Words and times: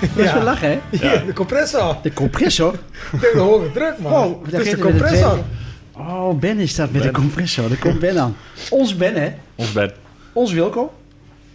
Dat 0.16 0.24
is 0.24 0.32
wel 0.32 0.42
lachen, 0.42 0.68
hè? 0.70 0.78
Ja, 0.90 1.16
de 1.24 1.32
compressor. 1.32 1.96
De 2.02 2.12
compressor. 2.12 2.72
De 3.20 3.32
hoge 3.38 3.72
druk, 3.72 3.98
man. 3.98 4.12
Oh, 4.12 4.46
is 4.46 4.52
de 4.52 4.76
de 4.76 4.78
compressor. 4.78 5.44
Oh, 5.92 6.38
Ben 6.38 6.58
is 6.58 6.74
dat 6.74 6.90
met 6.92 7.02
de 7.02 7.10
compressor. 7.10 7.68
Daar 7.68 7.78
komt 7.78 7.98
Ben 7.98 8.18
aan. 8.18 8.36
Ons 8.70 8.96
Ben, 8.96 9.14
hè? 9.14 9.32
Ons 9.54 9.72
bed. 9.72 9.94
Ons 10.32 10.52
Wilco. 10.52 10.94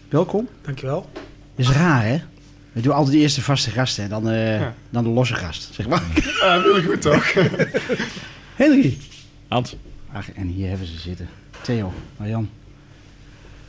Welkom. 0.09 0.47
Dankjewel. 0.61 1.09
Dat 1.55 1.65
is 1.65 1.71
raar, 1.71 2.05
hè? 2.05 2.21
We 2.71 2.81
doen 2.81 2.93
altijd 2.93 3.15
de 3.15 3.21
eerste 3.21 3.41
vaste 3.41 3.69
gast 3.69 3.99
en 3.99 4.09
dan, 4.09 4.29
eh, 4.29 4.59
Ja. 4.59 4.73
dan 4.89 5.03
de 5.03 5.09
losse 5.09 5.35
gast, 5.35 5.69
zeg 5.73 5.87
maar. 5.87 6.01
Ja, 6.41 6.61
heel 6.61 6.81
goed 6.83 7.01
toch? 7.01 7.33
Henry. 8.55 8.97
Hans 9.47 9.75
Ach, 10.13 10.31
en 10.33 10.47
hier 10.47 10.69
hebben 10.69 10.87
ze 10.87 10.99
zitten. 10.99 11.29
Theo, 11.61 11.93
Marjan 12.17 12.49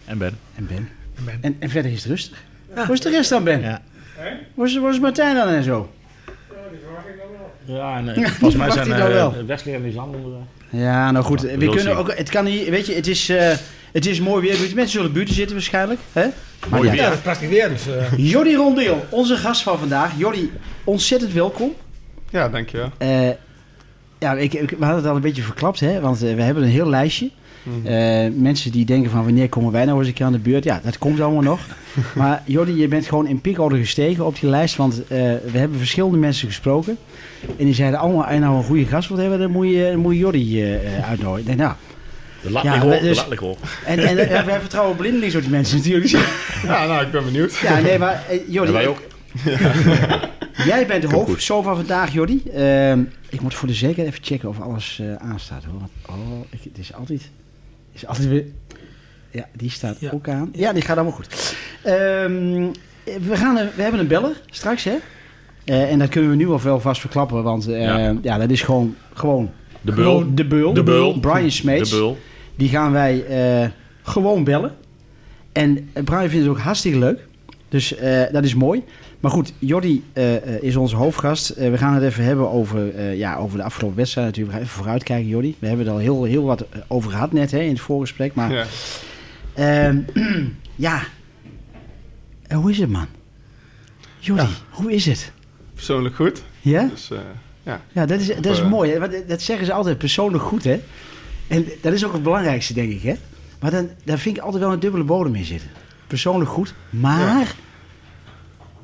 en 0.04 0.18
Ben. 0.18 0.38
en 0.54 0.66
Ben. 0.66 0.88
Ben. 1.24 1.38
En, 1.40 1.56
en 1.58 1.70
verder 1.70 1.90
is 1.92 1.98
het 2.02 2.06
rustig. 2.06 2.42
Hoe 2.74 2.92
is 2.94 3.00
de 3.00 3.10
rest 3.10 3.30
dan, 3.30 3.44
Ben? 3.44 3.60
Ja. 3.60 3.82
Waar 4.54 4.66
is, 4.66 4.78
waar 4.78 4.92
is 4.92 5.00
Martijn 5.00 5.34
dan 5.34 5.48
en 5.48 5.62
zo? 5.62 5.90
Ja, 7.64 7.96
en 7.96 8.08
eh, 8.08 8.26
volgens 8.40 8.56
mij 8.56 8.70
zijn 8.70 8.92
eh, 8.92 9.28
Wesley 9.46 9.74
en 9.74 9.82
Lisanne 9.82 10.16
onder. 10.16 10.32
Ja, 10.70 11.10
nou 11.10 11.24
goed. 11.24 11.40
Ja, 11.40 11.56
we 11.56 11.68
kunnen 11.68 11.96
ook, 11.96 12.16
het 12.16 12.30
kan 12.30 12.44
niet, 12.44 12.68
weet 12.68 12.86
je, 12.86 12.94
het 12.94 13.06
is, 13.06 13.28
eh, 13.28 13.50
het 13.92 14.06
is 14.06 14.20
mooi 14.20 14.42
weer. 14.48 14.58
Mensen 14.58 14.88
zullen 14.88 15.12
buiten 15.12 15.34
zitten 15.34 15.54
waarschijnlijk. 15.54 16.00
Hè? 16.12 16.26
Maar 16.70 16.80
Mooi 16.80 16.84
ja. 16.84 16.90
weer. 16.90 17.00
Ja, 17.00 17.06
dat 17.08 17.16
is 17.16 17.22
prachtig 17.22 17.48
weer, 17.48 17.68
dus... 17.68 17.86
eh, 17.88 18.12
Jordi 18.16 18.54
Rondeel, 18.54 19.06
onze 19.10 19.36
gast 19.36 19.62
van 19.62 19.78
vandaag. 19.78 20.12
Jordi, 20.16 20.52
ontzettend 20.84 21.32
welkom. 21.32 21.74
Ja, 22.30 22.48
dankjewel. 22.48 22.90
Eh, 22.98 23.28
ja, 24.18 24.32
ik, 24.34 24.52
ik- 24.52 24.70
we 24.70 24.76
hadden 24.84 24.96
het 24.96 25.06
al 25.06 25.16
een 25.16 25.20
beetje 25.22 25.42
verklapt, 25.42 25.80
hè? 25.80 26.00
want 26.00 26.18
we 26.18 26.26
hebben 26.42 26.62
een 26.62 26.68
heel 26.68 26.88
lijstje. 26.88 27.30
Mhm. 27.66 27.86
Eh, 27.86 28.30
mensen 28.34 28.72
die 28.72 28.84
denken 28.84 29.10
van 29.10 29.24
wanneer 29.24 29.48
komen 29.48 29.72
wij 29.72 29.84
nou 29.84 29.98
eens 29.98 30.08
een 30.08 30.14
keer 30.14 30.26
aan 30.26 30.32
de 30.32 30.38
beurt. 30.38 30.64
Ja, 30.64 30.80
dat 30.84 30.98
komt 30.98 31.20
allemaal 31.20 31.42
nog. 31.42 31.60
maar 32.14 32.42
Jordi, 32.44 32.76
je 32.80 32.88
bent 32.88 33.06
gewoon 33.06 33.26
in 33.26 33.40
piekorde 33.40 33.78
gestegen 33.78 34.26
op 34.26 34.40
die 34.40 34.50
lijst. 34.50 34.76
Want 34.76 35.02
eh, 35.06 35.18
we 35.52 35.58
hebben 35.58 35.78
verschillende 35.78 36.16
mensen 36.18 36.48
gesproken. 36.48 36.98
En 37.58 37.64
die 37.64 37.74
zeiden 37.74 37.98
allemaal, 38.00 38.24
als 38.24 38.32
je 38.32 38.38
nou 38.38 38.56
een 38.56 38.64
goede 38.64 38.86
gast 38.86 39.08
wilt 39.08 39.20
hebben, 39.20 39.38
dan 39.38 39.50
moet 39.50 39.68
je, 39.68 39.88
dan 39.90 40.00
moet 40.00 40.12
je 40.12 40.18
Jordi 40.18 40.62
eh, 40.62 41.08
uitnodigen. 41.08 41.38
Ik 41.38 41.46
denk, 41.46 41.58
nou, 41.58 41.72
De 42.42 42.50
lat 42.50 42.62
Ja, 42.62 42.78
hoog, 42.78 43.00
dus- 43.00 43.24
de 43.28 43.54
en, 43.84 43.98
en 43.98 44.46
wij 44.46 44.60
vertrouwen 44.60 44.96
blindelings 44.96 45.34
op 45.34 45.40
die 45.40 45.50
mensen 45.50 45.76
natuurlijk. 45.76 46.10
Ja, 46.64 46.86
nou, 46.86 47.04
ik 47.04 47.10
ben 47.10 47.24
benieuwd. 47.24 47.56
Ja, 47.56 47.80
nee, 47.80 47.98
maar 47.98 48.22
Jordi, 48.48 48.68
En 48.68 48.72
wij 48.72 48.86
ook. 48.86 49.02
jij 50.70 50.86
bent 50.86 51.02
de 51.02 51.08
Komt 51.08 51.12
hoofdpersoon 51.12 51.62
van 51.62 51.76
vandaag, 51.76 52.12
Jordi. 52.12 52.42
Ehm, 52.54 53.02
ik 53.28 53.40
moet 53.40 53.54
voor 53.54 53.68
de 53.68 53.74
zekerheid 53.74 54.08
even 54.08 54.24
checken 54.24 54.48
of 54.48 54.60
alles 54.60 55.02
aanstaat. 55.18 55.64
Hoor. 55.64 55.88
Oh, 56.16 56.40
ik, 56.50 56.60
het 56.62 56.78
is 56.78 56.94
altijd, 56.94 57.30
is 57.96 58.06
altijd 58.06 58.28
weer... 58.28 58.44
Ja, 59.30 59.46
die 59.56 59.70
staat 59.70 59.96
Ja. 60.00 60.10
ook 60.10 60.28
aan. 60.28 60.48
Ja, 60.52 60.72
die 60.72 60.82
gaat 60.82 60.96
allemaal 60.96 61.14
goed. 61.14 61.54
Ehm, 61.82 62.66
we, 63.04 63.36
gaan, 63.36 63.54
we 63.54 63.82
hebben 63.82 64.00
een 64.00 64.06
beller 64.06 64.40
straks, 64.50 64.84
hè? 64.84 64.94
Eh, 65.64 65.90
en 65.92 65.98
dat 65.98 66.08
kunnen 66.08 66.30
we 66.30 66.36
nu 66.36 66.48
al 66.48 66.60
wel 66.62 66.80
vast 66.80 67.00
verklappen, 67.00 67.42
want 67.42 67.68
eh, 67.68 67.82
ja. 67.82 68.14
Ja. 68.22 68.38
dat 68.38 68.50
is 68.50 68.62
gewoon, 68.62 68.94
gewoon 69.14 69.50
De 69.80 69.92
bul. 69.92 70.34
de 70.34 70.44
beul. 70.44 70.72
De 70.72 70.82
beul. 70.82 71.20
Brian 71.20 71.50
Smeets. 71.50 71.90
De 71.90 71.96
bul. 71.96 72.18
Die 72.56 72.68
gaan 72.68 72.92
wij 72.92 73.24
eh, 73.24 73.68
gewoon 74.02 74.44
bellen. 74.44 74.74
En 75.52 75.90
Brian 76.04 76.28
vindt 76.28 76.34
het 76.46 76.48
ook 76.48 76.58
hartstikke 76.58 76.98
leuk. 76.98 77.26
Dus 77.68 77.96
eh, 77.96 78.22
dat 78.32 78.44
is 78.44 78.54
mooi. 78.54 78.82
Maar 79.20 79.30
goed, 79.30 79.52
Jordi 79.58 80.04
eh, 80.12 80.36
eh, 80.36 80.62
is 80.62 80.76
onze 80.76 80.96
hoofdgast. 80.96 81.50
Eh, 81.50 81.70
we 81.70 81.78
gaan 81.78 81.94
het 81.94 82.02
even 82.02 82.24
hebben 82.24 82.50
over, 82.50 83.10
ja, 83.14 83.36
over 83.36 83.58
de 83.58 83.64
afgelopen 83.64 83.96
wedstrijd 83.96 84.26
natuurlijk. 84.26 84.52
We 84.54 84.58
gaan 84.60 84.68
even 84.68 84.80
vooruitkijken, 84.82 85.28
Jordi. 85.28 85.56
We 85.58 85.66
hebben 85.66 85.86
er 85.86 85.92
al 85.92 85.98
heel, 85.98 86.24
heel 86.24 86.44
wat 86.44 86.66
over 86.86 87.10
gehad 87.10 87.32
net 87.32 87.50
hè, 87.50 87.60
in 87.60 87.68
het 87.68 87.80
voorgesprek. 87.80 88.34
Maar 88.34 88.52
Ja. 88.52 88.66
ehm, 89.54 89.98
ja, 90.88 91.02
hoe 92.54 92.70
is 92.70 92.78
het 92.78 92.90
man? 92.90 93.06
Jordi, 94.18 94.42
Ja. 94.42 94.48
hoe 94.70 94.92
is 94.92 95.06
het? 95.06 95.32
Persoonlijk 95.74 96.14
goed. 96.14 96.42
Ja? 96.60 96.82
Dus 96.90 97.10
ja. 97.62 97.80
Ja, 97.92 98.06
dat 98.06 98.20
is, 98.20 98.26
dat 98.26 98.46
is 98.46 98.62
mooi. 98.62 98.90
Hè? 98.92 99.24
Dat 99.26 99.40
zeggen 99.42 99.66
ze 99.66 99.72
altijd 99.72 99.98
persoonlijk 99.98 100.44
goed, 100.44 100.64
hè? 100.64 100.80
En 101.46 101.66
dat 101.82 101.92
is 101.92 102.04
ook 102.04 102.12
het 102.12 102.22
belangrijkste, 102.22 102.74
denk 102.74 102.92
ik, 102.92 103.02
hè? 103.02 103.14
Maar 103.60 103.70
dan, 103.70 103.88
daar 104.04 104.18
vind 104.18 104.36
ik 104.36 104.42
altijd 104.42 104.62
wel 104.62 104.72
een 104.72 104.80
dubbele 104.80 105.04
bodem 105.04 105.34
in 105.34 105.44
zitten. 105.44 105.68
Persoonlijk 106.06 106.50
goed, 106.50 106.74
maar... 106.90 107.20
ja, 107.20 107.44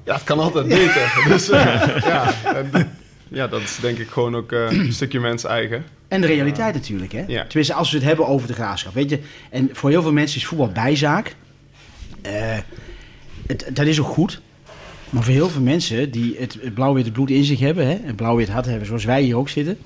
het 0.05 0.25
kan 0.25 0.39
altijd 0.39 0.69
beter. 0.69 1.23
Dus 1.29 1.51
eh, 1.51 1.97
ja, 2.05 2.33
en, 2.55 2.91
ja, 3.29 3.49
dat 3.49 3.61
is 3.61 3.79
denk 3.81 3.99
ik 3.99 4.09
gewoon 4.09 4.37
ook 4.37 4.53
eh, 4.53 4.71
een 4.71 4.93
stukje 4.93 5.21
mens 5.21 5.45
eigen. 5.45 5.85
En 6.09 6.21
de 6.21 6.27
realiteit 6.27 6.75
natuurlijk, 6.75 7.13
hè? 7.13 7.25
Ja. 7.27 7.45
Tenminste, 7.47 7.75
als 7.75 7.91
we 7.91 7.97
het 7.97 8.07
hebben 8.07 8.27
over 8.27 8.47
de 8.47 8.55
graafschap, 8.55 8.95
weet 8.95 9.11
je. 9.11 9.19
En 9.51 9.71
voor 9.73 9.91
heel 9.91 10.03
veel 10.03 10.13
mensen 10.13 10.37
is 10.37 10.47
voetbal 10.47 10.69
bijzaak. 10.69 11.35
Eh, 12.23 12.59
het, 13.47 13.71
dat 13.73 13.87
is 13.87 14.01
ook 14.01 14.07
goed. 14.07 14.41
Maar 15.11 15.23
voor 15.23 15.33
heel 15.33 15.49
veel 15.49 15.63
mensen 15.63 16.11
die 16.11 16.37
het, 16.39 16.59
het 16.61 16.75
blauw-wit 16.75 17.13
bloed 17.13 17.31
in 17.31 17.45
zich 17.45 17.61
hebben... 17.61 17.87
Hè, 17.87 17.95
en 17.95 18.15
blauw-wit 18.15 18.49
hart 18.49 18.67
hebben, 18.67 18.87
zoals 18.87 19.05
wij 19.05 19.23
hier 19.23 19.37
ook 19.37 19.49
zitten... 19.49 19.79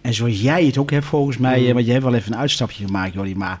en 0.00 0.14
zoals 0.14 0.40
jij 0.40 0.64
het 0.64 0.78
ook 0.78 0.90
hebt 0.90 1.04
volgens 1.04 1.36
mij... 1.38 1.60
Mm. 1.60 1.72
want 1.72 1.86
je 1.86 1.92
hebt 1.92 2.04
wel 2.04 2.14
even 2.14 2.32
een 2.32 2.38
uitstapje 2.38 2.84
gemaakt, 2.84 3.14
Jordi... 3.14 3.34
maar 3.34 3.58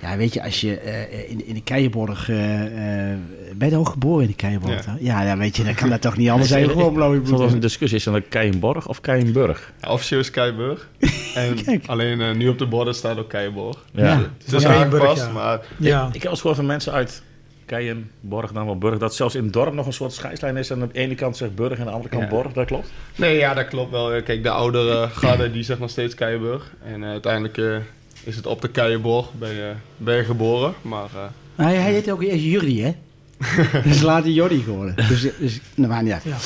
ja, 0.00 0.16
weet 0.16 0.34
je, 0.34 0.42
als 0.42 0.60
je 0.60 0.78
eh, 0.78 1.30
in, 1.30 1.46
in 1.46 1.54
de 1.54 1.62
Keienborg... 1.62 2.28
eh 2.28 3.10
eh, 3.12 3.18
ben 3.54 3.70
je 3.70 3.76
ook 3.76 3.88
geboren 3.88 4.22
in 4.22 4.28
de 4.28 4.36
Keienborg? 4.36 4.84
Ja. 4.84 4.92
dan? 4.92 4.96
Ja, 5.00 5.22
ja, 5.22 5.36
weet 5.36 5.56
je, 5.56 5.64
dan 5.64 5.74
kan 5.74 5.88
dat 5.88 6.00
toch 6.00 6.16
niet 6.16 6.30
anders 6.30 6.48
zijn. 6.48 6.68
Gewoon 6.70 6.92
bloed. 6.92 7.28
Zoals 7.28 7.52
een 7.52 7.60
discussie 7.60 7.98
is 7.98 8.04
dan 8.04 8.14
een 8.14 8.28
Keienborg 8.28 8.88
of 8.88 9.00
Keienburg. 9.00 9.72
Ja, 9.80 9.88
officieel 9.90 10.20
is 10.20 10.30
Keiburg. 10.30 10.88
En 11.34 11.64
Kijk. 11.64 11.86
alleen 11.86 12.20
eh, 12.20 12.34
nu 12.34 12.48
op 12.48 12.58
de 12.58 12.66
borden 12.66 12.94
staat 12.94 13.18
ook 13.18 13.28
Keiborg. 13.28 13.84
Ja. 13.92 14.04
Ja. 14.04 14.30
Het 14.44 14.52
is 14.52 14.62
Ja, 14.62 14.68
aangepast, 14.68 15.00
Keienburg, 15.00 15.18
ja. 15.18 15.32
maar 15.32 15.60
ja. 15.78 16.06
Ik 16.06 16.12
heb 16.12 16.22
wel 16.22 16.30
eens 16.30 16.40
gehoord 16.40 16.56
van 16.58 16.66
mensen 16.66 16.92
uit 16.92 17.22
Keienborg, 17.66 18.52
dan 18.52 18.64
wel 18.64 18.78
Burg, 18.78 18.98
dat 18.98 19.14
zelfs 19.14 19.34
in 19.34 19.44
het 19.44 19.52
dorp 19.52 19.72
nog 19.74 19.86
een 19.86 19.92
soort 19.92 20.12
scheidslijn 20.12 20.56
is. 20.56 20.70
En 20.70 20.80
aan 20.82 20.88
de 20.92 20.98
ene 20.98 21.14
kant 21.14 21.36
zegt 21.36 21.54
Burg 21.54 21.72
en 21.72 21.78
aan 21.78 21.84
de 21.86 21.90
andere 21.92 22.08
kant 22.08 22.22
Ja. 22.22 22.28
Borg, 22.28 22.52
dat 22.52 22.66
klopt. 22.66 22.90
Nee, 23.16 23.36
ja, 23.36 23.54
dat 23.54 23.68
klopt 23.68 23.90
wel. 23.90 24.12
Eh, 24.12 24.24
Kijk, 24.24 24.42
de 24.42 24.50
oudere 24.50 25.08
garde 25.20 25.50
die 25.50 25.62
zegt 25.62 25.80
nog 25.80 25.90
steeds 25.90 26.14
Keienburg. 26.14 26.72
En 26.84 27.02
eh, 27.02 27.08
uiteindelijk 27.10 27.58
eh, 27.58 27.76
is 28.24 28.36
het 28.36 28.46
op 28.46 28.60
de 28.60 28.68
Keienborg 28.68 29.26
ben 29.38 29.54
je, 29.54 29.72
ben 29.96 30.16
je 30.16 30.24
geboren. 30.24 30.74
Maar 30.82 31.04
eh, 31.14 31.20
Nou, 31.56 31.70
hij 31.74 31.92
heet 31.92 32.10
ook 32.10 32.22
eerst 32.22 32.44
Jury, 32.44 32.80
hè? 32.80 32.94
dus 33.88 34.00
laat 34.02 34.22
hij 34.22 34.32
Jordi 34.32 34.62
geworden. 34.62 34.94
Dus, 35.08 35.26
dus 35.38 35.60
nou, 35.74 35.88
maakt 35.88 36.02
niet 36.04 36.12
uit. 36.12 36.22
Ja. 36.22 36.36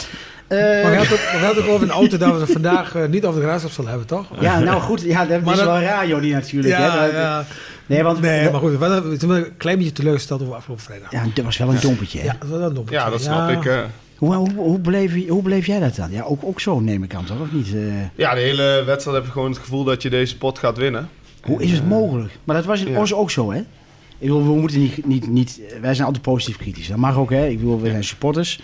Eh, 0.46 0.82
Maar 0.82 0.90
we 0.90 0.96
hadden, 0.96 1.18
hadden 1.40 1.64
ook 1.64 1.70
over 1.70 1.82
een 1.86 1.92
auto 1.92 2.16
dat 2.16 2.32
we 2.34 2.40
het 2.40 2.50
vandaag 2.52 2.94
eh, 2.94 3.06
niet 3.08 3.24
over 3.24 3.40
de 3.40 3.46
graafschap 3.46 3.70
zullen 3.70 3.90
hebben, 3.90 4.08
toch? 4.08 4.26
ja, 4.40 4.58
nou 4.58 4.80
goed, 4.80 5.00
ja, 5.02 5.26
dat 5.26 5.40
Maar 5.42 5.52
is 5.52 5.58
dat- 5.58 5.68
wel 5.68 5.80
raar, 5.80 6.06
Jordi, 6.08 6.32
natuurlijk. 6.32 6.74
hè? 6.74 6.84
ja, 6.84 7.02
Dat- 7.04 7.12
ja. 7.12 7.44
Nee, 7.86 8.02
want 8.02 8.20
Nee, 8.20 8.50
maar 8.50 8.60
goed, 8.60 8.78
we 8.78 9.16
zijn 9.18 9.30
een 9.30 9.56
klein 9.56 9.76
beetje 9.78 9.92
teleurgesteld 9.92 10.42
over 10.42 10.54
afgelopen 10.54 10.84
vrijdag. 10.84 11.10
ja, 11.12 11.24
dat 11.34 11.44
was 11.44 11.56
wel 11.56 11.68
een 11.68 11.80
dompetje. 11.80 12.18
hè? 12.18 12.24
Ja, 12.24 12.36
dat 12.40 12.48
was 12.48 12.58
wel 12.58 12.68
een 12.68 12.74
dommetje. 12.74 12.98
ja, 13.00 13.10
dat 13.10 13.20
snap 13.22 13.48
ik. 13.50 13.64
eh. 13.64 13.80
Hoe, 14.16 14.34
hoe, 14.34 14.50
hoe, 14.54 14.78
beleef, 14.78 15.14
je- 15.14 15.28
hoe 15.28 15.42
beleef 15.42 15.66
jij 15.66 15.80
dat 15.80 15.96
dan? 15.96 16.10
Ja, 16.10 16.22
ook, 16.22 16.44
ook 16.44 16.60
zo 16.60 16.80
neem 16.80 17.02
ik 17.02 17.14
aan, 17.14 17.24
toch? 17.24 17.40
Of 17.40 17.52
niet? 17.52 17.74
Eh, 17.74 17.80
Ja, 18.14 18.34
de 18.34 18.40
hele 18.40 18.82
wedstrijd 18.86 19.16
heb 19.16 19.26
je 19.26 19.32
gewoon 19.32 19.50
het 19.50 19.58
gevoel 19.58 19.84
dat 19.84 20.02
je 20.02 20.10
deze 20.10 20.36
pot 20.38 20.58
gaat 20.58 20.76
winnen. 20.76 21.08
Hoe 21.42 21.62
is 21.62 21.72
het 21.72 21.88
mogelijk? 21.88 22.38
Maar 22.44 22.56
dat 22.56 22.64
was 22.64 22.80
in 22.80 22.92
Ja. 22.92 22.98
ons 22.98 23.14
ook 23.14 23.30
zo, 23.30 23.52
hè? 23.52 23.58
Ik 23.58 24.28
bedoel, 24.28 24.44
we 24.44 24.60
moeten 24.60 24.80
niet, 24.80 25.06
niet, 25.06 25.26
niet... 25.28 25.60
Wij 25.80 25.94
zijn 25.94 26.06
altijd 26.06 26.24
positief 26.24 26.56
kritisch. 26.56 26.88
Dat 26.88 26.96
mag 26.96 27.16
ook, 27.16 27.30
hè? 27.30 27.46
Ik 27.46 27.58
bedoel, 27.58 27.80
we 27.80 27.90
zijn 27.90 28.04
supporters. 28.04 28.60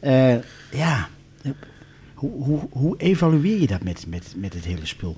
Eh, 0.00 0.34
ja, 0.72 1.08
hoe, 2.14 2.44
hoe, 2.44 2.60
hoe 2.70 2.94
evalueer 2.98 3.60
je 3.60 3.66
dat 3.66 3.82
met, 3.82 4.04
met, 4.08 4.34
met 4.36 4.54
het 4.54 4.64
hele 4.64 4.86
spul? 4.86 5.16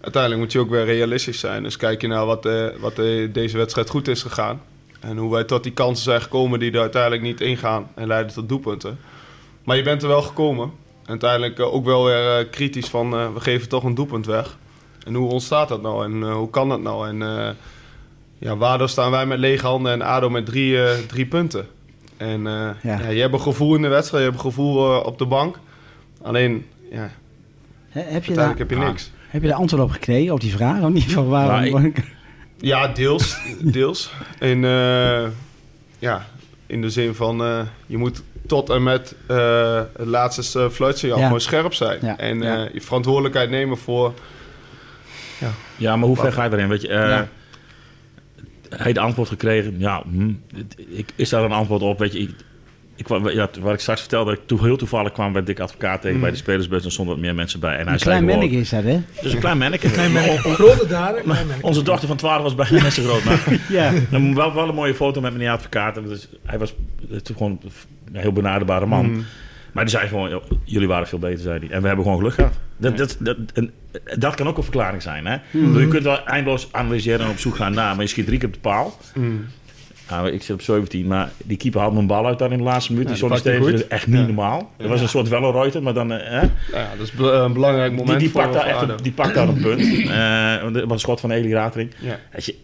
Uiteindelijk 0.00 0.42
moet 0.42 0.52
je 0.52 0.58
ook 0.58 0.70
weer 0.70 0.84
realistisch 0.84 1.40
zijn. 1.40 1.62
Dus 1.62 1.76
kijk 1.76 2.00
je 2.00 2.06
naar 2.06 2.26
wat, 2.26 2.46
eh, 2.46 2.66
wat 2.80 2.98
eh, 2.98 3.32
deze 3.32 3.56
wedstrijd 3.56 3.90
goed 3.90 4.08
is 4.08 4.22
gegaan. 4.22 4.60
En 5.00 5.16
hoe 5.16 5.32
wij 5.32 5.44
tot 5.44 5.62
die 5.62 5.72
kansen 5.72 6.04
zijn 6.04 6.20
gekomen 6.22 6.58
die 6.58 6.72
er 6.72 6.80
uiteindelijk 6.80 7.22
niet 7.22 7.40
ingaan 7.40 7.88
en 7.94 8.06
leiden 8.06 8.32
tot 8.34 8.48
doelpunten. 8.48 8.98
Maar 9.64 9.76
je 9.76 9.82
bent 9.82 10.02
er 10.02 10.08
wel 10.08 10.22
gekomen. 10.22 10.64
En 11.02 11.10
uiteindelijk 11.10 11.58
eh, 11.58 11.74
ook 11.74 11.84
wel 11.84 12.04
weer 12.04 12.38
eh, 12.38 12.50
kritisch 12.50 12.88
van 12.88 13.14
eh, 13.14 13.32
we 13.32 13.40
geven 13.40 13.68
toch 13.68 13.84
een 13.84 13.94
doelpunt 13.94 14.26
weg. 14.26 14.56
En 15.04 15.14
hoe 15.14 15.30
ontstaat 15.30 15.68
dat 15.68 15.82
nou 15.82 16.04
en 16.04 16.22
eh, 16.22 16.34
hoe 16.34 16.50
kan 16.50 16.68
dat 16.68 16.80
nou? 16.80 17.08
En 17.08 17.22
eh, 17.22 17.48
ja, 18.38 18.56
waardoor 18.56 18.88
staan 18.88 19.10
wij 19.10 19.26
met 19.26 19.38
lege 19.38 19.66
handen 19.66 19.92
en 19.92 20.02
ADO 20.02 20.30
met 20.30 20.46
drie, 20.46 20.82
eh, 20.84 20.98
drie 21.06 21.26
punten? 21.26 21.66
En 22.16 22.46
eh, 22.46 22.52
Ja. 22.82 22.98
ja. 22.98 23.08
je 23.08 23.20
hebt 23.20 23.32
een 23.34 23.40
gevoel 23.40 23.74
in 23.74 23.82
de 23.82 23.88
wedstrijd, 23.88 24.24
je 24.24 24.30
hebt 24.30 24.42
een 24.44 24.50
gevoel 24.50 25.00
op 25.00 25.18
de 25.18 25.26
bank. 25.26 25.58
Alleen, 26.22 26.66
ja, 26.90 27.10
Heb 27.88 28.24
je, 28.24 28.34
daar, 28.34 28.44
uiteindelijk 28.44 28.58
heb 28.58 28.70
je 28.70 28.76
Ah. 28.76 28.86
niks. 28.86 29.10
heb 29.28 29.42
je 29.42 29.48
daar 29.48 29.56
antwoord 29.56 29.82
op 29.82 29.90
gekregen, 29.90 30.32
op 30.32 30.40
die 30.40 30.52
vraag? 30.52 30.82
Of 30.82 30.90
niet? 30.90 31.12
Van 31.12 31.28
waarom? 31.28 31.70
Nou, 31.72 31.92
Ja, 32.58 32.88
deels. 32.88 33.36
deels. 33.60 34.12
En 34.38 34.64
eh, 34.64 35.26
ja, 35.98 36.26
in 36.66 36.80
de 36.80 36.90
zin 36.90 37.14
van, 37.14 37.42
eh, 37.44 37.60
je 37.86 37.96
moet 37.96 38.22
tot 38.46 38.70
en 38.70 38.82
met 38.82 39.14
eh, 39.26 39.80
het 39.96 40.06
laatste 40.06 40.70
fluitsignaal 40.70 41.18
Ja. 41.18 41.24
gewoon 41.24 41.40
scherp 41.40 41.74
zijn. 41.74 41.98
Ja. 42.02 42.18
En 42.18 42.40
Ja. 42.40 42.64
eh, 42.64 42.72
je 42.74 42.80
verantwoordelijkheid 42.80 43.50
nemen 43.50 43.76
voor... 43.78 44.12
Ja, 45.76 45.96
maar 45.96 46.06
hoe 46.08 46.16
ver 46.16 46.32
ga 46.32 46.44
je 46.44 46.50
erin? 46.52 46.68
Weet 46.68 46.82
je, 46.82 46.88
eh 46.88 47.08
Ja. 47.08 47.28
hij 48.68 48.86
had 48.92 48.98
antwoord 48.98 49.28
gekregen. 49.28 49.74
Ja, 49.78 50.02
hm, 50.10 50.32
ik, 50.76 51.12
is 51.16 51.28
daar 51.28 51.44
een 51.44 51.52
antwoord 51.52 51.82
op? 51.82 51.98
Weet 51.98 52.12
je, 52.12 52.18
ik, 52.18 52.30
ik, 52.96 53.08
ja, 53.32 53.48
wat 53.60 53.72
ik 53.74 53.80
straks 53.80 54.00
vertelde, 54.00 54.30
dat 54.30 54.40
ik 54.40 54.46
toen 54.46 54.64
heel 54.64 54.76
toevallig 54.76 55.12
kwam 55.12 55.32
bij 55.32 55.42
Dick 55.42 55.60
Advocaat 55.60 56.00
tegen 56.00 56.20
bij 56.20 56.30
de 56.30 56.36
spelersbus 56.36 56.84
en 56.84 56.92
stonden 56.92 57.14
wat 57.14 57.24
meer 57.24 57.34
mensen 57.34 57.60
bij. 57.60 57.76
En 57.78 57.84
hij 57.84 57.92
Een 57.94 58.00
klein 58.00 58.24
manneke 58.24 58.54
is 58.56 58.68
dat, 58.70 58.82
hè? 58.84 59.00
Dus 59.22 59.32
een 59.32 59.40
klein 59.40 59.58
manneke. 59.58 59.90
Klein 59.90 60.12
manneke. 60.12 60.54
Grote 60.54 61.22
manneke. 61.24 61.52
Onze 61.60 61.82
dochter 61.82 62.08
van 62.08 62.16
12 62.16 62.42
was 62.42 62.54
bijna 62.54 62.82
net 62.82 62.92
zo 62.92 63.02
groot. 63.02 63.24
Maar 63.24 63.58
Ja. 63.68 63.92
dan 64.10 64.34
wel, 64.34 64.54
wel 64.54 64.68
een 64.68 64.74
mooie 64.74 64.94
foto 64.94 65.20
met 65.20 65.32
meneer 65.32 65.50
Advocaat. 65.50 65.94
Dus 65.94 66.28
hij 66.44 66.58
was 66.58 66.74
het 67.10 67.30
gewoon 67.36 67.60
een 68.12 68.20
heel 68.20 68.32
benaderbare 68.32 68.86
man. 68.86 69.06
Mm. 69.10 69.24
Maar 69.74 69.84
die 69.84 69.94
zei 69.96 70.08
gewoon, 70.08 70.30
"Joh, 70.30 70.42
jullie 70.64 70.88
waren 70.88 71.06
veel 71.06 71.18
beter, 71.18 71.38
zei 71.42 71.58
hij. 71.58 71.68
En 71.70 71.80
we 71.80 71.86
hebben 71.86 72.04
gewoon 72.04 72.18
geluk 72.20 72.34
gehad. 72.34 72.52
Dat, 72.76 72.96
dat, 72.96 73.16
dat, 73.20 73.36
en 73.54 73.70
dat 74.18 74.34
kan 74.34 74.46
ook 74.48 74.56
een 74.56 74.62
verklaring 74.62 75.02
zijn. 75.02 75.26
Hè? 75.26 75.36
Bedoel, 75.50 75.78
Je 75.80 75.88
kunt 75.88 76.02
wel 76.02 76.24
eindeloos 76.24 76.68
analyseren 76.70 77.24
en 77.26 77.30
op 77.30 77.38
zoek 77.38 77.56
gaan 77.56 77.74
naar, 77.74 77.94
maar 77.94 78.04
je 78.04 78.10
schiet 78.10 78.26
drie 78.26 78.38
keer 78.38 78.48
op 78.48 78.54
de 78.54 78.60
paal. 78.60 78.96
Mm. 79.14 79.46
Nou, 80.10 80.30
ik 80.30 80.42
zit 80.42 80.54
op 80.54 80.62
17, 80.62 81.06
maar 81.06 81.30
die 81.44 81.56
keeper 81.56 81.80
had 81.80 81.92
mijn 81.92 82.06
bal 82.06 82.26
uit 82.26 82.38
dan 82.38 82.52
in 82.52 82.58
de 82.58 82.64
laatste 82.64 82.92
minuut. 82.92 83.18
Ja, 83.18 83.28
die 83.28 83.58
dat 83.58 83.68
is 83.68 83.86
echt 83.88 84.06
niet 84.06 84.16
Ja. 84.18 84.24
normaal. 84.26 84.70
Dat 84.76 84.88
was 84.88 85.00
een 85.00 85.08
soort 85.08 85.28
Wellenreuter, 85.28 85.82
maar 85.82 85.94
dan... 85.94 86.12
eh, 86.12 86.30
hè? 86.30 86.40
Nou 86.40 86.50
ja, 86.72 86.88
dat 86.98 87.06
is 87.06 87.12
een 87.18 87.52
belangrijk 87.52 87.92
moment 87.92 88.08
Die, 88.08 88.18
die, 88.18 88.30
pakt 88.42 88.52
daar 88.52 88.66
echt 88.66 88.80
een, 88.82 88.96
die 89.02 89.12
pakt 89.12 89.34
daar 89.34 89.48
een 89.48 89.60
punt. 89.60 89.80
Eh, 90.10 90.62
want 90.62 90.74
dat 90.74 90.82
was 90.82 90.92
een 90.92 90.98
schot 90.98 91.20
van 91.20 91.30
Eli 91.30 91.52
Ratering. 91.54 91.90
Ja. 92.00 92.18
Je, 92.38 92.54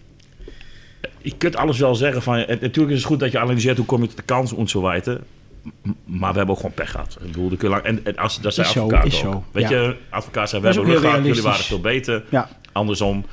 je 1.23 1.35
kunt 1.37 1.57
alles 1.57 1.79
wel 1.79 1.95
zeggen 1.95 2.23
van... 2.23 2.37
Natuurlijk 2.37 2.91
is 2.91 2.97
het 2.97 3.05
goed 3.05 3.21
dat 3.21 3.33
je 3.33 3.39
analyseert 3.39 3.77
hoe 3.77 3.87
kom 3.87 4.01
je 4.03 4.07
tot 4.09 4.17
de 4.17 4.23
kans 4.23 4.57
en 4.57 4.69
zo 4.69 4.83
weiter. 4.83 5.21
Maar 6.05 6.31
we 6.33 6.37
hebben 6.37 6.49
ook 6.55 6.61
gewoon 6.61 6.75
pech 6.75 6.91
gehad. 6.91 7.17
Ik 7.21 7.27
bedoel, 7.27 7.49
de 7.49 7.57
kun 7.57 7.69
je 7.69 7.75
lang- 7.75 7.87
en, 7.87 8.05
en 8.05 8.17
als, 8.17 8.41
dat 8.41 8.55
zei 8.55 8.67
Is 8.67 8.73
zo, 8.73 8.81
advocaat 8.83 9.07
is 9.07 9.25
ook. 9.25 9.33
zo, 9.33 9.45
Weet 9.53 9.69
ja. 9.69 9.81
je, 9.81 9.97
advocaat 10.11 10.49
zei, 10.49 10.63
we 10.63 10.69
hebben 10.69 10.87
heel 10.87 11.01
gehad, 11.01 11.25
jullie 11.25 11.43
waren 11.43 11.65
veel 11.65 11.81
beter. 11.81 12.25
Ja. 12.29 12.49
Andersom, 12.73 13.27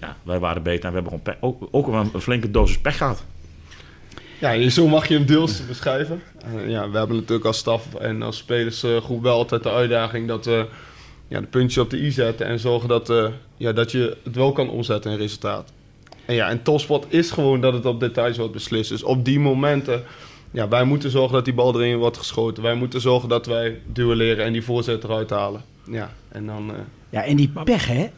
ja, 0.00 0.16
wij 0.22 0.38
waren 0.38 0.62
beter 0.62 0.84
en 0.84 0.88
we 0.88 0.94
hebben 1.00 1.12
gewoon 1.12 1.22
pech. 1.22 1.36
Ook, 1.40 1.68
ook 1.70 1.86
een, 1.86 2.10
een 2.14 2.20
flinke 2.20 2.50
dosis 2.50 2.78
pech 2.78 2.96
gehad. 2.96 3.24
Ja, 4.38 4.68
zo 4.68 4.88
mag 4.88 5.08
je 5.08 5.14
hem 5.14 5.26
deels 5.26 5.66
beschrijven. 5.66 6.22
Eh, 6.44 6.70
ja, 6.70 6.90
we 6.90 6.98
hebben 6.98 7.16
natuurlijk 7.16 7.46
als 7.46 7.58
staf 7.58 7.94
en 7.94 8.22
als 8.22 8.36
spelersgroep 8.36 9.22
wel 9.22 9.34
altijd 9.36 9.62
de 9.62 9.70
uitdaging 9.70 10.28
dat 10.28 10.44
we 10.44 10.66
ja, 11.28 11.40
de 11.40 11.46
puntjes 11.46 11.84
op 11.84 11.90
de 11.90 12.02
i 12.02 12.10
zetten 12.10 12.46
en 12.46 12.58
zorgen 12.58 12.88
dat, 12.88 13.10
eh, 13.10 13.26
ja, 13.56 13.72
dat 13.72 13.90
je 13.92 14.16
het 14.24 14.34
wel 14.34 14.52
kan 14.52 14.70
omzetten 14.70 15.10
in 15.12 15.18
resultaat. 15.18 15.72
En 16.24 16.34
ja, 16.34 16.48
en 16.48 16.62
topsport 16.62 17.04
is 17.08 17.30
gewoon 17.30 17.60
dat 17.60 17.72
het 17.72 17.84
op 17.86 18.00
details 18.00 18.36
wordt 18.36 18.52
beslist. 18.52 18.90
Dus 18.90 19.02
op 19.02 19.24
die 19.24 19.40
momenten, 19.40 20.02
ja, 20.50 20.68
wij 20.68 20.84
moeten 20.84 21.10
zorgen 21.10 21.32
dat 21.32 21.44
die 21.44 21.54
bal 21.54 21.74
erin 21.80 21.96
wordt 21.96 22.16
geschoten. 22.16 22.62
Wij 22.62 22.74
moeten 22.74 23.00
zorgen 23.00 23.28
dat 23.28 23.46
wij 23.46 23.80
duelleren 23.86 24.44
en 24.44 24.52
die 24.52 24.64
voorzet 24.64 25.04
eruit 25.04 25.30
halen. 25.30 25.62
Ja, 25.90 26.10
en 26.28 26.46
dan... 26.46 26.70
eh, 26.70 26.76
Ja, 27.10 27.24
en 27.24 27.36
die 27.36 27.52
pech, 27.64 27.86
hè? 27.86 28.10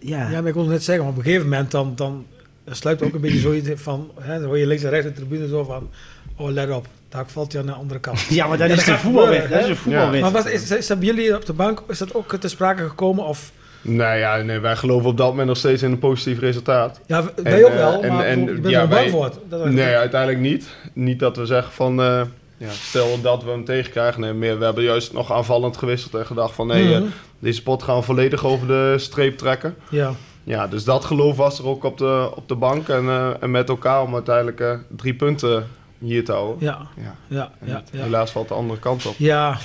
Ja. 0.00 0.30
Ja, 0.30 0.40
maar 0.40 0.46
ik 0.46 0.54
wilde 0.54 0.70
net 0.70 0.84
zeggen, 0.84 1.04
maar 1.04 1.12
op 1.12 1.18
een 1.18 1.24
gegeven 1.24 1.48
moment 1.48 1.70
dan, 1.70 1.92
dan 1.96 2.26
sluipt 2.70 3.02
ook 3.02 3.14
een 3.14 3.20
beetje 3.20 3.38
zoiets 3.38 3.68
van, 3.74 4.10
hè, 4.20 4.34
dan 4.38 4.44
hoor 4.48 4.58
je 4.58 4.66
links 4.66 4.82
en 4.82 4.90
rechts 4.90 5.06
de 5.06 5.12
tribune 5.12 5.48
zo 5.48 5.64
van, 5.64 5.90
oh 6.36 6.50
let 6.50 6.70
op, 6.70 6.86
daar 7.08 7.24
valt 7.26 7.52
hij 7.52 7.60
aan 7.60 7.66
de 7.66 7.72
andere 7.72 8.00
kant. 8.00 8.20
Ja, 8.28 8.46
maar 8.46 8.58
dat 8.58 8.68
Ja, 8.68 8.74
is 8.74 8.84
dat 8.84 8.94
de 8.94 9.00
voetbalwet. 9.00 9.48
Dat 9.50 9.58
is 9.58 9.64
hè? 9.64 9.70
een 9.70 9.76
voetbalwet. 9.76 10.20
Maar 10.20 10.30
was, 10.32 10.44
is, 10.46 10.70
is 10.70 10.86
dat 10.86 10.98
bij 10.98 11.06
jullie 11.08 11.36
op 11.36 11.46
de 11.46 11.52
bank, 11.52 11.82
is 11.88 11.98
dat 11.98 12.14
ook 12.14 12.36
te 12.36 12.48
sprake 12.48 12.88
gekomen? 12.88 13.24
Of, 13.24 13.52
nou 13.86 14.18
ja, 14.18 14.36
nee, 14.36 14.58
wij 14.58 14.76
geloven 14.76 15.08
op 15.10 15.16
dat 15.16 15.28
moment 15.28 15.48
nog 15.48 15.56
steeds 15.56 15.82
in 15.82 15.90
een 15.92 15.98
positief 15.98 16.38
resultaat. 16.38 17.00
ja, 17.06 17.24
wij 17.42 17.64
ook 17.64 17.70
eh, 17.70 17.76
wel, 17.76 18.02
en- 18.02 18.12
maar 18.12 18.24
en- 18.24 18.40
je 18.44 18.52
bent 18.52 18.68
ja, 18.68 18.80
er 18.80 18.88
bang 18.88 19.00
wij- 19.00 19.10
voor. 19.10 19.24
het. 19.24 19.38
Dat, 19.48 19.64
Nee, 19.70 19.94
uiteindelijk 19.96 20.40
niet. 20.42 20.68
Niet 20.92 21.18
dat 21.18 21.36
we 21.36 21.46
zeggen 21.46 21.72
van, 21.72 22.00
eh, 22.00 22.20
ja, 22.56 22.70
stel 22.70 23.20
dat 23.22 23.44
we 23.44 23.50
hem 23.50 23.64
tegenkrijgen. 23.64 24.20
Nee, 24.20 24.32
meer, 24.32 24.58
we 24.58 24.64
hebben 24.64 24.84
juist 24.84 25.12
nog 25.12 25.32
aanvallend 25.32 25.76
gewisseld 25.76 26.14
en 26.14 26.26
gedacht 26.26 26.54
van, 26.54 26.66
nee, 26.66 26.94
eh, 26.94 27.00
Mhm. 27.00 27.08
deze 27.38 27.62
pot 27.62 27.82
gaan 27.82 27.96
we 27.96 28.02
volledig 28.02 28.44
over 28.44 28.66
de 28.66 28.94
streep 28.98 29.38
trekken. 29.38 29.74
Ja, 29.90 30.12
Ja, 30.44 30.66
dus 30.66 30.84
dat 30.84 31.04
geloof 31.04 31.36
was 31.36 31.58
er 31.58 31.66
ook 31.66 31.84
op 31.84 31.98
de, 31.98 32.30
op 32.34 32.48
de 32.48 32.54
bank 32.54 32.88
en, 32.88 33.08
eh, 33.08 33.28
en 33.40 33.50
met 33.50 33.68
elkaar 33.68 34.02
om 34.02 34.14
uiteindelijk 34.14 34.60
eh, 34.60 34.72
drie 34.96 35.14
punten 35.14 35.66
hier 35.98 36.24
te 36.24 36.32
houden. 36.32 36.56
ja, 36.60 36.78
Ja. 36.96 37.14
ja, 37.28 37.50
ja. 37.64 37.82
Ja, 37.92 38.02
Helaas 38.02 38.30
valt 38.30 38.48
de 38.48 38.54
andere 38.54 38.78
kant 38.80 39.06
op. 39.06 39.14
ja. 39.18 39.58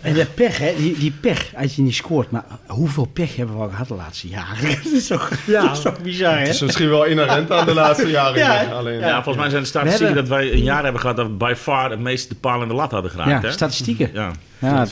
En 0.00 0.14
de 0.14 0.26
pech, 0.26 0.58
hè? 0.58 0.74
Die, 0.76 0.98
die 0.98 1.12
pech, 1.20 1.52
als 1.56 1.76
je 1.76 1.82
niet 1.82 1.94
scoort. 1.94 2.30
Maar 2.30 2.44
hoeveel 2.66 3.04
pech 3.04 3.36
hebben 3.36 3.56
we 3.56 3.62
al 3.62 3.68
gehad 3.68 3.88
de 3.88 3.94
laatste 3.94 4.28
jaren? 4.28 4.64
dat 4.84 4.92
is 4.92 5.06
toch, 5.06 5.30
Ja. 5.46 5.62
dat 5.62 5.76
is 5.76 5.82
toch 5.82 6.02
bizar, 6.02 6.32
hè? 6.32 6.38
Het 6.38 6.48
is 6.48 6.60
misschien 6.60 6.88
wel 6.88 7.04
inherent 7.04 7.50
aan 7.52 7.66
de 7.66 7.74
laatste 7.74 8.08
jaren. 8.10 8.38
Ja, 8.38 8.62
alleen, 8.64 8.98
Ja, 8.98 9.14
volgens 9.14 9.36
mij 9.36 9.48
zijn 9.50 9.62
de 9.62 9.68
statistieken 9.68 10.14
hebben- 10.14 10.30
dat 10.30 10.38
wij 10.38 10.52
een 10.52 10.62
jaar 10.62 10.82
hebben 10.82 11.00
gehad 11.00 11.16
dat 11.16 11.26
we 11.26 11.32
by 11.32 11.52
far 11.56 11.90
het 11.90 12.00
meest 12.00 12.28
de 12.28 12.34
paal 12.34 12.62
in 12.62 12.68
de 12.68 12.74
lat 12.74 12.90
hadden 12.90 13.10
geraakt. 13.10 13.30
Ja, 13.30 13.40
hè? 13.40 13.50
statistieken. 13.50 14.10
Ja. 14.12 14.30
Ja, 14.58 14.86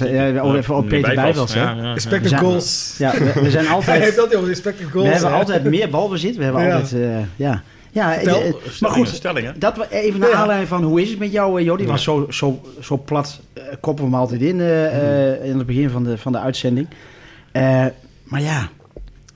even 0.55 0.75
op 0.77 0.89
Peter 0.89 1.15
Bijvels, 1.15 1.55
hè? 1.55 1.61
Ja, 1.63 1.71
ja, 1.75 1.83
ja. 1.83 1.93
Expected 1.95 2.23
We 2.23 2.29
zijn- 2.29 2.41
goals. 2.41 2.95
Ja, 2.99 3.13
we, 3.13 3.33
we 3.41 3.51
zijn 3.51 3.65
Hij 3.67 3.75
altijd... 3.75 4.03
heeft 4.03 4.19
altijd 4.19 4.39
over 4.39 4.51
expected 4.51 4.87
goals. 4.91 5.07
We 5.09 5.13
hebben 5.15 5.33
altijd 5.33 5.65
meer 5.65 5.91
balbezit. 5.91 6.37
We 6.37 6.45
hebben 6.45 6.63
Ja. 6.67 6.75
altijd... 6.75 7.03
eh, 7.03 7.19
ja. 7.37 7.63
Ja, 7.99 8.13
Vertel. 8.15 8.41
eh, 8.43 8.53
maar 8.53 8.61
Stellingen, 8.73 9.07
goed, 9.07 9.15
stellingen. 9.17 9.55
dat 9.59 9.77
we 9.77 9.87
even 9.91 10.21
naar 10.21 10.29
Ja. 10.29 10.35
aanleiding 10.37 10.69
van 10.69 10.83
hoe 10.83 11.03
is 11.03 11.11
het 11.11 11.19
met 11.19 11.33
jou, 11.33 11.59
eh, 11.59 11.65
Jordi? 11.65 11.87
Want 11.87 12.01
zo, 12.01 12.27
zo, 12.31 12.61
zo 12.81 12.97
plat 13.05 13.41
eh, 13.53 13.63
koppen 13.81 14.05
we 14.05 14.11
hem 14.11 14.21
altijd 14.21 14.41
in 14.41 14.61
eh, 14.61 15.33
eh, 15.33 15.45
in 15.45 15.57
het 15.59 15.67
begin 15.67 15.91
van 15.91 16.05
de, 16.05 16.19
van 16.19 16.33
de 16.33 16.39
uitzending. 16.39 16.87
Eh, 17.53 17.87
maar 18.25 18.41
ja, 18.43 18.69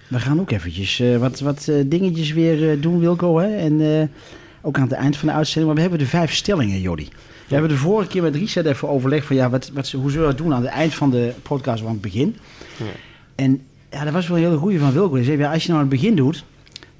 we 0.09 0.19
gaan 0.20 0.41
ook 0.41 0.50
eventjes 0.50 1.00
eh, 1.00 1.17
wat, 1.17 1.41
wat 1.41 1.70
dingetjes 1.87 2.32
weer 2.32 2.81
doen, 2.81 3.00
Wilco. 3.00 3.38
Hè? 3.38 3.56
En 3.56 3.81
eh, 3.81 4.06
ook 4.62 4.76
aan 4.76 4.82
het 4.82 4.93
eind 4.93 5.17
van 5.17 5.29
de 5.29 5.35
uitzending. 5.35 5.67
Maar 5.67 5.75
we 5.75 5.81
hebben 5.81 5.99
de 5.99 6.06
vijf 6.17 6.35
stellingen, 6.35 6.81
Jordi. 6.81 7.08
We 7.49 7.58
hebben 7.58 7.70
de 7.76 7.76
vorige 7.82 8.08
keer 8.08 8.23
met 8.23 8.35
Richard 8.35 8.67
even 8.67 8.88
overlegd 8.88 9.26
van 9.26 9.37
ja, 9.37 9.50
wat, 9.50 9.70
wat, 9.75 9.91
hoe 9.91 10.11
zullen 10.11 10.26
we 10.29 10.35
dat 10.35 10.44
doen 10.44 10.55
aan 10.55 10.62
het 10.62 10.70
eind 10.70 10.94
van 10.94 11.11
de 11.11 11.32
podcast 11.43 11.81
of 11.82 11.87
aan 11.87 11.93
het 11.93 12.03
begin. 12.03 12.37
Ja. 12.76 12.85
En 13.35 13.61
ja, 13.91 14.05
dat 14.05 14.12
was 14.12 14.29
wel 14.29 14.37
een 14.37 14.43
hele 14.43 14.56
goede 14.56 14.79
van 14.79 14.93
Wilco. 14.93 15.15
Hij 15.15 15.25
zei, 15.25 15.38
ja, 15.38 15.53
als 15.53 15.62
je 15.62 15.69
nou 15.69 15.81
aan 15.82 15.88
het 15.91 16.00
begin 16.00 16.15
doet, 16.17 16.44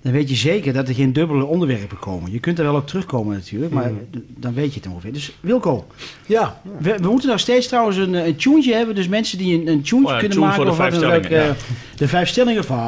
dan 0.03 0.13
weet 0.13 0.29
je 0.29 0.35
zeker 0.35 0.73
dat 0.73 0.89
er 0.89 0.95
geen 0.95 1.13
dubbele 1.13 1.45
onderwerpen 1.45 1.99
komen. 1.99 2.33
Je 2.33 2.39
kunt 2.41 2.59
er 2.59 2.65
wel 2.65 2.75
op 2.75 2.87
terugkomen 2.87 3.35
natuurlijk, 3.37 3.73
maar 3.73 3.91
d- 4.11 4.17
dan 4.37 4.55
weet 4.55 4.75
je 4.75 4.81
het 4.81 4.89
ongeveer. 4.89 5.13
Dus 5.13 5.37
Wilco, 5.41 5.87
Ja, 6.27 6.61
we, 6.79 6.95
we 7.01 7.09
moeten 7.11 7.29
nog 7.29 7.41
steeds 7.41 7.67
trouwens 7.69 7.97
een, 7.97 8.15
een 8.15 8.37
hebben. 8.75 8.95
Dus 8.95 9.09
mensen 9.09 9.39
die 9.39 9.61
een, 9.61 9.69
een 9.69 9.83
Oh 10.07 10.11
ja, 10.13 10.19
kunnen 10.19 10.31
tune 10.31 10.41
maken 10.41 10.55
voor 10.57 10.65
de 10.65 10.71
of 10.71 10.77
vijf 10.77 10.95
ook. 10.95 11.25
eh, 11.25 11.51
De 11.97 12.09
vijf 12.09 12.29
stellingen 12.29 12.65
van 12.65 12.79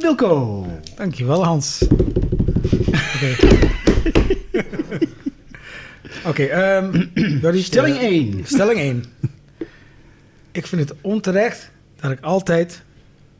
Wilco. 0.00 0.66
dankjewel 0.96 1.44
Hans. 1.44 1.82
Oké. 3.14 3.36
Oké, 6.26 6.42
ehm, 6.42 7.06
Stelling 7.62 7.96
eh, 7.96 8.02
1. 8.04 8.40
Stelling 8.44 8.78
1. 8.78 9.04
Ik 10.52 10.66
vind 10.66 10.88
het 10.88 10.98
onterecht 11.00 11.70
dat 12.00 12.10
ik 12.10 12.20
altijd 12.20 12.82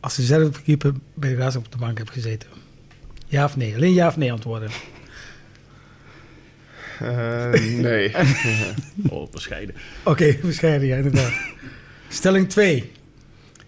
als 0.01 0.17
reservekeeper 0.17 0.93
bij 1.15 1.31
de 1.31 1.37
Graafschap 1.37 1.65
op 1.65 1.73
de 1.73 1.79
bank 1.79 1.99
heb 1.99 2.09
gezeten. 2.09 2.49
Ja 3.33 3.45
of 3.45 3.57
nee? 3.57 3.75
Alleen 3.75 3.93
ja 3.93 4.07
of 4.09 4.17
nee 4.17 4.33
antwoorden. 4.33 4.71
Eh, 6.99 7.51
nee. 7.79 8.13
Oh, 9.09 9.31
bescheiden. 9.31 9.75
Oké, 10.03 10.37
bescheiden, 10.43 10.89
ja, 10.89 10.97
inderdaad. 10.97 11.33
Stelling 12.09 12.49
2. 12.49 12.93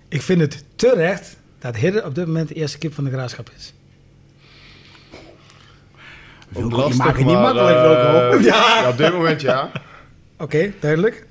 Ik 0.09 0.23
vind 0.23 0.40
het 0.40 0.64
terecht 0.76 1.37
dat 1.59 1.76
Hidden 1.76 2.04
op 2.04 2.14
dit 2.14 2.26
moment 2.26 2.49
de 2.49 2.54
eerste 2.54 2.78
keeper 2.78 3.02
van 3.02 3.11
de 3.11 3.16
Graafschap 3.16 3.50
is. 3.56 3.73
Wilco, 6.49 6.68
je 6.76 6.76
Lastig, 6.83 6.97
maakt 6.97 7.16
het 7.16 7.26
niet 7.26 7.35
maar, 7.35 7.54
makkelijk, 7.54 7.80
Wilco. 7.80 8.38
ja. 8.54 8.88
op 8.88 8.97
dit 8.97 9.12
moment 9.12 9.40
ja. 9.40 9.71
Oké, 10.38 10.73
duidelijk. 10.80 11.26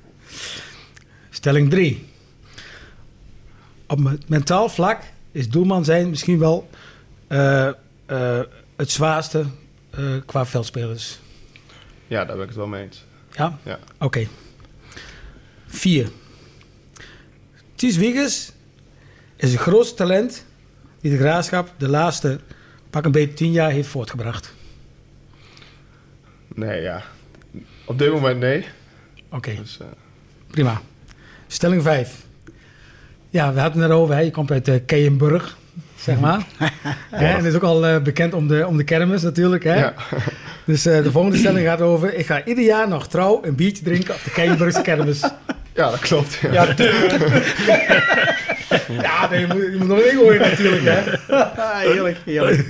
Stelling 1.30 1.70
3. 1.70 2.06
Op 3.86 4.00
me- 4.00 4.18
mentaal 4.26 4.68
vlak 4.68 5.00
is 5.32 5.48
doelman 5.48 5.84
zijn 5.84 6.10
misschien 6.10 6.38
wel 6.38 6.68
eh, 7.26 7.68
eh, 8.06 8.40
het 8.76 8.90
zwaarste 8.90 9.44
eh, 9.90 10.04
qua 10.26 10.46
veldspelers. 10.46 11.18
Ja, 12.06 12.24
daar 12.24 12.34
ben 12.34 12.42
ik 12.42 12.48
het 12.48 12.58
wel 12.58 12.66
mee 12.66 12.82
eens. 12.82 13.04
Ja? 13.36 13.58
Ja. 13.62 13.78
Oké. 13.98 14.26
4. 15.66 16.08
Ties 17.74 17.96
Wiegers 17.96 18.52
is 19.36 19.52
het 19.52 19.60
grootste 19.60 19.94
talent 19.94 20.44
die 21.00 21.10
de 21.10 21.18
graafschap 21.18 21.72
de 21.76 21.88
laatste 21.88 22.40
pak 22.90 23.04
een 23.04 23.12
beetje 23.12 23.34
10 23.34 23.52
jaar 23.52 23.70
heeft 23.70 23.88
voortgebracht. 23.88 24.54
Nee, 26.54 26.82
ja. 26.82 27.02
Op 27.84 27.98
dit 27.98 28.12
moment 28.12 28.40
nee. 28.40 28.66
Oké. 29.30 29.54
Dus, 29.54 29.78
eh, 29.80 29.86
Prima. 30.50 30.80
Stelling 31.46 31.82
5. 31.82 32.26
Ja, 33.30 33.52
we 33.52 33.60
hadden 33.60 33.82
het 33.82 33.90
erover. 33.90 34.14
Hè. 34.14 34.20
Je 34.20 34.30
komt 34.30 34.50
uit 34.50 34.68
uh, 34.68 34.76
Keienburg, 34.86 35.56
zeg 36.04 36.20
maar. 36.20 36.46
Hè, 37.10 37.36
en 37.36 37.44
is 37.44 37.54
ook 37.54 37.62
al 37.62 37.86
eh, 37.86 38.02
bekend 38.02 38.34
om 38.34 38.48
de, 38.48 38.66
om 38.66 38.76
de 38.76 38.84
kermis 38.84 39.22
natuurlijk. 39.22 39.64
Hè? 39.64 39.74
ja. 39.74 39.94
Dus 40.64 40.86
eh, 40.86 41.02
de 41.02 41.10
volgende 41.10 41.38
stelling 41.38 41.66
gaat 41.66 41.80
over... 41.80 42.14
Ik 42.14 42.26
ga 42.26 42.44
ieder 42.44 42.64
jaar 42.64 42.88
nog 42.88 43.08
trouw 43.08 43.40
een 43.44 43.54
biertje 43.54 43.84
drinken 43.84 44.14
op 44.14 44.20
de 44.24 44.30
Keienburgse 44.30 44.82
kermis. 44.82 45.20
Ja, 45.74 45.90
dat 45.90 45.98
klopt. 45.98 46.38
Ja. 46.52 46.52
Ja, 46.52 46.74
ja 48.88 49.28
nee, 49.30 49.40
je, 49.40 49.46
moet, 49.46 49.56
je 49.56 49.76
moet 49.78 49.88
nog 49.88 49.98
één 49.98 50.16
gooien 50.16 50.40
natuurlijk, 50.40 50.82
hè. 50.84 51.00
Heerlijk, 51.88 52.16
heerlijk. 52.24 52.64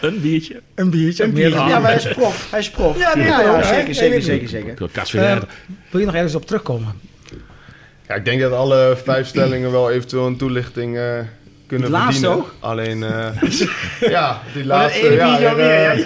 Een 0.00 0.20
biertje. 0.20 0.60
Een 0.74 0.90
biertje. 0.90 1.24
Een 1.24 1.32
biertje. 1.32 1.58
Ja, 1.58 1.78
maar 1.78 1.90
hij 1.90 1.94
is 1.94 2.08
prof. 2.08 2.50
Hij 2.50 2.60
is 2.60 2.70
prof. 2.70 2.98
Ja, 2.98 3.16
nee, 3.16 3.26
ja, 3.26 3.40
ja, 3.40 3.50
ja, 3.50 3.56
hè? 3.56 3.74
zeker, 3.74 3.94
zeker, 3.94 4.22
zeker, 4.22 4.48
zeker. 4.48 4.88
Katsverjaardag. 4.92 5.48
Wil 5.90 6.00
je 6.00 6.06
nog 6.06 6.14
ergens 6.14 6.34
op 6.34 6.46
terugkomen? 6.46 6.94
Ja, 8.08 8.14
ik 8.14 8.24
denk 8.24 8.40
dat 8.40 8.52
alle 8.52 8.96
vijf 9.04 9.26
stellingen 9.26 9.70
wel 9.70 9.90
eventueel 9.90 10.26
een 10.26 10.36
toelichting 10.36 10.96
eh, 10.96 11.18
kunnen 11.70 11.88
Die 11.90 11.96
laatste 11.98 12.20
verdienen. 12.26 12.36
ook? 12.46 12.54
Alleen, 12.60 13.02
eh, 13.02 14.10
ja, 14.16 14.40
die 14.54 14.64
laatste. 14.64 15.06
ene 15.06 15.14
ja, 15.14 15.38
eh, 15.38 15.98
ja. 15.98 16.04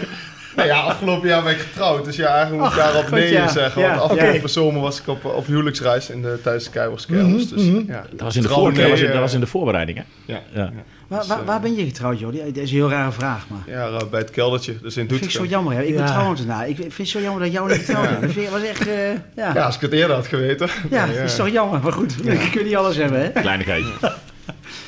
nou 0.56 0.68
ja, 0.68 0.80
afgelopen 0.80 1.28
jaar 1.28 1.42
ben 1.42 1.52
ik 1.52 1.58
getrouwd. 1.58 2.04
Dus 2.04 2.16
ja, 2.16 2.26
eigenlijk 2.28 2.62
moet 2.62 2.72
ik 2.72 2.78
daarop 2.78 3.10
nee 3.10 3.32
ja. 3.32 3.48
zeggen. 3.48 3.82
Ja, 3.82 3.98
Want 3.98 4.10
afgelopen 4.10 4.50
zomer 4.50 4.80
was 4.80 5.00
ik 5.00 5.06
op, 5.08 5.24
op 5.24 5.46
huwelijksreis 5.46 6.10
in 6.10 6.22
de, 6.22 6.38
tijdens 6.42 6.64
de 6.64 6.70
Keiwerskermis. 6.70 7.48
Dus 7.48 7.62
ja, 7.86 8.04
Dat 8.10 8.20
was 8.20 8.36
in 8.36 8.42
de, 8.42 8.48
voor, 8.48 8.72
nee, 8.72 8.80
dat 8.80 8.90
was 8.90 9.00
in, 9.00 9.06
eh, 9.06 9.12
dat 9.12 9.20
was 9.20 9.34
in 9.34 9.40
de 9.40 9.46
voorbereiding, 9.46 9.98
hè? 9.98 10.32
ja. 10.32 10.40
Ja. 10.52 10.70
Waar, 11.08 11.24
waar, 11.26 11.44
waar 11.44 11.60
ben 11.60 11.74
je 11.76 11.84
getrouwd, 11.84 12.18
Jordi? 12.18 12.38
Dat 12.38 12.56
is 12.56 12.70
een 12.70 12.76
heel 12.76 12.90
rare 12.90 13.12
vraag, 13.12 13.44
maar... 13.48 13.74
Ja, 13.76 13.86
eh, 13.88 14.02
bij 14.10 14.20
het 14.20 14.30
keldertje, 14.30 14.72
dus 14.82 14.96
in 14.96 15.06
Dat 15.06 15.16
vind 15.18 15.24
ik 15.24 15.30
zo 15.30 15.38
Doetinchem. 15.38 15.48
jammer. 15.50 15.72
Hè? 15.74 15.82
Ik 15.82 15.94
ben 15.94 16.04
Ja. 16.04 16.10
trouwambtenaar. 16.10 16.68
Ik 16.68 16.76
vind 16.76 16.96
het 16.96 17.08
zo 17.08 17.20
jammer 17.20 17.42
dat 17.42 17.52
jou 17.52 17.68
niet 17.70 17.78
getrouwd 17.84 18.20
bent. 18.20 18.34
Dat 18.34 18.48
was 18.48 18.62
echt... 18.62 18.86
eh, 18.88 19.10
ja. 19.12 19.50
Ja, 19.54 19.62
als 19.64 19.74
ik 19.74 19.80
het 19.80 19.92
eerder 19.92 20.16
had 20.16 20.26
geweten. 20.26 20.68
Ja, 20.90 21.06
dat 21.06 21.16
is 21.16 21.32
eh, 21.32 21.38
toch 21.44 21.48
jammer. 21.48 21.80
Maar 21.82 21.92
goed, 21.92 22.14
ik 22.26 22.48
kun 22.52 22.64
niet 22.64 22.76
alles 22.76 22.96
hebben, 22.96 23.20
hè? 23.20 23.28
Kleinigheidje. 23.40 23.92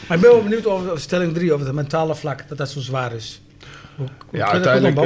Maar 0.08 0.16
ik 0.16 0.22
ben 0.22 0.30
wel 0.32 0.42
benieuwd 0.42 0.66
over 0.66 1.00
stelling 1.00 1.34
3, 1.34 1.52
over 1.52 1.66
het 1.66 1.74
mentale 1.74 2.14
vlak, 2.14 2.48
dat 2.48 2.58
dat 2.58 2.68
zo 2.70 2.80
zwaar 2.80 3.12
is. 3.14 3.40
Hoe, 3.96 4.06
hoe 4.26 4.38
Ja, 4.38 4.50
uiteindelijk 4.50 4.98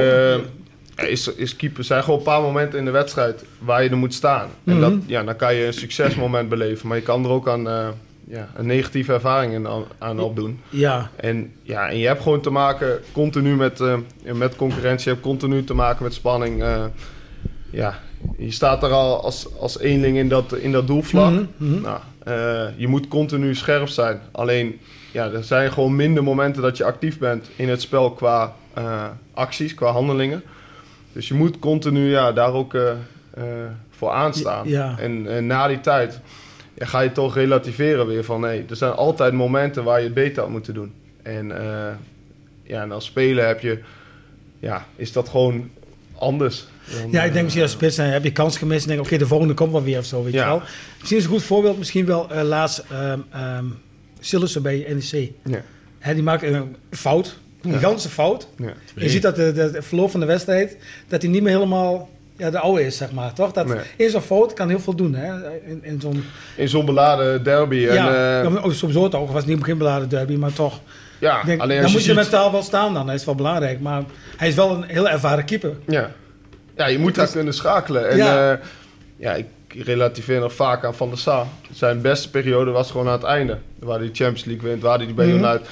eh, 0.97 1.11
is, 1.11 1.35
is 1.35 1.57
keeper 1.57 1.85
zijn 1.85 2.03
gewoon 2.03 2.19
een 2.19 2.25
paar 2.25 2.41
momenten 2.43 2.79
in 2.79 2.85
de 2.85 2.91
wedstrijd 2.91 3.45
waar 3.59 3.83
je 3.83 3.89
er 3.91 3.97
moet 3.97 4.15
staan. 4.15 4.49
En 4.65 4.73
Mhm. 4.73 4.81
dat, 4.81 4.93
ja, 5.07 5.23
dan 5.23 5.37
kan 5.37 5.55
je 5.55 5.67
een 5.67 5.73
succesmoment 5.73 6.49
beleven, 6.49 6.89
maar 6.89 6.97
je 6.97 7.03
kan 7.03 7.25
er 7.25 7.31
ook 7.31 7.49
aan, 7.49 7.69
eh, 7.69 7.89
ja, 8.27 8.49
een 8.57 8.67
negatieve 8.67 9.13
ervaring 9.13 9.53
in, 9.53 9.67
aan, 9.69 9.85
aan 9.99 10.21
opdoen. 10.21 10.61
ja, 10.69 11.11
En, 11.17 11.53
ja, 11.63 11.89
en 11.89 11.99
je 11.99 12.07
hebt 12.07 12.23
gewoon 12.23 12.41
te 12.41 12.51
maken 12.51 13.01
continu 13.13 13.57
met, 13.57 13.81
eh, 13.81 13.97
met 14.35 14.57
concurrentie, 14.57 15.05
je 15.09 15.15
hebt 15.15 15.27
continu 15.27 15.65
te 15.65 15.75
maken 15.75 16.03
met 16.03 16.15
spanning. 16.15 16.63
Ja, 17.71 17.99
je 18.39 18.51
staat 18.51 18.83
er 18.83 18.91
al 18.91 19.23
als, 19.23 19.47
als 19.59 19.79
eenling 19.79 20.17
in 20.17 20.29
dat, 20.29 20.53
in 20.53 20.73
dat 20.73 20.87
doelvlak. 20.87 21.31
Mhm, 21.31 21.45
mhm. 21.57 21.81
Nou, 21.81 22.01
eh, 22.25 22.67
je 22.77 22.89
moet 22.89 23.09
continu 23.09 23.55
scherp 23.55 23.89
zijn. 23.89 24.21
Alleen, 24.31 24.81
ja, 25.13 25.31
er 25.31 25.45
zijn 25.45 25.73
gewoon 25.73 25.97
minder 25.97 26.23
momenten 26.23 26.63
dat 26.63 26.77
je 26.77 26.85
actief 26.85 27.19
bent 27.19 27.51
in 27.57 27.69
het 27.69 27.81
spel 27.81 28.11
qua 28.11 28.55
eh, 28.75 29.05
acties, 29.35 29.75
qua 29.75 29.91
handelingen. 29.91 30.43
Dus 31.13 31.29
je 31.29 31.35
moet 31.35 31.59
continu 31.59 32.11
ja, 32.11 32.33
daar 32.33 32.53
ook 32.53 32.75
eh, 32.75 32.93
voor 33.91 34.11
aanstaan. 34.11 34.69
Ja. 34.69 34.95
En, 34.99 35.29
en 35.29 35.47
na 35.47 35.69
die 35.69 35.81
tijd 35.81 36.21
ja, 36.75 36.87
ga 36.87 37.01
je 37.01 37.13
toch 37.13 37.35
relativeren 37.35 38.07
weer 38.07 38.25
van... 38.25 38.41
nee, 38.41 38.65
er 38.69 38.77
zijn 38.77 38.93
altijd 38.93 39.33
momenten 39.33 39.85
waar 39.85 39.99
je 39.99 40.05
het 40.05 40.15
beter 40.15 40.43
had 40.43 40.51
moeten 40.51 40.75
doen. 40.75 40.93
En, 41.23 41.53
ja, 42.63 42.83
en 42.83 42.93
als 42.93 43.05
speler 43.05 43.47
heb 43.47 43.61
je, 43.61 43.79
ja, 44.59 44.87
is 44.97 45.13
dat 45.13 45.29
gewoon 45.29 45.71
anders. 46.19 46.67
Dan, 46.93 47.11
ja, 47.11 47.23
ik 47.23 47.33
denk 47.33 47.43
misschien 47.43 47.63
als 47.65 47.73
spits 47.73 47.97
dan 47.97 48.07
heb 48.07 48.25
je 48.25 48.33
kans 48.33 48.59
gemist 48.59 48.83
en 48.83 48.89
denk 48.89 49.01
oké, 49.07 49.17
de 49.17 49.27
volgende 49.27 49.55
komt 49.55 49.73
wel 49.73 49.83
weer 49.83 49.99
of 49.99 50.05
zo, 50.05 50.23
weet 50.25 50.33
Ja. 50.33 50.41
je 50.45 50.47
wel. 50.51 50.63
Misschien 50.99 51.19
is 51.19 51.25
een 51.25 51.31
goed 51.31 51.43
voorbeeld, 51.43 51.79
misschien 51.79 52.07
wel 52.07 52.31
eh, 52.31 52.43
laatst 52.43 52.85
um, 52.93 53.25
um, 53.59 53.79
Sillissen 54.21 54.63
bij 54.63 54.87
NEC. 54.89 55.31
Ja. 55.45 55.63
Hè, 55.99 56.15
die 56.15 56.23
maakt 56.23 56.43
een 56.43 56.77
fout, 56.91 57.37
een 57.63 57.73
gigantische 57.73 58.09
fout. 58.09 58.49
Ja. 58.57 58.73
Je 58.95 59.09
ziet 59.09 59.23
dat 59.23 59.37
de, 59.37 59.53
de, 59.53 59.71
de 59.71 59.83
verloop 59.83 60.11
van 60.11 60.21
de 60.21 60.27
wedstrijd, 60.27 60.77
dat 61.09 61.23
hij 61.23 61.31
niet 61.31 61.43
meer 61.43 61.53
helemaal 61.53 62.09
ja, 62.37 62.51
de 62.51 62.59
oude 62.59 62.87
is, 62.87 62.97
zeg 62.97 63.13
maar. 63.13 63.33
Toch? 63.33 63.53
Dat 63.53 63.67
Nee. 63.67 63.77
in 63.97 64.11
zo'n 64.11 64.21
fout 64.21 64.53
kan 64.53 64.69
heel 64.69 64.81
veel 64.81 64.95
doen, 64.95 65.15
hè? 65.15 65.51
In, 65.67 65.81
in 65.83 66.01
zo'n... 66.01 66.25
In 66.57 66.69
zo'n 66.69 66.85
beladen 66.85 67.45
derby. 67.45 67.77
Ja, 67.77 68.43
en, 68.43 68.47
eh, 68.57 68.65
ja, 68.65 68.73
sowieso 68.73 69.09
toch, 69.09 69.27
was 69.27 69.37
het 69.37 69.45
niet 69.45 69.55
een 69.55 69.59
beginbeladen 69.61 70.09
derby, 70.09 70.35
maar 70.35 70.53
toch. 70.53 70.81
ja, 71.19 71.43
denk, 71.43 71.61
alleen 71.61 71.83
dan 71.83 71.91
moet 71.91 72.01
je 72.01 72.07
ziet... 72.07 72.15
mentaal 72.17 72.53
wel 72.53 72.63
staan 72.63 72.95
dan, 72.95 73.07
dat 73.07 73.15
is 73.15 73.25
wel 73.25 73.35
belangrijk. 73.35 73.81
Maar 73.81 74.03
hij 74.37 74.49
is 74.49 74.55
wel 74.55 74.71
een 74.71 74.85
heel 74.87 75.09
ervaren 75.09 75.45
keeper. 75.45 75.73
Ja. 75.87 76.11
Ja, 76.77 76.87
je 76.87 76.99
moet 76.99 77.15
daar 77.15 77.31
kunnen 77.31 77.55
schakelen. 77.55 78.09
En 78.09 78.17
Ja. 78.17 78.51
ja, 78.51 78.61
ja 79.17 79.35
ik 79.35 79.47
relativeer 79.85 80.41
nog 80.41 80.55
vaak 80.55 80.85
aan 80.85 80.95
Van 80.95 81.09
der 81.09 81.19
Sar. 81.19 81.47
Zijn 81.73 82.01
beste 82.01 82.31
periode 82.31 82.71
was 82.71 82.91
gewoon 82.91 83.07
aan 83.07 83.13
het 83.13 83.23
einde. 83.23 83.59
Waar 83.79 83.99
hij 83.99 84.09
de 84.09 84.15
Champions 84.15 84.45
League 84.45 84.69
wint, 84.69 84.83
waar 84.83 84.97
hij 84.97 85.07
die 85.07 85.15
bij. 85.15 85.29
United... 85.29 85.69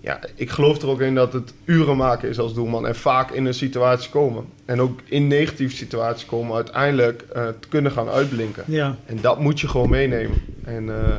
Ja, 0.00 0.20
ik 0.34 0.50
geloof 0.50 0.82
er 0.82 0.88
ook 0.88 1.00
in 1.00 1.14
dat 1.14 1.32
het 1.32 1.52
uren 1.64 1.96
maken 1.96 2.28
is 2.28 2.38
als 2.38 2.54
doelman. 2.54 2.86
En 2.86 2.96
vaak 2.96 3.30
in 3.30 3.46
een 3.46 3.54
situatie 3.54 4.10
komen. 4.10 4.44
En 4.64 4.80
ook 4.80 5.00
in 5.04 5.26
negatieve 5.26 5.76
situaties 5.76 6.26
komen 6.26 6.54
uiteindelijk 6.54 7.24
eh, 7.32 7.46
te 7.60 7.68
kunnen 7.68 7.92
gaan 7.92 8.08
uitblinken. 8.08 8.64
Ja. 8.66 8.96
En 9.06 9.18
dat 9.20 9.40
moet 9.40 9.60
je 9.60 9.68
gewoon 9.68 9.90
meenemen. 9.90 10.42
En 10.64 10.88
eh, 10.88 11.16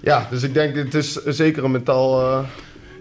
ja, 0.00 0.26
dus 0.30 0.42
ik 0.42 0.54
denk, 0.54 0.76
het 0.76 0.94
is 0.94 1.12
zeker 1.12 1.64
een 1.64 1.70
mentaal... 1.70 2.20
eh, 2.20 2.44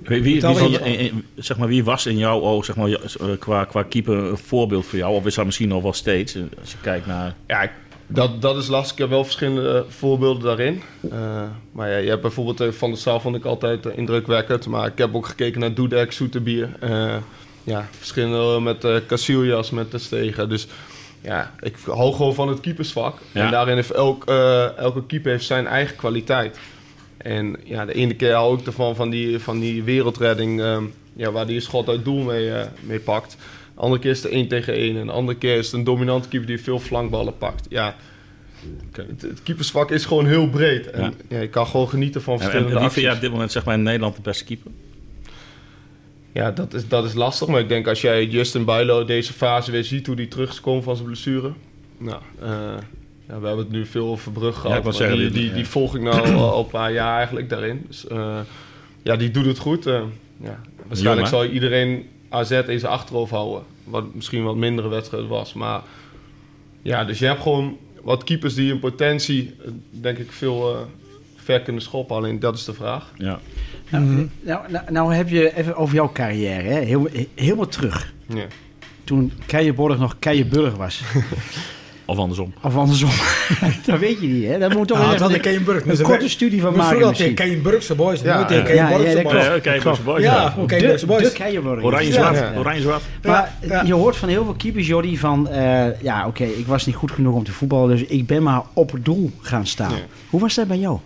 Wie, 0.07 0.21
wie, 0.23 0.39
Vertel 0.39 0.53
wie, 0.55 0.67
eens. 0.67 0.77
van- 0.77 0.87
in- 0.87 0.99
in- 0.99 1.25
zeg 1.35 1.57
maar, 1.57 1.67
wie 1.67 1.83
was 1.83 2.05
in 2.05 2.17
jouw 2.17 2.41
oog 2.41 2.65
zeg 2.65 2.75
maar, 2.75 2.89
eh, 2.91 2.97
qua, 3.39 3.65
qua 3.65 3.83
keeper 3.83 4.17
een 4.17 4.37
voorbeeld 4.37 4.85
voor 4.85 4.97
jou? 4.99 5.13
Of 5.15 5.25
is 5.25 5.35
dat 5.35 5.45
misschien 5.45 5.67
nog 5.67 5.81
wel 5.83 5.93
steeds? 5.93 6.35
eh, 6.35 6.41
Als 6.61 6.71
je 6.71 6.77
kijkt 6.81 7.05
naar... 7.05 7.35
Ja, 7.47 7.71
dat, 8.07 8.41
dat 8.41 8.57
is 8.57 8.67
lastig. 8.67 8.91
Ik 8.91 8.97
heb 8.97 9.09
wel 9.09 9.23
verschillende 9.23 9.85
voorbeelden 9.89 10.43
daarin. 10.43 10.81
Eh, 11.11 11.41
maar 11.71 11.89
ja, 11.89 11.97
je 11.97 12.09
hebt 12.09 12.21
bijvoorbeeld 12.21 12.59
eh, 12.61 12.67
Van 12.71 12.89
der 12.89 12.99
Sar 12.99 13.21
vond 13.21 13.35
ik 13.35 13.45
altijd 13.45 13.85
eh, 13.85 13.97
indrukwekkend. 13.97 14.67
Maar 14.67 14.87
ik 14.87 14.97
heb 14.97 15.15
ook 15.15 15.25
gekeken 15.27 15.59
naar 15.59 15.73
Dudek, 15.73 16.11
Soeterbier. 16.11 16.69
Eh 16.79 17.15
ja, 17.63 17.87
verschillende 17.97 18.59
met 18.59 18.83
eh 18.83 18.95
Casillas, 19.07 19.69
met 19.69 19.91
de 19.91 19.97
Stegen. 19.97 20.49
Dus 20.49 20.67
ja, 21.21 21.51
ik 21.59 21.75
hou 21.85 22.13
gewoon 22.13 22.33
van 22.33 22.47
het 22.47 22.59
keepersvak. 22.59 23.17
Ja. 23.31 23.45
En 23.45 23.51
daarin 23.51 23.75
heeft 23.75 23.91
elk, 23.91 24.25
eh, 24.25 24.77
elke 24.77 25.05
keeper 25.05 25.31
heeft 25.31 25.45
zijn 25.45 25.67
eigen 25.67 25.95
kwaliteit. 25.95 26.59
En 27.17 27.55
ja, 27.63 27.85
de 27.85 27.93
ene 27.93 28.15
keer 28.15 28.33
hou 28.33 28.59
ik 28.59 28.65
ervan 28.65 28.95
van 28.95 29.09
die, 29.09 29.39
van 29.39 29.59
die 29.59 29.83
wereldredding... 29.83 30.61
ehm, 30.61 30.83
ja, 31.15 31.31
waar 31.31 31.47
die 31.47 31.59
schot 31.59 31.89
uit 31.89 32.03
doel 32.05 32.23
mee, 32.23 32.51
eh, 32.51 32.67
mee 32.81 32.99
pakt. 32.99 33.37
De 33.75 33.81
andere 33.81 34.01
keer 34.01 34.11
is 34.11 34.23
het 34.23 34.31
1 34.31 34.47
tegen 34.47 34.73
1. 34.73 34.97
En 34.97 35.05
de 35.05 35.11
andere 35.11 35.37
keer 35.37 35.57
is 35.57 35.65
het 35.65 35.75
een 35.75 35.83
dominante 35.83 36.27
keeper 36.27 36.47
die 36.47 36.61
veel 36.61 36.79
flankballen 36.79 37.37
pakt. 37.37 37.65
Ja, 37.69 37.95
het, 38.91 39.21
het 39.21 39.43
keepersvak 39.43 39.91
is 39.91 40.05
gewoon 40.05 40.25
heel 40.27 40.49
breed. 40.49 40.89
En 40.89 41.13
Ja. 41.29 41.39
je 41.39 41.47
kan 41.47 41.67
gewoon 41.67 41.89
genieten 41.89 42.21
van 42.21 42.33
En, 42.33 42.39
en 42.39 42.45
verschillende 42.49 42.79
wie 42.79 42.89
vind 42.89 43.05
jij 43.05 43.15
op 43.15 43.21
dit 43.21 43.31
moment 43.31 43.51
zeg 43.51 43.65
maar, 43.65 43.75
in 43.75 43.83
Nederland 43.83 44.15
de 44.15 44.21
beste 44.21 44.43
keeper? 44.43 44.71
Ja, 46.31 46.51
dat 46.51 46.73
is, 46.73 46.87
dat 46.87 47.05
is 47.05 47.13
lastig. 47.13 47.47
Maar 47.47 47.59
ik 47.59 47.69
denk 47.69 47.87
als 47.87 48.01
jij 48.01 48.25
Justin 48.25 48.65
Bijlo 48.65 49.05
deze 49.05 49.33
fase 49.33 49.71
weer 49.71 49.83
ziet... 49.83 50.07
hoe 50.07 50.15
die 50.15 50.27
terug 50.27 50.49
is 50.51 50.61
komen 50.61 50.83
van 50.83 50.95
zijn 50.95 51.07
blessure. 51.07 51.51
Nou, 51.97 52.21
eh, 52.41 52.73
ja, 53.27 53.39
we 53.39 53.47
hebben 53.47 53.65
het 53.65 53.73
nu 53.73 53.85
veel 53.85 54.07
over 54.07 54.31
Brugge 54.31 54.59
gehad. 54.59 54.77
ik 54.77 54.83
wou 54.83 54.95
maar 54.97 55.07
zeggen, 55.07 55.17
die, 55.17 55.29
die- 55.29 55.39
die, 55.39 55.49
ja. 55.49 55.55
die 55.55 55.67
volg 55.67 55.95
ik 55.95 56.01
nou 56.01 56.33
al, 56.33 56.51
al 56.51 56.59
een 56.59 56.67
paar 56.67 56.91
jaar 56.91 57.17
eigenlijk 57.17 57.49
daarin. 57.49 57.85
Dus 57.87 58.07
eh, 58.07 58.39
ja, 59.03 59.15
die 59.15 59.31
doet 59.31 59.45
het 59.45 59.57
goed. 59.57 59.85
eh. 59.85 60.01
ja. 60.37 60.59
Waarschijnlijk 60.87 61.27
Jong, 61.29 61.41
zal 61.43 61.53
iedereen 61.53 62.05
AZ 62.29 62.51
in 62.51 62.79
zijn 62.79 62.91
achterhoofd 62.91 63.31
houden. 63.31 63.63
Wat 63.83 64.13
misschien 64.15 64.43
wat 64.43 64.55
mindere 64.55 64.87
wedstrijd 64.87 65.27
was. 65.27 65.53
Maar 65.53 65.81
ja, 66.81 67.03
dus 67.05 67.19
je 67.19 67.25
hebt 67.25 67.41
gewoon 67.41 67.77
wat 68.03 68.23
keepers 68.23 68.53
die 68.53 68.71
in 68.73 68.79
potentie... 68.79 69.55
eh, 69.65 69.71
denk 69.89 70.17
ik 70.17 70.31
veel 70.31 70.73
eh, 70.75 70.79
ver 71.35 71.61
kunnen 71.61 71.81
schoppen. 71.81 72.15
Alleen 72.15 72.39
dat 72.39 72.55
is 72.55 72.65
de 72.65 72.73
vraag. 72.73 73.11
Ja. 73.17 73.39
Nou, 73.89 74.03
Mhm. 74.03 74.25
nou, 74.41 74.71
nou, 74.71 74.91
nou 74.91 75.13
heb 75.13 75.29
je 75.29 75.55
even 75.57 75.75
over 75.75 75.95
jouw 75.95 76.11
carrière, 76.11 76.67
hè? 76.69 76.79
Heel, 76.79 77.07
helemaal 77.35 77.67
terug. 77.67 78.13
Ja. 78.27 78.45
Toen 79.03 79.31
Keijenborg 79.45 79.97
nog 79.99 80.15
Keijenburg 80.19 80.75
was. 80.75 81.01
Of 82.07 82.17
andersom. 82.17 82.53
Of 82.61 82.75
andersom. 82.75 83.09
dat 83.85 83.99
weet 83.99 84.21
je 84.21 84.27
niet, 84.27 84.47
hè? 84.47 84.59
Daar 84.59 84.77
moet 84.77 84.87
toch 84.87 84.97
Ah, 84.99 85.19
had 85.19 85.31
een, 85.33 85.45
een 85.87 86.01
korte 86.01 86.29
studie 86.29 86.61
van 86.61 86.71
maken 86.71 86.87
Vroeger 86.87 87.09
misschien. 87.09 87.33
Keienburgse 87.33 87.95
boys. 87.95 88.21
Ja, 88.21 88.39
ja. 88.39 88.45
Keienborgse 88.45 88.73
Ja, 88.75 89.13
ja, 89.13 89.13
dat 89.13 89.23
boys. 89.31 89.45
Ja, 89.45 89.99
boys. 90.03 90.23
Ja, 90.23 90.65
Keienburgse 90.65 91.05
boys. 91.05 91.83
Oranje-zwart. 91.83 92.57
Oranje-zwart. 92.57 93.03
Maar 93.23 93.53
je 93.85 93.93
hoort 93.93 94.15
van 94.15 94.29
heel 94.29 94.43
veel 94.43 94.53
keepers, 94.53 94.87
Jordi, 94.87 95.17
van... 95.17 95.49
eh, 95.49 96.01
ja, 96.01 96.27
oké, 96.27 96.43
ik 96.43 96.67
was 96.67 96.85
niet 96.85 96.95
goed 96.95 97.11
genoeg 97.11 97.33
om 97.35 97.43
te 97.43 97.51
voetballen... 97.51 97.89
dus 97.97 98.03
ik 98.07 98.27
ben 98.27 98.43
maar 98.43 98.61
op 98.73 98.91
het 98.91 99.05
doel 99.05 99.31
gaan 99.41 99.65
staan. 99.65 99.91
Ja. 99.91 100.01
Hoe 100.29 100.39
was 100.39 100.55
dat 100.55 100.67
bij 100.67 100.77
jou? 100.77 100.99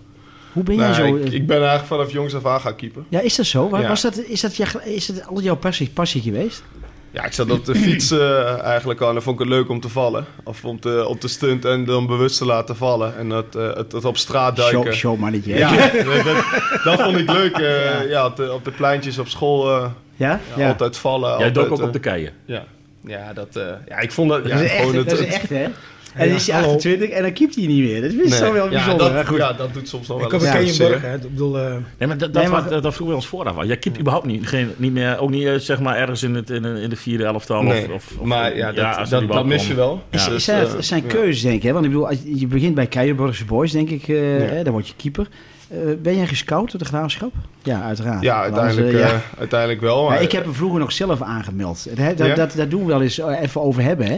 Hoe 0.52 0.64
ben 0.64 0.76
jij 0.76 0.84
Nou, 0.90 0.96
zo... 0.96 1.16
ik, 1.16 1.34
ik 1.34 1.48
ben 1.48 1.58
eigenlijk 1.58 1.88
vanaf 1.88 2.12
jongs 2.12 2.36
af 2.36 2.46
aan 2.46 2.62
gaan 2.62 2.76
keeper. 2.76 3.04
Ja, 3.10 3.20
is 3.20 3.36
dat 3.36 3.46
zo? 3.46 3.70
Ja. 3.72 3.88
Was 3.88 4.02
dat, 4.02 4.18
is, 4.18 4.42
dat, 4.42 4.56
je- 4.58 4.82
is 4.84 5.06
dat 5.06 5.26
altijd 5.28 5.46
jouw 5.46 5.56
passie, 5.56 5.90
passie 5.94 6.22
geweest? 6.22 6.64
Ja, 7.12 7.26
ik 7.26 7.34
zat 7.34 7.52
op 7.52 7.66
de 7.66 7.76
fiets 7.76 8.12
eh, 8.22 8.60
eigenlijk 8.62 9.02
al 9.02 9.08
en 9.08 9.14
dan 9.14 9.24
vond 9.24 9.40
ik 9.40 9.46
het 9.46 9.54
leuk 9.54 9.70
om 9.70 9.80
te 9.80 9.90
vallen. 9.90 10.26
Of 10.44 10.66
om 10.66 10.80
te, 10.80 11.06
op 11.08 11.20
te 11.20 11.28
stunt 11.28 11.66
en 11.66 11.86
dan 11.86 12.08
bewust 12.08 12.38
te 12.38 12.46
laten 12.46 12.76
vallen. 12.76 13.18
En 13.18 13.30
het, 13.30 13.56
eh, 13.56 13.74
het, 13.74 13.92
het 13.92 14.06
op 14.06 14.18
straat 14.18 14.56
duiken. 14.56 14.82
Show, 14.84 14.94
showmannetje. 14.94 15.56
Ja, 15.58 15.70
dat, 15.92 16.24
dat- 16.24 16.84
dat 16.84 17.02
vond 17.02 17.18
ik 17.18 17.32
leuk. 17.32 17.58
eh, 17.58 18.10
ja. 18.10 18.26
op, 18.26 18.36
de, 18.36 18.54
op 18.54 18.66
de 18.66 18.72
pleintjes 18.72 19.18
op 19.18 19.28
school 19.28 19.78
eh, 19.78 19.86
Ja? 20.16 20.40
ja, 20.58 20.68
altijd 20.68 20.98
vallen. 20.98 21.28
Jij 21.30 21.36
altijd, 21.38 21.54
dook 21.56 21.72
ook 21.72 21.82
op 21.82 21.94
de 21.94 22.00
keien. 22.00 22.34
Ja, 22.46 22.64
ja, 23.06 23.34
dat, 23.34 23.56
eh, 23.56 23.64
ja 23.88 24.00
ik 24.00 24.12
vond 24.12 24.30
dat... 24.30 24.44
Ja, 24.48 24.50
dat 24.56 24.60
is 24.64 24.70
echt, 24.70 24.80
gewoon 24.80 24.96
het, 24.96 25.10
dat 25.10 25.20
is 25.20 25.26
het- 25.26 25.34
echt, 25.36 25.50
hè? 25.50 25.68
En 26.14 26.28
dan 26.28 26.36
is 26.38 26.48
hij 26.48 26.56
hallo. 26.56 26.74
28 26.74 27.10
en 27.10 27.22
dan 27.22 27.34
keept 27.34 27.56
hij 27.56 27.66
niet 27.66 27.84
meer. 27.84 28.02
Dat 28.02 28.12
is 28.12 28.38
zo 28.38 28.54
wel 28.54 28.64
ja, 28.64 28.70
bijzonder. 28.70 28.98
dat, 28.98 29.12
hè? 29.14 29.26
Goed. 29.26 29.38
ja, 29.38 29.54
dat 29.54 29.74
doet 29.74 29.88
soms 29.88 30.02
Ik 30.02 30.08
wel 30.08 30.18
kom 30.18 30.34
eens 30.34 30.42
in 30.44 30.48
Ja, 30.48 30.54
Keienburg, 30.54 31.00
zeer. 31.02 31.10
hè. 31.10 31.16
Ik 31.16 31.22
bedoel, 31.22 31.60
eh, 31.60 31.64
Nee, 31.98 32.08
maar 32.08 32.18
dat, 32.18 32.32
Nee, 32.34 32.44
dat, 32.44 32.52
maar- 32.52 32.62
was- 32.62 32.72
dat, 32.72 32.84
dat 32.84 32.94
vroegen 32.94 33.16
we 33.16 33.22
ons 33.22 33.28
vooraf 33.28 33.58
al. 33.58 33.66
Jij 33.66 33.78
keept 33.78 34.00
überhaupt 34.00 34.26
niet, 34.26 34.48
geen, 34.48 34.72
niet 34.78 34.92
meer, 34.94 35.20
ook 35.20 35.30
niet 35.30 35.46
eh, 35.46 35.54
zeg 35.56 35.80
maar 35.80 35.98
ergens 35.98 36.24
in, 36.24 36.36
het, 36.36 36.50
in, 36.50 36.62
de- 36.62 36.80
in 36.82 36.90
de 36.90 36.96
vierde 36.96 37.24
elftal. 37.24 37.62
Nee, 37.62 37.92
of, 37.94 38.12
of, 38.20 38.26
maar 38.26 38.56
ja, 38.58 38.72
dat, 38.72 39.10
dat, 39.28 39.46
mis 39.46 39.68
je 39.68 39.74
wel. 39.74 40.02
Is, 40.10 40.22
is 40.28 40.30
Dus, 40.34 40.46
dat 40.46 40.74
eh, 40.76 40.80
zijn 40.80 41.08
keuzes, 41.08 41.42
denk 41.42 41.56
ik. 41.56 41.64
Hè? 41.64 41.72
Want 41.74 41.86
ik 41.86 41.92
bedoel, 41.92 42.08
als, 42.08 42.18
je 42.36 42.48
begint 42.48 42.76
bij 42.76 42.88
Keienburgse 42.88 43.46
Boys, 43.46 43.72
denk 43.72 43.90
ik. 43.90 44.08
eh, 44.08 44.16
hè, 44.38 44.64
dan 44.64 44.74
word 44.74 44.88
je 44.88 44.94
keeper. 44.98 45.28
Eh, 45.70 45.78
ben 46.02 46.16
jij 46.16 46.28
gescout 46.28 46.72
door 46.72 46.80
de 46.80 46.86
graafschap? 46.86 47.32
Ja, 47.64 47.82
uiteraard. 47.82 48.22
Ja, 48.22 48.42
Want 48.42 48.58
uiteindelijk, 48.58 49.04
anders, 49.06 49.24
uiteindelijk 49.38 49.82
wel. 49.82 50.04
Ja, 50.04 50.10
Maar, 50.10 50.22
ik 50.22 50.32
heb 50.32 50.44
hem 50.44 50.54
vroeger 50.54 50.80
nog 50.80 50.92
zelf 50.92 51.22
aangemeld. 51.22 51.88
Dat, 51.98 52.18
dat, 52.18 52.28
Ja? 52.28 52.36
dat, 52.36 52.54
dat 52.56 52.70
doen 52.70 52.82
we 52.82 52.88
wel 52.88 53.02
eens 53.02 53.18
even 53.18 53.62
over 53.62 53.84
hebben. 53.84 54.06
Hè. 54.06 54.18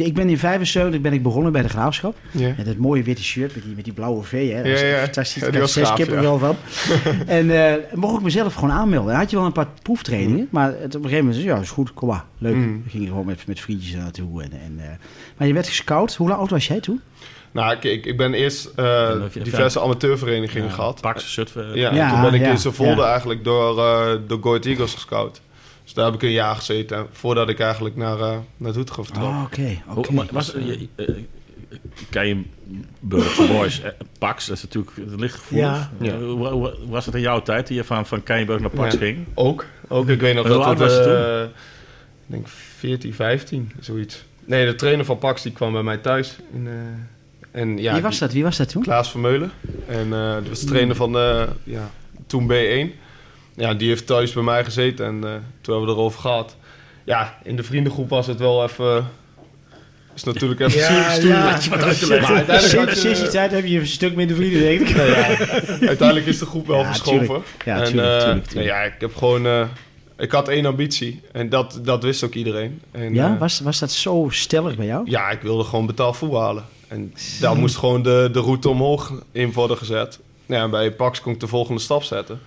Ik 0.00 0.14
ben 0.14 0.28
in 0.28 0.38
75 0.38 1.00
ben 1.00 1.12
ik 1.12 1.22
begonnen 1.22 1.52
bij 1.52 1.62
de 1.62 1.68
Graafschap. 1.68 2.16
Met 2.32 2.64
dat 2.64 2.76
mooie 2.76 3.02
witte 3.02 3.22
shirt 3.22 3.54
met 3.54 3.64
die, 3.64 3.74
met 3.74 3.84
die 3.84 3.92
blauwe 3.92 4.22
V. 4.22 4.50
Hè. 4.50 4.62
Dat 4.62 4.72
was 4.72 4.80
ja. 4.80 4.98
fantastisch. 4.98 5.42
Ik 5.42 5.52
had 5.52 5.60
was 5.60 5.72
zes 5.72 5.92
kippen 5.92 6.16
ja. 6.16 6.22
wel 6.22 6.38
van. 6.38 6.56
en 7.26 7.70
eh, 7.70 7.74
mocht 7.94 8.16
ik 8.16 8.22
mezelf 8.22 8.54
gewoon 8.54 8.70
aanmelden. 8.70 9.10
Dan 9.10 9.20
had 9.20 9.30
je 9.30 9.36
wel 9.36 9.46
een 9.46 9.52
paar 9.52 9.68
proeftrainingen. 9.82 10.40
Mm. 10.40 10.48
Maar 10.50 10.68
het, 10.68 10.94
op 10.94 11.04
een 11.04 11.08
gegeven 11.08 11.24
moment 11.24 11.34
zei 11.34 11.54
ja, 11.54 11.60
is 11.60 11.70
goed, 11.70 11.94
kom 11.94 12.08
maar. 12.08 12.24
Leuk. 12.38 12.54
Mm. 12.54 12.82
We 12.84 12.90
gingen 12.90 13.08
gewoon 13.08 13.26
met, 13.26 13.46
met 13.46 13.60
vriendjes 13.60 13.94
naartoe. 13.94 14.42
En, 14.42 14.52
en, 14.52 14.74
eh, 14.78 14.88
maar 15.36 15.46
je 15.46 15.54
werd 15.54 15.68
gescout. 15.68 16.14
Hoe 16.14 16.28
lang 16.28 16.40
oud 16.40 16.50
was 16.50 16.66
jij 16.66 16.80
toen? 16.80 17.00
Nou, 17.52 17.76
kijk, 17.76 18.06
ik 18.06 18.16
ben 18.16 18.34
eerst 18.34 18.72
eh, 18.76 19.10
diverse 19.42 19.80
amateurverenigingen 19.80 20.68
Ja, 20.68 20.74
gehad. 20.74 21.00
Pax, 21.00 21.32
Zutphen. 21.32 21.74
Ja, 21.74 21.94
Ja, 21.94 22.06
en 22.06 22.12
toen 22.12 22.22
ben 22.22 22.34
ik 22.34 22.40
ja, 22.40 22.50
in 22.50 22.58
Zevolde 22.58 23.00
ja. 23.00 23.08
eigenlijk 23.08 23.44
door, 23.44 23.78
eh 23.78 24.14
door 24.26 24.38
Go 24.42 24.48
Ahead 24.48 24.66
Eagles 24.66 24.94
gescout. 24.94 25.40
Dus 25.86 25.94
daar 25.94 26.04
heb 26.04 26.14
ik 26.14 26.22
een 26.22 26.30
jaar 26.30 26.54
gezeten. 26.56 26.96
en 26.96 27.06
Voordat 27.12 27.48
ik 27.48 27.60
eigenlijk 27.60 27.96
naar, 27.96 28.20
eh 28.20 28.36
naar 28.56 28.72
Doetinchem 28.72 29.04
vertrok. 29.04 29.24
Oh, 29.28 29.42
oké. 29.44 29.82
Hoe- 29.86 29.96
oké. 29.96 30.12
maar 30.12 30.26
was, 30.30 30.46
je, 30.46 30.88
eh, 30.94 31.06
Keienburgse 32.10 33.46
Boys, 33.46 33.80
eh, 33.82 33.90
Pax, 34.18 34.46
dat 34.46 34.56
is 34.56 34.62
natuurlijk 34.62 34.96
het 35.10 35.20
ligt 35.20 35.34
gevoelig. 35.34 35.66
Ja. 35.66 35.90
Ja. 36.00 36.12
Eh, 36.12 36.68
was 36.88 37.06
het 37.06 37.14
in 37.14 37.20
jouw 37.20 37.42
tijd, 37.42 37.66
die 37.66 37.76
je 37.76 37.84
van, 37.84 38.06
van 38.06 38.22
Keienburg 38.22 38.60
naar 38.60 38.70
Pax 38.70 38.92
Ja. 38.92 38.98
ging? 38.98 39.24
Ook. 39.34 39.64
Ook, 39.88 40.08
ik 40.08 40.20
weet 40.20 40.34
nog 40.34 40.46
dat 40.46 40.62
oud 40.62 40.78
het... 40.78 40.88
was 40.88 40.96
je 41.06 41.40
eh, 41.42 41.42
ik 42.26 42.32
denk 42.34 42.48
14, 42.48 43.14
15, 43.14 43.72
zoiets. 43.80 44.24
Nee, 44.44 44.66
de 44.66 44.74
trainer 44.74 45.04
van 45.04 45.18
Pax 45.18 45.42
die 45.42 45.52
kwam 45.52 45.72
bij 45.72 45.82
mij 45.82 45.96
thuis. 45.96 46.36
In, 46.52 46.66
eh, 46.66 47.60
en, 47.60 47.78
ja, 47.78 47.92
Wie 47.92 48.02
was 48.02 48.10
die- 48.10 48.20
dat? 48.20 48.32
Wie 48.32 48.42
was 48.42 48.56
dat 48.56 48.68
toen? 48.68 48.82
Klaas 48.82 49.10
Vermeulen. 49.10 49.50
En 49.86 50.12
eh 50.12 50.34
dat 50.34 50.48
was 50.48 50.60
de 50.60 50.66
trainer 50.66 50.96
van 50.96 51.12
de, 51.12 51.48
ja, 51.64 51.90
toen 52.26 52.46
B1. 52.48 53.04
Ja, 53.56 53.74
die 53.74 53.88
heeft 53.88 54.06
thuis 54.06 54.32
bij 54.32 54.42
mij 54.42 54.64
gezeten 54.64 55.06
en 55.06 55.14
eh, 55.24 55.30
toen 55.60 55.74
hebben 55.74 55.94
we 55.94 56.00
erover 56.00 56.20
gehad. 56.20 56.56
Ja, 57.04 57.38
in 57.42 57.56
de 57.56 57.62
vriendengroep 57.62 58.08
was 58.08 58.26
het 58.26 58.38
wel 58.38 58.62
even... 58.64 59.06
Is 60.14 60.24
natuurlijk 60.24 60.60
even 60.60 60.78
Ja, 60.78 60.86
zuur 60.88 61.02
gestuurd. 61.02 61.64
ja. 61.64 61.70
wat 61.70 61.82
uit 61.82 61.98
te 61.98 62.06
leggen. 62.06 62.28
Maar 62.28 62.36
uiteindelijk, 62.36 62.88
had 62.88 62.98
Sinds, 62.98 63.20
die 63.20 63.28
tijd 63.28 63.50
heb 63.50 63.66
je 63.66 63.78
een 63.78 63.86
stuk 63.86 64.14
minder 64.14 64.36
vrienden, 64.36 64.60
denk 64.60 64.80
ik. 64.80 64.96
uiteindelijk 65.88 66.26
is 66.26 66.38
de 66.38 66.46
groep 66.46 66.66
wel 66.66 66.84
verschoven. 66.84 67.20
tuurlijk. 67.26 67.46
Ja, 67.64 67.76
en, 67.78 67.84
tuurlijk, 67.84 68.08
eh, 68.08 68.18
tuurlijk, 68.18 68.44
tuurlijk. 68.46 68.54
nee, 68.54 68.64
ja, 68.64 68.82
ik 68.82 68.94
heb 68.98 69.16
gewoon... 69.16 69.46
eh, 69.46 69.62
ik 70.18 70.30
had 70.30 70.48
één 70.48 70.66
ambitie 70.66 71.20
en 71.32 71.48
dat, 71.48 71.80
dat 71.82 72.02
wist 72.02 72.24
ook 72.24 72.34
iedereen. 72.34 72.80
En, 72.90 73.14
Ja, 73.14 73.32
eh, 73.34 73.38
was, 73.38 73.60
was 73.60 73.78
dat 73.78 73.90
zo 73.92 74.26
stellig 74.30 74.76
bij 74.76 74.86
jou? 74.86 75.10
Ja, 75.10 75.30
ik 75.30 75.40
wilde 75.40 75.64
gewoon 75.64 75.86
betaald 75.86 76.16
voetbal 76.16 76.40
halen. 76.40 76.64
En 76.88 77.14
daar 77.40 77.56
moest 77.56 77.76
gewoon 77.76 78.02
de, 78.02 78.28
de 78.32 78.40
route 78.40 78.68
omhoog 78.68 79.12
in 79.32 79.52
worden 79.52 79.76
gezet. 79.76 80.18
Ja, 80.46 80.62
en 80.62 80.70
bij 80.70 80.92
Pax 80.92 81.20
kon 81.20 81.32
ik 81.32 81.40
de 81.40 81.46
volgende 81.46 81.80
stap 81.80 82.02
zetten. 82.02 82.40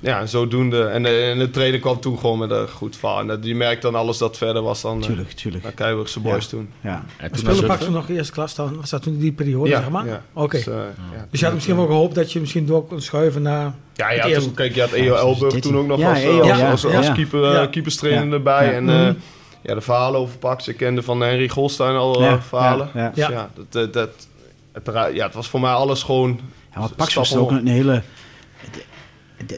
Ja, 0.00 0.20
en 0.20 0.28
zodoende. 0.28 0.84
En 0.84 1.02
de, 1.02 1.08
en 1.20 1.38
de 1.38 1.50
trainer 1.50 1.80
kwam 1.80 2.00
toen 2.00 2.18
gewoon 2.18 2.38
met 2.38 2.50
een 2.50 2.68
goed 2.68 2.96
verhaal. 2.96 3.20
En 3.20 3.26
dat, 3.26 3.38
je 3.44 3.54
merkt 3.54 3.82
dan 3.82 3.94
alles 3.94 4.18
dat 4.18 4.36
verder 4.36 4.62
was 4.62 4.80
dan 4.80 4.98
uh, 4.98 5.04
Tuurlijk, 5.04 5.30
tuurlijk. 5.32 5.64
naar 5.78 5.94
Boys 6.22 6.44
Ja. 6.44 6.48
toen. 6.50 6.70
Ja. 6.80 7.04
En 7.16 7.28
toen 7.28 7.38
speelde 7.38 7.58
naar 7.60 7.66
Pax 7.68 7.78
Zutphen. 7.78 7.78
toen 7.86 7.92
nog 7.92 8.08
eerste 8.08 8.32
klas 8.32 8.54
dan? 8.54 8.76
Was 8.76 8.90
dat 8.90 9.02
toen 9.02 9.18
die 9.18 9.32
periode, 9.32 9.70
zeg 9.70 9.88
maar? 9.90 10.06
ja. 10.06 10.22
Oké. 10.32 10.56
Dus, 10.56 10.66
eh, 10.66 10.74
ja, 11.14 11.26
Dus 11.30 11.38
je 11.40 11.44
had 11.46 11.54
misschien 11.54 11.76
wel 11.76 11.86
gehoopt 11.86 12.14
dat 12.14 12.32
je 12.32 12.40
misschien 12.40 12.66
door 12.66 12.86
kon 12.86 13.00
schuiven 13.00 13.42
naar... 13.42 13.74
Ja, 13.94 14.10
ja 14.10 14.24
eerste- 14.26 14.44
toen, 14.44 14.54
kijk, 14.54 14.74
je 14.74 14.80
had 14.80 14.92
EO 14.92 15.14
Elburg 15.14 15.54
toen 15.60 15.76
ook 15.78 15.86
nog 15.86 15.98
Ja, 15.98 16.08
als, 16.10 16.18
eh, 16.18 16.24
EO, 16.26 16.40
als, 16.40 16.58
ja, 16.58 16.70
als, 16.70 16.82
ja. 16.82 16.96
als 16.96 17.12
keeper, 17.12 17.44
eh, 17.44 17.52
Ja. 17.52 17.66
keeperstrainer 17.66 18.26
Ja. 18.26 18.32
erbij. 18.32 18.64
Ja. 18.66 18.72
En 18.72 18.84
Mhm. 18.84 18.92
eh, 18.94 19.14
ja, 19.62 19.74
de 19.74 19.80
verhalen 19.80 20.20
over 20.20 20.38
Pax. 20.38 20.68
Ik 20.68 20.76
kende 20.76 21.02
van 21.02 21.20
Henry 21.20 21.48
Golstein 21.48 21.96
al 21.96 22.22
Ja, 22.22 22.30
eh, 22.30 22.40
verhalen. 22.40 22.90
ja, 22.94 23.00
ja. 23.02 23.08
Dus 23.10 23.24
Ja. 23.26 23.30
ja, 23.30 23.50
dat, 23.70 23.92
dat, 23.92 24.28
het, 24.72 25.14
ja, 25.14 25.24
het 25.26 25.34
was 25.34 25.48
voor 25.48 25.60
mij 25.60 25.72
alles 25.72 26.02
gewoon... 26.02 26.40
Ja, 26.74 26.80
want 26.80 26.96
Pax 26.96 27.14
was 27.14 27.36
ook 27.36 27.50
een 27.50 27.66
hele... 27.66 28.02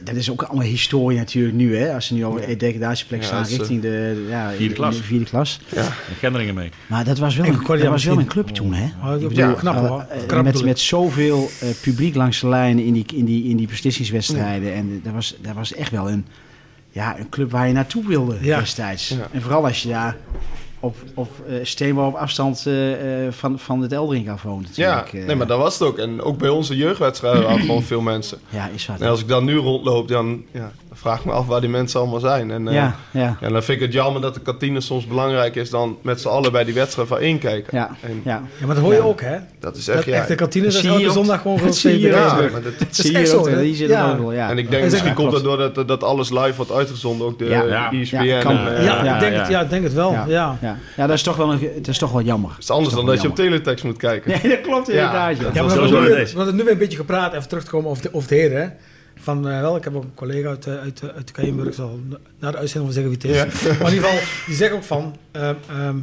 Dat 0.03 0.15
is 0.15 0.29
ook 0.31 0.41
allemaal 0.41 0.65
historie 0.67 1.17
natuurlijk 1.17 1.55
nu, 1.55 1.77
hè? 1.77 1.93
Als 1.93 2.05
ze 2.05 2.13
nu 2.13 2.25
over 2.25 2.47
de 2.47 2.55
degradatieplek 2.57 3.19
Ja, 3.21 3.25
staan 3.27 3.43
richting 3.45 3.81
de, 3.81 4.25
ja, 4.29 4.47
Vierde 4.49 4.63
in 4.63 4.69
de- 4.69 4.75
klas. 4.75 4.95
in 4.95 5.01
de 5.01 5.07
vierde 5.07 5.25
klas. 5.25 5.59
En 5.75 5.85
Gendringen 6.19 6.53
mee. 6.55 6.69
Maar 6.87 7.03
dat 7.03 7.17
was 7.17 7.35
wel, 7.35 7.45
En 7.45 7.51
een, 7.51 7.57
Concordia 7.57 7.83
dat 7.83 7.93
was 7.93 8.03
wel 8.03 8.13
een 8.17 8.23
misschien. 8.23 8.43
club 8.43 8.55
toen, 8.55 8.73
hè? 8.73 8.85
Oh, 8.85 9.11
bedoel, 9.11 9.29
wel 9.37 9.53
knap, 9.53 9.75
eh, 9.75 9.87
hoor. 9.89 10.05
eh, 10.27 10.41
met, 10.41 10.63
met 10.63 10.79
zoveel 10.79 11.49
eh, 11.61 11.69
publiek 11.81 12.15
langs 12.15 12.39
de 12.39 12.47
lijn 12.47 12.79
in 12.79 12.93
die, 12.93 13.05
in 13.15 13.25
die, 13.25 13.43
in 13.49 13.57
die 13.57 13.67
beslissingwedstrijden. 13.67 14.73
En 14.73 14.99
dat 15.03 15.13
was, 15.13 15.35
dat 15.41 15.55
was 15.55 15.73
echt 15.73 15.91
wel 15.91 16.09
een, 16.09 16.25
ja, 16.91 17.19
een 17.19 17.29
club 17.29 17.51
waar 17.51 17.67
je 17.67 17.73
naartoe 17.73 18.07
wilde 18.07 18.37
Ja. 18.41 18.59
destijds. 18.59 19.07
Ja. 19.09 19.27
En 19.31 19.41
vooral 19.41 19.65
als 19.65 19.83
je 19.83 19.89
daar 19.89 20.15
op, 20.83 20.95
op 21.13 21.29
uh, 21.81 21.97
op 21.97 22.15
afstand 22.15 22.63
uh, 22.67 22.89
uh, 23.25 23.31
van, 23.31 23.59
van 23.59 23.81
het 23.81 23.91
Eldering 23.91 24.29
af 24.29 24.41
woont. 24.41 24.75
Ja, 24.75 24.89
natuurlijk. 24.95 25.13
eh. 25.21 25.25
nee, 25.27 25.35
maar 25.35 25.47
dat 25.47 25.57
was 25.57 25.79
het 25.79 25.87
ook. 25.87 25.97
En 25.97 26.21
ook 26.21 26.37
bij 26.37 26.49
onze 26.49 26.75
jeugdwedstrijden 26.75 27.43
waren 27.43 27.59
gewoon 27.59 27.83
veel 27.93 28.01
mensen. 28.01 28.37
Ja, 28.49 28.69
is 28.73 28.85
wat. 28.85 29.01
En 29.01 29.07
als 29.09 29.19
ik 29.21 29.27
dan 29.27 29.45
nu 29.45 29.55
rondloop, 29.55 30.07
dan, 30.07 30.43
ja, 30.51 30.71
vraag 30.93 31.19
ik 31.19 31.25
me 31.25 31.31
af 31.31 31.45
waar 31.47 31.61
die 31.61 31.69
mensen 31.69 31.99
allemaal 31.99 32.19
zijn. 32.19 32.51
En, 32.51 32.67
uh, 32.67 32.73
ja, 32.73 32.95
ja. 33.11 33.37
ja, 33.41 33.49
dan 33.49 33.63
vind 33.63 33.77
ik 33.77 33.85
het 33.85 33.93
jammer 33.93 34.21
dat 34.21 34.33
de 34.33 34.39
kantine 34.39 34.81
soms 34.81 35.07
belangrijker 35.07 35.61
is 35.61 35.69
dan 35.69 35.97
met 36.01 36.21
z'n 36.21 36.27
allen 36.27 36.51
bij 36.51 36.63
die 36.63 36.73
wedstrijd 36.73 37.07
van 37.07 37.19
één 37.19 37.37
kijken. 37.39 37.77
Ja, 37.77 37.89
en 38.01 38.21
ja. 38.23 38.41
Ja, 38.59 38.65
maar 38.65 38.75
dat 38.75 38.83
hoor 38.83 38.93
je 38.93 38.99
Ja. 38.99 39.05
ook, 39.05 39.21
hè? 39.21 39.37
Dat 39.59 39.75
is 39.75 39.85
Dat 39.85 39.95
echt, 39.95 40.05
ja. 40.05 40.13
echt 40.13 40.27
de 40.27 40.35
kantine 40.35 40.65
is 40.65 40.79
zie 40.79 40.91
je 40.91 40.97
elke 40.97 41.11
zondag 41.11 41.41
gewoon 41.41 41.57
dat 41.57 41.71
twee 41.71 41.95
ook. 41.95 42.11
ja, 42.13 42.35
maar 42.35 42.61
dat- 42.61 42.79
Dat 42.79 42.87
is 42.91 42.95
zie 42.97 43.11
je 43.11 43.17
echt 43.17 43.29
zo, 43.29 43.57
die 43.59 43.75
zit 43.75 43.89
Ja. 43.89 44.11
ook 44.11 44.17
wel, 44.17 44.31
ja. 44.33 44.49
en 44.49 44.57
ik 44.57 44.63
Dat 44.63 44.71
denk 44.71 44.83
is 44.85 44.91
misschien 44.91 45.13
komt 45.13 45.31
dat 45.31 45.43
doordat 45.43 45.87
dat 45.87 46.03
alles 46.03 46.29
live 46.29 46.53
wordt 46.55 46.71
uitgezonden, 46.71 47.27
ook 47.27 47.39
de 47.39 47.45
en, 47.45 47.61
eh, 47.61 47.67
ja. 47.69 49.15
het, 49.15 49.47
ja, 49.49 49.61
ik 49.61 49.69
denk 49.69 49.83
het 49.83 49.93
wel. 49.93 50.11
Ja. 50.27 50.72
Ja. 50.97 51.07
Dat, 51.07 51.15
is 51.15 51.23
toch 51.23 51.35
wel 51.35 51.51
een, 51.51 51.59
dat 51.75 51.87
is 51.87 51.97
toch 51.97 52.11
wel 52.11 52.21
jammer. 52.21 52.49
Het 52.49 52.59
is 52.63 52.69
anders 52.69 52.95
dan 52.95 53.05
dat 53.05 53.21
je 53.21 53.27
op 53.27 53.35
teletext 53.35 53.83
moet 53.83 53.97
kijken. 53.97 54.31
Nee, 54.31 54.55
dat 54.55 54.61
klopt 54.61 54.89
inderdaad. 54.89 55.37
Ja. 55.37 55.43
Ja, 55.53 55.65
we 55.65 55.73
nu, 55.75 56.35
hadden 56.35 56.55
weer 56.55 56.71
een 56.71 56.77
beetje 56.77 56.97
gepraat, 56.97 57.33
even 57.33 57.47
terug 57.47 57.63
te 57.63 57.69
komen 57.69 57.89
over 57.89 58.03
de, 58.03 58.13
over 58.13 58.29
de 58.29 58.35
heren. 58.35 58.61
hè. 58.61 58.67
Van, 59.15 59.49
eh, 59.49 59.61
wel, 59.61 59.75
ik 59.75 59.83
heb 59.83 59.95
ook 59.95 60.03
een 60.03 60.13
collega 60.15 60.47
uit, 60.49 60.67
eh, 60.67 60.73
uit, 60.79 61.01
eh, 61.01 61.09
uit 61.15 61.27
de 61.27 61.33
Keienburg, 61.33 61.67
ik 61.67 61.73
zal 61.73 61.99
na 62.39 62.51
de 62.51 62.57
uitzending 62.57 62.93
wel 62.93 63.03
zeggen 63.03 63.19
wie 63.21 63.37
het 63.41 63.53
is. 63.53 63.61
Maar 63.79 63.87
in 63.89 63.93
ieder 63.93 64.09
geval, 64.09 64.25
die 64.45 64.55
zegt 64.55 64.73
ook 64.73 64.83
van, 64.83 65.15
ehm, 65.31 65.55
ehm, 65.69 65.95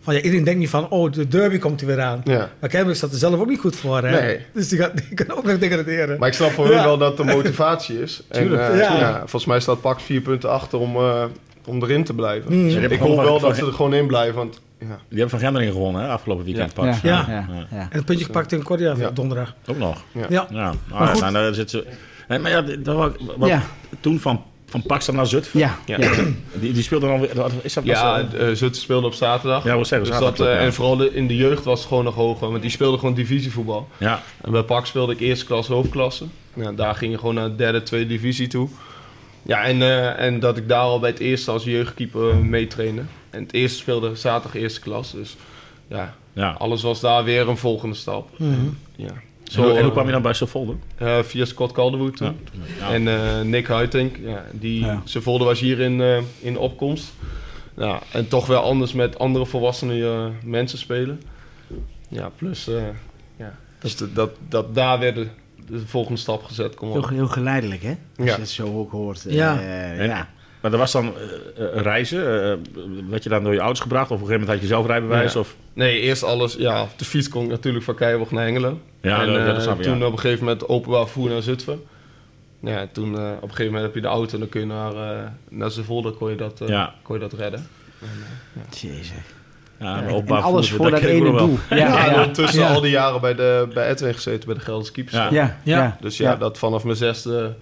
van 0.00 0.14
ja, 0.14 0.20
iedereen 0.20 0.44
denkt 0.44 0.60
niet 0.60 0.68
van, 0.70 0.90
oh, 0.90 1.12
de 1.12 1.28
derby 1.28 1.58
komt 1.58 1.80
er 1.80 1.86
weer 1.86 2.00
aan. 2.00 2.20
Ja. 2.24 2.50
Maar 2.60 2.70
Keienburg 2.70 2.96
staat 2.98 3.12
er 3.12 3.18
zelf 3.18 3.40
ook 3.40 3.48
niet 3.48 3.60
goed 3.60 3.76
voor. 3.76 4.02
Hè? 4.02 4.20
Nee. 4.20 4.40
Dus 4.52 4.68
die, 4.68 4.78
gaat, 4.78 4.96
die 5.08 5.14
kan 5.14 5.36
ook 5.36 5.44
nog 5.44 5.58
degraderen. 5.58 6.18
Maar 6.18 6.28
ik 6.28 6.34
snap 6.34 6.50
voor 6.50 6.66
Ja. 6.70 6.74
hun 6.74 6.84
wel 6.84 6.98
dat 6.98 7.16
de 7.16 7.24
motivatie 7.24 8.00
is. 8.02 8.22
En, 8.28 8.40
Tuurlijk. 8.46 8.62
Ja. 8.74 8.98
ja. 8.98 9.18
volgens 9.18 9.44
mij 9.44 9.60
staat 9.60 9.80
Pax 9.80 10.02
vier 10.02 10.20
punten 10.20 10.50
achter 10.50 10.78
om, 10.78 10.96
eh, 10.96 11.24
om 11.66 11.82
erin 11.82 12.04
te 12.04 12.14
blijven. 12.14 12.52
Mm. 12.62 12.68
Ik 12.68 12.98
hoop 12.98 13.16
wel 13.22 13.40
dat 13.40 13.56
ze 13.56 13.66
er 13.66 13.72
gewoon 13.72 13.94
in 13.94 14.06
blijven. 14.06 14.34
Want, 14.34 14.60
ja. 14.80 14.86
Die 14.86 14.96
hebben 15.08 15.30
van 15.30 15.38
Gendringen 15.38 15.72
gewonnen, 15.72 16.02
hè, 16.02 16.08
afgelopen 16.08 16.44
weekend. 16.44 16.72
Ja. 16.76 16.82
Pax. 16.82 17.00
Ja, 17.00 17.24
Ja. 17.28 17.46
ja, 17.48 17.66
ja. 17.70 17.76
En 17.78 17.88
het 17.90 18.04
puntje 18.04 18.24
gepakt 18.24 18.52
in 18.52 18.62
Cordia 18.62 18.94
Ja. 18.96 19.10
donderdag. 19.10 19.54
Ook 19.66 19.78
nog. 19.78 20.02
Ja. 20.12 20.26
Ja. 20.28 20.46
Ja, 20.50 20.72
Maar 20.90 21.06
goed. 21.08 21.20
nou, 21.20 21.32
daar 21.32 21.54
zit 21.54 21.70
ze. 21.70 21.84
Nee, 22.28 22.38
maar 22.38 22.50
ja, 22.50 22.62
dat 22.62 22.96
was, 22.96 23.10
wat, 23.36 23.48
Ja. 23.48 23.62
toen 24.00 24.20
van, 24.20 24.42
van 24.66 24.82
Pax 24.82 25.08
naar 25.10 25.26
Zutphen. 25.26 25.58
Ja. 25.60 25.78
Die, 26.54 26.72
die 26.72 26.82
speelde 26.82 27.06
dan 27.06 27.20
weer. 27.20 27.30
Is 27.62 27.72
dat 27.74 27.84
Ja, 27.84 28.22
was, 28.22 28.34
eh, 28.40 28.46
Zutphen 28.46 28.74
speelde 28.74 29.06
op 29.06 29.14
zaterdag. 29.14 29.64
Ja, 29.64 29.76
wat 29.76 29.86
zeggen 29.86 30.08
Dus 30.08 30.16
zaterdag 30.18 30.46
dat, 30.46 30.54
eh, 30.54 30.60
ja. 30.60 30.66
En 30.66 30.72
vooral 30.72 30.96
de- 30.96 31.14
in 31.14 31.26
de 31.26 31.36
jeugd 31.36 31.64
was 31.64 31.78
het 31.78 31.88
gewoon 31.88 32.04
nog 32.04 32.14
hoger. 32.14 32.48
Want 32.50 32.62
die 32.62 32.70
speelden 32.70 32.98
gewoon 32.98 33.14
divisievoetbal. 33.14 33.88
ja. 33.98 34.22
En 34.42 34.52
bij 34.52 34.62
PAK 34.62 34.86
speelde 34.86 35.12
ik 35.12 35.20
eerste 35.20 35.44
klas, 35.46 35.66
hoofdklasse. 35.66 36.24
Ja, 36.54 36.72
daar 36.72 36.94
ging 36.94 37.12
je 37.12 37.18
gewoon 37.18 37.34
naar 37.34 37.48
de 37.48 37.54
derde, 37.56 37.82
tweede 37.82 38.06
divisie 38.08 38.46
toe. 38.46 38.68
Ja, 39.46 39.64
en, 39.64 39.82
eh, 39.82 40.20
en 40.20 40.40
dat 40.40 40.56
ik 40.56 40.68
daar 40.68 40.78
al 40.80 40.98
bij 41.00 41.10
het 41.10 41.18
eerste 41.18 41.50
als 41.50 41.64
jeugdkeeper 41.64 42.36
meetrainde. 42.36 43.02
En 43.30 43.42
het 43.42 43.52
eerste 43.52 43.78
speelde 43.78 44.16
zaterdag 44.16 44.60
eerste 44.60 44.80
klas. 44.80 45.12
Dus 45.12 45.36
ja, 45.88 46.14
ja. 46.32 46.50
alles 46.58 46.82
was 46.82 47.00
daar 47.00 47.24
weer 47.24 47.48
een 47.48 47.56
volgende 47.56 47.94
stap. 47.94 48.38
Mhm. 48.38 48.66
Ja. 48.96 49.12
Zo, 49.44 49.74
en 49.74 49.82
hoe 49.82 49.92
kwam 49.92 50.06
je 50.06 50.12
dan 50.12 50.22
bij 50.22 50.34
Zolder? 50.34 50.76
eh, 50.98 51.18
via 51.22 51.44
Scott 51.44 51.72
Calderwood 51.72 52.16
toen. 52.16 52.36
Ja. 52.78 52.92
En 52.92 53.08
eh, 53.08 53.40
Nick 53.40 53.66
Huitink, 53.66 54.16
ja, 54.22 54.44
die, 54.52 54.86
volder 55.04 55.46
was 55.46 55.60
hier 55.60 55.80
in, 55.80 56.00
eh, 56.00 56.18
in 56.40 56.58
opkomst. 56.58 57.12
Ja, 57.76 58.00
en 58.12 58.28
toch 58.28 58.46
wel 58.46 58.62
anders 58.62 58.92
met 58.92 59.18
andere 59.18 59.46
volwassene 59.46 60.04
eh, 60.04 60.26
mensen 60.48 60.78
spelen. 60.78 61.22
Ja, 62.08 62.30
plus 62.36 62.68
eh, 62.68 62.82
ja, 63.36 63.58
dus 63.78 63.96
de- 63.96 64.12
dat, 64.12 64.30
dat 64.48 64.74
daar 64.74 64.98
weer 64.98 65.28
de, 65.66 65.72
de 65.72 65.86
volgende 65.86 66.18
stap 66.20 66.44
gezet 66.44 66.74
kon 66.74 66.88
Heel, 66.90 66.98
worden. 67.00 67.16
heel 67.18 67.28
geleidelijk, 67.28 67.82
hè? 67.82 67.94
Als 68.16 68.26
Ja. 68.28 68.34
je 68.34 68.40
het 68.40 68.50
zo 68.50 68.78
ook 68.78 68.90
hoort. 68.90 69.24
Ja. 69.28 69.58
Eh, 69.60 70.00
En- 70.00 70.06
ja. 70.06 70.28
Maar 70.60 70.72
er 70.72 70.78
was 70.78 70.92
dan 70.92 71.12
eh, 71.56 71.64
eh, 71.76 71.82
reizen. 71.82 72.18
eh, 72.50 72.56
werd 73.08 73.22
je 73.22 73.28
dan 73.28 73.42
door 73.44 73.52
je 73.52 73.58
ouders 73.60 73.80
gebracht? 73.80 74.10
Of 74.10 74.16
op 74.16 74.22
een 74.22 74.26
gegeven 74.26 74.40
moment 74.40 74.50
had 74.60 74.68
je 74.68 74.74
zelf 74.74 74.86
rijbewijs? 74.86 75.32
Ja. 75.32 75.40
Of, 75.40 75.56
Nee, 75.72 76.00
eerst 76.00 76.22
alles, 76.22 76.54
ja, 76.54 76.82
op 76.82 76.98
de 76.98 77.04
fiets 77.04 77.28
kon 77.28 77.44
ik 77.44 77.50
natuurlijk 77.50 77.84
van 77.84 77.94
Keijerborg 77.94 78.30
naar 78.30 78.44
Hengelo. 78.44 78.78
Ja, 79.00 79.20
en 79.20 79.26
dat- 79.26 79.36
eh, 79.58 79.64
dat 79.64 79.82
toen 79.82 79.98
ja. 79.98 80.06
op 80.06 80.12
een 80.12 80.18
gegeven 80.18 80.44
moment 80.44 80.68
openbaar 80.68 81.00
vervoer 81.02 81.28
naar 81.30 81.42
Zutphen. 81.42 81.82
Ja, 82.60 82.86
toen 82.92 83.18
eh, 83.18 83.30
op 83.36 83.42
een 83.42 83.48
gegeven 83.48 83.64
moment 83.66 83.82
heb 83.84 83.94
je 83.94 84.00
de 84.00 84.06
auto 84.06 84.32
en 84.32 84.38
dan 84.38 84.48
kun 84.48 84.60
je 84.60 84.66
naar, 84.66 84.92
eh 84.94 85.26
naar 85.48 85.70
Zevolder 85.70 86.12
kon 86.12 86.30
je 86.30 86.36
dat, 86.36 86.60
eh, 86.60 86.68
Ja. 86.68 86.94
kon 87.02 87.14
je 87.14 87.20
dat 87.20 87.32
redden. 87.32 87.66
Jezus. 88.70 89.12
Ja, 89.84 90.02
en 90.02 90.42
alles 90.42 90.70
voor 90.72 90.90
dat 90.90 91.02
ik 91.02 91.08
ene 91.08 91.36
doel. 91.36 91.58
Ja, 91.70 91.76
Ja, 91.76 91.86
ja, 91.88 92.04
en 92.06 92.10
ja. 92.12 92.18
ondertussen 92.18 92.60
Ja. 92.60 92.72
al 92.72 92.80
die 92.80 92.90
jaren 92.90 93.20
bij, 93.20 93.34
de, 93.34 93.68
bij 93.74 93.88
Edwin 93.90 94.14
gezeten, 94.14 94.46
bij 94.46 94.54
de 94.54 94.60
Gelderse 94.60 94.92
Keepers. 94.92 95.16
Ja. 95.16 95.28
ja, 95.30 95.56
Ja. 95.62 95.96
Dus 96.00 96.16
ja, 96.16 96.36
dat 96.36 96.58
vanaf 96.58 96.84
mijn 96.84 96.96
zesde 96.96 97.54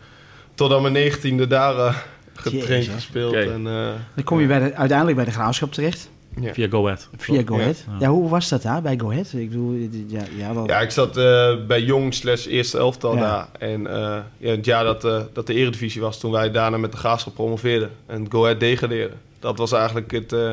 tot 0.55 0.73
aan 0.73 0.83
mijn 0.83 0.95
negentiende 0.95 1.47
daar 1.47 1.77
eh, 1.77 1.97
getraind, 2.35 2.69
Jezus. 2.85 2.95
gespeeld. 2.95 3.35
En, 3.35 3.67
eh, 3.67 3.87
Dan 4.15 4.25
kom 4.25 4.41
je 4.41 4.47
bij 4.47 4.59
de, 4.59 4.75
uiteindelijk 4.75 5.17
bij 5.17 5.27
de 5.27 5.33
graafschap 5.33 5.73
terecht. 5.73 6.11
ja. 6.41 6.53
Via 6.53 6.69
Go 6.69 6.85
Ahead. 6.85 7.09
Via 7.17 7.43
Go 7.45 7.55
Ja. 7.57 7.61
Ahead. 7.61 7.85
Ja. 7.99 8.09
hoe 8.09 8.29
was 8.29 8.49
dat 8.49 8.63
daar 8.63 8.83
bij 8.83 8.99
Go 8.99 9.11
Ahead? 9.11 9.33
Ik 9.33 9.49
bedoel, 9.51 9.89
ja, 10.09 10.21
ja, 10.37 10.53
dat, 10.53 10.67
Ja, 10.69 10.81
ik 10.81 10.91
zat 10.91 11.17
eh, 11.17 11.53
bij 11.67 11.83
Jong 11.83 12.15
slash 12.15 12.47
eerste 12.47 12.79
elftal 12.79 13.15
Ja. 13.15 13.21
daar. 13.21 13.47
En 13.71 13.87
eh, 13.87 14.19
ja, 14.39 14.51
het 14.51 14.65
jaar 14.65 14.85
dat, 14.85 15.05
eh, 15.05 15.21
dat 15.33 15.47
de 15.47 15.55
eredivisie 15.55 16.01
was, 16.01 16.21
toen 16.21 16.31
wij 16.31 16.51
daarna 16.51 16.77
met 16.77 16.93
de 16.93 16.99
Graafschap 16.99 17.35
promoveerden. 17.35 17.91
En 18.07 18.27
Go 18.31 18.43
Ahead 18.45 18.61
degradeerde. 18.61 19.15
Dat 19.41 19.59
was 19.59 19.73
eigenlijk 19.73 20.11
het, 20.11 20.33
eh, 20.33 20.51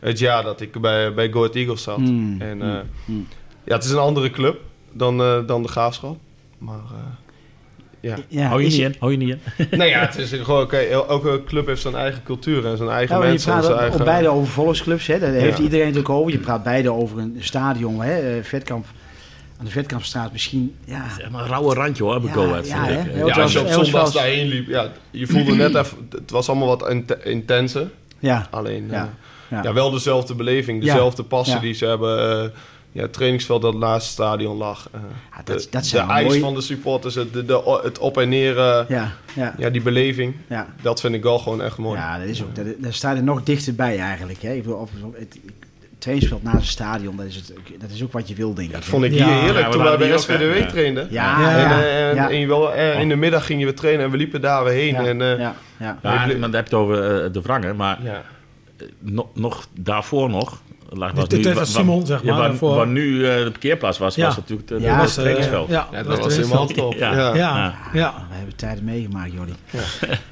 het 0.00 0.18
jaar 0.18 0.42
dat 0.42 0.60
ik 0.60 0.80
bij, 0.80 1.14
bij 1.14 1.30
Go 1.30 1.38
Ahead 1.38 1.54
Eagles 1.54 1.82
zat. 1.82 1.98
Mm, 1.98 2.40
En 2.40 2.62
eh, 2.62 2.68
mm, 2.68 2.82
mm. 3.04 3.26
ja, 3.64 3.74
het 3.74 3.84
is 3.84 3.90
een 3.90 3.98
andere 3.98 4.30
club 4.30 4.60
dan, 4.92 5.20
eh, 5.20 5.46
dan 5.46 5.62
de 5.62 5.68
Graafschap. 5.68 6.16
Maar 6.58 6.76
eh, 6.78 6.96
ja. 8.00 8.16
Ja, 8.28 8.46
hou 8.48 8.60
je 8.62 8.68
niet 8.68 8.76
het- 8.82 8.92
in, 8.92 8.96
hou 8.98 9.12
je 9.12 9.18
niet 9.18 9.36
in. 9.56 9.66
nou 9.78 9.90
ja, 9.90 10.00
het 10.00 10.16
is 10.16 10.30
gewoon, 10.32 10.62
oké, 10.62 10.76
el- 10.76 11.08
elke 11.08 11.42
club 11.46 11.66
heeft 11.66 11.80
zijn 11.82 11.94
eigen 11.94 12.22
cultuur 12.22 12.66
en 12.66 12.76
zijn 12.76 12.88
eigen 12.88 13.16
Ja, 13.16 13.22
je 13.22 13.28
mensen. 13.28 13.52
en 13.52 13.60
praat 13.60 13.78
eigen... 13.78 13.98
op 13.98 14.04
beide 14.04 14.28
over 14.28 14.52
volksclubs, 14.52 15.06
hè? 15.06 15.18
daar 15.18 15.32
heeft 15.32 15.56
Ja. 15.58 15.62
iedereen 15.64 15.84
natuurlijk 15.86 16.10
over. 16.14 16.32
Je 16.32 16.38
praat 16.38 16.62
beide 16.62 16.92
over 16.92 17.18
een 17.18 17.36
stadion, 17.38 18.00
hè? 18.02 18.36
eh, 18.36 18.42
Vetkamp, 18.44 18.86
aan 19.58 19.64
de 19.64 19.70
Vetkampstraat 19.70 20.32
misschien. 20.32 20.74
Ja, 20.84 21.04
Ja, 21.18 21.28
maar 21.30 21.42
een 21.42 21.48
rauwe 21.48 21.74
randje 21.74 22.02
hoor, 22.02 22.20
bij 22.20 22.28
Ja, 22.28 22.34
Go 22.34 22.44
Ahead. 22.48 22.68
ja, 22.68 22.84
vind 22.86 22.98
hè? 22.98 23.20
ik. 23.26 23.34
Ja, 23.34 23.42
als 23.42 23.52
je 23.52 23.58
op 23.60 23.64
Heel 23.66 23.74
zondag 23.74 23.90
zoals- 23.92 24.12
daarheen 24.12 24.46
liep, 24.48 24.68
ja, 24.68 24.92
je 25.10 25.26
voelde 25.26 25.54
net 25.54 25.74
even, 25.74 26.08
het 26.10 26.30
was 26.30 26.48
allemaal 26.48 26.68
wat 26.76 26.88
int- 26.90 27.16
intenser. 27.24 27.90
ja, 28.18 28.46
Alleen, 28.50 28.86
Ja, 28.90 28.94
ja, 28.94 29.10
ja. 29.50 29.62
ja. 29.62 29.72
wel 29.72 29.90
dezelfde 29.90 30.34
beleving, 30.34 30.84
Ja, 30.84 30.92
dezelfde 30.92 31.22
passen 31.22 31.54
ja. 31.56 31.60
die 31.62 31.74
ze 31.74 31.86
hebben. 31.86 32.42
eh, 32.42 32.48
ja, 32.92 33.02
het 33.02 33.12
trainingsveld 33.12 33.62
dat 33.62 33.74
naast 33.74 34.04
het 34.04 34.12
stadion 34.12 34.56
lag. 34.56 34.88
eh, 34.92 35.00
Ja, 35.36 35.42
dat- 35.44 35.60
de 35.62 35.66
dat 35.70 35.86
zijn 35.86 36.02
de 36.02 36.06
wel 36.08 36.16
eis 36.16 36.26
mooie- 36.28 36.40
van 36.40 36.54
de 36.54 36.60
supporters, 36.60 37.14
het, 37.14 37.32
de, 37.32 37.44
de- 37.44 37.80
het 37.82 37.98
op 37.98 38.18
en 38.18 38.28
neer, 38.28 38.58
eh, 38.58 38.80
ja. 38.88 39.12
ja, 39.34 39.54
ja, 39.58 39.70
die 39.70 39.82
beleving. 39.82 40.34
ja. 40.46 40.66
Dat 40.82 41.00
vind 41.00 41.14
ik 41.14 41.22
wel 41.22 41.38
gewoon 41.38 41.62
echt 41.62 41.76
mooi. 41.76 41.98
Ja, 41.98 42.18
dat 42.18 42.26
is 42.28 42.42
ook, 42.42 42.54
dat, 42.56 42.64
daar 42.78 42.92
staat 42.92 43.16
er 43.16 43.22
nog 43.22 43.42
dichterbij 43.42 43.98
eigenlijk. 43.98 44.42
Hè? 44.42 44.52
Ik 44.52 44.62
bedoel, 44.62 44.78
op, 44.78 44.90
op 45.04 45.14
het, 45.18 45.38
het 45.80 45.98
trainingsveld 45.98 46.42
naast 46.42 46.56
het 46.56 46.66
stadion, 46.66 47.16
dat 47.16 47.26
is, 47.26 47.36
het, 47.36 47.52
dat 47.78 47.90
is 47.90 48.02
ook 48.02 48.12
wat 48.12 48.28
je 48.28 48.34
wil, 48.34 48.54
denk 48.54 48.68
ik. 48.68 48.74
Dat 48.74 48.84
vond 48.84 49.04
ik 49.04 49.12
Ja. 49.12 49.26
hier 49.28 49.42
heerlijk 49.42 49.70
toen 49.70 49.82
wij 49.82 49.96
bij? 49.98 50.18
SVDW 50.18 50.68
trainden. 50.68 51.08
Ja, 51.10 51.38
En, 51.38 51.70
eh, 51.70 52.08
en, 52.08 52.14
ja. 52.14 52.30
en 52.30 52.38
je 52.40 52.46
wel, 52.46 52.72
in 52.74 53.08
de 53.08 53.16
middag 53.16 53.46
gingen 53.46 53.66
we 53.66 53.74
trainen 53.74 54.04
en 54.04 54.10
we 54.10 54.16
liepen 54.16 54.40
daar 54.40 54.64
weer 54.64 54.72
heen. 54.72 54.92
ja, 54.92 55.04
en, 55.04 55.20
eh, 55.22 55.38
ja, 55.38 55.54
ja. 55.78 55.98
Ja, 56.02 56.14
maar 56.26 56.28
dan 56.40 56.42
heb 56.42 56.52
je 56.52 56.56
het 56.58 56.72
over 56.74 57.32
de 57.32 57.40
wrangen, 57.42 57.76
maar 57.76 57.98
ja. 58.80 58.86
eh, 58.86 59.12
nog, 59.12 59.26
nog 59.34 59.66
daarvoor 59.78 60.30
nog. 60.30 60.60
lag- 60.92 61.12
Dit- 61.12 61.30
dit 61.30 61.44
was 61.54 61.72
wa- 61.72 61.80
Simon, 61.80 62.06
zeg 62.06 62.22
ja, 62.22 62.26
maar, 62.30 62.38
waar, 62.38 62.48
daarvoor. 62.48 62.74
waar 62.74 62.86
nu 62.86 63.26
eh, 63.28 63.36
de 63.44 63.50
parkeerplaats 63.50 63.98
was, 63.98 64.14
Ja. 64.14 64.26
was 64.26 64.36
natuurlijk 64.36 64.68
de, 64.68 64.80
Ja, 64.80 64.94
de 64.96 65.00
was, 65.02 65.16
eh, 65.16 65.20
trainingsveld. 65.22 65.68
ja, 65.68 65.88
Ja, 65.92 65.96
dat 66.02 66.06
dat 66.06 66.24
was 66.24 66.36
helemaal 66.36 66.66
top. 66.66 66.94
Ja. 66.94 67.12
Ja. 67.14 67.34
Ja, 67.34 67.74
ja. 67.92 68.14
We 68.28 68.34
hebben 68.36 68.56
tijden 68.56 68.84
meegemaakt, 68.84 69.32
Jordi. 69.32 69.52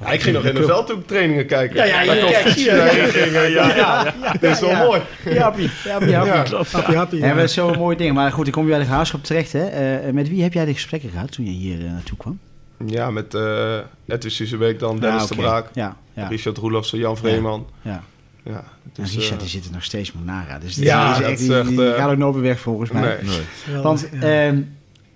Ja, 0.01 0.11
ik 0.11 0.21
ging 0.21 0.35
nog 0.35 0.45
in 0.45 0.55
de 0.55 0.63
veld 0.63 0.93
trainingen 1.05 1.45
kijken. 1.45 1.75
Ja, 1.75 1.83
ja, 2.01 2.01
ja, 2.13 2.13
kijk, 2.31 2.47
gingen. 2.47 3.51
Ja, 3.51 3.75
ja, 3.75 4.13
Dat 4.39 4.51
is 4.51 4.59
wel 4.59 4.69
ja. 4.69 4.83
mooi. 4.83 5.01
Ja. 5.25 5.41
Happy, 5.41 5.67
happy. 5.87 6.05
Ja, 6.09 6.25
maar 7.19 7.35
dat 7.35 7.43
is 7.43 7.53
zo'n 7.53 7.77
mooi 7.77 7.97
ding. 7.97 8.13
Maar 8.13 8.31
goed, 8.31 8.43
dan 8.43 8.53
kom 8.53 8.63
je 8.63 8.69
bij 8.69 8.79
de 8.79 8.85
graafschap 8.85 9.23
terecht. 9.23 9.51
Hè? 9.53 9.65
Eh, 9.65 10.11
met 10.13 10.29
wie 10.29 10.43
heb 10.43 10.53
jij 10.53 10.65
de 10.65 10.73
gesprekken 10.73 11.09
gehad 11.09 11.31
toen 11.31 11.45
je 11.45 11.51
hier 11.51 11.77
naartoe 11.77 12.17
kwam? 12.17 12.39
Ja, 12.85 13.09
met 13.11 13.33
eh 13.33 13.77
Edwin 14.07 14.31
Suzebeek 14.31 14.79
dan, 14.79 14.99
Dennis 14.99 15.21
Ja, 15.21 15.27
de. 15.27 15.35
Braak, 15.35 15.67
Ja, 15.73 15.97
ja, 16.13 16.27
Richard 16.27 16.57
Roelofsen, 16.57 16.99
Jan 16.99 17.17
Vreeman. 17.17 17.67
ja. 17.81 18.03
Ja, 18.49 18.63
dus, 18.93 19.15
Richard 19.15 19.39
die 19.39 19.49
zit 19.49 19.65
er 19.65 19.71
nog 19.71 19.83
steeds 19.83 20.11
moet 20.11 20.25
nara. 20.25 20.59
Dus 20.59 20.75
Ja, 20.75 21.13
die, 21.17 21.23
is 21.23 21.29
dat 21.29 21.39
is 21.39 21.45
die, 21.47 21.55
echt, 21.57 21.67
die 21.69 21.91
eh, 21.93 21.95
gaat 22.01 22.11
ook 22.11 22.17
nooit 22.17 22.33
meer 22.33 22.43
weg 22.43 22.59
volgens 22.59 22.91
mij. 22.91 23.19
nee. 23.23 23.81
Want 23.81 24.09
ja. 24.11 24.47
ehm, 24.47 24.61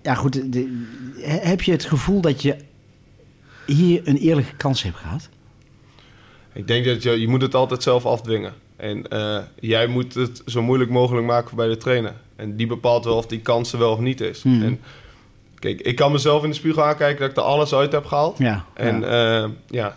ja, 0.02 0.14
goed, 0.14 0.32
de- 0.32 0.48
de- 0.48 0.84
he- 1.18 1.48
heb 1.48 1.62
je 1.62 1.72
het 1.72 1.84
gevoel 1.84 2.20
dat 2.20 2.42
je 2.42 2.56
hier 3.66 4.00
een 4.04 4.16
eerlijke 4.16 4.56
kans 4.56 4.82
hebt 4.82 4.96
gehad? 4.96 5.28
Ik 6.52 6.66
denk 6.66 6.84
dat 6.84 7.02
je, 7.02 7.20
je 7.20 7.28
moet 7.28 7.42
het 7.42 7.54
altijd 7.54 7.82
zelf 7.82 8.06
afdwingen. 8.06 8.52
En 8.76 9.08
eh, 9.08 9.38
jij 9.60 9.86
moet 9.86 10.14
het 10.14 10.42
zo 10.46 10.62
moeilijk 10.62 10.90
mogelijk 10.90 11.26
maken 11.26 11.56
bij 11.56 11.68
de 11.68 11.76
trainer. 11.76 12.12
En 12.36 12.56
die 12.56 12.66
bepaalt 12.66 13.04
wel 13.04 13.16
of 13.16 13.26
die 13.26 13.40
kans 13.40 13.72
er 13.72 13.78
wel 13.78 13.92
of 13.92 13.98
niet 13.98 14.20
is. 14.20 14.42
Hmm. 14.42 14.62
En 14.62 14.80
kijk, 15.58 15.80
ik 15.80 15.96
kan 15.96 16.12
mezelf 16.12 16.42
in 16.44 16.48
de 16.50 16.56
spiegel 16.56 16.84
aankijken 16.84 17.20
dat 17.20 17.30
ik 17.30 17.36
er 17.36 17.42
alles 17.42 17.74
uit 17.74 17.92
heb 17.92 18.04
gehaald. 18.06 18.38
Ja. 18.38 18.64
En 18.74 19.00
ja, 19.70 19.96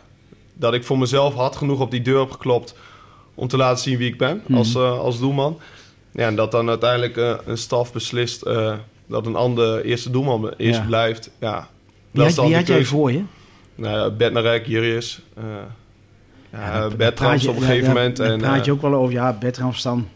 dat 0.53 0.73
ik 0.73 0.83
voor 0.83 0.97
mezelf 0.97 1.33
hard 1.33 1.55
genoeg 1.55 1.79
op 1.79 1.91
die 1.91 2.01
deur 2.01 2.19
heb 2.19 2.31
geklopt 2.31 2.75
om 3.37 3.47
te 3.47 3.57
laten 3.57 3.83
zien 3.83 3.97
wie 3.97 4.07
ik 4.11 4.17
ben 4.17 4.41
Mhm. 4.47 4.57
als, 4.57 4.75
eh, 4.75 4.99
als 4.99 5.19
doelman. 5.19 5.59
Ja, 6.11 6.27
en 6.27 6.35
dat 6.35 6.51
dan 6.51 6.69
uiteindelijk 6.69 7.17
eh, 7.17 7.33
een 7.45 7.57
staf 7.57 7.93
beslist 7.93 8.41
eh, 8.41 8.73
dat 9.07 9.25
een 9.25 9.35
ander 9.35 9.85
eerste 9.85 10.09
doelman 10.11 10.53
eerst 10.57 10.79
Ja. 10.79 10.85
blijft. 10.85 11.29
Ja, 11.39 11.67
wie 12.11 12.23
had, 12.23 12.35
wie 12.35 12.55
had 12.55 12.67
jij 12.67 12.85
voor 12.85 13.11
je? 13.11 13.21
Nou 13.75 14.11
Bednarek, 14.11 14.65
Jurius, 14.67 15.21
eh 15.35 15.43
Ja, 16.51 16.75
ja, 16.77 16.87
Bertrams 16.95 17.47
op 17.47 17.55
een 17.55 17.61
gegeven 17.61 17.87
moment. 17.87 18.17
Daar 18.17 18.37
praat 18.37 18.65
je 18.65 18.71
ook 18.71 18.81
wel 18.81 18.93
over. 18.93 19.13
Ja, 19.13 19.33
Bertrams 19.33 19.81
dan. 19.81 20.07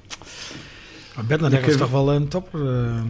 Maar 1.15 1.25
Bednarek 1.25 1.65
is 1.65 1.77
toch 1.77 1.91
wel 1.91 2.11
een 2.13 2.27
topper. 2.27 2.59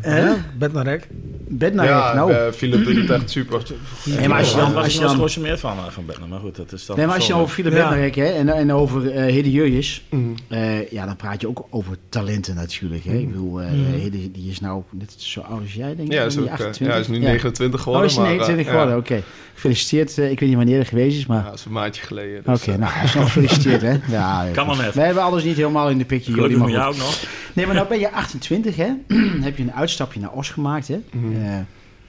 eh, 0.02 0.28
Eh? 0.28 0.32
Bednarek. 0.58 1.08
Bednarek, 1.48 1.92
ja, 1.92 2.14
nou. 2.14 2.32
eh, 2.34 2.52
Philip 2.52 2.84
doet 2.86 2.96
het 2.96 3.10
echt 3.10 3.30
super. 3.30 3.62
Nee, 4.06 4.28
maar 4.28 4.38
als 4.40 4.50
je 4.52 4.56
dan... 4.58 4.74
was 4.74 4.84
Als 4.84 4.94
je 4.94 5.00
dan 5.00 5.22
eens 5.22 5.38
meer 5.38 5.58
van, 5.58 5.78
eh, 5.78 5.84
van 5.90 6.06
Bettner, 6.06 6.28
maar 6.30 6.40
goed, 6.40 6.56
dat 6.56 6.72
is 6.72 6.86
dan... 6.86 6.98
Nee, 6.98 7.06
maar 7.06 7.16
als 7.16 7.26
je 7.26 7.32
dan 7.32 7.42
over 7.42 7.54
Philip 7.54 7.74
Ja. 7.74 7.78
Bednarek 7.90 8.16
hè, 8.16 8.26
en, 8.26 8.50
en 8.50 8.74
over 8.74 9.12
eh 9.12 9.22
Hede 9.34 9.52
Jurjes, 9.52 10.04
Mm. 10.10 10.36
eh, 10.48 10.92
ja, 10.92 11.06
dan 11.06 11.16
praat 11.16 11.42
je 11.42 11.48
ook 11.48 11.66
over 11.70 11.98
talenten 12.10 12.56
natuurlijk. 12.56 13.04
Hè. 13.04 13.14
Ik 13.14 13.32
bedoel, 13.32 13.62
eh 13.62 13.70
Mm. 13.72 13.86
Hede 13.86 14.32
die 14.32 14.50
is 14.50 14.60
nou 14.60 14.84
net 14.90 15.14
zo 15.18 15.42
oud 15.42 15.62
als 15.62 15.74
jij, 15.74 15.96
denk 15.96 16.08
ik. 16.08 16.14
Ja, 16.14 16.24
is 16.24 16.38
ook, 16.38 16.46
eh, 16.46 16.52
28? 16.52 16.88
ja, 16.96 17.00
is 17.02 17.08
nu 17.08 17.20
Ja. 17.20 17.28
29 17.28 17.80
Oh, 17.80 17.84
geworden. 17.86 18.10
is 18.10 18.16
hij 18.16 18.24
maar, 18.24 18.32
eh, 18.34 18.38
29 18.40 18.66
ja. 18.74 18.80
geworden? 18.80 18.98
Oké. 19.18 19.24
Gefeliciteerd. 19.54 20.18
ik 20.18 20.40
weet 20.40 20.50
niet 20.50 20.56
wanneer 20.58 20.78
het 20.80 20.88
geweest 20.88 21.18
is, 21.18 21.26
maar... 21.26 21.38
Ja, 21.38 21.44
dat 21.50 21.54
is 21.60 21.66
een 21.66 21.72
maandje 21.72 22.04
geleden. 22.04 22.40
Oké, 22.40 22.52
dus, 22.52 22.68
eh, 22.68 22.76
nou, 22.76 22.92
alsnog 23.02 23.24
gefeliciteerd, 23.24 23.82
hè? 23.82 23.96
Ja, 24.18 24.46
Kan 24.54 24.68
wel 24.68 24.76
net. 24.76 24.94
Wij 24.94 25.06
hebben 25.06 25.24
alles 25.24 25.44
niet 25.44 25.56
helemaal 25.56 25.90
in 25.90 25.98
de 25.98 26.06
picture, 26.06 26.36
jullie, 26.40 26.56
Gelukkig 26.56 26.76
maar 26.76 26.84
jou 26.84 26.94
ook 26.94 27.00
nog. 27.00 27.24
Nee, 27.54 27.66
maar 27.66 27.76
nou 27.76 27.88
ben 27.92 28.00
je 28.00 28.12
28, 28.12 28.76
hè? 28.76 28.94
heb 29.48 29.58
je 29.58 29.64
een 29.64 29.74
uitstapje 29.74 30.20
naar 30.20 30.32
Os 30.32 30.50
gemaakt, 30.50 30.88
hè? 30.88 31.00
mhm. 31.12 31.36
Eh, 31.36 31.60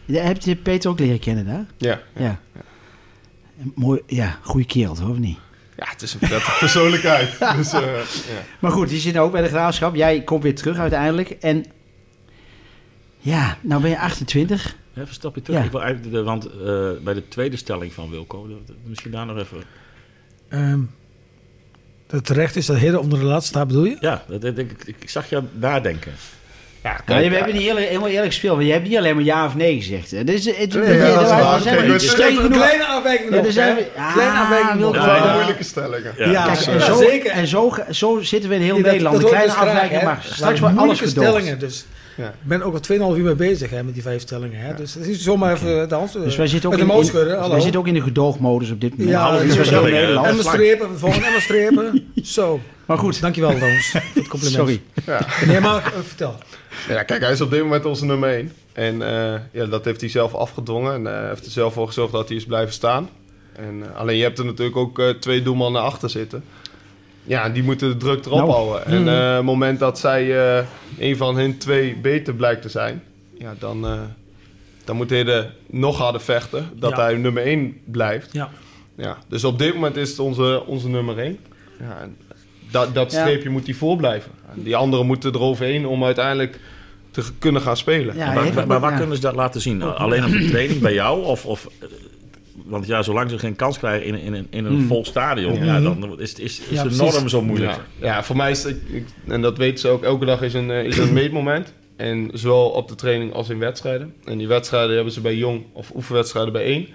ja, 0.05 0.23
heb 0.23 0.43
je 0.43 0.57
Peter 0.57 0.91
ook 0.91 0.99
leren 0.99 1.19
kennen 1.19 1.47
daar? 1.47 1.67
ja, 1.77 2.01
ja. 2.17 2.41
Ja. 2.55 2.63
Mooi, 3.75 4.01
ja, 4.07 4.39
goede 4.43 4.67
kerel, 4.67 4.99
hoor, 4.99 5.11
of 5.11 5.19
niet? 5.19 5.39
ja, 5.77 5.89
het 5.91 6.03
is 6.03 6.13
een 6.13 6.19
prettige 6.19 6.59
persoonlijkheid. 6.59 7.39
dus, 7.57 7.73
eh, 7.73 7.83
ja. 7.83 8.43
Maar 8.59 8.71
goed, 8.71 8.89
die 8.89 9.01
zit 9.01 9.19
ook 9.19 9.33
bij 9.33 9.43
de 9.43 9.49
graafschap. 9.49 9.95
Jij 9.95 10.23
komt 10.23 10.43
weer 10.43 10.55
terug 10.55 10.79
uiteindelijk. 10.79 11.31
En 11.31 11.65
ja, 13.19 13.59
nou 13.61 13.83
ben 13.83 13.91
je 13.91 13.99
28. 13.99 14.77
Even 14.91 15.09
een 15.09 15.15
stapje 15.15 15.43
terug. 15.43 15.59
Ja. 15.59 15.65
Ik 15.65 15.71
wil 15.71 15.83
eigenlijk 15.83 16.15
de, 16.15 16.23
want 16.23 16.47
eh, 16.47 17.05
bij 17.05 17.15
de 17.15 17.29
tweede 17.29 17.57
stelling 17.57 17.93
van 17.93 18.11
Wilco, 18.11 18.49
misschien 18.85 19.11
daar 19.11 19.27
nog 19.27 19.39
even... 19.39 19.63
Ehm, 20.49 20.81
dat 22.13 22.21
het 22.21 22.25
terecht 22.37 22.57
is 22.57 22.67
dat 22.67 22.77
Hidden 22.77 23.01
onder 23.01 23.19
de 23.19 23.25
lat 23.25 23.45
staat, 23.45 23.67
bedoel 23.67 23.85
je? 23.85 23.97
Ja, 24.01 24.23
dat, 24.29 24.41
dat- 24.41 24.59
ik, 24.59 24.71
ik, 24.85 24.97
ik 24.99 25.11
zag 25.11 25.29
je 25.31 25.41
nadenken. 25.53 26.13
Ja, 26.83 26.91
Ja, 26.91 26.97
kijk, 27.05 27.29
we 27.29 27.37
hebben 27.37 27.55
niet 27.55 27.63
eerlijk, 27.67 27.87
helemaal 27.87 28.09
eerlijk 28.09 28.27
gespeeld. 28.27 28.55
Want 28.57 28.67
je 28.67 28.73
hebt 28.73 28.89
niet 28.89 28.97
alleen 28.97 29.15
maar 29.15 29.25
ja 29.25 29.47
of 29.47 29.55
nee 29.55 29.77
gezegd. 29.77 30.11
Hè. 30.11 30.25
Dus, 30.25 30.45
het, 30.45 30.57
het, 30.57 30.75
Nee, 30.75 30.97
ja, 30.97 31.15
dat 31.15 31.23
is 31.23 31.29
waar. 31.29 31.61
Genoeg. 31.61 32.51
kleine 32.51 32.85
afwijking 32.85 33.35
Ja, 33.35 33.45
er 33.45 33.53
zijn 33.53 33.75
we- 33.77 33.87
Ah, 33.97 34.13
Kleine 34.13 34.39
afwijking 34.39 34.81
nog. 34.81 34.89
ik 34.89 34.95
dat 34.95 35.05
zijn 35.05 35.23
Ja. 35.25 35.35
moeilijke 35.35 35.65
stellingen. 35.65 36.13
Ja. 36.17 36.31
Ja, 36.31 36.45
Kijk, 36.47 36.67
en, 36.67 36.81
zo, 36.83 36.97
zeker. 36.97 37.31
en 37.31 37.47
zo, 37.47 37.75
zo 37.91 38.21
zitten 38.23 38.49
we 38.51 38.57
in 38.57 38.63
heel 38.63 38.77
Ja, 38.77 38.83
Nederland. 38.83 39.15
Een 39.17 39.21
ik 39.23 39.27
kleine 39.27 39.49
dus 39.53 39.57
afwijking 39.61 39.93
mag. 40.03 40.03
Maar 40.03 40.27
Straks 40.33 40.61
wordt 40.61 40.77
alles 40.79 41.09
stellingen, 41.11 41.59
dus 41.59 41.85
Ja. 42.17 42.29
ik 42.29 42.35
ben 42.43 42.63
ook 42.63 42.75
al 42.75 43.13
2,5 43.13 43.19
uur 43.19 43.25
mee 43.25 43.35
bezig 43.35 43.71
hè, 43.71 43.83
met 43.83 43.95
die 43.95 44.03
vijf 44.03 44.21
stellingen. 44.23 44.61
Hè. 44.61 44.75
Dus 44.75 44.95
het 44.95 45.07
is 45.07 45.23
zomaar 45.23 45.53
even 45.53 45.89
de 45.89 45.95
hand. 45.95 46.13
Dus 46.13 46.37
wij 46.37 46.47
zitten 46.47 46.71
ook, 46.71 46.79
in, 46.79 46.87
de 46.87 46.93
in, 46.93 47.37
hallo. 47.37 47.51
wij 47.51 47.61
zitten 47.61 47.81
ook 47.81 47.87
in 47.87 47.95
de 47.95 48.01
gedoogmodus 48.01 48.71
op 48.71 48.81
dit 48.81 48.91
moment. 48.91 49.09
Ja, 49.09 49.27
Alles 49.27 49.41
dat 49.41 49.49
is 49.49 49.71
wel 49.71 49.83
zo. 49.83 49.89
Nederland. 49.89 50.27
En 50.27 50.37
we 50.37 50.43
strepen, 50.43 50.93
we 50.93 50.99
volgen 50.99 51.25
en 51.25 51.33
we 51.33 51.41
strepen. 51.41 52.13
Zo, 52.23 52.61
Maar 52.87 52.99
goed, 52.99 53.21
dankjewel 53.21 53.51
voor 53.59 53.69
het 53.69 54.29
compliment. 54.29 54.55
sorry. 54.57 54.81
Ja. 55.07 55.27
Nee, 55.47 55.61
maar 55.61 55.85
eh, 55.85 56.01
vertel. 56.03 56.35
Ja, 56.89 57.03
kijk, 57.03 57.23
hij 57.23 57.33
is 57.33 57.41
op 57.41 57.51
dit 57.51 57.63
moment 57.63 57.85
onze 57.85 58.05
nummer 58.05 58.29
1. 58.29 58.53
En 58.73 59.03
eh, 59.03 59.41
ja, 59.53 59.67
dat 59.67 59.85
heeft 59.85 60.01
hij 60.01 60.11
zelf 60.11 60.35
afgedwongen. 60.35 60.95
En 60.95 61.05
hij 61.05 61.29
heeft 61.29 61.45
er 61.45 61.51
zelf 61.51 61.73
voor 61.73 61.87
gezorgd 61.87 62.13
dat 62.13 62.29
hij 62.29 62.37
is 62.37 62.45
blijven 62.45 62.73
staan. 62.73 63.09
En, 63.53 63.83
eh, 63.83 63.97
alleen 64.01 64.17
je 64.17 64.23
hebt 64.23 64.39
er 64.39 64.45
natuurlijk 64.45 64.77
ook 64.77 64.99
eh, 64.99 65.09
twee 65.09 65.43
doelmannen 65.43 65.83
achter 65.83 66.11
zitten. 66.11 66.45
Ja, 67.25 67.45
en 67.45 67.53
die 67.53 67.63
moeten 67.63 67.89
de 67.91 67.97
druk 67.97 68.25
erop 68.27 68.39
Nou. 68.39 68.51
houden. 68.51 68.87
En 68.87 69.09
eh, 69.09 69.29
op 69.31 69.37
het 69.37 69.45
moment 69.45 69.79
dat 69.79 69.99
zij 69.99 70.57
eh, 70.59 70.65
een 70.99 71.17
van 71.17 71.37
hen 71.37 71.59
twee 71.59 71.97
beter 71.97 72.35
blijkt 72.35 72.63
te 72.63 72.69
zijn... 72.69 73.03
Ja, 73.39 73.55
dan, 73.59 73.87
eh, 73.87 74.01
dan 74.85 74.97
moet 74.97 75.11
hij 75.11 75.27
er 75.27 75.55
nog 75.67 75.99
harder 75.99 76.21
vechten. 76.21 76.71
Dat 76.75 76.91
Ja. 76.97 77.03
hij 77.03 77.15
nummer 77.17 77.43
1 77.47 77.77
blijft. 77.85 78.33
Ja. 78.33 78.51
Ja, 78.97 79.17
dus 79.29 79.45
op 79.45 79.59
dit 79.59 79.75
moment 79.75 79.97
is 79.97 80.11
het 80.11 80.19
onze, 80.19 80.63
onze 80.67 80.89
nummer 80.89 81.19
1. 81.19 81.39
Ja, 81.81 81.99
en 82.03 82.17
dat, 82.71 82.95
dat 82.95 83.13
Ja. 83.13 83.21
streepje 83.21 83.51
moet 83.51 83.67
hij 83.67 83.75
voorblijven. 83.75 84.31
En 84.55 84.63
die 84.63 84.77
anderen 84.77 85.07
moeten 85.07 85.35
eroverheen 85.35 85.87
om 85.87 86.05
uiteindelijk 86.05 86.61
te 87.11 87.23
kunnen 87.39 87.63
gaan 87.63 87.77
spelen. 87.77 88.17
Ja, 88.17 88.33
maar, 88.33 88.67
maar, 88.67 88.81
waar 88.81 88.97
kunnen 88.99 89.17
ze 89.17 89.23
dat 89.23 89.35
laten 89.35 89.61
zien? 89.61 89.83
Alleen 89.83 90.25
op 90.25 90.31
de 90.31 90.49
training 90.49 90.81
bij 90.81 90.95
jou? 90.95 91.25
Of, 91.25 91.47
of 91.47 91.69
want 92.73 92.87
ja, 92.87 93.03
zolang 93.03 93.31
ze 93.31 93.39
geen 93.39 93.57
kans 93.57 93.79
krijgen 93.79 94.07
in, 94.07 94.15
in, 94.35 94.47
in, 94.51 94.65
een 94.65 94.73
Hmm. 94.77 94.87
vol 94.87 95.05
stadion, 95.05 95.65
ja, 95.65 95.81
dan 95.81 96.21
is, 96.21 96.31
het- 96.31 96.39
is, 96.39 96.61
is 96.61 96.69
Ja, 96.69 96.75
het 96.77 96.83
precies. 96.97 97.15
enorm 97.15 97.29
zo 97.29 97.43
moeilijk. 97.43 97.73
Ja, 98.01 98.07
ja, 98.07 98.23
voor 98.23 98.37
mij 98.37 98.51
is 98.51 98.63
het, 98.65 98.77
ik- 98.93 99.07
en 99.29 99.43
dat 99.43 99.57
weten 99.59 99.79
ze 99.79 99.89
ook, 99.89 100.03
elke 100.03 100.25
dag 100.25 100.43
is 100.43 100.55
een, 100.55 100.71
eh, 100.71 100.85
is 100.85 100.99
een 100.99 101.13
meetmoment. 101.23 101.73
En 101.97 102.31
zowel 102.35 102.69
op 102.71 102.89
de 102.89 102.95
training 102.95 103.33
als 103.33 103.49
in 103.49 103.59
wedstrijden. 103.59 104.15
En 104.25 104.39
die 104.39 104.49
wedstrijden 104.49 104.95
hebben 104.95 105.13
ze 105.13 105.21
bij 105.21 105.35
jong 105.37 105.65
of 105.73 105.91
oefenwedstrijden 105.95 106.53
bij 106.53 106.65
één. 106.65 106.87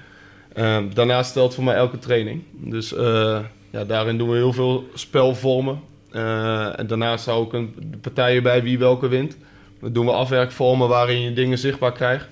Ehm, 0.54 0.84
daarnaast 0.94 1.30
stelt 1.30 1.54
voor 1.56 1.63
mij 1.63 1.76
elke 1.76 2.00
training. 2.00 2.44
Dus 2.52 2.94
eh, 2.96 3.40
ja, 3.70 3.84
daarin 3.86 4.18
doen 4.18 4.30
we 4.30 4.36
heel 4.36 4.54
veel 4.54 4.84
spelvormen. 4.94 5.80
Eh, 6.12 6.80
en 6.80 6.88
daarnaast 6.88 7.26
hou 7.26 7.46
ik 7.46 7.54
een, 7.54 7.74
de 7.92 7.98
partijen 7.98 8.44
bij 8.44 8.63
wie 8.63 8.78
welke 8.80 9.08
wint. 9.08 9.38
Dan 9.82 9.94
doen 9.94 10.06
we 10.06 10.12
afwerkvormen 10.12 10.88
waarin 10.88 11.22
je 11.22 11.34
dingen 11.34 11.58
zichtbaar 11.58 11.92
krijgt. 11.92 12.28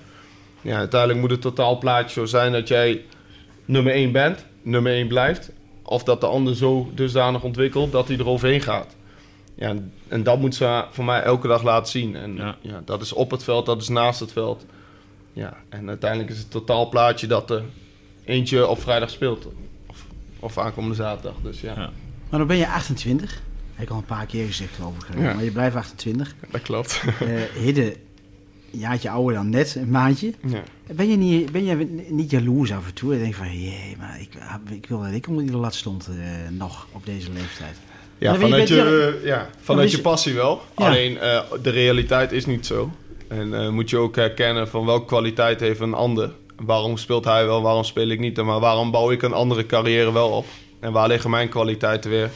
Ja, 0.62 0.76
uiteindelijk 0.76 1.20
moet 1.20 1.30
het 1.30 1.40
totaalplaatje 1.40 2.20
zo 2.20 2.24
zijn 2.26 2.52
dat 2.52 2.68
jij 2.68 3.00
nummer 3.66 3.92
1 3.92 4.12
bent, 4.12 4.44
nummer 4.62 4.92
1 4.92 5.06
blijft. 5.08 5.50
Of 5.82 6.02
dat 6.02 6.20
de 6.20 6.26
ander 6.26 6.56
zo 6.56 6.90
dusdanig 6.94 7.42
ontwikkelt 7.42 7.92
dat 7.92 8.08
hij 8.08 8.18
er 8.18 8.28
overheen 8.28 8.60
gaat. 8.60 8.96
Ja, 9.54 9.68
en, 9.68 9.92
en 10.08 10.22
dat 10.22 10.38
moet 10.38 10.54
ze 10.54 10.84
voor 10.90 11.04
mij 11.04 11.22
elke 11.22 11.48
dag 11.48 11.62
laten 11.62 11.90
zien. 11.90 12.16
En 12.16 12.34
Ja. 12.36 12.56
ja. 12.60 12.82
dat 12.84 13.02
is 13.02 13.12
op 13.12 13.30
het 13.30 13.44
veld, 13.44 13.66
dat 13.66 13.82
is 13.82 13.88
naast 13.88 14.20
het 14.20 14.32
veld. 14.32 14.66
Ja, 15.32 15.56
en 15.68 15.88
uiteindelijk 15.88 16.30
is 16.30 16.38
het 16.38 16.50
totaalplaatje 16.50 17.26
dat 17.26 17.50
er 17.50 17.62
eentje 18.24 18.66
op 18.66 18.80
vrijdag 18.80 19.10
speelt. 19.10 19.46
Of, 19.86 20.06
of 20.40 20.58
aankomende 20.58 20.96
zaterdag. 20.96 21.34
Dus 21.42 21.60
ja, 21.60 21.72
Ja. 21.76 21.90
Maar 22.30 22.38
dan 22.38 22.46
ben 22.48 22.56
je 22.56 22.68
28. 22.68 23.42
Heb 23.74 23.84
ik 23.86 23.90
al 23.90 23.96
een 23.96 24.04
paar 24.04 24.26
keer 24.26 24.46
gezegd 24.46 24.80
overigens. 24.82 25.22
Ja. 25.22 25.34
Maar 25.34 25.44
je 25.44 25.50
blijft 25.50 25.76
28. 25.76 26.34
dat 26.50 26.62
klopt. 26.62 27.02
Eh 27.20 27.42
Hidde, 27.62 27.92
een 27.92 27.96
jaartje 28.70 29.10
ouder 29.10 29.34
dan 29.34 29.48
net, 29.50 29.74
een 29.74 29.90
maandje. 29.90 30.32
ja. 30.46 30.62
Ben 30.94 31.08
je 31.10 31.16
niet, 31.16 31.52
ben 31.52 31.64
je 31.64 32.04
niet 32.08 32.30
jaloers 32.30 32.72
af 32.72 32.86
en 32.86 32.94
toe? 32.94 33.12
En 33.14 33.18
denk 33.18 33.34
van, 33.34 33.58
jee, 33.60 33.96
maar 33.98 34.18
ik, 34.20 34.28
ik 34.74 34.86
wil 34.88 35.00
dat 35.00 35.12
ik 35.12 35.28
onder 35.28 35.46
die 35.46 35.56
lat 35.56 35.74
stond 35.74 36.08
eh, 36.08 36.14
nog 36.50 36.86
op 36.92 37.06
deze 37.06 37.28
leeftijd. 37.32 37.76
Ja, 38.18 38.30
Maar 38.30 38.40
vanuit, 38.40 38.68
je, 38.68 39.20
ja, 39.24 39.48
vanuit 39.60 39.90
je 39.90 40.00
passie 40.00 40.34
wel. 40.34 40.60
Ja. 40.76 40.86
Alleen 40.86 41.18
eh, 41.18 41.40
de 41.62 41.70
realiteit 41.70 42.32
is 42.32 42.46
niet 42.46 42.66
zo. 42.66 42.90
En 43.28 43.54
eh, 43.62 43.68
moet 43.68 43.90
je 43.90 43.96
ook 43.96 44.16
herkennen 44.16 44.68
van 44.68 44.86
welke 44.86 45.06
kwaliteit 45.06 45.60
heeft 45.60 45.80
een 45.80 45.94
ander. 45.94 46.32
Waarom 46.56 46.96
speelt 46.96 47.24
hij 47.24 47.46
wel, 47.46 47.62
waarom 47.62 47.84
speel 47.84 48.08
ik 48.08 48.20
niet? 48.20 48.42
Maar 48.42 48.60
waarom 48.60 48.90
bouw 48.90 49.10
ik 49.10 49.22
een 49.22 49.32
andere 49.32 49.66
carrière 49.66 50.12
wel 50.12 50.28
op? 50.28 50.46
En 50.80 50.92
waar 50.92 51.08
liggen 51.08 51.30
mijn 51.30 51.48
kwaliteiten 51.48 52.10
weer? 52.10 52.30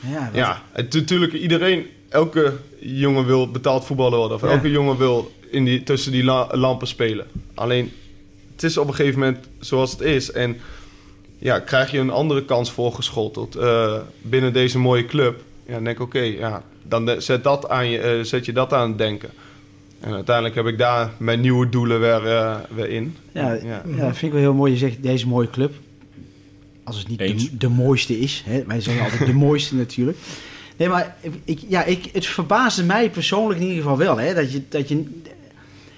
Ja, 0.00 0.18
wat- 0.24 0.34
Ja, 0.34 0.62
natuurlijk 0.76 1.32
iedereen, 1.32 1.86
elke 2.08 2.52
jongen 2.80 3.26
wil 3.26 3.50
betaald 3.50 3.84
voetballer 3.84 4.18
worden. 4.18 4.36
Of 4.36 4.42
Ja. 4.42 4.48
elke 4.48 4.70
jongen 4.70 4.96
wil 4.98 5.32
in 5.54 5.64
die, 5.64 5.82
tussen 5.82 6.12
die 6.12 6.24
la- 6.24 6.48
lampen 6.52 6.86
spelen. 6.86 7.26
Alleen, 7.54 7.92
het 8.52 8.62
is 8.62 8.78
op 8.78 8.88
een 8.88 8.94
gegeven 8.94 9.18
moment 9.18 9.38
zoals 9.58 9.90
het 9.90 10.00
is. 10.00 10.30
En 10.30 10.56
ja, 11.38 11.58
krijg 11.58 11.90
je 11.90 11.98
een 11.98 12.10
andere 12.10 12.44
kans 12.44 12.72
voorgeschoteld 12.72 13.56
eh, 13.56 13.96
binnen 14.22 14.52
deze 14.52 14.78
mooie 14.78 15.04
club. 15.06 15.42
Ja, 15.66 15.74
dan 15.74 15.84
denk 15.84 15.96
ik, 15.96 16.02
oké, 16.02 16.20
ja, 16.20 16.62
dan 16.82 17.22
zet, 17.22 17.44
dat 17.44 17.68
aan 17.68 17.90
je, 17.90 17.98
eh, 17.98 18.24
zet 18.24 18.44
je 18.44 18.52
dat 18.52 18.72
aan 18.72 18.88
het 18.88 18.98
denken. 18.98 19.30
En 20.00 20.12
uiteindelijk 20.12 20.54
heb 20.54 20.66
ik 20.66 20.78
daar 20.78 21.10
mijn 21.18 21.40
nieuwe 21.40 21.68
doelen 21.68 22.00
weer, 22.00 22.26
eh, 22.26 22.56
weer 22.74 22.88
in. 22.88 23.16
Ja, 23.32 23.52
ja. 23.52 23.82
ja, 23.96 23.96
dat 23.96 24.16
vind 24.16 24.22
ik 24.22 24.32
wel 24.32 24.40
heel 24.40 24.54
mooi. 24.54 24.72
Je 24.72 24.78
zegt 24.78 25.02
deze 25.02 25.26
mooie 25.26 25.50
club. 25.50 25.72
Als 26.84 26.98
het 26.98 27.08
niet 27.08 27.18
de, 27.18 27.56
de 27.56 27.68
mooiste 27.68 28.18
is. 28.18 28.42
Hè? 28.46 28.64
Wij 28.66 28.80
zeggen 28.80 29.04
altijd 29.04 29.26
de 29.26 29.34
mooiste 29.48 29.74
natuurlijk. 29.74 30.18
Nee, 30.76 30.88
maar 30.88 31.16
ik, 31.44 31.60
ja, 31.68 31.84
ik, 31.84 32.08
het 32.12 32.26
verbaasde 32.26 32.84
mij 32.84 33.10
persoonlijk 33.10 33.60
in 33.60 33.66
ieder 33.66 33.82
geval 33.82 33.98
wel. 33.98 34.16
Hè? 34.16 34.34
Dat 34.34 34.52
je, 34.52 34.62
dat 34.68 34.88
je, 34.88 35.04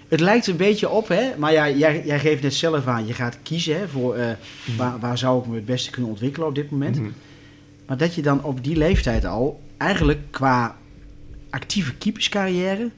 het 0.08 0.20
lijkt 0.20 0.46
een 0.46 0.56
beetje 0.56 0.88
op, 0.88 1.08
hè? 1.08 1.36
maar 1.36 1.52
ja, 1.52 1.70
jij, 1.70 2.02
jij 2.04 2.18
geeft 2.18 2.42
net 2.42 2.54
zelf 2.54 2.86
aan. 2.86 3.06
Je 3.06 3.12
gaat 3.12 3.38
kiezen 3.42 3.78
hè, 3.78 3.88
voor 3.88 4.14
eh, 4.14 4.30
waar, 4.76 4.98
waar 4.98 5.18
zou 5.18 5.40
ik 5.40 5.46
me 5.46 5.54
het 5.54 5.64
beste 5.64 5.90
kunnen 5.90 6.10
ontwikkelen 6.10 6.48
op 6.48 6.54
dit 6.54 6.70
moment. 6.70 6.96
Mhm. 6.96 7.10
Maar 7.86 7.96
dat 7.96 8.14
je 8.14 8.22
dan 8.22 8.42
op 8.42 8.64
die 8.64 8.76
leeftijd 8.76 9.24
al 9.24 9.60
eigenlijk 9.76 10.20
qua 10.30 10.76
actieve 11.50 11.94
keeperscarrière 11.94 12.90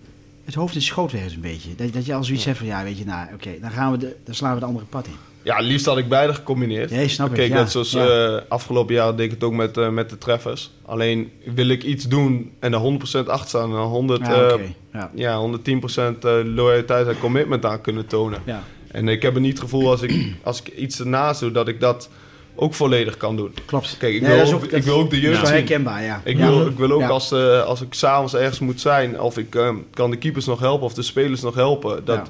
het 0.48 0.56
hoofd 0.56 0.74
in 0.74 0.82
schoot 0.82 1.12
werkt 1.12 1.32
een 1.32 1.40
beetje. 1.40 1.74
Dat, 1.74 1.92
dat 1.92 2.06
je 2.06 2.14
al 2.14 2.24
zoiets 2.24 2.44
hebt 2.44 2.58
van, 2.58 2.66
ja, 2.66 2.82
weet 2.82 2.98
je, 2.98 3.04
nou, 3.04 3.34
oké, 3.34 3.50
dan 3.60 3.70
gaan 3.70 3.92
we 3.92 3.98
de, 3.98 4.16
dan 4.24 4.34
slaan 4.34 4.54
we 4.54 4.60
de 4.60 4.66
andere 4.66 4.84
pad 4.84 5.06
in. 5.06 5.27
Ja, 5.48 5.60
liefst 5.60 5.86
had 5.86 5.98
ik 5.98 6.08
beide 6.08 6.34
gecombineerd. 6.34 6.90
Nee, 6.90 7.08
snap 7.08 7.28
ik, 7.28 7.34
Kijk, 7.34 7.48
ja. 7.48 7.54
net 7.58 7.70
zoals 7.70 7.94
eh, 7.94 8.34
afgelopen 8.48 8.94
jaar 8.94 9.16
deed 9.16 9.24
ik 9.26 9.30
het 9.30 9.44
ook 9.44 9.52
met, 9.52 9.76
eh, 9.76 9.88
met 9.88 10.10
de 10.10 10.18
treffers. 10.18 10.70
Alleen 10.84 11.30
wil 11.54 11.68
ik 11.68 11.82
iets 11.82 12.08
doen 12.08 12.52
en 12.60 12.72
er 12.72 12.78
100% 12.78 13.28
achter 13.28 13.48
staan. 13.48 13.70
En 13.70 13.76
er 13.76 13.82
100, 13.82 14.20
Ja, 14.26 14.34
eh, 14.46 14.52
oké. 14.54 14.62
Ja. 14.92 15.10
ja, 15.14 15.36
110% 15.38 16.24
eh, 16.24 16.32
loyaliteit 16.44 17.06
en 17.06 17.18
commitment 17.18 17.64
aan 17.64 17.80
kunnen 17.80 18.06
tonen. 18.06 18.42
En 18.90 19.08
ik 19.08 19.22
heb 19.22 19.34
het 19.34 19.42
niet 19.42 19.52
het 19.52 19.60
gevoel 19.60 19.90
als 19.90 20.02
ik, 20.02 20.32
als 20.42 20.60
ik 20.62 20.68
iets 20.76 21.00
ernaast 21.00 21.40
doe, 21.40 21.50
dat 21.50 21.68
ik 21.68 21.80
dat 21.80 22.10
ook 22.54 22.74
volledig 22.74 23.16
kan 23.16 23.36
doen. 23.36 23.54
Klopt. 23.66 23.96
Kijk, 23.98 24.14
ik, 24.14 24.20
Nee, 24.22 24.42
wil, 24.42 24.52
ook, 24.54 24.64
ook- 24.64 24.70
ik 24.72 24.82
wil 24.82 24.98
ook 24.98 25.10
de 25.10 25.20
jeugd 25.20 25.48
herkenbaar, 25.48 26.02
ja. 26.04 26.20
Ik, 26.24 26.36
wil, 26.36 26.66
ik 26.66 26.76
wil 26.78 26.90
ook 26.90 27.00
Ja. 27.00 27.08
als, 27.08 27.32
als 27.64 27.80
ik 27.80 27.94
s'avonds 27.94 28.34
ergens 28.34 28.58
moet 28.58 28.80
zijn, 28.80 29.20
of 29.20 29.38
ik 29.38 29.54
eh, 29.54 29.70
kan 29.94 30.10
de 30.10 30.16
keepers 30.16 30.44
nog 30.46 30.60
helpen 30.60 30.86
of 30.86 30.94
de 30.94 31.02
spelers 31.02 31.40
nog 31.40 31.54
helpen. 31.54 32.04
Dat, 32.04 32.16
ja. 32.16 32.24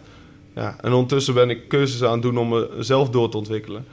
En 0.81 0.93
ondertussen 0.93 1.35
ben 1.35 1.51
ik 1.51 1.69
keuzes 1.69 2.03
aan 2.03 2.13
het 2.13 2.23
doen 2.23 2.39
om 2.39 2.67
mezelf 2.77 3.11
door 3.11 3.29
te 3.31 3.37
ontwikkelen. 3.37 3.87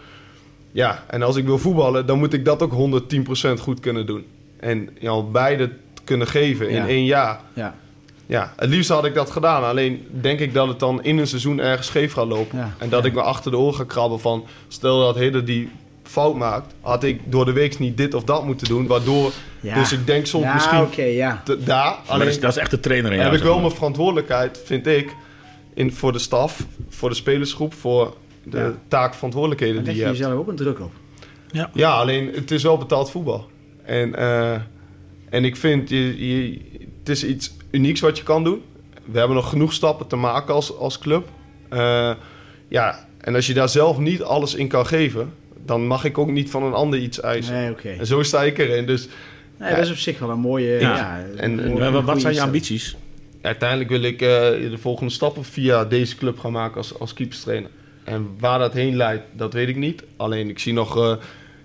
Ja, 0.71 1.03
en 1.07 1.21
als 1.21 1.35
ik 1.35 1.45
wil 1.45 1.57
voetballen, 1.57 2.05
dan 2.05 2.17
moet 2.19 2.33
ik 2.33 2.45
dat 2.45 2.61
ook 2.63 2.73
110% 2.73 3.59
goed 3.59 3.79
kunnen 3.79 4.05
doen. 4.05 4.25
En 4.59 4.89
ja, 4.99 5.21
beide 5.21 5.69
kunnen 6.03 6.27
geven 6.27 6.69
in 6.69 6.75
Ja. 6.75 6.87
één 6.87 7.05
jaar. 7.05 7.39
Ja. 7.53 7.75
Ja, 8.27 8.53
het 8.55 8.69
liefst 8.69 8.89
had 8.89 9.05
ik 9.05 9.13
dat 9.13 9.31
gedaan. 9.31 9.63
Alleen 9.63 10.07
denk 10.21 10.39
ik 10.39 10.53
dat 10.53 10.67
het 10.67 10.79
dan 10.79 11.03
in 11.03 11.17
een 11.17 11.27
seizoen 11.27 11.59
ergens 11.59 11.87
scheef 11.87 12.13
gaat 12.13 12.27
lopen. 12.27 12.57
Ja. 12.57 12.73
En 12.77 12.89
dat 12.89 13.01
Ja. 13.03 13.09
ik 13.09 13.15
me 13.15 13.21
achter 13.21 13.51
de 13.51 13.57
oren 13.57 13.75
ga 13.75 13.83
krabben 13.83 14.19
van... 14.19 14.45
Stel 14.67 14.99
dat 14.99 15.15
Hidde 15.15 15.43
die 15.43 15.69
fout 16.03 16.35
maakt... 16.35 16.73
had 16.81 17.03
ik 17.03 17.19
door 17.25 17.45
de 17.45 17.51
week 17.51 17.79
niet 17.79 17.97
dit 17.97 18.13
of 18.13 18.23
dat 18.23 18.45
moeten 18.45 18.67
doen. 18.67 18.87
Waardoor... 18.87 19.31
Ja. 19.59 19.73
Dus 19.75 19.91
ik 19.91 20.05
denk 20.07 20.25
soms 20.25 20.43
ja, 20.45 20.53
misschien 20.53 20.81
oké, 20.81 21.01
ja. 21.03 21.41
te- 21.45 21.63
daar. 21.63 21.83
Maar 21.85 21.95
dat 22.05 22.09
Alleen 22.15 22.27
is, 22.27 22.39
dat 22.39 22.51
is 22.51 22.57
echt 22.57 22.71
de 22.71 22.79
trainer 22.79 23.11
in 23.11 23.17
heb 23.19 23.25
jou, 23.25 23.33
ik 23.35 23.41
zeg 23.41 23.47
wel 23.51 23.57
maar. 23.59 23.65
mijn 23.67 23.75
verantwoordelijkheid, 23.77 24.61
vind 24.65 24.87
ik... 24.87 25.15
In, 25.75 25.91
voor 25.93 26.11
de 26.11 26.19
staf, 26.19 26.65
voor 26.89 27.09
de 27.09 27.15
spelersgroep... 27.15 27.73
voor 27.73 28.15
de 28.43 28.57
Ja. 28.57 28.73
taakverantwoordelijkheden 28.87 29.75
Dan 29.75 29.83
die 29.83 29.93
leg 29.93 30.01
je 30.01 30.07
je 30.07 30.07
hebt. 30.09 30.23
jezelf 30.23 30.39
ook 30.39 30.47
een 30.47 30.55
druk 30.55 30.79
op. 30.79 30.91
Ja, 31.73 31.91
alleen 31.91 32.31
het 32.33 32.51
is 32.51 32.63
wel 32.63 32.77
betaald 32.77 33.11
voetbal. 33.11 33.49
En, 33.83 34.15
eh, 34.15 34.51
en 35.29 35.45
ik 35.45 35.55
vind, 35.55 35.89
je, 35.89 36.27
je, 36.27 36.59
het 36.99 37.09
is 37.09 37.23
iets 37.25 37.53
unieks 37.71 37.99
wat 37.99 38.17
je 38.17 38.23
kan 38.23 38.43
doen. 38.43 38.61
We 39.05 39.17
hebben 39.17 39.35
nog 39.35 39.49
genoeg 39.49 39.73
stappen 39.73 40.07
te 40.07 40.15
maken 40.15 40.53
als, 40.53 40.77
als 40.77 40.99
club. 40.99 41.27
Eh, 41.69 42.11
ja, 42.67 43.07
en 43.17 43.35
als 43.35 43.47
je 43.47 43.53
daar 43.53 43.69
zelf 43.69 43.97
niet 43.97 44.21
alles 44.23 44.55
in 44.55 44.67
kan 44.67 44.85
geven... 44.85 45.33
dan 45.65 45.87
mag 45.87 46.03
ik 46.05 46.17
ook 46.17 46.29
niet 46.31 46.49
van 46.49 46.63
een 46.63 46.73
ander 46.73 46.99
iets 46.99 47.19
eisen. 47.21 47.53
Nee, 47.53 47.71
oké. 47.71 47.89
En 47.89 48.05
zo 48.05 48.23
sta 48.23 48.43
ik 48.43 48.57
erin. 48.57 48.85
Dus 48.85 49.07
Nee, 49.59 49.69
dat 49.75 49.79
is 49.85 49.89
op 49.91 49.97
zich 49.97 50.19
wel 50.19 50.29
een 50.29 50.39
mooie... 50.39 50.79
Ja. 50.79 50.95
Ja. 50.95 51.19
een 51.19 51.37
En- 51.39 51.55
mooie- 51.55 51.83
en 51.85 52.05
wat- 52.05 52.21
zijn 52.21 52.33
je 52.33 52.41
ambities? 52.41 52.95
Uiteindelijk 53.45 53.89
wil 53.89 54.01
ik 54.01 54.21
eh, 54.21 54.27
de 54.69 54.77
volgende 54.77 55.11
stappen 55.13 55.43
via 55.43 55.85
deze 55.85 56.15
club 56.15 56.39
gaan 56.39 56.51
maken 56.51 56.77
als, 56.77 56.99
als 56.99 57.13
keeperstrainer. 57.13 57.69
En 58.03 58.35
waar 58.39 58.59
dat 58.59 58.73
heen 58.73 58.95
leidt, 58.95 59.23
dat 59.31 59.53
weet 59.53 59.67
ik 59.67 59.75
niet. 59.75 60.03
Alleen 60.17 60.49
ik 60.49 60.59
zie 60.59 60.73
nog 60.73 60.97
eh, 60.97 61.15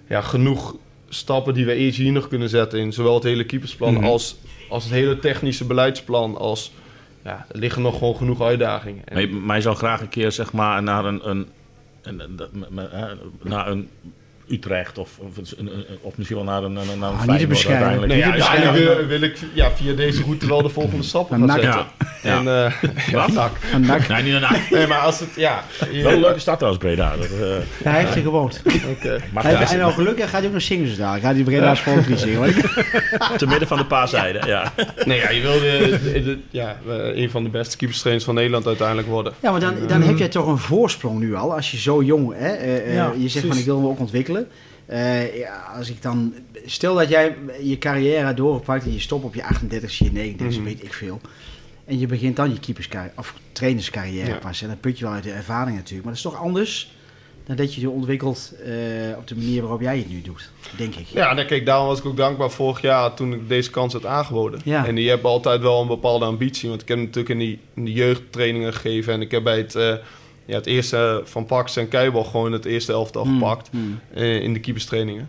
ja, 0.08 0.20
genoeg 0.20 0.76
stappen 1.08 1.54
die 1.54 1.64
we 1.66 1.74
eerst 1.74 1.98
hier 1.98 2.12
nog 2.12 2.28
kunnen 2.28 2.48
zetten 2.48 2.78
in 2.78 2.92
zowel 2.92 3.14
het 3.14 3.22
hele 3.22 3.44
keepersplan 3.44 3.94
Mhm. 3.94 4.04
als, 4.04 4.36
als 4.68 4.84
het 4.84 4.92
hele 4.92 5.18
technische 5.18 5.64
beleidsplan. 5.64 6.36
Als, 6.38 6.72
ja, 7.24 7.46
er 7.52 7.58
liggen 7.58 7.82
nog 7.82 7.98
gewoon 7.98 8.16
genoeg 8.16 8.40
uitdagingen. 8.42 9.02
En- 9.06 9.12
Maar 9.14 9.22
je, 9.22 9.28
maar 9.28 9.56
je 9.56 9.62
zou 9.62 9.76
graag 9.76 10.00
een 10.00 10.08
keer 10.08 10.32
zeg 10.32 10.52
maar 10.52 10.82
naar 10.82 11.04
een, 11.04 11.28
een, 11.30 11.46
een, 12.02 12.40
naar 13.42 13.68
een 13.68 13.88
Utrecht 14.50 14.98
of, 14.98 15.10
of, 15.18 15.28
of 16.00 16.16
misschien 16.16 16.36
wel 16.38 16.46
naar 16.46 16.62
een, 16.62 16.72
naar 16.72 16.82
een 16.82 17.02
Ah, 17.02 17.10
niet 17.10 17.18
te 17.20 17.24
Feyenoord 17.24 17.48
bescheiden. 17.48 17.86
uiteindelijk. 17.88 18.12
Nee, 18.12 18.18
ja, 18.18 18.26
Niet 18.26 18.42
te 18.42 18.48
uiteindelijk 18.48 18.86
bescheiden. 18.86 19.08
wil, 19.08 19.18
wil 19.18 19.28
ik 19.28 19.36
ja, 19.54 19.70
via 19.70 19.92
deze 19.94 20.22
route 20.22 20.46
wel 20.46 20.62
de 20.62 20.68
volgende 20.68 21.02
stappen 21.04 21.42
Een 21.42 21.48
gaan 21.48 21.60
nak. 21.60 21.64
zetten. 21.74 21.86
Ja. 22.22 22.38
En, 22.38 22.72
eh, 23.12 23.34
nak. 23.34 23.50
Een 23.72 23.80
nak. 23.86 24.08
Nee, 24.08 24.22
niet 24.22 24.34
een 24.34 24.48
Nee, 24.70 24.86
maar 24.86 24.98
als 24.98 25.20
het, 25.20 25.28
ja. 25.36 25.64
Wel 26.02 26.12
een 26.12 26.20
leuke 26.20 26.38
stad 26.38 26.58
trouwens, 26.58 26.84
Breda. 26.84 27.16
Dat, 27.16 27.26
eh, 27.26 27.48
Ja, 27.84 27.90
hij 27.90 28.00
heeft 28.00 28.14
er 28.14 28.22
gewoond. 28.22 28.62
Maar 29.32 29.42
Hij, 29.42 29.52
daar 29.52 29.70
en 29.72 29.78
nou 29.78 29.92
gelukkig 29.92 30.30
gaat 30.30 30.38
hij 30.38 30.46
ook 30.46 30.52
nog 30.52 30.62
zingen 30.62 30.88
zo 30.88 30.96
dadelijk. 30.96 31.24
Gaat 31.24 31.34
hij 31.34 31.42
Breda's 31.44 31.80
volkslied 31.80 32.18
zingen. 32.20 32.36
hoor. 32.36 32.48
te 33.38 33.46
midden 33.46 33.68
van 33.68 33.78
de 33.78 33.84
paarzijde, 33.86 34.40
ja. 34.46 34.72
Nee, 35.04 35.18
ja, 35.18 35.30
je 35.30 35.40
wil 35.40 35.52
de, 35.60 35.98
de- 36.12 36.22
de- 36.22 36.38
ja, 36.50 36.76
eh, 36.88 37.22
een 37.22 37.30
van 37.30 37.42
de 37.42 37.48
beste 37.50 37.76
keeperstrainers 37.76 38.24
van 38.24 38.34
Nederland 38.34 38.66
uiteindelijk 38.66 39.08
worden. 39.08 39.32
Ja, 39.40 39.50
maar 39.50 39.60
dan, 39.60 39.74
dan 39.86 40.02
heb 40.02 40.18
jij 40.18 40.28
toch 40.28 40.46
een 40.46 40.58
voorsprong 40.58 41.18
nu 41.20 41.34
al. 41.34 41.54
Als 41.54 41.70
je 41.70 41.76
zo 41.78 42.02
jong, 42.02 42.32
hè, 42.36 42.48
eh, 42.48 42.76
eh, 42.76 42.94
Ja, 42.94 43.12
je 43.16 43.28
zegt 43.28 43.46
van 43.46 43.56
ik 43.56 43.64
wil 43.64 43.80
me 43.80 43.86
ook 43.88 43.98
ontwikkelen. 44.00 44.39
Eh, 44.87 45.37
ja, 45.38 45.72
als 45.76 45.90
ik 45.90 46.03
dan, 46.03 46.35
stel 46.66 46.94
dat 46.94 47.09
jij 47.09 47.37
je 47.62 47.79
carrière 47.79 48.35
doorpakt 48.35 48.85
en 48.85 48.92
je 48.92 49.00
stopt 49.00 49.24
op 49.24 49.35
je 49.35 49.44
38, 49.44 49.98
je 49.98 50.12
39, 50.12 50.57
Mhm. 50.57 50.66
weet 50.66 50.83
ik 50.85 50.92
veel. 50.94 51.20
En 51.85 51.98
je 51.98 52.07
begint 52.07 52.37
dan 52.37 52.53
je 52.53 52.61
keeperscarrière, 52.61 53.12
of 53.16 53.35
trainerscarrière 53.53 54.29
Ja. 54.29 54.37
pas. 54.37 54.62
En 54.62 54.68
dan 54.68 54.81
put 54.81 54.98
je 54.98 55.05
wel 55.05 55.14
uit 55.14 55.22
de 55.24 55.31
ervaring 55.33 55.76
natuurlijk. 55.76 56.05
Maar 56.05 56.14
dat 56.14 56.24
is 56.24 56.31
toch 56.31 56.40
anders 56.42 56.92
dan 57.44 57.57
dat 57.57 57.74
je 57.74 57.81
je 57.81 57.90
ontwikkelt 57.90 58.53
eh, 58.64 58.72
op 59.18 59.26
de 59.29 59.37
manier 59.37 59.61
waarop 59.61 59.81
jij 59.81 59.98
het 59.98 60.09
nu 60.09 60.22
doet, 60.22 60.50
denk 60.76 60.94
ik. 60.94 61.07
Ja, 61.07 61.35
kijk, 61.44 61.66
daarom 61.66 61.87
was 61.87 61.98
ik 61.98 62.05
ook 62.05 62.16
dankbaar 62.16 62.50
vorig 62.50 62.81
jaar 62.81 63.14
toen 63.14 63.33
ik 63.33 63.48
deze 63.48 63.70
kans 63.70 63.92
had 63.92 64.07
aangeboden. 64.07 64.61
Ja. 64.64 64.87
En 64.87 64.94
die 64.94 65.09
hebben 65.09 65.31
altijd 65.31 65.61
wel 65.61 65.81
een 65.81 65.87
bepaalde 65.87 66.24
ambitie. 66.24 66.68
Want 66.68 66.83
ik 66.83 66.88
heb 66.88 66.98
natuurlijk 66.98 67.29
in 67.29 67.38
die, 67.38 67.59
in 67.74 67.85
die 67.85 67.94
jeugdtrainingen 67.94 68.72
gegeven. 68.74 69.12
En 69.12 69.20
ik 69.20 69.31
heb 69.31 69.42
bij 69.42 69.57
het, 69.59 69.74
eh, 69.74 69.94
ja, 70.44 70.55
het 70.55 70.66
eerste 70.66 71.20
van 71.24 71.46
Pax 71.46 71.76
en 71.76 71.88
Keibel 71.88 72.24
gewoon 72.24 72.53
het 72.53 72.64
eerste 72.64 72.92
elftal 72.92 73.24
Mm, 73.24 73.33
gepakt 73.38 73.68
mm. 73.72 74.00
eh, 74.14 74.40
in 74.42 74.53
de 74.53 74.61
keeperstrainingen. 74.61 75.29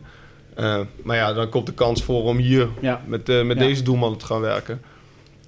Eh, 0.56 0.80
maar 1.04 1.15
ja, 1.15 1.34
dan 1.34 1.50
komt 1.50 1.65
de 1.65 1.74
kans 1.74 2.04
voor 2.04 2.24
om 2.24 2.38
hier 2.38 2.67
Ja. 2.82 3.02
met, 3.06 3.30
eh, 3.30 3.43
met 3.43 3.58
Ja. 3.60 3.63
deze 3.65 3.84
doelman 3.84 4.17
te 4.17 4.26
gaan 4.26 4.41
werken. 4.41 4.82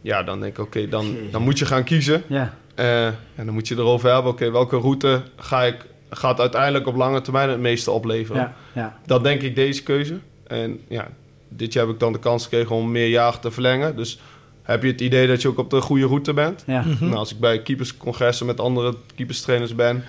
Ja, 0.02 0.24
dan 0.24 0.40
denk 0.40 0.58
ik, 0.58 0.64
oké, 0.64 0.88
dan, 0.88 1.16
dan 1.32 1.42
moet 1.42 1.60
je 1.60 1.66
gaan 1.66 1.84
kiezen. 1.84 2.24
Ja. 2.28 2.54
Eh, 2.76 3.06
en 3.06 3.16
dan 3.46 3.54
moet 3.54 3.68
je 3.68 3.76
erover 3.76 4.14
hebben, 4.14 4.32
oké, 4.32 4.52
welke 4.52 4.78
route 4.78 5.22
ga 5.36 5.64
ik, 5.64 5.86
gaat 6.10 6.40
uiteindelijk 6.40 6.88
op 6.88 6.96
lange 6.96 7.22
termijn 7.22 7.50
het 7.50 7.60
meeste 7.60 7.92
opleveren. 7.92 8.42
Ja. 8.42 8.54
Ja. 8.82 8.98
Dan 9.06 9.24
denk 9.24 9.42
ik 9.42 9.56
deze 9.56 9.84
keuze. 9.84 10.18
En 10.48 10.80
ja, 10.88 11.08
dit 11.50 11.74
jaar 11.74 11.86
heb 11.86 11.94
ik 11.94 12.00
dan 12.00 12.14
de 12.14 12.20
kans 12.20 12.44
gekregen 12.44 12.76
om 12.76 12.92
meer 12.92 13.08
jaar 13.08 13.40
te 13.40 13.52
verlengen. 13.52 13.96
Dus 13.96 14.20
heb 14.64 14.84
je 14.84 14.92
het 14.92 15.02
idee 15.02 15.28
dat 15.28 15.42
je 15.42 15.48
ook 15.48 15.58
op 15.58 15.70
de 15.70 15.82
goede 15.82 16.06
route 16.06 16.34
bent. 16.34 16.64
Ja. 16.68 16.86
Nou, 17.00 17.14
als 17.16 17.32
ik 17.32 17.40
bij 17.40 17.62
keeperscongressen 17.62 18.46
met 18.46 18.60
andere 18.60 18.96
keeperstrainers 19.16 19.76
ben, 19.76 20.04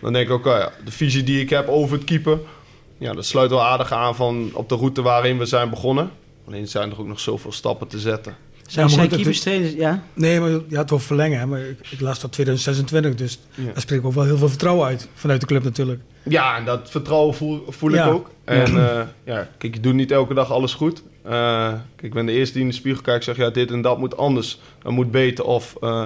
dan 0.00 0.12
denk 0.12 0.26
ik 0.26 0.32
ook, 0.32 0.46
oh 0.46 0.52
ja, 0.58 0.70
de 0.84 0.92
visie 0.92 1.22
die 1.22 1.40
ik 1.40 1.50
heb 1.50 1.68
over 1.68 1.96
het 1.96 2.04
keeper, 2.04 2.38
ja, 2.98 3.12
dat 3.12 3.26
sluit 3.26 3.50
wel 3.50 3.64
aardig 3.64 3.92
aan 3.92 4.16
van 4.16 4.50
op 4.52 4.68
de 4.68 4.74
route 4.74 5.02
waarin 5.02 5.38
we 5.38 5.44
zijn 5.46 5.70
begonnen. 5.70 6.10
Alleen 6.46 6.68
zijn 6.68 6.90
er 6.90 7.00
ook 7.00 7.06
nog 7.06 7.20
zoveel 7.20 7.52
stappen 7.52 7.86
te 7.88 7.98
zetten. 7.98 8.36
Zijn, 8.66 8.90
het- 8.90 9.08
keeperstrainers... 9.14 9.72
Ja? 9.72 10.02
Nee, 10.14 10.40
maar 10.40 10.50
je 10.68 10.76
had 10.76 10.90
wel 10.90 10.98
verlengen. 10.98 11.48
Maar 11.48 11.60
ik, 11.60 11.78
ik 11.90 12.00
las 12.00 12.18
tot 12.18 12.32
2026, 12.32 13.14
dus 13.14 13.38
Ja. 13.54 13.64
daar 13.64 13.80
spreekt 13.80 14.04
ook 14.04 14.12
wel 14.12 14.24
heel 14.24 14.38
veel 14.38 14.48
vertrouwen 14.48 14.86
uit. 14.86 15.08
Vanuit 15.14 15.40
de 15.40 15.46
club 15.46 15.64
natuurlijk. 15.64 16.00
Ja, 16.22 16.56
en 16.56 16.64
dat 16.64 16.90
vertrouwen 16.90 17.34
voel, 17.34 17.64
voel 17.68 17.92
Ja. 17.92 18.06
ik 18.06 18.12
ook. 18.12 18.30
En 18.44 18.66
eh, 18.66 19.00
ja, 19.24 19.48
kijk, 19.58 19.74
je 19.74 19.80
doet 19.80 19.94
niet 19.94 20.10
elke 20.10 20.34
dag 20.34 20.50
alles 20.52 20.74
goed. 20.74 21.02
Eh, 21.28 21.72
ik 22.00 22.14
ben 22.14 22.26
de 22.26 22.32
eerste 22.32 22.52
die 22.54 22.62
in 22.62 22.68
de 22.68 22.74
spiegel 22.74 23.02
kijkt 23.02 23.18
en 23.28 23.34
zegt, 23.34 23.48
ja, 23.48 23.54
dit 23.54 23.70
en 23.70 23.80
dat 23.82 23.98
moet 23.98 24.16
anders. 24.16 24.60
Dat 24.82 24.92
moet 24.92 25.10
beter. 25.10 25.44
Of, 25.44 25.76
eh, 25.80 26.02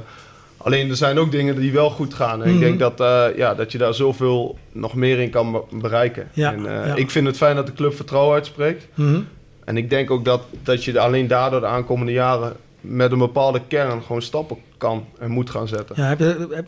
alleen 0.57 0.91
er 0.91 0.97
zijn 0.97 1.19
ook 1.19 1.31
dingen 1.31 1.61
die 1.61 1.73
wel 1.73 1.91
goed 1.91 2.15
gaan. 2.15 2.43
En 2.43 2.47
Mhm. 2.49 2.55
ik 2.55 2.61
denk 2.61 2.79
dat, 2.79 3.01
eh, 3.01 3.37
ja, 3.37 3.55
dat 3.55 3.73
je 3.73 3.79
daar 3.79 3.95
zoveel 3.95 4.59
nog 4.73 4.95
meer 4.95 5.19
in 5.19 5.31
kan 5.31 5.53
be- 5.53 5.63
bereiken. 5.73 6.29
Ja, 6.33 6.53
En, 6.53 6.63
ja. 6.63 6.95
Ik 6.95 7.11
vind 7.11 7.27
het 7.27 7.37
fijn 7.37 7.57
dat 7.57 7.67
de 7.67 7.73
club 7.73 7.95
vertrouwen 7.95 8.35
uitspreekt. 8.35 8.87
Mhm. 8.95 9.21
En 9.65 9.77
ik 9.77 9.91
denk 9.91 10.11
ook 10.11 10.25
dat, 10.25 10.43
dat 10.63 10.85
je 10.85 11.01
alleen 11.01 11.27
daardoor 11.27 11.61
de 11.61 11.67
aankomende 11.67 12.13
jaren 12.13 12.57
met 12.81 13.13
een 13.13 13.19
bepaalde 13.19 13.61
kern 13.69 14.03
gewoon 14.03 14.23
stappen 14.23 14.57
kan 14.79 15.05
en 15.19 15.31
moet 15.31 15.51
gaan 15.51 15.69
zetten. 15.69 15.97
Ja, 15.99 16.05
heb, 16.05 16.19
je, 16.19 16.47
heb, 16.51 16.67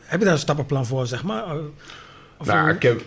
heb 0.00 0.18
je 0.18 0.24
daar 0.24 0.34
een 0.34 0.40
stappenplan 0.40 0.86
voor, 0.86 1.06
zeg 1.06 1.24
maar? 1.24 1.44
Nou, 2.44 2.70
ik 2.70 2.82
heb, 2.82 3.00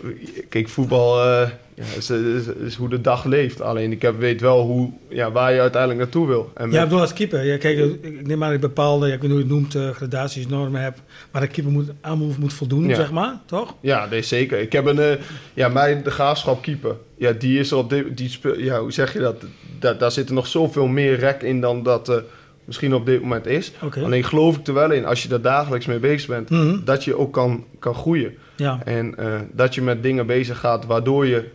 kijk, 0.48 0.68
voetbal 0.68 1.22
eh, 1.22 1.48
ja, 1.74 1.84
is, 1.96 2.10
is, 2.10 2.46
is 2.46 2.74
hoe 2.74 2.88
de 2.88 3.00
dag 3.00 3.24
leeft. 3.24 3.60
Alleen 3.60 3.92
ik 3.92 4.02
heb, 4.02 4.18
weet 4.18 4.40
wel 4.40 4.62
hoe, 4.62 4.90
ja, 5.08 5.32
waar 5.32 5.52
je 5.54 5.60
uiteindelijk 5.60 6.00
naartoe 6.00 6.26
wil. 6.26 6.50
En 6.54 6.64
Ja, 6.64 6.70
met- 6.70 6.76
ik 6.76 6.82
bedoel 6.82 7.00
als 7.00 7.12
keeper. 7.12 7.44
Ja, 7.44 7.56
kijk, 7.58 7.78
ik 8.02 8.26
neem 8.26 8.44
aan 8.44 8.50
dat 8.50 8.60
bepaalde, 8.60 9.06
ja, 9.08 9.14
ik 9.14 9.20
weet 9.20 9.30
niet 9.30 9.40
hoe 9.40 9.48
je 9.48 9.54
het 9.54 9.72
noemt, 9.72 9.88
eh, 9.88 9.96
gradaties, 9.96 10.46
normen 10.46 10.80
hebt. 10.82 11.00
Waar 11.30 11.42
de 11.42 11.48
keeper 11.48 11.72
moet, 11.72 11.90
aan 12.00 12.18
moet, 12.38 12.52
voldoen, 12.52 12.88
Ja. 12.88 12.94
zeg 12.94 13.10
maar. 13.12 13.40
Toch? 13.46 13.74
ja, 13.80 14.06
nee, 14.06 14.22
zeker. 14.22 14.58
Ik 14.60 14.72
heb 14.72 14.86
een, 14.86 14.98
eh, 14.98 15.16
ja, 15.54 15.68
mij 15.68 16.02
de 16.02 16.10
graafschap 16.10 16.62
keeper. 16.62 16.96
Ja, 17.16 17.32
die 17.32 17.58
is 17.58 17.70
er 17.70 17.76
op 17.76 17.90
dit, 17.90 18.16
die 18.16 18.28
speel, 18.28 18.58
ja, 18.58 18.80
hoe 18.80 18.92
zeg 18.92 19.12
je 19.12 19.18
dat? 19.18 19.44
Da, 19.78 19.92
daar 19.92 20.12
zit 20.12 20.28
er 20.28 20.34
nog 20.34 20.46
zoveel 20.46 20.86
meer 20.86 21.18
rek 21.18 21.42
in 21.42 21.60
dan 21.60 21.82
dat 21.82 22.22
misschien 22.64 22.94
op 22.94 23.06
dit 23.06 23.20
moment 23.20 23.46
is. 23.46 23.72
Alleen 24.04 24.24
geloof 24.24 24.56
ik 24.56 24.66
er 24.66 24.74
wel 24.74 24.90
in, 24.90 25.04
als 25.06 25.22
je 25.22 25.28
daar 25.28 25.40
dagelijks 25.40 25.86
mee 25.86 25.98
bezig 25.98 26.28
bent, 26.28 26.50
Mhm. 26.50 26.78
dat 26.84 27.04
je 27.04 27.18
ook 27.18 27.32
kan, 27.32 27.64
kan 27.78 27.94
groeien. 27.94 28.34
Ja. 28.56 28.80
En 28.84 29.16
eh, 29.18 29.40
dat 29.52 29.74
je 29.74 29.82
met 29.82 30.02
dingen 30.02 30.26
bezig 30.26 30.58
gaat 30.58 30.86
waardoor 30.86 31.26
je 31.26 31.48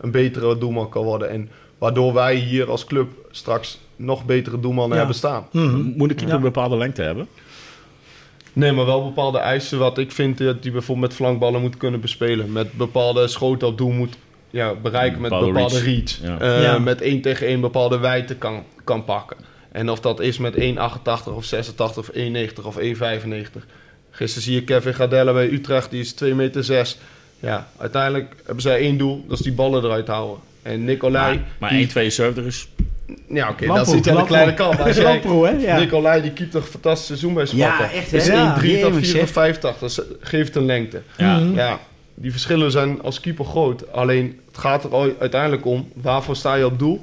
een 0.00 0.10
betere 0.10 0.58
doelman 0.58 0.88
kan 0.88 1.04
worden. 1.04 1.30
En 1.30 1.50
waardoor 1.78 2.14
wij 2.14 2.34
hier 2.34 2.70
als 2.70 2.84
club 2.84 3.08
straks 3.30 3.78
nog 3.96 4.24
betere 4.24 4.60
doelmannen 4.60 4.92
Ja. 4.92 4.96
hebben 4.98 5.14
staan. 5.16 5.46
Mhm. 5.52 5.76
Moet 5.76 6.08
de 6.08 6.14
keeper 6.14 6.28
Ja. 6.28 6.34
een 6.34 6.40
bepaalde 6.40 6.76
lengte 6.76 7.02
hebben? 7.02 7.26
Nee, 8.52 8.72
maar 8.72 8.86
wel 8.86 9.04
bepaalde 9.04 9.38
eisen 9.38 9.78
wat 9.78 9.98
ik 9.98 10.12
vind 10.12 10.38
dat 10.38 10.62
die 10.62 10.72
bijvoorbeeld 10.72 11.06
met 11.08 11.16
flankballen 11.16 11.60
moet 11.60 11.76
kunnen 11.76 12.00
bespelen. 12.00 12.52
Met 12.52 12.72
bepaalde 12.72 13.28
schoten 13.28 13.68
op 13.68 13.78
doel 13.78 13.90
moet 13.90 14.16
ja, 14.50 14.74
bereiken 14.74 15.20
met 15.20 15.30
Bepaalde 15.30 15.52
bepaalde 15.52 15.80
reach. 15.80 16.18
reach. 16.20 16.38
Ja. 16.40 16.56
Eh, 16.56 16.62
Ja. 16.62 16.78
Met 16.78 17.00
1 17.00 17.20
tegen 17.20 17.46
1 17.48 17.60
bepaalde 17.60 17.98
wijdte 17.98 18.34
kan, 18.36 18.64
kan 18.84 19.04
pakken. 19.04 19.36
En 19.72 19.90
of 19.90 20.00
dat 20.00 20.20
is 20.20 20.38
met 20.38 20.54
1,88 20.56 21.32
of 21.34 21.44
86 21.44 21.98
of 21.98 22.08
1,90 22.14 22.64
of 22.66 22.76
1,95. 22.76 23.66
Gisteren 24.20 24.42
zie 24.44 24.54
je 24.54 24.64
Kevin 24.64 24.94
Gardella 24.94 25.32
bij 25.32 25.48
Utrecht, 25.50 25.90
die 25.90 26.00
is 26.00 26.12
2 26.12 26.34
meter 26.34 26.64
6. 26.64 26.98
Ja, 27.40 27.68
uiteindelijk 27.78 28.34
hebben 28.44 28.62
zij 28.62 28.78
één 28.78 28.96
doel, 28.98 29.24
dat 29.28 29.38
is 29.38 29.44
die 29.44 29.52
ballen 29.52 29.84
eruit 29.84 30.06
houden. 30.08 30.38
En 30.62 30.84
Nicolai... 30.84 31.36
Maar, 31.36 31.46
maar 31.58 31.70
die- 31.70 31.88
1,72 32.42 32.46
is... 32.46 32.68
Ja, 33.28 33.48
oké, 33.48 33.66
dat 33.66 33.88
zit 33.88 34.04
je 34.04 34.10
aan 34.10 34.16
de 34.16 34.24
kleine 34.24 34.54
kant. 34.54 34.80
Als 34.80 34.96
jij- 34.96 35.20
hè? 35.24 35.50
Ja. 35.50 35.78
Nicolai 35.78 36.22
die 36.22 36.30
keept 36.32 36.54
een 36.54 36.62
fantastisch 36.62 37.06
seizoen 37.06 37.34
bij 37.34 37.46
Sparta. 37.46 37.82
Ja, 37.84 37.90
echt, 37.90 38.10
hè? 38.10 38.16
Is 38.16 38.26
Ja, 38.26 38.56
1,83 38.60 38.64
jemig, 38.66 38.86
of 38.98 39.04
zeg. 39.04 39.28
54, 39.30 39.78
dat 39.78 40.04
geeft 40.20 40.54
een 40.56 40.64
lengte. 40.66 41.02
Ja. 41.16 41.38
Mhm. 41.38 41.54
Ja, 41.54 41.78
die 42.14 42.30
verschillen 42.30 42.70
zijn 42.70 43.02
als 43.02 43.20
keeper 43.20 43.44
groot. 43.44 43.92
Alleen 43.92 44.40
het 44.46 44.58
gaat 44.58 44.84
er 44.84 45.14
uiteindelijk 45.20 45.64
om, 45.66 45.88
waarvoor 45.94 46.36
sta 46.36 46.54
je 46.54 46.66
op 46.66 46.78
doel? 46.78 47.00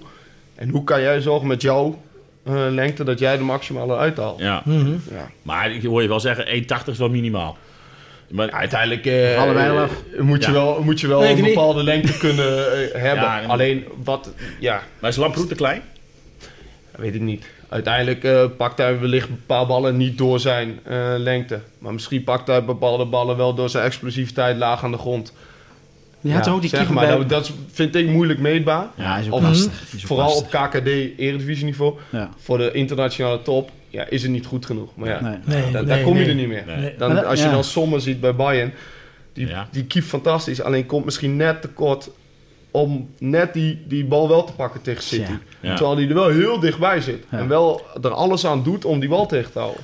En 0.55 0.69
hoe 0.69 0.83
kan 0.83 1.01
jij 1.01 1.21
zorgen 1.21 1.47
met 1.47 1.61
jouw 1.61 1.87
eh, 1.87 1.93
lengte 2.69 3.03
dat 3.03 3.19
jij 3.19 3.37
de 3.37 3.43
maximale 3.43 3.95
uithaalt? 3.97 4.39
Ja. 4.39 4.61
Mhm. 4.65 4.91
Ja. 4.91 5.29
Maar 5.41 5.71
ik 5.71 5.83
hoor 5.83 6.01
je 6.01 6.07
wel 6.07 6.19
zeggen, 6.19 6.45
1,80 6.47 6.91
is 6.91 6.97
wel 6.97 7.09
minimaal. 7.09 7.57
Maar, 8.29 8.51
Uiteindelijk 8.51 9.05
eh, 9.05 9.35
eh, 9.35 9.89
moet, 10.19 10.41
je 10.43 10.47
Ja. 10.47 10.53
wel, 10.57 10.81
moet 10.83 10.99
je 10.99 11.07
wel 11.07 11.19
Nee, 11.19 11.29
een 11.29 11.35
niet. 11.41 11.53
bepaalde 11.53 11.83
lengte 11.83 12.17
kunnen 12.17 12.71
eh, 12.71 13.01
hebben. 13.01 13.23
Ja, 13.23 13.41
Alleen 13.47 13.85
wat, 14.03 14.33
ja, 14.59 14.81
maar 14.99 15.09
is 15.09 15.15
Lamproet 15.15 15.47
te 15.47 15.55
klein? 15.55 15.81
weet 16.97 17.15
ik 17.15 17.21
niet. 17.21 17.45
Uiteindelijk 17.69 18.23
eh, 18.23 18.43
pakt 18.57 18.77
hij 18.77 18.99
wellicht 18.99 19.29
bepaalde 19.29 19.67
ballen 19.67 19.97
niet 19.97 20.17
door 20.17 20.39
zijn 20.39 20.79
eh, 20.83 21.13
lengte. 21.17 21.59
Maar 21.79 21.93
misschien 21.93 22.23
pakt 22.23 22.47
hij 22.47 22.63
bepaalde 22.65 23.05
ballen 23.05 23.37
wel 23.37 23.53
door 23.53 23.69
zijn 23.69 23.85
explosiviteit 23.85 24.57
laag 24.57 24.83
aan 24.83 24.91
de 24.91 24.97
grond. 24.97 25.33
Je 26.21 26.33
had 26.33 26.45
Ja, 26.45 26.51
ook 26.51 26.61
die 26.61 26.69
zeg 26.69 26.79
keeper 26.79 26.95
maar, 26.95 27.07
bij... 27.07 27.17
dat, 27.17 27.29
dat 27.29 27.51
vind 27.71 27.95
ik 27.95 28.07
moeilijk 28.09 28.39
meetbaar. 28.39 28.87
Ja, 28.95 29.17
is 29.17 29.27
ook 29.27 29.33
Of- 29.33 29.41
lastig. 29.41 29.81
Is 29.93 29.93
ook 30.01 30.07
Vooral 30.07 30.35
op 30.35 30.49
KKD 30.49 30.87
eredivisieniveau. 31.17 31.93
Ja. 32.09 32.29
Voor 32.37 32.57
de 32.57 32.71
internationale 32.71 33.41
top 33.41 33.69
ja, 33.89 34.05
is 34.09 34.21
het 34.21 34.31
niet 34.31 34.45
goed 34.45 34.65
genoeg. 34.65 34.89
Maar 34.95 35.09
ja, 35.09 35.21
Nee. 35.21 35.37
Nee, 35.45 35.63
da- 35.71 35.83
daar 35.83 35.95
nee, 35.95 36.03
kom 36.03 36.17
je 36.17 36.25
er 36.25 36.35
niet 36.35 36.47
meer. 36.47 36.93
Dan, 36.97 37.15
dat- 37.15 37.25
als 37.25 37.39
je 37.39 37.45
ja. 37.45 37.51
dan 37.51 37.63
sommen 37.63 38.01
ziet 38.01 38.19
bij 38.21 38.35
Bayern, 38.35 38.73
die, 39.33 39.47
Ja. 39.47 39.67
die 39.71 39.83
keept 39.85 40.05
fantastisch. 40.05 40.61
Alleen 40.61 40.85
komt 40.85 41.05
misschien 41.05 41.35
net 41.35 41.61
tekort 41.61 42.09
om 42.71 43.09
net 43.19 43.53
die, 43.53 43.81
die 43.87 44.05
bal 44.05 44.27
wel 44.29 44.43
te 44.43 44.53
pakken 44.53 44.81
tegen 44.81 45.03
City. 45.03 45.31
Ja. 45.31 45.39
Ja. 45.59 45.75
Terwijl 45.75 45.95
die 45.97 46.07
er 46.07 46.13
wel 46.13 46.29
heel 46.29 46.59
dichtbij 46.59 47.01
zit. 47.01 47.23
Ja. 47.31 47.37
En 47.37 47.47
wel 47.47 47.81
er 48.01 48.09
alles 48.13 48.45
aan 48.45 48.63
doet 48.63 48.85
om 48.85 48.99
die 48.99 49.09
bal 49.09 49.25
tegen 49.27 49.51
te 49.51 49.59
houden. 49.59 49.81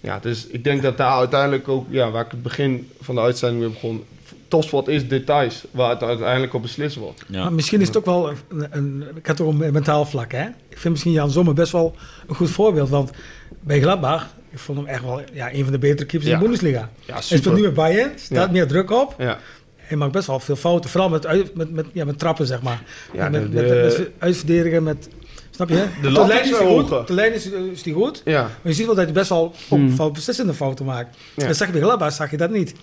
Ja, 0.00 0.18
dus 0.22 0.46
ik 0.46 0.64
denk 0.64 0.82
dat 0.82 0.96
daar 0.96 1.12
uiteindelijk 1.18 1.68
ook, 1.68 1.86
ja, 1.90 2.10
waar 2.10 2.24
ik 2.24 2.30
het 2.30 2.42
begin 2.42 2.90
van 3.00 3.14
de 3.14 3.20
uitzending 3.20 3.60
mee 3.62 3.70
begon, 3.72 4.04
topsport 4.48 4.88
is 4.88 5.08
details 5.08 5.64
waar 5.70 5.90
het 5.90 6.02
uiteindelijk 6.02 6.54
op 6.54 6.62
beslist 6.62 6.96
wordt. 6.96 7.24
Ja. 7.28 7.42
Maar 7.42 7.52
misschien 7.52 7.80
is 7.80 7.86
het 7.86 7.96
ook 7.96 8.04
wel 8.04 8.28
een, 8.28 8.66
een, 8.70 9.04
ik 9.14 9.26
had 9.26 9.38
het 9.38 9.46
ook 9.46 9.60
een 9.60 9.72
mentaal 9.72 10.04
vlak. 10.04 10.32
Hè? 10.32 10.44
Ik 10.68 10.78
vind 10.78 10.88
misschien 10.92 11.12
Jan 11.12 11.30
Sommer 11.30 11.54
best 11.54 11.72
wel 11.72 11.94
een 12.28 12.34
goed 12.34 12.50
voorbeeld. 12.50 12.88
Want 12.88 13.10
bij 13.60 13.80
Gladbach, 13.80 14.26
ik 14.50 14.58
vond 14.58 14.78
hem 14.78 14.86
echt 14.86 15.02
wel 15.02 15.20
ja, 15.32 15.52
een 15.52 15.62
van 15.62 15.72
de 15.72 15.78
betere 15.78 16.06
keepers 16.06 16.30
in 16.30 16.36
de 16.38 16.42
Bundesliga. 16.44 16.90
Ja, 17.04 17.12
Hij 17.12 17.22
speelt 17.22 17.54
nu 17.54 17.62
bij 17.62 17.72
Bayern, 17.72 18.10
staat 18.16 18.46
Ja. 18.46 18.52
meer 18.52 18.66
druk 18.66 18.90
op. 18.90 19.14
Ja, 19.18 19.38
Hij 19.76 19.96
maakt 19.96 20.12
best 20.12 20.26
wel 20.26 20.40
veel 20.40 20.56
fouten. 20.56 20.90
Vooral 20.90 21.08
met, 21.08 21.26
uit, 21.26 21.54
met, 21.54 21.70
met, 21.72 21.86
ja, 21.92 22.04
met 22.04 22.18
trappen, 22.18 22.46
zeg 22.46 22.62
maar. 22.62 22.82
Ja, 23.12 23.28
met, 23.28 23.42
de- 23.42 23.48
met, 23.48 23.68
de- 23.68 23.94
met 23.98 24.10
uitverdedigen, 24.18 24.82
met... 24.82 25.08
Snap 25.50 25.68
je? 25.68 25.84
De 26.02 26.08
Op 26.08 26.14
lat 26.14 26.26
lijn 26.28 26.44
is 26.44 26.50
is 26.50 26.56
goed. 26.56 26.92
Op 26.92 27.06
de 27.06 27.12
lijn 27.12 27.34
is, 27.34 27.50
is 27.72 27.82
hij 27.84 27.92
goed. 27.92 28.22
ja. 28.24 28.42
Maar 28.42 28.50
je 28.62 28.72
ziet 28.72 28.86
wel 28.86 28.94
dat 28.94 29.04
hij 29.04 29.12
best 29.12 29.28
wel 29.28 29.38
ook 29.42 29.54
Hmm. 29.68 29.90
fout, 29.90 30.12
beslissende 30.12 30.54
fouten 30.54 30.84
maakt. 30.84 31.16
Ja. 31.36 31.46
Dat 31.46 31.56
zag 31.56 31.66
je 31.66 31.72
bij 31.72 31.82
Gladbach, 31.82 32.12
zag 32.12 32.30
je 32.30 32.36
dat 32.36 32.50
niet. 32.50 32.74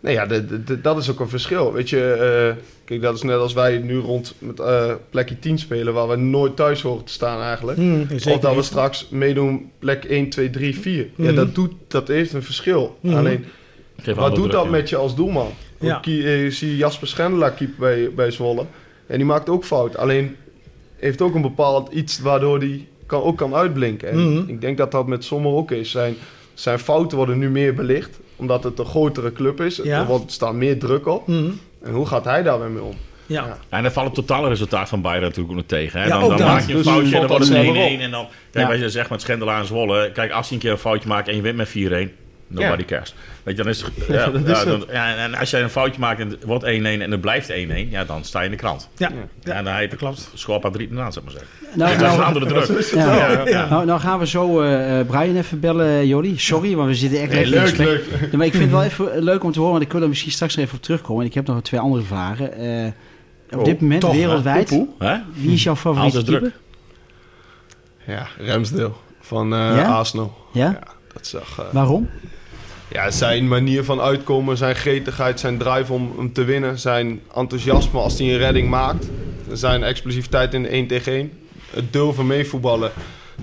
Nee, 0.00 0.14
ja, 0.14 0.26
de- 0.26 0.46
de- 0.46 0.64
de- 0.64 0.80
dat 0.80 0.98
is 0.98 1.10
ook 1.10 1.20
een 1.20 1.28
verschil. 1.28 1.72
Weet 1.72 1.90
je, 1.90 2.02
eh, 2.12 2.62
kijk, 2.84 3.02
dat 3.02 3.14
is 3.14 3.22
net 3.22 3.36
als 3.38 3.52
wij 3.52 3.78
nu 3.78 3.96
rond 3.98 4.34
met 4.38 4.60
eh, 4.60 4.92
plekje 5.10 5.38
10 5.38 5.58
spelen, 5.58 5.94
waar 5.94 6.08
we 6.08 6.16
nooit 6.16 6.56
thuis 6.56 6.82
horen 6.82 7.04
te 7.04 7.12
staan 7.12 7.40
eigenlijk. 7.42 7.78
Hmm, 7.78 8.06
of 8.26 8.38
dat 8.38 8.54
we 8.54 8.62
straks 8.62 9.08
meedoen 9.10 9.70
plek 9.78 10.04
1, 10.04 10.28
2, 10.28 10.50
3, 10.50 10.78
4. 10.78 11.06
Ja, 11.16 11.24
Mhm. 11.24 11.34
dat, 11.34 11.54
doet, 11.54 11.72
dat 11.88 12.08
heeft 12.08 12.32
een 12.32 12.42
verschil. 12.42 12.98
Mhm. 13.00 13.16
Alleen, 13.16 13.44
Geef 14.02 14.14
wat 14.14 14.26
doet 14.34 14.38
druk, 14.38 14.52
dat 14.52 14.64
ja. 14.64 14.70
met 14.70 14.88
je 14.88 14.96
als 14.96 15.14
doelman? 15.16 15.50
Ja. 15.80 15.98
Je 16.04 16.46
ziet 16.50 16.78
Jasper 16.78 17.08
Schendelaar 17.08 17.52
keeper 17.52 17.78
bij, 17.78 18.10
bij 18.14 18.30
Zwolle. 18.30 18.64
En 19.06 19.16
die 19.16 19.26
maakt 19.26 19.48
ook 19.48 19.64
fout. 19.64 19.96
Alleen 19.96 20.36
heeft 20.96 21.20
ook 21.20 21.34
een 21.34 21.42
bepaald 21.42 21.92
iets 21.92 22.20
waardoor 22.20 22.58
hij 22.58 22.88
kan, 23.06 23.22
ook 23.22 23.36
kan 23.36 23.54
uitblinken. 23.54 24.08
En 24.08 24.44
ik 24.48 24.60
denk 24.60 24.76
dat 24.78 24.90
dat 24.90 25.06
met 25.06 25.24
Sommer 25.24 25.52
ook 25.52 25.70
is. 25.70 25.90
Zijn, 25.90 26.14
zijn 26.54 26.78
fouten 26.78 27.16
worden 27.16 27.38
nu 27.38 27.50
meer 27.50 27.74
belicht. 27.74 28.18
Omdat 28.36 28.64
het 28.64 28.78
een 28.78 28.84
grotere 28.86 29.32
club 29.32 29.60
is. 29.60 29.80
Ja. 29.82 30.08
Er 30.08 30.20
staat 30.26 30.52
meer 30.54 30.78
druk 30.78 31.06
op. 31.06 31.26
Hmm, 31.26 31.60
En 31.82 31.92
hoe 31.92 32.06
gaat 32.06 32.24
hij 32.24 32.42
daar 32.42 32.58
weer 32.60 32.70
mee 32.70 32.82
om? 32.82 32.94
ja. 33.26 33.58
En 33.68 33.82
dan 33.82 33.92
valt 33.92 34.06
het 34.06 34.14
totale 34.14 34.48
resultaat 34.48 34.88
van 34.88 35.00
Bayern 35.00 35.22
natuurlijk 35.22 35.50
ook 35.50 35.56
nog 35.56 35.66
tegen. 35.66 36.00
Hè? 36.00 36.06
Ja, 36.06 36.12
dan 36.12 36.22
ook 36.22 36.28
dan 36.28 36.38
dat. 36.38 36.46
maak 36.46 36.60
je 36.66 36.70
een 36.70 36.76
Dus 36.76 36.86
foutje 36.86 37.14
en 37.14 37.20
dan 37.20 37.28
wordt 37.28 37.44
het 37.48 37.52
dat 37.54 37.64
1-1. 37.64 37.66
zelf 37.74 37.92
op. 37.94 38.00
En 38.00 38.10
dan, 38.10 38.26
kijk, 38.50 38.68
Ja. 38.70 38.78
wij 38.78 38.88
zeggen 38.88 39.12
met 39.12 39.20
Schendelaar 39.22 39.60
en 39.60 39.66
Zwolle. 39.66 40.10
Kijk, 40.12 40.32
als 40.32 40.46
hij 40.46 40.56
een 40.56 40.62
keer 40.62 40.72
een 40.72 40.78
foutje 40.78 41.08
maakt 41.08 41.28
en 41.28 41.36
je 41.36 41.42
wint 41.42 41.56
met 41.56 41.68
4-1. 41.68 41.72
Nobody 42.48 42.84
cares. 42.84 43.14
Weet 43.42 43.56
je, 43.56 43.62
dan 43.62 43.72
is 43.72 43.82
het... 43.82 43.92
Ja, 44.08 44.26
dat 44.30 44.34
is 44.34 44.48
ja, 44.48 44.56
het. 44.58 44.66
dan- 44.68 44.84
ja, 44.90 45.16
en 45.16 45.34
als 45.34 45.50
jij 45.50 45.62
een 45.62 45.70
foutje 45.70 46.00
maakt 46.00 46.20
en 46.20 46.28
het 46.30 46.44
wordt 46.44 46.64
1-1 46.64 46.66
en 46.68 47.10
het 47.10 47.20
blijft 47.20 47.50
1-1, 47.52 47.54
ja, 47.90 48.04
dan 48.04 48.24
sta 48.24 48.38
je 48.38 48.44
in 48.44 48.50
de 48.50 48.56
krant. 48.56 48.88
Ja, 48.96 49.10
Ja, 49.42 49.52
en 49.54 49.64
dan 49.64 49.74
heet 49.74 49.90
de 49.90 49.96
klopt. 49.96 50.30
Schorpa 50.34 50.70
drie 50.70 50.88
ernaast, 50.88 51.14
zeg 51.14 51.22
maar 51.22 51.32
zeggen. 51.32 51.50
Nou, 51.74 51.78
Dat 51.78 52.00
is 52.00 52.12
een 52.12 52.18
nou, 52.18 52.22
andere 52.34 52.46
druk. 52.46 52.90
ja. 52.94 53.16
Ja, 53.16 53.48
ja. 53.48 53.68
Nou, 53.68 53.84
nou 53.86 54.00
gaan 54.00 54.18
we 54.18 54.26
zo 54.26 54.60
eh, 54.62 55.00
eh, 55.00 55.06
Brian 55.06 55.36
even 55.36 55.60
bellen, 55.60 56.06
Jordi. 56.06 56.38
Sorry, 56.38 56.74
maar 56.74 56.86
we 56.86 56.94
zitten 56.94 57.20
echt 57.20 57.32
in 57.32 57.46
leuk, 57.48 57.76
leuk. 57.76 58.04
Ja, 58.30 58.36
maar 58.36 58.46
ik 58.46 58.52
vind 58.52 58.62
het 58.64 58.72
wel 58.72 58.82
even 58.82 59.22
leuk 59.22 59.44
om 59.44 59.52
te 59.52 59.58
horen, 59.58 59.72
want 59.72 59.84
ik 59.84 59.92
wil 59.92 60.02
er 60.02 60.08
misschien 60.08 60.32
straks 60.32 60.56
nog 60.56 60.64
even 60.64 60.76
op 60.76 60.82
terugkomen. 60.82 61.22
En 61.22 61.28
ik 61.28 61.34
heb 61.34 61.46
nog 61.46 61.62
twee 61.62 61.80
andere 61.80 62.02
vragen. 62.02 62.52
Eh, 62.52 62.86
op 63.50 63.58
Oh, 63.58 63.64
dit 63.64 63.80
moment, 63.80 64.00
toch, 64.00 64.12
hè? 64.12 64.16
wereldwijd, 64.18 64.68
Poepoe, 64.68 65.08
hè? 65.08 65.16
wie 65.34 65.52
is 65.52 65.62
jouw 65.62 65.76
favoriete 65.76 66.16
Altijd 66.18 66.40
druk. 66.40 66.52
keeper? 66.52 66.60
Ja, 68.38 68.52
Ramsdale 68.52 68.92
van 69.20 69.52
eh, 69.54 69.58
Ja? 69.58 69.82
Arsenal. 69.84 70.36
Ja? 70.52 70.64
Ja, 70.64 70.78
dat 71.12 71.26
zag... 71.26 71.58
eh, 71.58 71.64
Waarom? 71.72 72.08
Ja, 72.96 73.10
zijn 73.10 73.48
manier 73.48 73.84
van 73.84 74.00
uitkomen, 74.00 74.56
zijn 74.56 74.74
gretigheid, 74.74 75.40
zijn 75.40 75.58
drive 75.58 75.92
om, 75.92 76.12
om 76.16 76.32
te 76.32 76.44
winnen, 76.44 76.78
zijn 76.78 77.20
enthousiasme 77.34 78.00
als 78.00 78.18
hij 78.18 78.32
een 78.32 78.38
redding 78.38 78.68
maakt, 78.68 79.08
zijn 79.52 79.82
explosiviteit 79.82 80.54
in 80.54 80.62
de 80.62 80.68
1 80.68 80.86
tegen 80.86 81.12
1, 81.12 81.32
het 81.70 81.92
durven 81.92 82.26
meevoetballen, 82.26 82.92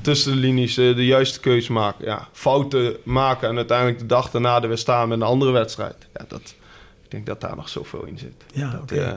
tussen 0.02 0.32
de 0.32 0.38
linies 0.38 0.78
eh, 0.78 0.96
de 0.96 1.06
juiste 1.06 1.40
keuze 1.40 1.72
maken, 1.72 2.06
ja, 2.06 2.28
fouten 2.32 2.96
maken 3.04 3.50
en 3.50 3.56
uiteindelijk 3.56 4.00
de 4.00 4.06
dag 4.06 4.32
daarna 4.32 4.62
er 4.62 4.68
weer 4.68 4.78
staan 4.78 5.08
met 5.08 5.18
een 5.18 5.28
andere 5.28 5.52
wedstrijd. 5.52 6.08
Ja, 6.14 6.26
dat, 6.28 6.56
ik 7.04 7.12
denk 7.12 7.26
dat 7.26 7.42
daar 7.42 7.56
nog 7.56 7.70
zoveel 7.70 8.04
in 8.04 8.18
zit. 8.18 8.44
Ja, 8.54 8.72
Dat, 8.72 8.92
eh, 8.92 9.12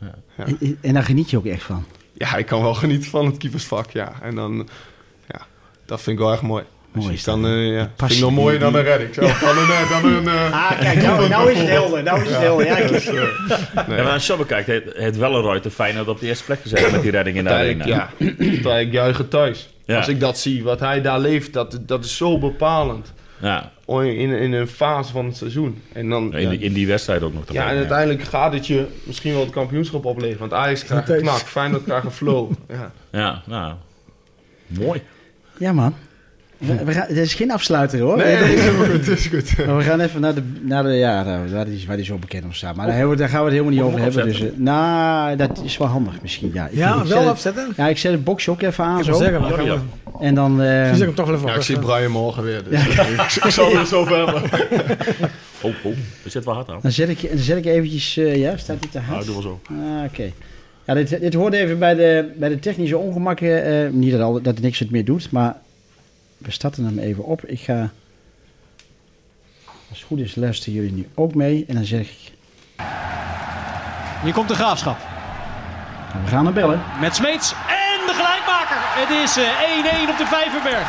Ja. 0.00 0.14
En, 0.36 0.78
en 0.80 0.94
daar 0.94 1.04
geniet 1.04 1.30
je 1.30 1.36
ook 1.36 1.46
echt 1.46 1.62
van. 1.62 1.84
ja, 2.12 2.36
ik 2.36 2.46
kan 2.46 2.62
wel 2.62 2.74
genieten 2.74 3.10
van 3.10 3.26
het 3.26 3.36
keepersvak, 3.36 3.90
ja. 3.90 4.12
En 4.22 4.34
dan, 4.34 4.68
ja, 5.28 5.46
dat 5.84 6.02
vind 6.02 6.18
ik 6.18 6.24
wel 6.24 6.32
echt 6.32 6.42
mooi. 6.42 6.64
Mooi 7.02 7.14
is 7.14 7.24
dan, 7.24 7.42
dat. 7.42 7.50
eh, 7.50 7.74
ja, 7.74 7.90
vind 7.96 8.10
ik 8.10 8.20
nog 8.20 8.32
mooier 8.32 8.58
dan 8.58 8.74
een 8.74 8.82
redding. 8.82 9.14
zelf. 9.14 9.38
Dan 9.40 9.58
een, 9.58 9.70
eh, 9.70 9.90
dan 9.90 10.12
een, 10.12 10.28
eh, 10.28 10.52
Ah, 10.52 10.80
kijk, 10.80 11.02
nou, 11.02 11.28
nou 11.34 11.50
is 11.52 11.58
het 11.58 11.68
helder. 11.68 12.02
Nou 12.02 12.20
is 12.22 12.28
het 12.28 12.38
helder. 12.38 12.66
Ja, 12.66 12.76
ik- 12.76 12.88
dus, 12.88 13.06
nee. 13.06 13.16
Ja, 13.74 13.84
maar 13.86 14.12
als 14.12 14.26
je 14.26 14.32
zo 14.32 14.38
bekijkt, 14.38 14.66
het, 14.66 14.84
het 14.96 15.16
Welleroy 15.16 15.60
te 15.60 15.70
Feyenoord 15.70 16.08
op 16.08 16.20
de 16.20 16.26
eerste 16.26 16.44
plek 16.44 16.60
gezet 16.60 16.92
met 16.92 17.02
die 17.02 17.10
redding 17.10 17.36
in 17.36 17.44
de 17.44 17.50
arena. 17.50 17.86
Ja, 17.86 18.10
uiteindelijk 18.38 18.92
juichen 18.92 19.28
thuis. 19.28 19.68
Ja. 19.84 19.96
Als 19.96 20.08
ik 20.08 20.20
dat 20.20 20.38
zie, 20.38 20.62
wat 20.64 20.80
hij 20.80 21.00
daar 21.02 21.20
leeft, 21.20 21.52
dat, 21.52 21.78
dat 21.80 22.04
is 22.04 22.16
zo 22.16 22.38
bepalend. 22.38 23.12
Ja, 23.40 23.72
In, 23.88 24.30
in 24.30 24.52
een 24.52 24.66
fase 24.68 25.12
van 25.12 25.26
het 25.26 25.36
seizoen. 25.36 25.82
En 25.92 26.08
dan, 26.08 26.34
in, 26.34 26.48
die, 26.48 26.58
in 26.58 26.72
die 26.72 26.86
wedstrijd 26.86 27.22
ook 27.22 27.34
nog. 27.34 27.44
te 27.44 27.52
ja, 27.52 27.70
en 27.70 27.76
uiteindelijk 27.76 28.22
gaat 28.22 28.52
het 28.52 28.66
je 28.66 28.86
misschien 29.04 29.32
wel 29.32 29.40
het 29.40 29.50
kampioenschap 29.50 30.04
opleveren. 30.04 30.38
Want 30.38 30.52
Ajax 30.52 30.84
krijgt 30.84 31.08
een 31.08 31.20
knak, 31.20 31.38
Feyenoord 31.38 31.84
krijgt 31.84 32.04
een 32.04 32.10
flow. 32.12 32.50
Ja. 32.68 32.92
Ja, 33.20 33.42
nou, 33.46 33.74
mooi. 34.66 35.02
ja, 35.58 35.72
man. 35.72 35.94
We, 36.58 36.84
we 36.84 36.92
gaan, 36.92 37.06
het 37.08 37.16
is 37.16 37.34
geen 37.34 37.50
afsluiter 37.52 38.00
hoor. 38.00 38.16
Nee, 38.16 38.38
dat 38.38 38.48
is 38.48 38.64
goed, 38.68 39.06
dat 39.06 39.18
is 39.18 39.26
goed. 39.26 39.66
Maar 39.66 39.76
we 39.76 39.82
gaan 39.82 40.00
even 40.00 40.20
naar 40.20 40.34
de, 40.34 40.42
naar 40.60 40.82
de 40.82 40.88
ja, 40.92 41.24
waar, 41.52 41.64
die, 41.64 41.84
waar 41.86 41.96
die 41.96 42.04
zo 42.04 42.16
bekend 42.18 42.44
om 42.44 42.52
staat. 42.52 42.76
Maar 42.76 42.86
daar, 42.86 43.08
we- 43.08 43.28
gaan 43.28 43.38
we 43.38 43.44
het 43.44 43.50
helemaal 43.52 43.72
niet 43.72 43.80
over 43.82 44.00
hebben. 44.00 44.24
Dus, 44.24 44.40
eh, 44.40 44.48
nou, 44.54 45.36
dat 45.36 45.60
is 45.64 45.76
wel 45.76 45.86
handig 45.88 46.22
misschien. 46.22 46.50
Ja, 46.54 46.66
ik, 46.66 46.76
Ja, 46.76 46.88
ik 47.02 47.06
wel 47.06 47.20
zet, 47.20 47.28
afzetten? 47.30 47.72
Ja, 47.76 47.88
ik 47.88 47.98
zet 47.98 48.12
het 48.12 48.24
boxje 48.24 48.50
ook 48.50 48.62
even 48.62 48.84
aan 48.84 48.98
Ik 48.98 49.04
zo. 49.04 49.12
zeggen, 49.14 49.40
maar 49.40 49.50
Ja, 49.50 49.56
gaan 49.56 49.64
ja. 49.64 49.74
we- 49.74 50.24
En 50.24 50.34
dan... 50.34 50.62
eh, 50.62 50.66
zeg 50.66 50.92
ik 50.96 51.00
hem 51.00 51.14
toch 51.14 51.26
wel 51.26 51.34
even 51.34 51.48
Ja, 51.48 51.54
ik 51.54 51.62
zie. 51.62 51.78
Brian 51.78 52.10
morgen 52.10 52.42
weer. 52.42 52.62
Dus 52.70 52.86
ik, 52.86 53.42
ik 53.44 53.50
zal 53.50 53.72
weer 53.72 53.84
zo 53.84 54.04
verder. 54.04 54.42
Oh, 55.60 55.72
oh, 55.82 55.92
er 56.24 56.30
zit 56.30 56.44
wel 56.44 56.54
hard 56.54 56.70
aan. 56.70 56.78
dan, 56.82 56.92
zet 56.92 57.08
ik, 57.08 57.28
dan 57.30 57.38
zet 57.38 57.56
ik 57.56 57.64
eventjes... 57.66 58.16
eh, 58.16 58.36
ja, 58.36 58.56
staat 58.56 58.80
die 58.80 58.90
te 58.90 58.98
hard? 58.98 59.10
Nou, 59.10 59.24
doe 59.24 59.32
wel 59.34 59.42
zo. 59.42 59.60
Ah, 59.70 60.04
Oké. 60.06 60.30
Ja, 60.86 60.94
dit, 60.94 61.20
dit 61.20 61.34
hoort 61.34 61.52
even 61.52 61.78
bij 61.78 61.94
de, 61.94 62.24
bij 62.36 62.48
de 62.48 62.58
technische 62.58 62.98
ongemakken. 62.98 63.64
eh, 63.64 63.90
niet 63.90 64.12
dat, 64.12 64.20
al, 64.20 64.32
dat 64.32 64.54
het 64.54 64.60
niks 64.60 64.78
het 64.78 64.90
meer 64.90 65.04
doet, 65.04 65.30
maar 65.30 65.56
we 66.38 66.50
starten 66.50 66.84
hem 66.84 66.98
even 66.98 67.24
op. 67.24 67.44
Ik 67.44 67.60
ga, 67.60 67.90
als 69.88 69.98
het 69.98 70.02
goed 70.06 70.18
is, 70.18 70.34
luisteren 70.34 70.74
jullie 70.74 70.92
nu 70.92 71.08
ook 71.14 71.34
mee. 71.34 71.64
En 71.68 71.74
dan 71.74 71.84
zeg 71.84 72.00
ik, 72.00 72.32
Hier 74.22 74.32
komt 74.32 74.48
de 74.48 74.54
graafschap. 74.54 74.96
we 76.24 76.28
gaan 76.30 76.44
hem 76.44 76.54
bellen. 76.54 76.82
Met 77.00 77.14
Smeets 77.16 77.52
en 77.52 78.06
de 78.06 78.12
gelijkmaker. 78.14 78.76
Het 78.80 79.10
is 79.24 79.36
eh, 79.36 80.06
1-1 80.06 80.10
op 80.10 80.18
de 80.18 80.26
Vijverberg. 80.26 80.86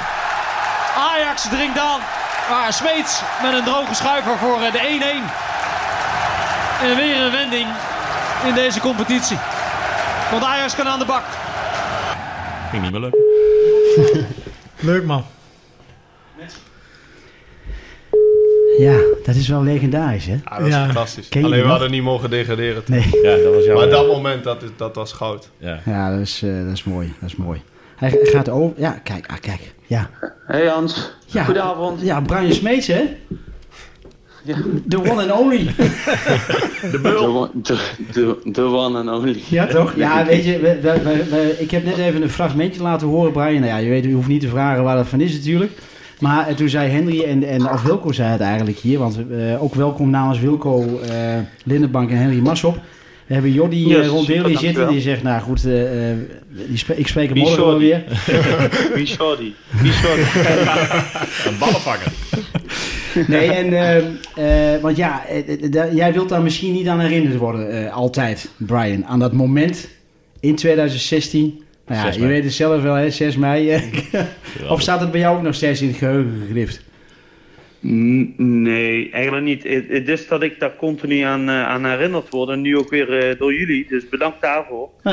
Ajax 0.97 1.49
dringt 1.49 1.77
aan. 1.79 1.99
Maar 2.49 2.73
Smeets 2.73 3.21
met 3.41 3.53
een 3.53 3.63
droge 3.63 3.95
schuiver 3.95 4.37
voor 4.37 4.61
eh, 4.61 4.71
de 4.71 4.79
1-1. 6.81 6.83
En 6.83 6.95
weer 6.95 7.21
een 7.21 7.31
wending 7.31 7.67
in 8.45 8.53
deze 8.53 8.79
competitie. 8.79 9.37
Want 10.31 10.43
Ajax 10.43 10.75
kan 10.75 10.87
aan 10.87 10.99
de 10.99 11.05
bak. 11.05 11.23
Ging 12.69 12.81
niet 12.81 12.91
meer 12.91 13.01
leuk. 13.01 13.15
Leuk 14.91 15.03
man. 15.03 15.25
Ja, 18.77 18.97
dat 19.23 19.35
is 19.35 19.47
wel 19.47 19.63
legendarisch, 19.63 20.25
hè? 20.25 20.35
Ja, 20.45 20.57
dat 20.57 20.67
is 20.67 20.73
Ja. 20.73 20.85
fantastisch. 20.85 21.29
Alleen 21.31 21.49
we 21.51 21.57
nog? 21.57 21.67
hadden 21.67 21.91
niet 21.91 22.03
mogen 22.03 22.29
degraderen. 22.29 22.81
Nee. 22.85 23.09
Ja, 23.23 23.35
dat 23.35 23.53
was. 23.53 23.67
Maar 23.75 23.89
dat 23.89 24.07
moment, 24.07 24.43
dat, 24.43 24.63
is, 24.63 24.69
dat 24.75 24.95
was 24.95 25.11
goud. 25.13 25.49
Ja. 25.57 25.79
Ja, 25.85 26.11
dat 26.11 26.19
is, 26.19 26.41
eh, 26.43 26.63
dat 26.65 26.73
is 26.73 26.83
mooi. 26.83 27.13
Dat 27.19 27.29
is 27.29 27.35
mooi. 27.35 27.61
Hij 27.95 28.19
gaat 28.23 28.49
over. 28.49 28.75
Ja, 28.81 28.91
kijk, 29.03 29.27
ah, 29.27 29.37
kijk. 29.41 29.73
Ja. 29.87 30.09
Hey 30.47 30.65
Hans, 30.67 31.11
ja. 31.25 31.43
goedenavond. 31.43 32.01
Ja, 32.01 32.21
Brian 32.21 32.53
Smeets, 32.53 32.87
hè? 32.87 33.01
Ja. 34.43 34.55
The 34.89 34.99
one 35.11 35.21
and 35.21 35.31
only. 35.41 35.65
De 36.91 36.99
bul. 37.01 37.49
de, 38.13 38.37
de 38.43 38.61
one 38.61 38.97
and 38.99 39.09
only. 39.09 39.41
Ja, 39.49 39.65
toch? 39.67 39.93
Ja, 39.95 40.25
weet 40.25 40.45
je, 40.45 40.59
we, 40.59 40.79
we- 40.81 41.01
we- 41.03 41.23
we- 41.29 41.55
ik 41.59 41.71
heb 41.71 41.83
net 41.85 41.97
even 41.97 42.21
een 42.21 42.29
fragmentje 42.29 42.81
laten 42.81 43.07
horen, 43.07 43.31
Brian. 43.31 43.53
Nou 43.53 43.65
ja, 43.65 43.77
je 43.77 43.89
weet, 43.89 44.03
je 44.03 44.11
hoeft 44.13 44.27
niet 44.27 44.41
te 44.41 44.47
vragen 44.49 44.83
waar 44.83 44.95
dat 44.95 45.07
van 45.07 45.21
is 45.21 45.33
natuurlijk. 45.33 45.71
Maar 46.19 46.47
eh, 46.47 46.55
toen 46.55 46.69
zei 46.69 46.89
Henry 46.89 47.23
en, 47.23 47.43
en 47.43 47.69
of 47.71 47.81
Wilco 47.81 48.11
zei 48.11 48.29
het 48.31 48.41
eigenlijk 48.41 48.77
hier, 48.77 48.99
want 48.99 49.17
eh, 49.31 49.63
ook 49.63 49.75
welkom 49.75 50.09
namens 50.09 50.39
Wilco 50.39 50.99
eh 50.99 51.37
Lindenbank 51.63 52.09
en 52.09 52.17
Henry 52.17 52.39
Massop. 52.39 52.79
We 53.27 53.33
hebben 53.33 53.53
Jordi 53.53 53.87
Yes, 53.87 54.07
rond 54.07 54.25
super, 54.25 54.57
zitten, 54.57 54.87
die 54.87 55.01
zegt, 55.01 55.23
nou 55.23 55.41
goed, 55.41 55.65
eh, 55.65 56.11
eh, 56.11 56.17
die 56.67 56.95
ik 56.95 57.07
spreek 57.07 57.29
hem 57.29 57.37
morgen 57.37 57.65
wel 57.65 57.81
Jordi? 57.81 57.85
weer. 57.87 58.03
Wie 58.95 59.05
sorry? 59.05 59.53
Wie 59.81 59.91
sorry? 59.91 60.21
Een 61.47 61.57
ballenvanger. 61.59 62.11
Nee, 63.27 63.51
en, 63.51 63.73
eh, 63.73 64.75
eh, 64.75 64.81
want 64.81 64.97
ja, 64.97 65.23
jij 65.93 66.13
wilt 66.13 66.29
daar 66.29 66.41
misschien 66.41 66.73
niet 66.73 66.87
aan 66.87 66.99
herinnerd 66.99 67.37
worden, 67.37 67.85
eh, 67.85 67.93
altijd, 67.93 68.49
Brian. 68.57 69.05
Aan 69.05 69.19
dat 69.19 69.33
moment 69.33 69.87
in 70.39 70.55
2016. 70.55 71.63
Nou 71.87 71.99
ja, 71.99 72.05
6 72.05 72.15
je 72.15 72.21
mei. 72.21 72.33
weet 72.33 72.43
het 72.43 72.53
zelf 72.53 72.81
wel, 72.81 72.93
hè, 72.93 73.09
6 73.09 73.37
mei. 73.37 73.81
of 74.69 74.81
staat 74.81 74.99
het 74.99 75.11
bij 75.11 75.19
jou 75.19 75.37
ook 75.37 75.43
nog 75.43 75.55
steeds 75.55 75.81
in 75.81 75.87
het 75.87 75.97
geheugen 75.97 76.43
gegrift? 76.45 76.85
Nee, 78.37 79.09
eigenlijk 79.11 79.45
niet. 79.45 79.63
Het, 79.63 80.07
is 80.07 80.27
dat 80.27 80.43
ik 80.43 80.59
daar 80.59 80.75
continu 80.75 81.19
aan, 81.21 81.49
eh, 81.49 81.63
aan 81.63 81.85
herinnerd 81.85 82.29
word. 82.29 82.49
En 82.49 82.61
nu 82.61 82.77
ook 82.77 82.89
weer 82.89 83.17
eh, 83.17 83.39
door 83.39 83.53
jullie. 83.53 83.85
Dus 83.89 84.09
bedankt 84.09 84.41
daarvoor. 84.41 84.89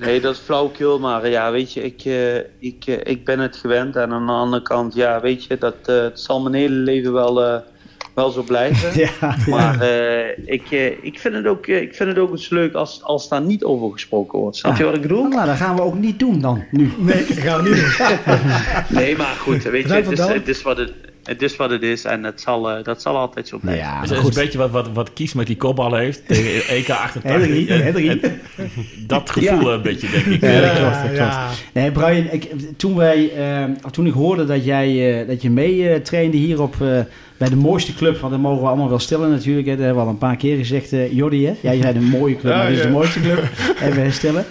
nee, 0.00 0.20
dat 0.20 0.34
is 0.34 0.40
flauwkul. 0.40 0.98
Maar 0.98 1.28
ja, 1.28 1.50
weet 1.50 1.72
je, 1.72 1.82
ik, 1.82 2.04
eh, 2.04 2.36
ik, 2.58 2.86
ik 2.86 3.24
ben 3.24 3.38
het 3.38 3.56
gewend. 3.56 3.96
En 3.96 4.10
aan 4.10 4.26
de 4.26 4.32
andere 4.32 4.62
kant, 4.62 4.94
ja, 4.94 5.20
weet 5.20 5.44
je, 5.44 5.58
dat 5.58 5.76
eh, 5.84 6.02
het 6.02 6.20
zal 6.20 6.40
mijn 6.40 6.54
hele 6.54 6.74
leven 6.74 7.12
wel, 7.12 7.44
eh, 7.44 7.60
wel 8.14 8.30
zo 8.30 8.42
blijven. 8.42 8.90
Ja, 9.00 9.36
Maar 9.46 9.80
eh, 9.80 10.38
ik, 10.44 10.70
eh, 10.70 11.04
ik, 11.04 11.18
vind 11.18 11.34
het 11.34 11.46
ook, 11.46 11.66
eh, 11.66 11.80
ik 11.80 11.94
vind 11.94 12.08
het 12.08 12.18
ook 12.18 12.30
eens 12.30 12.48
leuk 12.48 12.74
als, 12.74 13.02
als 13.02 13.28
daar 13.28 13.42
niet 13.42 13.64
over 13.64 13.92
gesproken 13.92 14.38
wordt. 14.38 14.56
Snap 14.56 14.76
je 14.76 14.84
wat 14.84 14.94
ik 14.94 15.02
bedoel? 15.02 15.28
Nou, 15.28 15.46
dat 15.46 15.56
gaan 15.56 15.76
we 15.76 15.82
ook 15.82 15.98
niet 15.98 16.18
doen 16.18 16.40
dan, 16.40 16.64
nu. 16.70 16.92
Nee, 16.98 17.26
dat 17.26 17.36
gaan 17.36 17.62
we 17.62 17.68
niet 17.68 17.96
doen. 17.98 18.18
Nee, 19.00 19.16
maar 19.16 19.36
goed, 19.38 19.62
weet 19.62 19.88
je, 19.88 19.94
het 19.94 20.10
is, 20.10 20.18
het 20.18 20.48
is 20.48 20.62
wat 20.62 20.76
het, 20.76 20.92
het 21.30 21.42
is 21.42 21.56
wat 21.56 21.70
het 21.70 21.82
is 21.82 22.04
en 22.04 22.24
het 22.24 22.40
zal, 22.40 22.70
eh, 22.70 22.84
dat 22.84 23.02
zal 23.02 23.16
altijd 23.16 23.48
zo 23.48 23.58
Nou 23.62 23.66
blijven. 23.74 23.84
ja, 23.86 24.00
Het 24.00 24.08
maar 24.08 24.10
is 24.18 24.24
een 24.24 24.24
goed. 24.32 24.42
beetje 24.42 24.58
wat, 24.58 24.70
wat, 24.70 24.88
wat 24.92 25.12
Kies 25.12 25.32
met 25.32 25.46
die 25.46 25.56
kopballen 25.56 26.00
heeft 26.00 26.26
tegen 26.26 26.74
EK 26.76 26.90
88. 26.90 27.22
Henry, 27.22 27.68
En- 27.68 27.82
Henry. 27.82 28.08
en 28.08 28.20
Dat 29.06 29.30
gevoel 29.30 29.72
een 29.72 29.82
beetje, 29.82 30.08
denk 30.10 30.24
ik. 30.24 30.40
Ja, 30.40 30.60
dat 30.60 30.70
Eh, 30.70 30.76
klopt, 30.76 30.92
dat 30.92 31.02
klopt. 31.02 31.16
ja. 31.16 31.48
Nee, 31.72 31.90
Brian, 31.90 32.26
ik, 32.30 32.48
toen, 32.76 32.94
wij, 32.96 33.30
eh, 33.36 33.64
toen 33.90 34.06
ik 34.06 34.12
hoorde 34.12 34.44
dat, 34.44 34.64
jij, 34.64 35.20
eh, 35.20 35.28
dat 35.28 35.42
je 35.42 35.50
mee 35.50 35.88
eh, 35.88 36.00
trainde 36.00 36.36
hier 36.36 36.62
op, 36.62 36.74
eh, 36.80 36.98
bij 37.36 37.48
de 37.48 37.56
mooiste 37.56 37.94
club, 37.94 38.18
want 38.18 38.32
dat 38.32 38.42
mogen 38.42 38.62
we 38.62 38.68
allemaal 38.68 38.88
wel 38.88 38.98
stellen 38.98 39.30
natuurlijk. 39.30 39.66
Hè. 39.66 39.72
Dat 39.76 39.84
hebben 39.84 40.02
we 40.02 40.08
al 40.08 40.14
een 40.14 40.18
paar 40.18 40.36
keer 40.36 40.56
gezegd, 40.56 40.92
eh 40.92 41.12
Jordi. 41.12 41.46
Hè? 41.46 41.52
Jij 41.60 41.80
zei 41.80 41.96
een 41.96 42.04
mooie 42.04 42.36
club, 42.36 42.52
Ja, 42.52 42.58
maar 42.58 42.68
dit 42.68 42.76
is 42.76 42.82
de 42.82 42.90
mooiste 42.90 43.20
club. 43.20 43.48
Even 43.84 44.02
herstellen. 44.02 44.44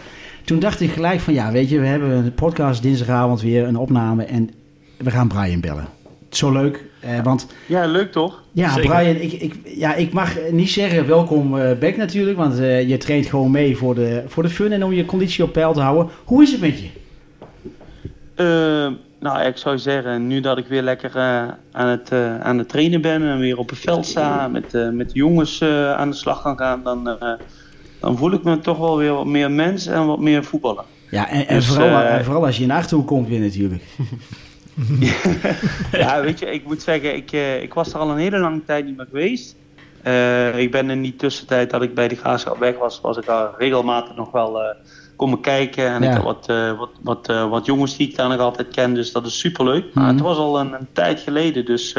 Toen 0.46 0.60
dacht 0.60 0.82
ik 0.82 0.92
gelijk 0.92 1.20
van, 1.20 1.34
ja, 1.34 1.52
weet 1.52 1.70
je, 1.70 1.80
we 1.80 1.86
hebben 1.86 2.10
een 2.10 2.34
podcast 2.34 2.82
dinsdagavond 2.84 3.42
weer, 3.42 3.64
een 3.68 3.76
opname. 3.78 4.24
En 4.24 4.50
we 4.98 5.12
gaan 5.12 5.28
Brian 5.28 5.60
bellen. 5.60 5.88
Zo 6.30 6.52
leuk, 6.52 6.86
eh, 7.00 7.20
want 7.24 7.48
Ja, 7.66 7.86
leuk 7.86 8.12
toch? 8.12 8.44
ja, 8.52 8.74
Zeker. 8.74 8.90
Brian, 8.90 9.16
ik, 9.16 9.32
ik, 9.34 9.56
ja, 9.66 9.96
ik 9.96 10.14
mag 10.14 10.36
niet 10.52 10.70
zeggen 10.70 11.08
welkom 11.08 11.58
eh 11.60 11.78
back 11.80 11.98
natuurlijk, 11.98 12.38
want 12.38 12.60
eh, 12.60 12.90
je 12.90 12.98
traint 12.98 13.26
gewoon 13.26 13.52
mee 13.52 13.78
voor 13.78 13.96
de, 13.96 14.24
voor 14.28 14.44
de 14.44 14.50
fun 14.50 14.72
en 14.72 14.84
om 14.84 14.94
je 14.94 15.06
conditie 15.06 15.44
op 15.44 15.54
peil 15.54 15.74
te 15.74 15.80
houden. 15.82 16.10
Hoe 16.26 16.44
is 16.44 16.52
het 16.52 16.62
met 16.62 16.80
je? 16.80 16.88
Eh, 18.36 18.88
nou, 19.20 19.42
ik 19.46 19.58
zou 19.58 19.78
zeggen, 19.78 20.28
nu 20.28 20.40
dat 20.40 20.58
ik 20.58 20.68
weer 20.68 20.82
lekker 20.82 21.16
eh, 21.16 21.48
aan, 21.72 21.88
het, 21.88 22.12
eh, 22.12 22.40
aan 22.40 22.58
het 22.58 22.70
trainen 22.70 23.02
ben 23.02 23.22
en 23.24 23.40
weer 23.40 23.58
op 23.58 23.70
het 23.70 23.80
veld 23.80 24.06
sta, 24.06 24.48
met, 24.48 24.74
eh, 24.74 24.90
met 24.90 25.08
de 25.10 25.16
jongens 25.20 25.62
eh, 25.62 25.92
aan 25.94 26.10
de 26.10 26.16
slag 26.16 26.42
kan 26.42 26.58
gaan, 26.58 26.84
dan, 26.84 27.10
eh, 27.10 27.32
dan 28.00 28.18
voel 28.18 28.32
ik 28.32 28.44
me 28.44 28.60
toch 28.60 28.78
wel 28.78 28.98
weer 28.98 29.14
wat 29.14 29.26
meer 29.26 29.52
mens 29.52 29.88
en 29.88 30.06
wat 30.06 30.20
meer 30.20 30.44
voetballer. 30.44 30.84
Ja, 31.10 31.30
en, 31.30 31.48
en 31.48 31.56
Dus, 31.56 31.68
vooral, 31.68 32.02
en 32.02 32.24
vooral 32.26 32.46
als 32.46 32.56
je 32.56 32.62
in 32.62 32.68
de 32.68 32.74
Achterhoek 32.74 33.08
komt 33.08 33.28
weer 33.28 33.40
natuurlijk. 33.40 33.84
ja, 35.92 36.22
weet 36.22 36.40
je, 36.40 36.46
ik 36.52 36.66
moet 36.66 36.82
zeggen, 36.82 37.16
ik, 37.16 37.32
eh, 37.32 37.62
ik 37.62 37.74
was 37.74 37.94
er 37.94 38.00
al 38.00 38.10
een 38.10 38.18
hele 38.18 38.38
lange 38.40 38.64
tijd 38.66 38.86
niet 38.86 38.98
meer 38.98 39.08
geweest. 39.10 39.56
Eh, 40.04 40.58
ik 40.60 40.72
ben 40.72 40.90
in 40.90 41.02
die 41.02 41.16
tussentijd 41.16 41.70
dat 41.70 41.82
ik 41.82 41.94
bij 41.94 42.08
de 42.08 42.16
Graafschap 42.16 42.58
weg 42.60 42.78
was, 42.78 43.02
was 43.02 43.18
ik 43.18 43.26
al 43.28 43.50
regelmatig 43.58 44.16
nog 44.16 44.32
wel 44.32 44.62
eh 44.62 44.76
komen 45.16 45.40
kijken. 45.42 45.88
En 45.88 46.02
Ja. 46.02 46.08
ik 46.08 46.14
heb 46.14 46.24
wat, 46.24 46.46
wat, 46.78 46.90
wat, 47.02 47.28
wat 47.50 47.66
jongens 47.66 47.98
die 47.98 48.10
ik 48.10 48.16
daar 48.16 48.30
nog 48.30 48.40
altijd 48.40 48.68
ken, 48.68 48.94
dus 48.94 49.12
dat 49.12 49.26
is 49.26 49.40
superleuk. 49.40 49.94
Maar 49.94 50.04
Mhm. 50.04 50.14
het 50.14 50.22
was 50.24 50.38
al 50.38 50.60
een, 50.60 50.74
een 50.74 50.88
tijd 50.94 51.20
geleden, 51.20 51.66
dus 51.66 51.96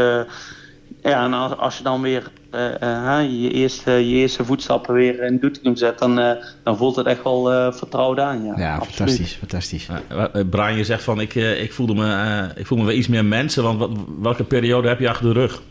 ja, 1.03 1.24
en 1.24 1.32
als, 1.32 1.57
als 1.57 1.76
je 1.78 1.82
dan 1.82 2.01
weer 2.01 2.30
eh, 2.51 2.66
eh, 2.74 3.05
hè, 3.05 3.18
je, 3.18 3.51
eerste, 3.51 3.90
je 3.90 4.14
eerste 4.16 4.44
voetstappen 4.44 4.94
weer 4.94 5.22
in 5.22 5.38
Doetinchem 5.38 5.76
zet, 5.76 5.98
dan, 5.98 6.18
eh, 6.18 6.44
dan 6.64 6.76
voelt 6.76 6.96
het 6.96 7.07
echt 7.07 7.22
wel 7.22 7.53
eh, 7.53 7.72
vertrouwd 7.72 8.18
aan. 8.18 8.44
Ja, 8.44 8.55
Ja, 8.57 8.74
absoluut. 8.74 8.94
fantastisch, 8.94 9.34
fantastisch. 9.34 9.88
Brian, 10.51 10.76
je 10.76 10.84
zegt 10.84 11.03
van 11.03 11.20
ik, 11.20 11.34
eh, 11.34 11.62
ik, 11.62 11.72
voelde 11.72 11.94
me, 11.94 12.12
eh, 12.12 12.61
ik 12.61 12.66
voel 12.66 12.78
me 12.78 12.84
weer 12.84 12.94
iets 12.96 13.09
meer 13.09 13.24
mensen. 13.24 13.62
Want 13.62 13.78
wat, 13.78 13.90
welke 14.20 14.44
periode 14.44 14.88
heb 14.88 14.98
je 15.01 15.09
achter 15.09 15.26
de 15.34 15.40
rug? 15.40 15.62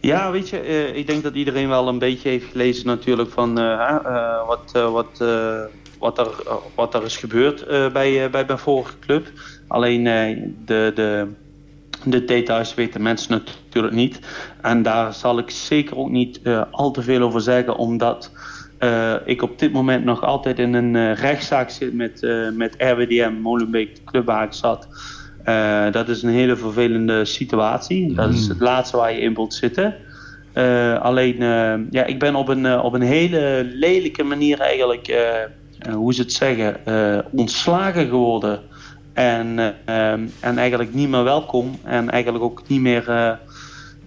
Ja, 0.00 0.30
weet 0.30 0.48
je, 0.48 0.58
eh, 0.58 0.96
ik 0.96 1.06
denk 1.06 1.22
dat 1.22 1.34
iedereen 1.34 1.68
wel 1.68 1.88
een 1.88 1.98
beetje 1.98 2.28
heeft 2.28 2.50
gelezen 2.50 2.86
natuurlijk 2.86 3.30
van 3.30 3.58
eh, 3.58 3.64
hè, 3.88 3.96
eh, 3.96 4.46
wat, 4.46 4.70
wat, 4.92 5.20
eh, 5.20 5.60
wat, 5.98 6.18
er, 6.18 6.28
wat 6.74 6.94
er 6.94 7.04
is 7.04 7.16
gebeurd 7.16 7.62
eh, 7.62 7.92
bij, 7.92 8.30
bij 8.30 8.44
mijn 8.46 8.58
vorige 8.58 8.98
club. 8.98 9.26
Alleen 9.68 10.06
eh, 10.06 10.36
de, 10.64 10.92
de, 10.94 11.26
de 12.04 12.24
details 12.24 12.74
weten 12.74 13.02
mensen 13.02 13.42
natuurlijk 13.64 13.94
niet. 13.94 14.20
En 14.60 14.82
daar 14.82 15.14
zal 15.14 15.38
ik 15.38 15.50
zeker 15.50 15.96
ook 15.96 16.10
niet 16.10 16.42
eh, 16.42 16.62
al 16.70 16.90
te 16.90 17.02
veel 17.02 17.20
over 17.20 17.40
zeggen, 17.40 17.76
omdat 17.76 18.30
eh, 18.78 19.14
ik 19.24 19.42
op 19.42 19.58
dit 19.58 19.72
moment 19.72 20.04
nog 20.04 20.24
altijd 20.24 20.58
in 20.58 20.74
een 20.74 20.96
eh, 20.96 21.14
rechtszaak 21.14 21.70
zit 21.70 21.94
met, 21.94 22.20
met 22.54 22.74
RWDM 22.78 23.32
Molenbeek, 23.40 23.94
de 23.94 24.04
club 24.04 24.26
waar 24.26 24.44
ik 24.44 24.52
zat. 24.52 24.88
Dat 25.92 26.08
is 26.08 26.22
een 26.22 26.30
hele 26.30 26.56
vervelende 26.56 27.24
situatie. 27.24 28.14
Dat 28.14 28.32
is 28.32 28.46
het 28.46 28.60
laatste 28.60 28.96
waar 28.96 29.12
je 29.12 29.20
in 29.20 29.34
wilt 29.34 29.54
zitten. 29.54 29.94
Alleen, 31.00 31.36
ja, 31.90 32.04
ik 32.04 32.18
ben 32.18 32.34
op 32.34 32.48
een, 32.48 32.80
op 32.80 32.92
een 32.92 33.02
hele 33.02 33.70
lelijke 33.74 34.22
manier 34.22 34.60
eigenlijk, 34.60 35.16
hoe 35.92 36.14
ze 36.14 36.22
het 36.22 36.32
zeggen, 36.32 36.76
ontslagen 37.32 38.06
geworden. 38.06 38.60
En, 39.12 39.58
eh, 39.58 40.12
ehm, 40.12 40.26
en 40.40 40.58
eigenlijk 40.58 40.94
niet 40.94 41.08
meer 41.08 41.24
welkom. 41.24 41.78
En 41.84 42.10
eigenlijk 42.10 42.44
ook 42.44 42.62
niet 42.66 42.80
meer 42.80 43.08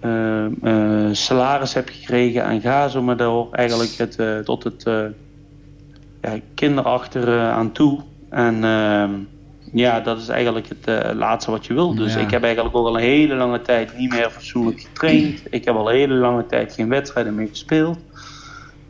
eh, 0.00 0.44
eh, 0.62 1.08
salaris 1.12 1.74
heb 1.74 1.88
gekregen. 1.88 2.42
En 2.42 2.60
ga 2.60 2.88
zo 2.88 3.02
maar 3.02 3.16
door 3.16 3.48
eigenlijk 3.52 3.92
het, 3.96 4.44
tot 4.44 4.64
het 4.64 4.82
ja, 6.22 6.38
kinderachter 6.54 7.28
eh, 7.28 7.50
aan 7.50 7.72
toe. 7.72 8.00
En 8.30 8.64
ehm, 8.64 9.10
ja, 9.72 10.00
dat 10.00 10.18
is 10.20 10.28
eigenlijk 10.28 10.68
het 10.68 11.14
laatste 11.14 11.50
wat 11.50 11.66
je 11.66 11.74
wil. 11.74 11.94
Dus 11.94 12.14
Ja. 12.14 12.20
ik 12.20 12.30
heb 12.30 12.42
eigenlijk 12.42 12.76
ook 12.76 12.86
al 12.86 12.94
een 12.94 13.02
hele 13.02 13.34
lange 13.34 13.60
tijd 13.60 13.96
niet 13.98 14.12
meer 14.12 14.30
fatsoenlijk 14.30 14.80
getraind. 14.80 15.42
Ik 15.50 15.64
heb 15.64 15.74
al 15.74 15.90
een 15.90 15.96
hele 15.96 16.14
lange 16.14 16.46
tijd 16.46 16.72
geen 16.74 16.88
wedstrijden 16.88 17.34
meer 17.34 17.48
gespeeld. 17.48 17.98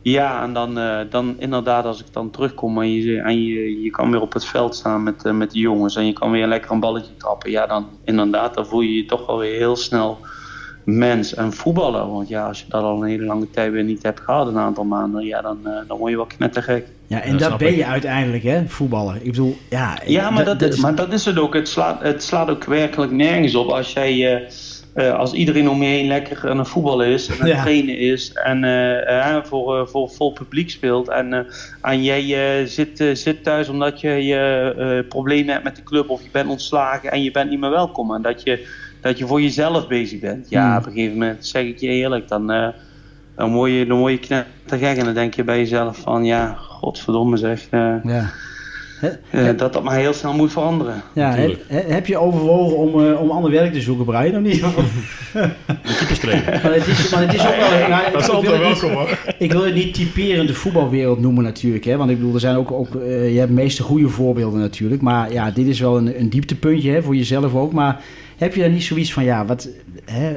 Ja, 0.08 0.42
en 0.42 0.52
dan, 0.52 0.78
eh, 0.78 0.98
dan 1.10 1.34
inderdaad 1.38 1.84
als 1.84 2.00
ik 2.00 2.06
dan 2.12 2.30
terugkom 2.30 2.80
en 2.80 2.92
je, 2.92 3.20
en 3.20 3.42
je, 3.42 3.82
je 3.82 3.90
kan 3.90 4.10
weer 4.10 4.20
op 4.20 4.32
het 4.32 4.44
veld 4.44 4.74
staan 4.74 5.02
met, 5.02 5.24
eh, 5.24 5.32
met 5.32 5.50
de 5.50 5.58
jongens 5.58 5.96
en 5.96 6.06
je 6.06 6.12
kan 6.12 6.30
weer 6.30 6.46
lekker 6.46 6.70
een 6.70 6.80
balletje 6.80 7.16
trappen. 7.16 7.50
Ja, 7.50 7.66
dan 7.66 7.86
inderdaad, 8.04 8.54
dan 8.54 8.66
voel 8.66 8.80
je 8.80 8.94
je 8.94 9.04
toch 9.04 9.26
wel 9.26 9.38
weer 9.38 9.56
heel 9.56 9.76
snel 9.76 10.18
mens 10.84 11.34
en 11.34 11.52
voetballer. 11.52 12.10
Want 12.10 12.28
ja, 12.28 12.46
als 12.46 12.60
je 12.60 12.64
dat 12.68 12.82
al 12.82 13.02
een 13.02 13.08
hele 13.08 13.24
lange 13.24 13.50
tijd 13.50 13.72
weer 13.72 13.84
niet 13.84 14.02
hebt 14.02 14.20
gehad, 14.20 14.46
een 14.46 14.58
aantal 14.58 14.84
maanden, 14.84 15.24
ja, 15.24 15.40
dan, 15.40 15.58
eh, 15.64 15.72
dan 15.88 15.98
word 15.98 16.10
je 16.10 16.16
wel 16.16 16.26
knettergek. 16.26 16.86
Ja, 17.06 17.20
en 17.22 17.36
dat 17.36 17.58
ben 17.58 17.68
ik. 17.68 17.76
je 17.76 17.86
uiteindelijk, 17.86 18.42
hè, 18.42 18.68
voetballer. 18.68 19.16
Ik 19.16 19.30
bedoel, 19.30 19.56
ja... 19.70 19.98
Ja, 20.04 20.30
maar 20.30 20.44
dat, 20.44 20.62
is... 20.62 20.80
maar 20.80 20.94
dat 20.94 21.12
is 21.12 21.24
het 21.24 21.38
ook. 21.38 21.54
Het 21.54 21.68
slaat, 21.68 22.02
het 22.02 22.22
slaat 22.22 22.50
ook 22.50 22.64
werkelijk 22.64 23.12
nergens 23.12 23.54
op 23.54 23.68
als 23.68 23.92
jij. 23.92 24.46
Eh, 24.96 25.18
als 25.18 25.32
iedereen 25.32 25.68
om 25.68 25.82
je 25.82 25.88
heen 25.88 26.06
lekker 26.06 26.50
aan 26.50 26.58
het 26.58 26.68
voetballen 26.68 27.06
is 27.06 27.26
en 27.28 27.32
aan 27.34 27.40
het 27.46 27.56
Ja. 27.56 27.62
trainen 27.62 27.98
is 27.98 28.32
en 28.32 28.64
eh, 28.64 29.36
eh, 29.36 29.44
voor, 29.44 29.88
voor 29.88 30.10
vol 30.10 30.32
publiek 30.32 30.70
speelt 30.70 31.08
en, 31.08 31.46
en 31.82 32.02
jij 32.02 32.66
zit, 32.66 33.04
zit 33.12 33.42
thuis 33.42 33.68
omdat 33.68 34.00
je 34.00 34.08
je 34.10 35.04
problemen 35.08 35.52
hebt 35.52 35.64
met 35.64 35.76
de 35.76 35.82
club 35.82 36.08
of 36.10 36.22
je 36.22 36.28
bent 36.32 36.48
ontslagen 36.48 37.10
en 37.10 37.22
je 37.22 37.30
bent 37.30 37.50
niet 37.50 37.60
meer 37.60 37.70
welkom 37.70 38.14
en 38.14 38.22
dat 38.22 38.42
je, 38.42 38.68
dat 39.00 39.18
je 39.18 39.26
voor 39.26 39.40
jezelf 39.42 39.88
bezig 39.88 40.20
bent. 40.20 40.48
Ja, 40.50 40.66
Hmm. 40.68 40.76
op 40.76 40.86
een 40.86 40.92
gegeven 40.92 41.18
moment 41.18 41.46
zeg 41.46 41.64
ik 41.64 41.78
je 41.78 41.88
eerlijk, 41.88 42.28
dan, 42.28 42.46
dan 43.36 43.52
word 43.52 43.70
je, 43.72 43.86
dan 43.86 43.98
word 43.98 44.12
je 44.12 44.18
knettergek 44.18 44.96
en 44.96 45.04
dan 45.04 45.14
denk 45.14 45.34
je 45.34 45.44
bij 45.44 45.58
jezelf 45.58 45.98
van 45.98 46.24
ja, 46.24 46.54
godverdomme 46.58 47.36
zeg, 47.36 47.66
Ja. 47.70 48.30
Hè, 48.96 49.08
eh, 49.30 49.58
dat 49.58 49.72
dat 49.72 49.82
maar 49.84 49.96
heel 49.98 50.12
snel 50.12 50.32
moet 50.32 50.52
veranderen. 50.52 51.02
ja, 51.12 51.34
heb, 51.68 52.06
je 52.06 52.18
overwogen 52.18 52.76
om, 52.76 53.04
eh, 53.06 53.20
om 53.20 53.30
ander 53.30 53.50
werk 53.50 53.72
te 53.72 53.80
zoeken, 53.80 54.04
Brian, 54.04 54.34
of 54.36 54.40
niet? 54.40 54.60
Maar, 56.62 56.72
het 56.74 56.86
is, 56.86 57.10
maar 57.10 57.20
het 57.26 57.34
is 57.34 57.46
ook 57.46 57.56
wel... 57.56 57.88
nou, 57.88 58.06
ik- 58.06 58.12
Dat 58.12 58.20
is 58.22 58.28
altijd 58.28 58.52
het 58.60 58.68
niet- 58.68 58.80
welkom 58.80 58.98
hoor. 58.98 59.18
Ik 59.38 59.52
wil 59.52 59.64
het 59.64 59.74
niet 59.74 59.94
typerend 59.94 60.48
de 60.48 60.54
voetbalwereld 60.54 61.20
noemen 61.20 61.44
natuurlijk. 61.44 61.84
Hè? 61.84 61.96
Want 61.96 62.10
ik 62.10 62.16
bedoel, 62.16 62.34
er 62.34 62.40
zijn 62.40 62.56
ook, 62.56 62.70
ook 62.72 62.94
eh, 62.94 63.32
je 63.32 63.38
hebt 63.38 63.50
meeste 63.52 63.82
goede 63.82 64.08
voorbeelden 64.08 64.60
natuurlijk. 64.60 65.02
Maar 65.02 65.32
ja, 65.32 65.50
dit 65.50 65.66
is 65.66 65.80
wel 65.80 65.96
een, 65.96 66.20
een 66.20 66.28
dieptepuntje 66.30 66.90
hè, 66.90 67.02
voor 67.02 67.16
jezelf 67.16 67.54
ook. 67.54 67.72
Maar 67.72 68.02
heb 68.36 68.54
je 68.54 68.60
dan 68.62 68.72
niet 68.72 68.84
zoiets 68.84 69.12
van, 69.12 69.24
ja, 69.24 69.44
wat, 69.44 69.68
hè, 70.04 70.36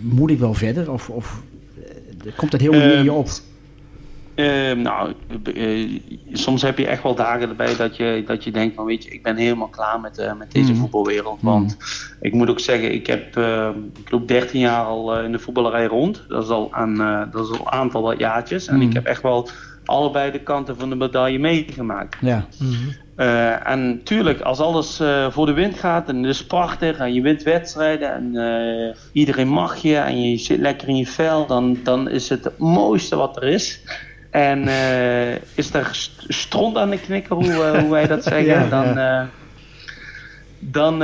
moet 0.00 0.30
ik 0.30 0.38
wel 0.38 0.54
verder? 0.54 0.92
Of, 0.92 1.08
of 1.08 1.40
komt 2.36 2.50
dat 2.50 2.60
helemaal 2.60 2.86
niet 2.86 2.96
in 2.96 3.04
je 3.04 3.12
op? 3.12 3.28
Eh, 4.36 4.72
nou, 4.72 5.12
eh, 5.54 6.00
soms 6.32 6.62
heb 6.62 6.78
je 6.78 6.86
echt 6.86 7.02
wel 7.02 7.14
dagen 7.14 7.48
erbij 7.48 7.76
dat 7.76 7.96
je, 7.96 8.22
dat 8.26 8.44
je 8.44 8.50
denkt 8.50 8.74
van 8.74 8.84
weet 8.84 9.04
je, 9.04 9.10
ik 9.10 9.22
ben 9.22 9.36
helemaal 9.36 9.68
klaar 9.68 10.00
met, 10.00 10.18
eh, 10.18 10.32
met 10.38 10.52
deze 10.52 10.72
Mm. 10.72 10.78
voetbalwereld. 10.78 11.38
Want 11.42 11.76
ik 12.20 12.32
moet 12.32 12.50
ook 12.50 12.60
zeggen, 12.60 12.92
ik 12.92 13.06
heb 13.06 13.36
eh, 13.36 13.68
ik 14.04 14.10
loop 14.10 14.28
13 14.28 14.60
jaar 14.60 14.84
al 14.84 15.16
eh, 15.16 15.24
in 15.24 15.32
de 15.32 15.38
voetballerij 15.38 15.86
rond. 15.86 16.24
Dat 16.28 16.42
is 16.44 16.48
al, 16.48 16.70
eh, 16.72 17.22
dat 17.30 17.44
is 17.44 17.58
al 17.58 17.66
een 17.66 17.72
aantal 17.72 18.02
wat 18.02 18.18
jaartjes. 18.18 18.66
En 18.66 18.74
Mm. 18.76 18.82
ik 18.82 18.92
heb 18.92 19.04
echt 19.04 19.22
wel 19.22 19.48
allebei 19.84 20.30
de 20.30 20.40
kanten 20.42 20.76
van 20.76 20.88
de 20.90 20.96
medaille 20.96 21.38
meegemaakt. 21.38 22.16
Ja, 22.20 22.46
en 23.64 24.00
tuurlijk, 24.04 24.40
als 24.40 24.58
alles 24.60 25.00
voor 25.30 25.46
de 25.46 25.52
wind 25.52 25.78
gaat 25.78 26.08
en 26.08 26.16
het 26.16 26.34
is 26.34 26.46
prachtig 26.46 26.98
en 26.98 27.14
je 27.14 27.20
wint 27.20 27.42
wedstrijden 27.42 28.12
en 28.14 28.94
iedereen 29.12 29.48
mag 29.48 29.76
je 29.76 29.96
en 29.96 30.30
je 30.30 30.38
zit 30.38 30.60
lekker 30.60 30.88
in 30.88 30.96
je 30.96 31.06
vel, 31.06 31.46
dan, 31.46 31.78
dan 31.82 32.08
is 32.10 32.28
het 32.28 32.44
het 32.44 32.58
mooiste 32.58 33.16
wat 33.16 33.36
er 33.36 33.42
is. 33.42 33.80
En 34.36 34.68
eh, 34.68 35.32
is 35.54 35.74
er 35.74 35.88
st- 35.92 36.24
stront 36.28 36.76
aan 36.76 36.90
de 36.90 36.98
knikker, 37.00 37.36
hoe, 37.36 37.52
eh, 37.64 37.80
hoe 37.80 37.90
wij 37.90 38.06
dat 38.06 38.22
zeggen, 38.32 38.44
Ja, 38.44 38.68
dan, 38.68 38.98
eh, 38.98 39.22
dan, 40.58 41.02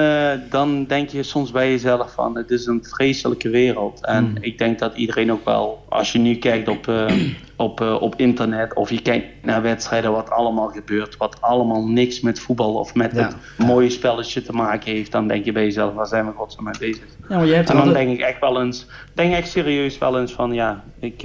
dan 0.50 0.84
denk 0.86 1.08
je 1.08 1.22
soms 1.22 1.50
bij 1.50 1.70
jezelf 1.70 2.12
van 2.12 2.36
het 2.36 2.50
is 2.50 2.66
een 2.66 2.84
vreselijke 2.84 3.48
wereld. 3.48 4.04
En 4.06 4.24
Hmm. 4.24 4.36
ik 4.40 4.58
denk 4.58 4.78
dat 4.78 4.96
iedereen 4.96 5.32
ook 5.32 5.44
wel, 5.44 5.84
als 5.88 6.12
je 6.12 6.18
nu 6.18 6.34
kijkt 6.36 6.68
op, 6.68 6.92
op, 7.56 7.80
op 7.80 8.14
internet 8.16 8.74
of 8.74 8.90
je 8.90 9.02
kijkt 9.02 9.26
naar 9.42 9.62
wedstrijden 9.62 10.12
wat 10.12 10.30
allemaal 10.30 10.68
gebeurt, 10.68 11.16
wat 11.16 11.36
allemaal 11.40 11.86
niks 11.86 12.20
met 12.20 12.40
voetbal 12.40 12.74
of 12.74 12.94
met 12.94 13.12
Ja. 13.14 13.22
het 13.22 13.36
mooie 13.66 13.90
spelletje 13.90 14.42
te 14.42 14.52
maken 14.52 14.92
heeft, 14.92 15.12
dan 15.12 15.28
denk 15.28 15.44
je 15.44 15.52
bij 15.52 15.64
jezelf, 15.64 15.94
waar 15.94 16.06
zijn 16.06 16.26
we 16.26 16.32
godsnaam 16.32 16.64
mee 16.64 16.90
bezig? 16.90 17.04
ja 17.28 17.36
maar 17.36 17.46
je 17.46 17.54
hebt 17.54 17.70
En 17.70 17.76
dan 17.76 17.86
altijd... 17.86 18.04
denk 18.06 18.18
ik 18.18 18.24
echt 18.26 18.40
wel 18.40 18.62
eens, 18.62 18.86
denk 19.14 19.34
echt 19.34 19.48
serieus 19.48 19.98
wel 19.98 20.20
eens 20.20 20.32
van 20.32 20.52
ja, 20.52 20.84
ik, 21.00 21.22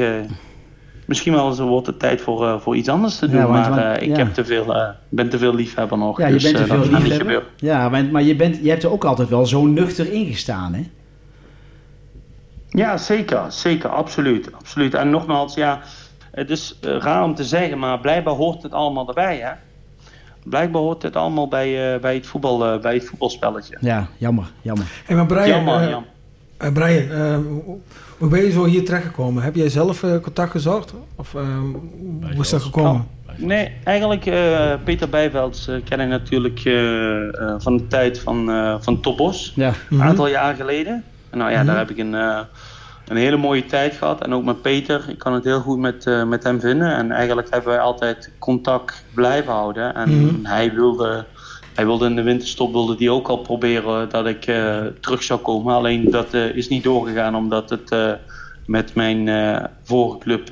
misschien 1.07 1.33
wel 1.33 1.47
eens 1.47 1.59
wordt 1.59 1.87
het 1.87 1.99
tijd 1.99 2.21
voor, 2.21 2.47
eh, 2.47 2.59
voor 2.59 2.75
iets 2.75 2.89
anders 2.89 3.15
te 3.19 3.27
doen, 3.27 3.35
Ja, 3.39 3.47
want- 3.47 3.59
maar 3.59 3.69
want- 3.69 3.97
eh, 3.97 4.07
ik 4.07 4.17
ja. 4.17 4.23
heb 4.23 4.33
te 4.33 4.45
veel, 4.45 4.75
eh, 4.75 4.89
ben 5.09 5.29
te 5.29 5.37
veel 5.37 5.55
liefhebber 5.55 5.97
nog. 5.97 6.17
Ja, 6.17 6.27
je 6.27 6.33
dus, 6.33 6.43
bent 6.43 6.55
te 6.57 6.65
veel 6.65 6.99
liefhebber. 6.99 7.43
Ja, 7.55 7.89
maar, 7.89 8.05
maar 8.05 8.23
je, 8.23 8.35
bent, 8.35 8.59
je 8.61 8.69
hebt 8.69 8.83
er 8.83 8.91
ook 8.91 9.03
altijd 9.05 9.29
wel 9.29 9.45
zo 9.45 9.65
nuchter 9.65 10.11
ingestaan, 10.13 10.73
hè? 10.73 10.81
Ja, 12.69 12.97
zeker. 12.97 13.41
Zeker, 13.47 13.89
absoluut. 13.89 14.53
absoluut. 14.53 14.93
En 14.93 15.09
nogmaals, 15.09 15.53
ja, 15.55 15.79
het 16.31 16.49
is 16.49 16.77
raar 16.81 17.23
om 17.23 17.35
te 17.35 17.43
zeggen, 17.43 17.79
maar 17.79 17.99
blijkbaar 17.99 18.33
hoort 18.33 18.63
het 18.63 18.71
allemaal 18.71 19.07
erbij, 19.07 19.37
hè? 19.37 19.51
Blijkbaar 20.43 20.81
hoort 20.81 21.01
het 21.03 21.15
allemaal 21.15 21.47
bij, 21.47 21.93
eh, 21.93 21.99
bij, 22.01 22.15
het, 22.15 22.27
voetbal, 22.27 22.65
eh, 22.65 22.81
bij 22.81 22.93
het 22.93 23.05
voetbalspelletje. 23.05 23.77
Ja, 23.81 24.07
jammer, 24.17 24.45
jammer. 24.61 24.85
Hey, 25.05 25.15
maar 25.15 25.25
Brian, 25.25 25.47
Jammer, 25.47 25.89
jammer. 25.89 26.09
eh, 26.57 26.71
Brian 26.71 27.09
hoe- 28.17 28.29
ben 28.29 28.43
je 28.43 28.51
zo 28.51 28.65
hier 28.65 28.85
terechtgekomen? 28.85 29.43
Heb 29.43 29.55
jij 29.55 29.69
zelf 29.69 30.03
eh, 30.03 30.11
contact 30.21 30.51
gezocht? 30.51 30.93
Of 31.15 31.35
eh, 31.35 31.41
hoe 32.33 32.41
is 32.41 32.49
dat 32.49 32.61
gekomen? 32.61 33.07
Nee, 33.35 33.71
eigenlijk 33.83 34.25
uh, 34.25 34.73
Peter 34.83 35.09
Bijvelds 35.09 35.67
uh, 35.67 35.75
ken 35.83 35.99
ik 35.99 36.07
natuurlijk 36.07 36.65
uh, 36.65 36.75
van 37.57 37.77
de 37.77 37.87
tijd 37.87 38.19
van, 38.19 38.45
van 38.81 39.01
Topos. 39.01 39.51
Ja. 39.55 39.71
Een 39.89 40.01
aantal 40.03 40.27
jaar 40.27 40.55
geleden. 40.55 41.03
En 41.29 41.37
nou 41.37 41.51
ja, 41.51 41.57
Mhm. 41.57 41.65
daar 41.67 41.77
heb 41.77 41.89
ik 41.89 41.97
een, 41.97 42.13
een 42.13 43.17
hele 43.17 43.37
mooie 43.37 43.65
tijd 43.65 43.93
gehad. 43.95 44.21
En 44.23 44.33
ook 44.33 44.43
met 44.43 44.61
Peter. 44.61 45.05
Ik 45.09 45.17
kan 45.17 45.33
het 45.33 45.43
heel 45.43 45.59
goed 45.59 45.79
met, 45.79 46.05
met 46.27 46.43
hem 46.43 46.59
vinden. 46.59 46.95
En 46.95 47.11
eigenlijk 47.11 47.47
hebben 47.49 47.69
wij 47.69 47.79
altijd 47.79 48.31
contact 48.39 49.03
blijven 49.13 49.53
houden. 49.53 49.95
En 49.95 50.09
Mhm. 50.25 50.45
hij 50.45 50.73
wilde... 50.73 51.25
Hij 51.77 51.85
wilde 51.85 52.05
in 52.05 52.15
de 52.15 52.21
winterstop 52.21 52.71
wilde 52.71 52.95
die 52.95 53.11
ook 53.11 53.27
al 53.27 53.37
proberen 53.37 54.09
dat 54.09 54.25
ik 54.25 54.41
terug 54.99 55.23
zou 55.23 55.39
komen. 55.39 55.73
Alleen 55.73 56.11
dat 56.11 56.33
is 56.33 56.67
niet 56.67 56.83
doorgegaan 56.83 57.35
omdat 57.35 57.69
het 57.69 58.19
met 58.65 58.95
mijn 58.95 59.29
vorige 59.83 60.17
club 60.17 60.47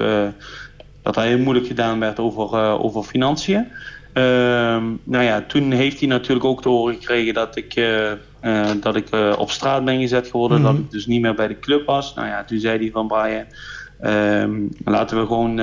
dat 1.01 1.15
hij 1.15 1.27
heel 1.27 1.37
moeilijk 1.37 1.67
gedaan 1.67 1.99
werd 1.99 2.19
over, 2.19 2.57
over 2.79 3.03
financiën. 3.03 3.67
Ehm, 4.15 4.83
nou 5.03 5.23
ja, 5.23 5.43
toen 5.47 5.71
heeft 5.71 5.99
hij 5.99 6.07
natuurlijk 6.07 6.45
ook 6.45 6.61
te 6.61 6.69
horen 6.69 6.93
gekregen 6.93 7.33
dat 7.33 7.55
ik, 7.55 7.75
eh, 7.75 8.11
eh, 8.11 8.71
dat 8.81 8.95
ik 8.95 9.09
eh, 9.09 9.33
op 9.37 9.51
straat 9.51 9.85
ben 9.85 9.99
gezet 9.99 10.27
geworden. 10.27 10.61
Dat 10.61 10.75
ik 10.75 10.91
dus 10.91 11.05
niet 11.05 11.21
meer 11.21 11.35
bij 11.35 11.47
de 11.47 11.59
club 11.59 11.85
was. 11.85 12.13
Nou 12.13 12.27
ja, 12.27 12.43
toen 12.43 12.59
zei 12.59 12.79
hij 12.79 12.91
van 12.91 13.07
Brian, 13.07 13.45
ehm, 13.99 14.61
laten 14.85 15.19
we 15.19 15.25
gewoon 15.25 15.55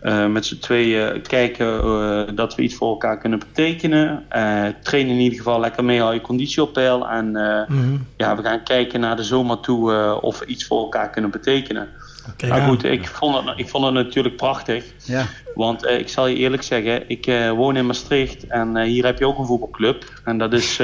eh, 0.00 0.26
met 0.26 0.46
z'n 0.46 0.58
tweeën 0.58 1.22
kijken 1.22 1.80
eh, 1.82 2.22
dat 2.34 2.54
we 2.54 2.62
iets 2.62 2.74
voor 2.74 2.88
elkaar 2.90 3.18
kunnen 3.18 3.38
betekenen. 3.38 4.24
Eh 4.28 4.64
train 4.82 5.06
in 5.06 5.18
ieder 5.18 5.38
geval 5.38 5.60
lekker 5.60 5.84
mee, 5.84 6.00
hou 6.00 6.14
je 6.14 6.20
conditie 6.20 6.62
op 6.62 6.72
peil. 6.72 7.08
En 7.08 7.30
Mhm. 7.30 7.96
ja, 8.16 8.36
we 8.36 8.42
gaan 8.42 8.62
kijken 8.62 9.00
naar 9.00 9.16
de 9.16 9.24
zomer 9.24 9.60
toe 9.60 10.18
of 10.20 10.38
we 10.38 10.46
iets 10.46 10.66
voor 10.66 10.80
elkaar 10.80 11.10
kunnen 11.10 11.30
betekenen. 11.30 11.88
Maar 12.48 12.58
ja. 12.58 12.66
goed, 12.66 12.84
ik 12.84 13.08
vond, 13.08 13.34
het, 13.34 13.58
ik 13.58 13.68
vond 13.68 13.84
het 13.84 13.94
natuurlijk 13.94 14.36
prachtig. 14.36 14.84
Ja. 15.04 15.26
Want 15.54 15.86
eh, 15.86 15.98
ik 15.98 16.08
zal 16.08 16.26
je 16.26 16.36
eerlijk 16.36 16.62
zeggen, 16.62 17.08
ik 17.08 17.26
eh, 17.26 17.50
woon 17.50 17.76
in 17.76 17.86
Maastricht 17.86 18.46
en 18.46 18.76
eh, 18.76 18.84
hier 18.84 19.04
heb 19.04 19.18
je 19.18 19.26
ook 19.26 19.38
een 19.38 19.46
voetbalclub. 19.46 20.20
En 20.24 20.38
dat 20.38 20.52
is, 20.52 20.76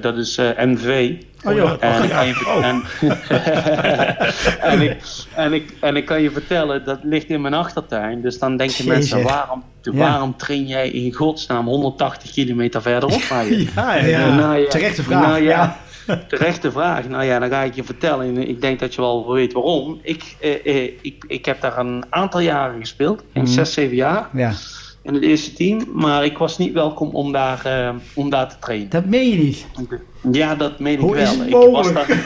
dat 0.00 0.16
is 0.16 0.36
MV. 0.56 1.14
Oh 1.44 1.54
joh. 1.54 1.72
En, 1.80 2.02
ik 2.02 2.10
kan 2.10 2.26
je, 2.26 2.60
en, 2.62 2.82
en, 4.70 4.80
ik, 4.82 4.96
en, 5.34 5.52
ik, 5.52 5.72
en 5.80 5.96
ik 5.96 6.04
kan 6.06 6.22
je 6.22 6.30
vertellen, 6.30 6.84
dat 6.84 6.98
ligt 7.02 7.28
in 7.28 7.40
mijn 7.40 7.54
achtertuin. 7.54 8.20
Dus 8.20 8.38
dan 8.38 8.56
denken 8.56 8.88
mensen, 8.88 9.22
waarom, 9.22 9.62
waarom 9.82 10.36
train 10.36 10.66
jij 10.66 10.90
in 10.90 11.12
godsnaam 11.12 11.66
180 11.66 12.30
kilometer 12.30 12.82
verderop? 12.82 13.20
Ja, 13.20 13.40
Ja. 13.74 13.94
ja. 13.94 14.34
Nou 14.34 14.58
ja, 14.58 14.68
Terechte 14.68 15.02
vraag. 15.02 15.26
nou 15.26 15.42
ja. 15.42 15.76
Terechte 16.28 16.70
vraag. 16.72 17.08
Nou 17.08 17.24
ja, 17.24 17.38
dan 17.38 17.48
ga 17.48 17.62
ik 17.62 17.74
je 17.74 17.84
vertellen. 17.84 18.26
En 18.26 18.48
Ik 18.48 18.60
denk 18.60 18.80
dat 18.80 18.94
je 18.94 19.00
wel 19.00 19.32
weet 19.32 19.52
waarom. 19.52 19.98
Ik, 20.02 20.36
eh, 20.40 20.66
eh, 20.66 20.90
ik, 21.00 21.24
ik 21.26 21.44
heb 21.44 21.60
daar 21.60 21.78
een 21.78 22.04
aantal 22.10 22.40
jaren 22.40 22.80
gespeeld. 22.80 23.20
Ik 23.20 23.42
Mhm. 23.42 23.46
zes, 23.46 23.72
zeven 23.72 23.96
jaar 23.96 24.28
Ja. 24.32 24.52
in 25.02 25.14
het 25.14 25.22
eerste 25.22 25.52
team. 25.52 25.86
Maar 25.92 26.24
ik 26.24 26.38
was 26.38 26.58
niet 26.58 26.72
welkom 26.72 27.08
om 27.10 27.32
daar, 27.32 27.64
eh, 27.64 27.90
om 28.14 28.30
daar 28.30 28.48
te 28.48 28.56
trainen. 28.60 28.88
Dat 28.90 29.04
meen 29.04 29.28
je 29.30 29.36
niet. 29.36 29.66
Ja, 30.32 30.54
dat 30.54 30.78
meen 30.78 30.94
ik 30.94 31.00
wel. 31.00 31.14
is 31.14 31.30
het 31.30 31.46
ik 31.46 31.52
was 31.54 31.92
daar, 31.92 32.18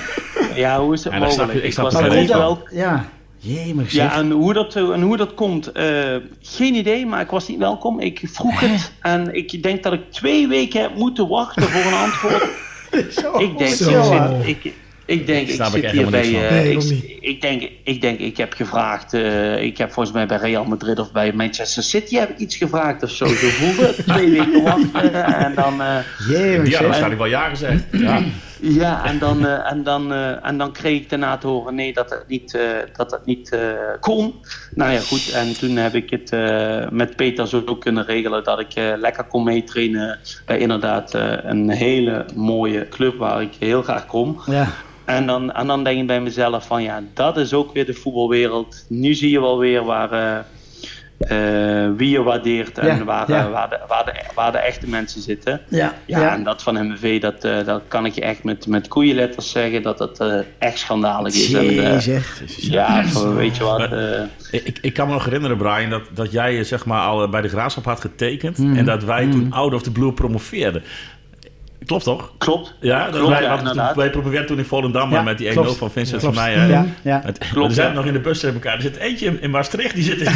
ja, 0.55 0.81
hoe 0.81 0.95
is 0.95 1.05
het 1.05 1.13
Ja, 1.15 1.19
dat 1.19 1.33
snap 1.33 1.45
mogelijk? 1.47 1.67
ik 1.67 1.73
snap 1.73 1.85
was 1.85 1.95
het 1.95 2.03
daar 2.03 2.11
wel. 2.11 2.21
niet 2.21 2.33
wel. 2.33 2.63
Ja. 2.71 3.05
Jemig 3.41 3.93
Ja, 3.93 4.09
zeg. 4.11 4.19
en 4.19 4.31
hoe 4.31 4.53
dat, 4.53 4.75
en 4.77 5.01
hoe 5.03 5.17
dat 5.17 5.35
komt, 5.35 5.73
eh, 5.73 6.17
geen 6.41 6.75
idee, 6.75 7.07
maar 7.07 7.21
ik 7.21 7.31
was 7.31 7.49
niet 7.49 7.59
welkom. 7.59 8.01
Ik 8.01 8.21
vroeg 8.33 8.61
het 8.61 8.93
en 9.01 9.35
ik 9.35 9.63
denk 9.63 9.83
dat 9.83 9.93
ik 9.93 10.13
twee 10.13 10.49
weken 10.49 10.81
heb 10.81 10.95
moeten 10.97 11.29
wachten 11.29 11.63
voor 11.63 11.93
een 11.93 11.99
antwoord. 11.99 12.49
Zo. 13.11 13.39
Ik 13.39 13.59
denk, 13.59 13.75
Zo. 13.75 13.91
ik, 13.91 14.05
zit, 14.45 14.65
ik, 14.65 14.73
ik 15.07 15.27
denk, 15.27 15.49
ik 15.49 15.55
ik 15.59 15.65
zit 15.65 15.91
hier 15.91 16.11
bij. 16.11 16.21
eh. 16.49 16.51
Nee, 16.51 16.73
ik, 16.73 17.19
ik, 17.21 17.41
denk, 17.41 17.69
ik 17.85 18.01
denk, 18.01 18.19
ik 18.19 18.37
heb 18.37 18.53
gevraagd. 18.53 19.15
eh, 19.15 19.63
ik 19.63 19.79
heb 19.79 19.93
volgens 19.93 20.15
mij 20.15 20.27
bij 20.27 20.37
Real 20.37 20.65
Madrid 20.65 20.99
of 20.99 21.13
bij 21.13 21.33
Manchester 21.33 21.83
City 21.83 22.17
heb 22.17 22.31
ik 22.31 22.39
iets 22.39 22.57
gevraagd 22.57 23.03
of 23.03 23.11
zo. 23.11 23.27
Zo 23.27 23.49
voelde. 23.49 23.95
Twee 24.07 24.31
weken 24.31 24.63
wachten 24.63 25.25
en 25.25 25.55
dan. 25.55 25.83
eh, 25.83 25.97
Die 26.29 26.37
hadden 26.37 26.67
zeg. 26.67 26.81
waarschijnlijk 26.81 27.19
wel 27.21 27.31
ja 27.31 27.49
gezegd. 27.49 27.83
Ja. 27.91 28.23
Ja, 28.61 29.05
en 29.05 29.19
dan, 29.19 29.47
eh, 29.47 29.71
en, 29.71 29.83
dan, 29.83 30.13
eh, 30.13 30.47
en 30.47 30.59
dan 30.59 30.73
kreeg 30.73 31.01
ik 31.01 31.11
daarna 31.11 31.37
te 31.37 31.47
horen 31.47 31.75
nee, 31.75 31.93
dat 31.93 32.11
het 32.11 32.25
niet, 32.29 32.55
eh, 32.55 32.63
dat 32.97 33.11
het 33.11 33.27
niet 33.27 33.53
eh, 33.53 33.61
kon. 34.01 34.35
Nou 34.75 34.93
ja, 34.93 35.01
goed. 35.01 35.31
En 35.31 35.59
toen 35.59 35.77
heb 35.77 35.95
ik 35.95 36.11
het 36.11 36.33
eh, 36.33 36.89
met 36.91 37.17
Peter 37.17 37.49
zo 37.49 37.63
ook 37.67 37.81
kunnen 37.81 38.05
regelen 38.05 38.45
dat 38.45 38.61
ik 38.61 38.75
eh, 38.75 38.93
lekker 38.97 39.25
kon 39.25 39.45
meetrainen 39.45 40.19
bij 40.47 40.59
inderdaad 40.59 41.15
eh, 41.15 41.33
een 41.43 41.71
hele 41.71 42.25
mooie 42.35 42.89
club 42.89 43.19
waar 43.19 43.43
ik 43.43 43.55
heel 43.59 43.83
graag 43.83 44.07
kom. 44.07 44.41
Ja. 44.47 44.69
En 45.05 45.27
dan, 45.27 45.53
en 45.53 45.67
dan 45.67 45.85
denk 45.85 46.01
ik 46.01 46.07
bij 46.07 46.21
mezelf 46.21 46.67
van 46.67 46.83
ja, 46.83 47.03
dat 47.15 47.37
is 47.37 47.53
ook 47.53 47.73
weer 47.73 47.87
de 47.87 47.95
voetbalwereld. 47.95 48.85
Nu 48.89 49.15
zie 49.15 49.31
je 49.31 49.41
wel 49.41 49.59
weer 49.59 49.85
waar, 49.85 50.45
eh, 51.19 51.89
wie 51.97 52.11
je 52.11 52.23
waardeert 52.23 52.79
en 52.79 52.87
Ja, 52.87 53.05
waar, 53.05 53.31
ja. 53.31 53.45
eh, 53.47 53.51
waar, 53.53 53.69
de, 53.69 53.79
waar, 53.89 54.05
de, 54.05 54.13
waar 54.35 54.53
de 54.53 54.59
echte 54.59 54.89
mensen 54.89 55.21
zitten. 55.23 55.61
Ja. 55.69 55.95
Ja, 56.07 56.21
Ja. 56.21 56.35
en 56.35 56.45
dat 56.45 56.63
van 56.63 56.89
MVV, 56.89 57.21
dat, 57.21 57.45
eh, 57.45 57.65
dat 57.65 57.83
kan 57.89 58.07
ik 58.07 58.15
je 58.15 58.21
echt 58.21 58.45
met, 58.45 58.67
met 58.67 58.89
koeienletters 58.89 59.51
zeggen 59.51 59.83
dat 59.83 59.99
het 59.99 60.21
eh, 60.21 60.39
echt 60.59 60.79
schandalig 60.79 61.35
is. 61.35 61.53
En, 61.53 61.75
Jezus. 61.75 62.57
ja, 62.57 63.05
van, 63.05 63.35
weet 63.35 63.57
je 63.57 63.65
wat. 63.65 63.79
Maar- 63.79 63.93
eh, 63.93 64.23
Ik, 64.51 64.79
ik 64.81 64.93
kan 64.95 65.07
me 65.07 65.13
nog 65.13 65.25
herinneren, 65.25 65.57
Brian, 65.57 65.91
dat, 65.91 66.03
dat 66.15 66.33
jij 66.33 66.65
zeg 66.65 66.85
maar, 66.85 67.01
al 67.07 67.29
bij 67.29 67.41
de 67.41 67.49
graafschap 67.49 67.85
had 67.85 68.01
getekend. 68.01 68.59
Mm. 68.59 68.77
En 68.77 68.85
dat 68.85 69.05
wij 69.05 69.27
toen 69.31 69.53
Out 69.53 69.75
of 69.75 69.83
the 69.83 69.93
Blue 69.93 70.13
promoveerden. 70.13 70.83
Klopt 71.89 72.05
toch? 72.05 72.33
klopt. 72.39 72.75
Ja, 72.81 73.05
dat 73.05 73.15
Klopt, 73.15 73.29
wij, 73.29 73.43
ja, 73.43 73.95
wij 73.95 74.11
promoveerden 74.11 74.47
toen 74.47 74.59
in 74.59 74.65
Volendam 74.65 75.11
Ja, 75.11 75.23
met 75.23 75.39
die 75.39 75.51
1-0 75.51 75.53
klopt. 75.53 75.77
van 75.77 75.91
Vincent 75.91 76.23
van 76.23 76.35
mij. 76.35 76.55
Hè? 76.55 76.67
Ja, 76.67 76.87
ja. 77.03 77.21
Het, 77.25 77.39
Klopt, 77.53 77.69
we 77.69 77.75
zijn 77.75 77.89
ja. 77.89 77.95
nog 77.95 78.05
in 78.05 78.13
de 78.13 78.21
bus 78.21 78.41
tegen 78.41 78.55
elkaar. 78.55 78.75
Er 78.75 78.83
zit 78.83 78.97
eentje 78.97 79.27
in, 79.27 79.43
in 79.43 79.51
Maastricht, 79.51 79.95
die 79.95 80.05
zit 80.05 80.21
in 80.21 80.25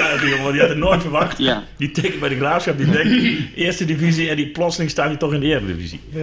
ja, 0.00 0.16
die 0.16 0.28
jongen, 0.28 0.52
die 0.52 0.60
had 0.60 0.68
het 0.68 0.78
nooit 0.78 1.00
verwacht. 1.00 1.38
Ja. 1.38 1.62
Die 1.76 1.90
tekent 1.90 2.20
bij 2.20 2.28
de 2.28 2.36
graafschap, 2.36 2.76
die 2.76 2.90
denkt 2.90 3.14
eerste 3.54 3.84
divisie 3.84 4.30
en 4.30 4.36
die 4.36 4.48
plotseling 4.48 4.90
staat 4.90 5.06
hij 5.06 5.16
toch 5.16 5.32
in 5.32 5.40
de 5.40 5.46
eredivisie. 5.46 6.00
Ja. 6.08 6.22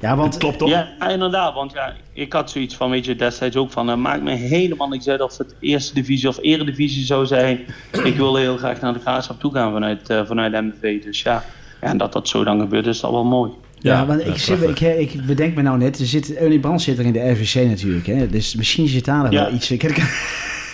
Ja, 0.00 0.16
want 0.16 0.36
Klopt 0.36 0.58
toch? 0.58 0.68
Ja, 0.68 1.08
inderdaad. 1.08 1.54
Want 1.54 1.72
ja, 1.72 1.94
ik 2.12 2.32
had 2.32 2.50
zoiets 2.50 2.74
van, 2.74 2.90
weet 2.90 3.04
je, 3.04 3.16
destijds 3.16 3.56
ook 3.56 3.70
van, 3.70 3.90
uh, 3.90 3.96
maakt 3.96 4.22
me 4.22 4.34
helemaal 4.34 4.88
niks 4.88 5.08
uit 5.08 5.20
of 5.20 5.38
het 5.38 5.54
eerste 5.60 5.94
divisie 5.94 6.28
of 6.28 6.38
eredivisie 6.40 7.04
zou 7.04 7.26
zijn. 7.26 7.60
Ik 8.04 8.16
wil 8.16 8.36
heel 8.36 8.56
graag 8.56 8.80
naar 8.80 8.92
de 8.92 9.00
graafschap 9.00 9.40
toe 9.40 9.52
gaan 9.52 9.72
vanuit, 9.72 10.10
eh, 10.10 10.26
vanuit 10.26 10.52
MVV. 10.52 11.02
Dus 11.02 11.22
ja. 11.22 11.44
ja, 11.80 11.88
en 11.88 11.98
dat 11.98 12.12
dat 12.12 12.28
zo 12.28 12.44
dan 12.44 12.60
gebeurt, 12.60 12.86
is 12.86 13.04
al 13.04 13.12
wel 13.12 13.24
mooi. 13.24 13.50
Ja, 13.80 14.06
want 14.06 14.22
ja, 14.22 14.26
ik, 14.32 14.38
zit, 14.38 14.62
ik, 14.62 14.80
ik 14.80 15.26
bedenk 15.26 15.54
me 15.54 15.62
nou 15.62 15.78
net, 15.78 15.98
er 15.98 16.06
zit, 16.06 16.34
Ernie 16.34 16.58
Brand 16.60 16.82
zit 16.82 16.98
er 16.98 17.04
in 17.04 17.12
de 17.12 17.30
RVC 17.30 17.54
natuurlijk. 17.54 18.06
Hè? 18.06 18.26
Dus 18.28 18.54
misschien 18.54 18.88
zit 18.88 19.04
daar 19.04 19.22
nog 19.22 19.32
Ja. 19.32 19.44
wel 19.44 19.54
iets. 19.54 19.70
Ik, 19.70 19.82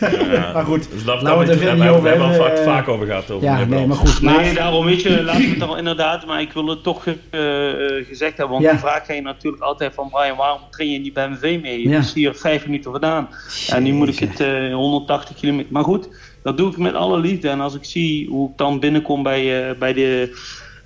Ja. 0.01 0.51
maar 0.55 0.65
goed, 0.65 0.89
Dus 0.91 1.05
laten 1.05 1.25
we 1.25 1.31
het 1.31 1.41
er 1.41 1.47
we 1.47 1.61
verder 1.61 1.69
het 1.69 1.79
niet 1.79 1.89
over 1.89 1.93
hebben. 1.93 2.03
We 2.03 2.09
hebben 2.09 2.27
al 2.27 2.35
vaak, 2.35 2.57
eh, 2.59 2.65
vaak 2.65 2.89
over 2.89 3.07
gehad. 3.07 3.31
Over 3.31 3.47
Ja, 3.47 3.65
nee, 3.65 3.87
maar 3.87 3.97
goed. 3.97 4.21
Maar, 4.21 4.41
Nee, 4.41 4.55
daarom 4.55 4.85
weet 4.85 5.03
je, 5.03 5.23
laten 5.23 5.41
we 5.43 5.49
het 5.49 5.63
er 5.71 5.79
inderdaad, 5.79 6.27
maar 6.27 6.41
ik 6.41 6.53
wil 6.53 6.67
het 6.67 6.83
toch 6.83 7.07
eh, 7.07 7.71
eh, 7.71 8.07
gezegd 8.07 8.37
hebben. 8.37 8.49
Want 8.49 8.63
Ja. 8.63 8.71
die 8.71 8.81
vraag 8.81 9.03
krijg 9.03 9.19
je 9.19 9.25
natuurlijk 9.25 9.63
altijd 9.63 9.95
van 9.95 10.09
Brian, 10.11 10.37
waarom 10.37 10.61
train 10.71 10.91
je 10.91 10.99
niet 10.99 11.13
bij 11.13 11.29
MV 11.29 11.59
mee? 11.63 11.83
Je 11.83 11.89
Ja. 11.89 11.99
is 11.99 12.13
hier 12.13 12.35
vijf 12.35 12.65
minuten 12.67 12.91
vandaan. 12.91 13.29
En 13.69 13.83
nu 13.83 13.93
moet 13.93 14.09
ik 14.09 14.19
het 14.19 14.41
eh, 14.41 14.75
180 14.75 15.37
kilometer. 15.37 15.73
Maar 15.73 15.85
goed, 15.85 16.09
dat 16.43 16.57
doe 16.57 16.71
ik 16.71 16.77
met 16.77 16.95
alle 16.95 17.19
liefde. 17.21 17.49
En 17.49 17.61
als 17.61 17.75
ik 17.75 17.85
zie 17.85 18.29
hoe 18.29 18.51
ik 18.51 18.57
dan 18.57 18.81
binnenkom 18.81 19.23
bij, 19.23 19.69
eh, 19.71 19.79
bij 19.79 19.93
de, 19.93 20.39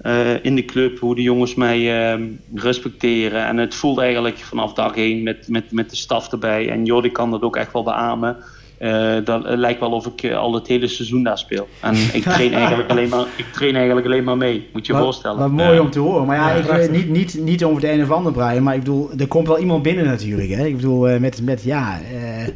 eh, 0.02 0.44
in 0.44 0.54
de 0.54 0.64
club, 0.64 0.98
hoe 0.98 1.14
de 1.14 1.22
jongens 1.22 1.54
mij 1.54 2.12
eh, 2.12 2.20
respecteren. 2.54 3.46
En 3.46 3.56
het 3.56 3.74
voelt 3.74 3.98
eigenlijk 3.98 4.38
vanaf 4.38 4.72
dag 4.72 4.96
één 4.96 5.22
met, 5.22 5.48
met, 5.48 5.72
met 5.72 5.90
de 5.90 5.96
staf 5.96 6.32
erbij. 6.32 6.70
En 6.70 6.84
Jordi 6.84 7.12
kan 7.12 7.30
dat 7.30 7.42
ook 7.42 7.56
echt 7.56 7.72
wel 7.72 7.82
beamen. 7.82 8.36
Eh, 8.78 9.16
dat 9.24 9.44
het 9.44 9.58
lijkt 9.58 9.80
wel 9.80 9.90
of 9.90 10.06
ik 10.06 10.22
eh, 10.22 10.36
al 10.36 10.54
het 10.54 10.66
hele 10.66 10.88
seizoen 10.88 11.22
daar 11.22 11.38
speel. 11.38 11.68
En 11.80 11.94
ik 12.12 12.22
train 12.22 12.52
eigenlijk 12.52 12.90
alleen 12.90 13.08
maar, 13.08 13.26
ik 13.36 13.46
train 13.52 13.74
eigenlijk 13.74 14.06
alleen 14.06 14.24
maar 14.24 14.36
mee. 14.36 14.68
Moet 14.72 14.86
je 14.86 14.94
voorstellen. 14.94 15.38
wat 15.38 15.50
mooi 15.50 15.78
om 15.78 15.90
te 15.90 15.98
horen. 15.98 16.26
Maar 16.26 16.36
ja, 16.36 16.54
Ja, 16.54 16.76
ik, 16.76 16.90
niet, 16.90 17.08
niet, 17.08 17.38
niet 17.40 17.64
over 17.64 17.80
de 17.80 17.92
een 17.92 18.02
of 18.02 18.10
ander 18.10 18.32
Brian, 18.32 18.62
maar 18.62 18.74
ik 18.74 18.80
bedoel, 18.80 19.10
er 19.18 19.26
komt 19.26 19.46
wel 19.46 19.58
iemand 19.58 19.82
binnen 19.82 20.04
natuurlijk. 20.04 20.48
Hè? 20.48 20.66
Ik 20.66 20.76
bedoel, 20.76 21.08
eh, 21.08 21.20
met, 21.20 21.42
met 21.42 21.62
ja, 21.62 22.00
eh, 22.00 22.48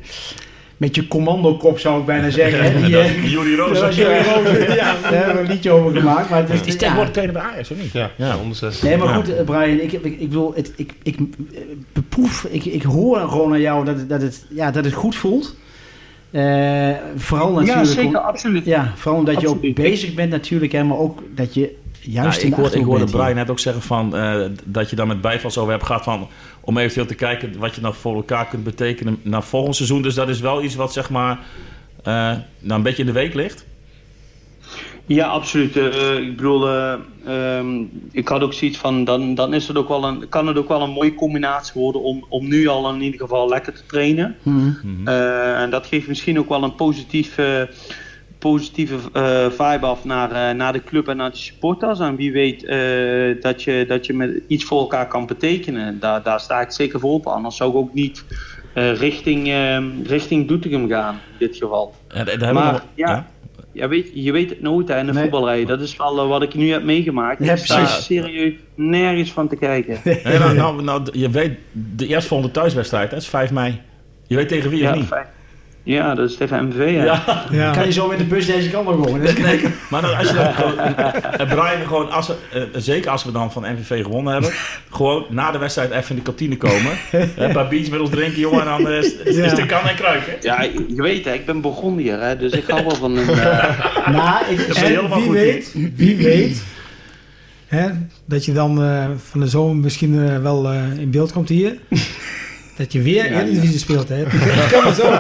met 0.82 0.94
je 0.94 1.08
commandokop 1.08 1.78
zou 1.78 2.00
ik 2.00 2.06
bijna 2.06 2.30
zeggen. 2.30 2.82
Die, 2.84 2.98
eh, 2.98 3.56
Roos. 3.56 3.68
dat 3.78 3.80
was 3.80 3.96
Jerry 3.96 4.22
Roos. 4.24 4.74
ja, 4.74 4.94
daar 5.02 5.12
hebben 5.14 5.34
we 5.34 5.40
een 5.40 5.46
liedje 5.54 5.70
over 5.70 5.96
gemaakt. 6.00 6.30
Maar 6.30 6.38
het 6.40 6.50
is, 6.50 6.58
Die 6.58 6.66
is 6.66 6.72
ja. 6.72 6.78
tegenwoordig 6.78 7.12
trainer 7.12 7.38
bij 7.38 7.50
Ajax, 7.52 7.70
of 7.70 7.76
niet? 7.82 7.92
Ja, 7.92 8.10
ja. 8.16 8.36
onder 8.36 8.56
zes. 8.56 8.82
Nee, 8.82 8.96
maar 8.96 9.08
Ja. 9.08 9.14
goed, 9.14 9.34
eh, 9.34 9.44
Brian, 9.44 9.80
ik, 9.80 9.92
ik, 9.92 10.04
ik 10.04 10.18
bedoel, 10.18 10.52
het, 10.54 10.72
ik, 10.76 10.92
ik 11.02 11.16
eh, 11.18 11.60
beproef, 11.92 12.46
ik, 12.50 12.64
ik 12.64 12.82
hoor 12.82 13.18
gewoon 13.18 13.52
aan 13.52 13.60
jou 13.60 13.84
dat, 13.84 13.96
het- 13.96 14.08
dat, 14.08 14.22
het, 14.22 14.44
ja, 14.48 14.70
dat 14.70 14.84
het 14.84 14.94
goed 14.94 15.14
voelt. 15.16 15.56
Eh, 16.30 16.90
vooral 17.16 17.52
natuurlijk. 17.52 17.86
ja, 17.86 17.92
zeker, 17.92 18.18
om- 18.18 18.24
absoluut. 18.24 18.64
ja, 18.64 18.92
vooral 18.96 19.18
omdat 19.20 19.40
je 19.40 19.48
ook 19.48 19.74
bezig 19.74 20.14
bent 20.14 20.30
natuurlijk, 20.30 20.72
hè, 20.72 20.84
maar 20.84 20.98
ook 20.98 21.22
dat 21.34 21.54
je 21.54 21.74
juist 22.02 22.36
Ja, 22.36 22.42
in 22.42 22.48
ik, 22.48 22.54
de 22.54 22.60
hoorde, 22.60 22.78
ik 22.78 22.84
hoorde 22.84 23.04
Brian 23.04 23.26
hier. 23.26 23.34
net 23.34 23.50
ook 23.50 23.58
zeggen 23.58 23.82
van, 23.82 24.16
eh, 24.16 24.44
dat 24.64 24.90
je 24.90 24.96
daar 24.96 25.06
met 25.06 25.20
bijvals 25.20 25.58
over 25.58 25.72
hebt 25.72 25.86
gehad 25.86 26.04
van, 26.04 26.28
om 26.60 26.78
eventueel 26.78 27.06
te 27.06 27.14
kijken 27.14 27.58
wat 27.58 27.74
je 27.74 27.80
nog 27.80 27.96
voor 27.96 28.14
elkaar 28.14 28.46
kunt 28.46 28.64
betekenen 28.64 29.18
naar 29.22 29.42
volgend 29.42 29.76
seizoen. 29.76 30.02
Dus 30.02 30.14
dat 30.14 30.28
is 30.28 30.40
wel 30.40 30.62
iets 30.62 30.74
wat 30.74 30.92
zeg 30.92 31.10
maar 31.10 31.38
eh, 32.02 32.12
nou 32.12 32.42
een 32.60 32.82
beetje 32.82 33.02
in 33.02 33.06
de 33.06 33.12
week 33.12 33.34
ligt. 33.34 33.64
Ja, 35.06 35.26
absoluut. 35.26 35.76
Eh, 35.76 36.16
ik 36.16 36.36
bedoel, 36.36 36.68
eh, 36.68 36.94
ehm, 37.26 37.82
ik 38.12 38.28
had 38.28 38.42
ook 38.42 38.52
zoiets 38.52 38.78
van, 38.78 39.04
dan, 39.04 39.34
dan 39.34 39.54
is 39.54 39.68
het 39.68 39.76
ook 39.76 39.88
wel 39.88 40.04
een, 40.04 40.28
kan 40.28 40.46
het 40.46 40.56
ook 40.56 40.68
wel 40.68 40.82
een 40.82 40.90
mooie 40.90 41.14
combinatie 41.14 41.80
worden 41.80 42.02
om, 42.02 42.24
om 42.28 42.48
nu 42.48 42.66
al 42.66 42.94
in 42.94 43.00
ieder 43.00 43.20
geval 43.20 43.48
lekker 43.48 43.72
te 43.72 43.82
trainen. 43.86 44.36
Mhm. 44.42 45.08
Eh, 45.08 45.60
en 45.60 45.70
dat 45.70 45.86
geeft 45.86 46.08
misschien 46.08 46.38
ook 46.38 46.48
wel 46.48 46.62
een 46.62 46.74
positief, 46.74 47.34
positieve 48.42 48.96
eh, 49.12 49.50
vibe 49.50 49.86
af 49.86 50.04
naar, 50.04 50.30
eh, 50.30 50.54
naar 50.56 50.72
de 50.72 50.84
club 50.84 51.08
en 51.08 51.16
naar 51.16 51.30
de 51.30 51.36
supporters. 51.36 51.98
En 52.00 52.16
wie 52.16 52.32
weet 52.32 52.64
eh, 52.64 52.78
dat, 53.40 53.62
je, 53.62 53.84
dat 53.88 54.06
je 54.06 54.12
met 54.14 54.42
iets 54.46 54.64
voor 54.64 54.80
elkaar 54.80 55.08
kan 55.08 55.26
betekenen. 55.26 55.98
Daar, 56.00 56.22
daar 56.22 56.40
sta 56.40 56.60
ik 56.60 56.70
zeker 56.70 57.00
voor 57.00 57.12
op. 57.12 57.26
Anders 57.26 57.56
zou 57.56 57.70
ik 57.70 57.76
ook 57.76 57.94
niet 57.94 58.24
eh, 58.74 58.94
richting, 58.94 59.48
eh, 59.48 59.78
richting 60.06 60.48
Doetinchem 60.48 60.88
gaan, 60.88 61.14
in 61.14 61.46
dit 61.46 61.56
geval. 61.56 61.94
Daar 62.08 62.38
we 62.38 62.52
Maar 62.52 62.82
ja, 62.94 63.26
ja, 63.72 63.88
weet, 63.88 64.10
je 64.14 64.32
weet 64.32 64.50
het 64.50 64.60
nooit 64.60 64.88
hè, 64.88 64.98
in 64.98 65.06
de 65.06 65.12
Nee. 65.12 65.22
voetbalrij. 65.22 65.64
Dat 65.64 65.80
is 65.80 65.96
wel 65.96 66.28
wat 66.28 66.42
ik 66.42 66.54
nu 66.54 66.70
heb 66.70 66.82
meegemaakt. 66.82 67.44
Ja, 67.44 67.52
ik 67.52 67.58
sta 67.58 67.86
serieus 67.86 68.54
nergens 68.74 69.32
van 69.32 69.48
te 69.48 69.56
kijken. 69.56 69.98
Nee, 70.04 70.38
nou, 70.38 70.54
nou, 70.54 70.82
nou, 70.82 71.02
je 71.12 71.30
weet, 71.30 71.58
de 71.96 72.06
eerstvolgende 72.06 72.52
thuiswedstrijd, 72.52 73.10
hè, 73.10 73.16
is 73.16 73.28
5 73.28 73.50
mei. 73.50 73.80
Je 74.26 74.36
weet 74.36 74.48
tegen 74.48 74.70
wie 74.70 74.82
of 74.82 74.88
Ja, 74.88 74.94
niet? 74.94 75.08
Ja, 75.84 76.14
dat 76.14 76.30
is 76.30 76.36
tegen 76.36 76.66
MV. 76.66 76.90
Ja. 76.94 77.04
Ja. 77.04 77.44
Ja. 77.50 77.72
Kan 77.72 77.84
je 77.84 77.92
zo 77.92 78.08
met 78.08 78.18
de 78.18 78.24
bus 78.24 78.46
deze 78.46 78.70
kant 78.70 78.88
op 78.88 79.04
komen? 79.04 79.20
Nee, 79.42 79.60
maar 79.90 80.02
dan, 80.02 80.16
als 80.16 80.28
je 80.28 80.34
dan 80.34 80.54
gewoon, 80.54 80.78
en 80.78 81.46
Brian 81.46 81.86
gewoon, 81.86 82.10
als 82.10 82.26
we, 82.26 82.34
eh, 82.52 82.62
zeker 82.74 83.10
als 83.10 83.24
we 83.24 83.32
dan 83.32 83.52
van 83.52 83.62
MVV 83.62 84.02
gewonnen 84.02 84.32
hebben, 84.32 84.50
gewoon 84.90 85.24
na 85.28 85.50
de 85.50 85.58
wedstrijd 85.58 85.90
even 85.90 86.08
in 86.10 86.16
de 86.16 86.22
kantine 86.22 86.56
komen. 86.56 86.92
Een 87.36 87.52
paar 87.52 87.68
biertjes 87.68 87.90
met 87.90 88.00
ons 88.00 88.10
drinken, 88.10 88.40
jongen, 88.40 88.60
en 88.60 88.66
dan 88.66 88.88
is, 88.92 89.14
is, 89.16 89.36
is 89.36 89.54
de 89.54 89.66
kan 89.66 89.88
en 89.88 89.94
kruik, 89.94 90.26
hè? 90.26 90.36
Ja, 90.40 90.62
je 90.62 91.02
weet 91.02 91.24
hè, 91.24 91.32
ik 91.32 91.46
ben 91.46 91.60
begonnen 91.60 92.02
hier, 92.02 92.20
hè, 92.20 92.36
dus 92.36 92.52
ik 92.52 92.64
hou 92.66 92.84
wel 92.84 92.94
van 92.96 93.16
een... 93.16 93.28
eh, 93.28 94.06
Nou, 94.16 94.44
ik, 94.50 94.68
Dat 94.68 94.76
En 94.76 94.84
helemaal 94.84 95.18
wie 95.18 95.26
goed, 95.26 95.34
weet, 95.34 95.74
wie 95.96 96.16
weet 96.16 96.62
hè, 97.76 97.88
dat 98.24 98.44
je 98.44 98.52
dan 98.52 98.82
eh, 98.82 99.04
van 99.30 99.40
de 99.40 99.46
zomer 99.46 99.76
misschien 99.76 100.28
eh, 100.28 100.38
wel 100.38 100.68
eh, 100.68 100.98
in 100.98 101.10
beeld 101.10 101.32
komt 101.32 101.48
hier. 101.48 101.76
Dat 102.76 102.92
je 102.92 103.02
weer 103.02 103.24
Ja, 103.32 103.40
Eredivisie 103.40 103.78
speelt, 103.78 104.08
hè. 104.08 104.22
Dat 104.56 104.70
kan 104.70 104.84
maar 104.84 104.94
zo. 104.94 105.10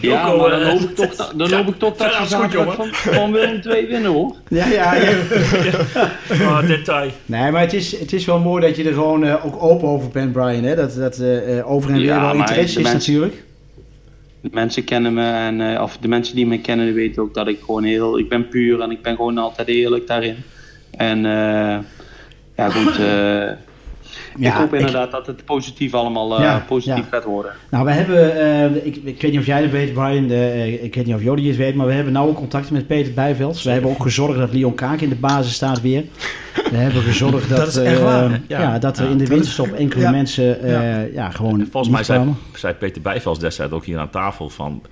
ja, 0.00 0.36
maar 0.36 0.50
dan 0.50 0.60
eh, 0.60 0.68
hoop 0.68 0.80
ik 0.80 0.94
toch, 0.94 1.14
dat- 1.16 1.32
dan 1.36 1.52
hoop 1.52 1.68
ik 1.68 1.78
toch 1.78 1.96
dat 1.96 2.14
goed, 2.14 2.28
zaterdag 2.28 2.74
van, 2.74 2.88
van 2.92 3.32
Willem 3.32 3.60
2 3.60 3.86
winnen, 3.86 4.10
hoor. 4.10 4.36
ja, 4.48 4.66
ja, 4.66 4.94
ja. 4.94 5.12
Oh, 6.48 6.66
detail. 6.66 7.10
Nee, 7.26 7.50
maar 7.50 7.60
het 7.60 7.72
is, 7.72 7.98
het 7.98 8.12
is 8.12 8.24
wel 8.24 8.38
mooi 8.38 8.66
dat 8.66 8.76
je 8.76 8.84
er 8.84 8.92
gewoon 8.92 9.24
eh, 9.24 9.46
ook 9.46 9.62
open 9.62 9.88
over 9.88 10.08
bent, 10.08 10.32
Brian. 10.32 10.62
Hè? 10.64 10.74
Dat, 10.74 10.94
dat 10.94 11.18
eh, 11.18 11.58
eh, 11.58 11.70
over 11.70 11.90
en 11.90 11.96
weer 11.96 12.04
Ja, 12.04 12.20
wel 12.20 12.34
interesse 12.34 12.80
is 12.80 12.92
natuurlijk. 12.92 13.42
De 14.40 14.48
mensen 14.52 14.84
kennen 14.84 15.14
me, 15.14 15.30
en, 15.30 15.74
eh, 15.74 15.82
of 15.82 15.96
de 16.00 16.08
mensen 16.08 16.36
die 16.36 16.46
me 16.46 16.60
kennen, 16.60 16.94
weten 16.94 17.22
ook 17.22 17.34
dat 17.34 17.48
ik 17.48 17.58
gewoon 17.64 17.84
heel... 17.84 18.18
Ik 18.18 18.28
ben 18.28 18.48
puur 18.48 18.80
en 18.80 18.90
ik 18.90 19.02
ben 19.02 19.16
gewoon 19.16 19.38
altijd 19.38 19.68
eerlijk 19.68 20.06
daarin. 20.06 20.36
En 20.90 21.16
eh, 21.26 21.78
ja, 22.56 22.70
goed... 22.70 22.98
eh, 24.40 24.46
ik 24.46 24.52
hoop 24.52 24.74
inderdaad 24.74 25.10
dat 25.10 25.26
het 25.26 25.44
positief 25.44 25.94
allemaal 25.94 26.36
eh, 26.36 26.44
Ja, 26.44 26.64
positief 26.68 27.04
ja. 27.10 27.16
gaat 27.16 27.24
worden. 27.24 27.52
Nou, 27.70 27.84
we 27.84 27.90
hebben, 27.90 28.40
eh, 28.40 28.86
ik, 28.86 28.96
ik 28.96 29.22
weet 29.22 29.30
niet 29.30 29.40
of 29.40 29.46
jij 29.46 29.62
dat 29.62 29.70
weet, 29.70 29.92
Brian. 29.92 30.26
De, 30.26 30.34
eh, 30.34 30.84
ik 30.84 30.94
weet 30.94 31.06
niet 31.06 31.14
of 31.14 31.22
Jody 31.22 31.46
het 31.46 31.56
weet, 31.56 31.74
maar 31.74 31.86
we 31.86 31.92
hebben 31.92 32.12
nauwe 32.12 32.32
contacten 32.32 32.72
met 32.74 32.86
Peter 32.86 33.12
Bijvels. 33.12 33.62
We 33.62 33.70
hebben 33.70 33.90
ook 33.90 34.02
gezorgd 34.02 34.38
dat 34.38 34.52
Leon 34.52 34.74
Kaak 34.74 35.00
in 35.00 35.08
de 35.08 35.14
basis 35.14 35.54
staat 35.54 35.80
weer. 35.80 36.04
We 36.70 36.76
hebben 36.76 37.02
gezorgd 37.02 37.48
dat, 37.48 37.58
Dat 37.58 37.76
echt 37.76 37.98
eh, 37.98 38.04
waar, 38.04 38.40
ja. 38.48 38.60
Ja. 38.60 38.78
dat 38.78 38.98
er 38.98 39.04
Ja. 39.04 39.10
in 39.10 39.18
de 39.18 39.26
winterstop 39.26 39.72
enkele 39.72 40.02
ja. 40.02 40.10
mensen 40.10 40.62
eh, 40.62 41.14
ja. 41.14 41.30
gewoon 41.30 41.66
Volgens 41.70 41.92
mij 41.92 42.04
zei, 42.04 42.34
zei 42.54 42.74
Peter 42.74 43.02
Bijvels 43.02 43.38
destijds 43.38 43.72
ook 43.72 43.84
hier 43.84 43.98
aan 43.98 44.10
tafel 44.10 44.48
van... 44.48 44.82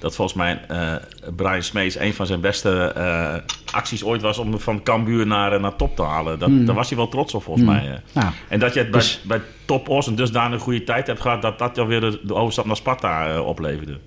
dat 0.00 0.14
volgens 0.14 0.36
mij 0.36 0.60
eh, 0.68 0.94
Brian 1.36 1.62
Smees 1.62 1.98
een 1.98 2.14
van 2.14 2.26
zijn 2.26 2.40
beste 2.40 2.92
eh, 2.96 3.34
acties 3.72 4.04
ooit 4.04 4.22
was... 4.22 4.38
om 4.38 4.58
van 4.60 4.82
Cambuur 4.82 5.26
naar, 5.26 5.52
eh, 5.52 5.60
naar 5.60 5.76
top 5.76 5.96
te 5.96 6.02
halen. 6.02 6.38
Dat, 6.38 6.48
Hmm. 6.48 6.64
Daar 6.66 6.74
was 6.74 6.88
hij 6.88 6.96
wel 6.98 7.08
trots 7.08 7.34
op, 7.34 7.42
volgens 7.42 7.66
Hmm. 7.66 7.74
mij. 7.74 8.00
En 8.48 8.58
dat 8.58 8.74
je 8.74 8.80
het 8.80 8.90
bij, 8.90 9.00
Dus- 9.00 9.20
bij 9.22 9.40
Top 9.64 9.88
Os 9.88 10.06
een 10.06 10.14
dusdanig 10.14 10.60
goede 10.62 10.84
tijd 10.84 11.06
hebt 11.06 11.20
gehad... 11.20 11.42
dat 11.42 11.58
dat 11.58 11.78
alweer 11.78 12.00
de, 12.00 12.20
de 12.22 12.34
overstap 12.34 12.64
naar 12.64 12.76
Sparta 12.76 13.40
opleverde. 13.40 13.98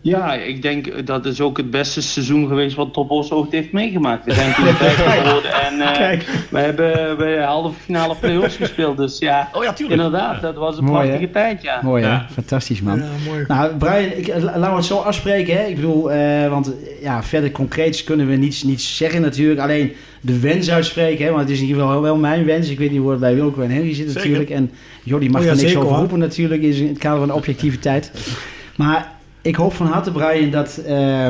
Ja, 0.00 0.34
ik 0.34 0.62
denk 0.62 1.06
dat 1.06 1.26
is 1.26 1.40
ook 1.40 1.56
het 1.56 1.70
beste 1.70 2.02
seizoen 2.02 2.48
geweest 2.48 2.76
wat 2.76 2.92
Top 2.92 3.10
Os 3.10 3.30
ooit 3.30 3.52
heeft 3.52 3.72
meegemaakt. 3.72 4.24
We 4.24 4.32
zijn 4.34 4.54
toen 4.54 4.64
vijfde 4.84 5.02
geworden 5.02 5.52
en 5.52 5.80
eh, 5.80 5.92
Kijk. 5.92 6.24
we 6.50 6.58
hebben 6.58 7.16
bij 7.16 7.36
de 7.36 7.42
halve 7.42 7.80
finale 7.80 8.14
play-offs 8.20 8.56
gespeeld. 8.66 8.96
Dus 8.96 9.18
ja, 9.18 9.48
Oh 9.52 9.64
ja, 9.64 9.72
tuurlijk. 9.72 10.00
inderdaad, 10.02 10.42
dat 10.42 10.54
was 10.54 10.78
een 10.78 10.84
Mooi, 10.84 10.96
prachtige 11.08 11.24
hè? 11.26 11.32
tijd, 11.32 11.62
ja. 11.62 11.80
mooi 11.82 12.02
hè? 12.02 12.08
Ja. 12.10 12.26
Fantastisch 12.32 12.80
man. 12.82 12.98
Ja, 12.98 13.04
mooi. 13.26 13.44
Nou, 13.48 13.76
Brian, 13.76 14.10
ik, 14.16 14.28
eh, 14.28 14.42
laten 14.42 14.60
we 14.70 14.76
het 14.76 14.84
zo 14.84 14.98
afspreken. 14.98 15.56
Hè? 15.56 15.64
Ik 15.66 15.74
bedoel, 15.74 16.12
eh, 16.12 16.48
want 16.48 16.72
ja, 17.02 17.22
verder 17.22 17.50
concreets 17.50 18.04
kunnen 18.04 18.26
we 18.28 18.36
niets, 18.36 18.62
niets 18.62 18.96
zeggen 18.96 19.20
natuurlijk. 19.20 19.60
Alleen 19.60 19.92
de 20.20 20.38
wens 20.40 20.70
uitspreken, 20.70 21.24
hè? 21.24 21.30
want 21.30 21.42
het 21.42 21.50
is 21.50 21.60
in 21.60 21.66
ieder 21.66 21.82
geval 21.82 22.02
wel 22.02 22.16
mijn 22.16 22.44
wens. 22.44 22.68
Ik 22.68 22.78
weet 22.78 22.90
niet 22.90 23.00
hoe 23.00 23.10
het 23.10 23.20
bij 23.20 23.34
Wilco 23.34 23.62
en 23.62 23.70
Henry 23.70 23.94
zit 23.94 24.06
Zeker. 24.06 24.14
natuurlijk. 24.14 24.50
En 24.50 24.70
Jordi 25.02 25.28
mag 25.28 25.40
Oh 25.40 25.46
ja, 25.46 25.52
er 25.52 25.56
niks 25.56 25.68
zeker, 25.70 25.84
over 25.86 25.98
roepen 25.98 26.18
natuurlijk 26.18 26.62
in 26.62 26.88
het 26.88 26.98
kader 26.98 27.18
van 27.18 27.28
de 27.28 27.34
objectiviteit. 27.34 28.10
Maar 28.76 29.12
ik 29.42 29.54
hoop 29.54 29.72
van 29.72 29.86
harte, 29.86 30.12
Brian, 30.12 30.50
dat, 30.50 30.76
eh, 30.76 31.28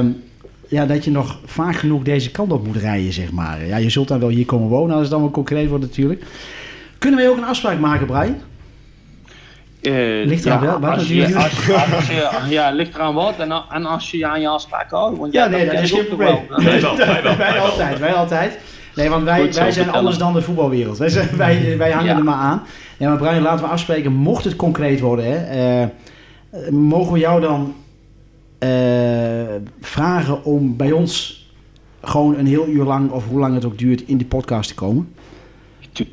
ja, 0.68 0.86
dat 0.86 1.04
je 1.04 1.10
nog 1.10 1.38
vaak 1.44 1.76
genoeg 1.76 2.02
deze 2.02 2.30
kant 2.30 2.52
op 2.52 2.66
moet 2.66 2.76
rijden, 2.76 3.12
zeg 3.12 3.32
maar. 3.32 3.66
Ja, 3.66 3.76
je 3.76 3.90
zult 3.90 4.08
dan 4.08 4.20
wel 4.20 4.28
hier 4.28 4.46
komen 4.46 4.68
wonen 4.68 4.92
als 4.92 5.02
het 5.02 5.10
dan 5.10 5.20
wel 5.20 5.30
concreet 5.30 5.68
wordt 5.68 5.84
natuurlijk. 5.84 6.22
Kunnen 6.98 7.20
wij 7.20 7.28
ook 7.28 7.36
een 7.36 7.44
afspraak 7.44 7.78
maken, 7.78 8.06
Brian? 8.06 8.36
Eh, 9.82 10.26
Ligt 10.26 10.46
eraan 10.46 10.60
wel, 10.60 10.80
wat 10.80 10.90
als 10.94 11.08
je, 11.08 11.14
natuurlijk. 11.14 11.44
als, 11.44 11.92
als 11.94 12.06
je, 12.06 12.28
ja, 12.48 12.70
ligt 12.70 12.94
eraan 12.94 13.14
wat 13.14 13.34
en, 13.38 13.52
en 13.70 13.86
als 13.86 14.10
je 14.10 14.26
aan 14.26 14.40
je 14.40 14.48
afspraken 14.48 14.96
houdt. 14.98 15.18
Want 15.18 15.32
Ja, 15.32 15.44
ja, 15.44 15.50
nee, 15.50 15.64
dat 15.70 15.82
is 15.82 15.90
geen 15.90 16.00
ook 16.00 16.06
probleem. 16.06 16.38
wel. 16.48 16.62
Wij 16.62 16.80
wel, 16.80 16.96
wij 17.36 17.52
wel. 17.52 17.64
altijd, 17.64 17.98
wij 17.98 18.12
altijd. 18.14 18.58
Nee, 18.94 19.08
want 19.08 19.24
wij, 19.24 19.40
Goed 19.40 19.54
wij 19.56 19.70
zijn 19.72 19.90
anders 19.90 20.18
dan 20.18 20.32
de 20.32 20.42
voetbalwereld. 20.42 20.98
Wij, 20.98 21.08
zijn, 21.08 21.28
wij, 21.36 21.74
wij 21.78 21.90
hangen 21.90 22.10
Ja. 22.10 22.16
er 22.16 22.24
maar 22.24 22.34
aan. 22.34 22.62
Ja, 22.96 23.08
maar 23.08 23.18
Brian, 23.18 23.42
laten 23.42 23.64
we 23.64 23.70
afspreken, 23.70 24.12
mocht 24.12 24.44
het 24.44 24.56
concreet 24.56 25.00
worden, 25.00 25.24
hè, 25.24 25.82
eh, 25.82 25.88
mogen 26.70 27.12
we 27.12 27.18
jou 27.18 27.40
dan 27.40 27.74
vragen 29.80 30.44
om 30.44 30.76
bij 30.76 30.92
ons 30.92 31.36
gewoon 32.02 32.38
een 32.38 32.46
heel 32.46 32.66
uur 32.66 32.84
lang, 32.84 33.10
of 33.10 33.24
hoe 33.28 33.38
lang 33.38 33.54
het 33.54 33.64
ook 33.64 33.78
duurt, 33.78 34.02
in 34.06 34.16
die 34.16 34.26
podcast 34.26 34.68
te 34.68 34.74
komen? 34.74 35.12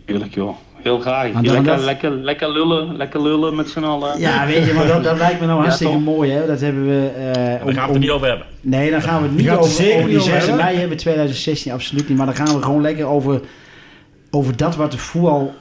Tuurlijk 0.06 0.34
joh, 0.34 0.56
heel 0.76 1.00
graag. 1.00 1.34
Lekker, 1.42 1.64
dat- 1.64 1.84
lekker, 1.84 2.12
lekker 2.12 2.52
lullen, 2.52 2.96
lekker 2.98 3.22
lullen 3.22 3.56
met 3.56 3.70
z'n 3.70 3.84
allen. 3.84 4.20
Ja, 4.20 4.46
weet 4.46 4.66
je, 4.66 4.74
maar 4.74 4.88
dat, 4.88 5.04
dat 5.04 5.18
lijkt 5.18 5.40
me 5.40 5.46
nou 5.46 5.58
Ja, 5.60 5.64
hartstikke 5.66 5.94
toch? 5.94 6.04
mooi, 6.04 6.32
hè? 6.32 6.48
Dat 6.48 6.60
hebben 6.62 6.86
we... 6.88 7.08
eh, 7.18 7.34
Daar 7.34 7.62
om- 7.64 7.74
gaan 7.74 7.74
we 7.74 7.82
het 7.82 7.94
er 7.94 8.00
niet 8.00 8.10
over 8.10 8.28
hebben. 8.28 8.46
Nee, 8.62 8.92
dan 8.92 9.02
gaan 9.02 9.22
we 9.22 9.28
het 9.28 9.38
niet 9.38 9.48
er 9.48 9.58
over, 9.58 9.72
zeker 9.72 9.96
over 9.96 10.08
die 10.10 10.18
niet 10.18 10.26
over 10.28 10.34
6 10.40 10.46
hebben. 10.48 10.66
mei 10.66 10.78
hebben, 10.78 10.98
2016, 10.98 11.72
absoluut 11.72 12.08
niet. 12.10 12.18
Maar 12.18 12.26
dan 12.26 12.36
gaan 12.36 12.56
we 12.56 12.62
gewoon 12.64 12.82
lekker 12.82 13.06
over, 13.06 13.42
over 14.32 14.58
dat 14.58 14.76
wat, 14.76 14.92
de 14.92 14.98
voetbal, 14.98 15.54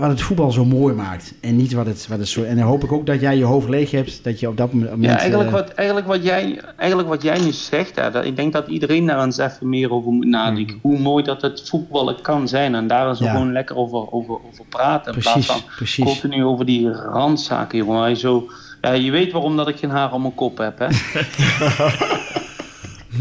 wat 0.00 0.08
het 0.10 0.20
voetbal 0.20 0.50
zo 0.52 0.64
mooi 0.64 0.94
maakt. 0.94 1.34
En 1.40 1.56
niet 1.56 1.72
wat 1.72 1.86
het, 1.86 2.06
wat 2.08 2.18
het 2.18 2.28
zo... 2.28 2.42
En 2.42 2.56
dan 2.56 2.66
hoop 2.66 2.84
ik 2.84 2.92
ook 2.92 3.06
dat 3.06 3.20
jij 3.20 3.36
je 3.36 3.44
hoofd 3.44 3.68
leeg 3.68 3.90
hebt, 3.90 4.24
dat 4.24 4.40
je 4.40 4.48
op 4.48 4.56
dat 4.56 4.72
moment... 4.72 5.04
Ja, 5.04 5.18
eigenlijk 5.18 5.48
eh, 5.48 5.54
wat, 5.54 5.68
eigenlijk 5.68 6.08
wat, 6.08 6.22
jij, 6.24 6.60
eigenlijk 6.76 7.08
wat 7.08 7.22
jij 7.22 7.38
nu 7.40 7.52
zegt, 7.52 7.96
hè, 7.96 8.10
dat, 8.10 8.24
ik 8.24 8.36
denk 8.36 8.52
dat 8.52 8.68
iedereen 8.68 9.06
daar 9.06 9.24
eens 9.24 9.38
even 9.38 9.68
meer 9.68 9.92
over 9.92 10.12
moet 10.12 10.26
nadenken. 10.26 10.78
Hoe 10.82 10.98
mooi 10.98 11.24
dat 11.24 11.42
het 11.42 11.68
voetballen 11.68 12.20
kan 12.22 12.48
zijn 12.48 12.74
en 12.74 12.86
daar 12.86 13.08
eens 13.08 13.18
Ja. 13.18 13.30
gewoon 13.30 13.52
lekker 13.52 13.76
over, 13.76 14.12
over, 14.12 14.34
over 14.50 14.64
praten. 14.68 15.14
In 15.14 15.20
Precies, 15.20 15.46
plaats 15.46 15.62
van 15.62 15.70
precies. 15.76 16.04
continu 16.04 16.44
over 16.44 16.66
die 16.66 16.92
randzaken, 16.92 17.78
jongen. 17.78 17.98
Waar 17.98 18.08
je, 18.08 18.16
zo, 18.16 18.48
ja, 18.80 18.92
je 18.92 19.10
weet 19.10 19.32
waarom 19.32 19.56
dat 19.56 19.68
ik 19.68 19.76
geen 19.76 19.90
haar 19.90 20.12
op 20.12 20.20
mijn 20.20 20.34
kop 20.34 20.58
heb, 20.58 20.78
hè? 20.78 20.86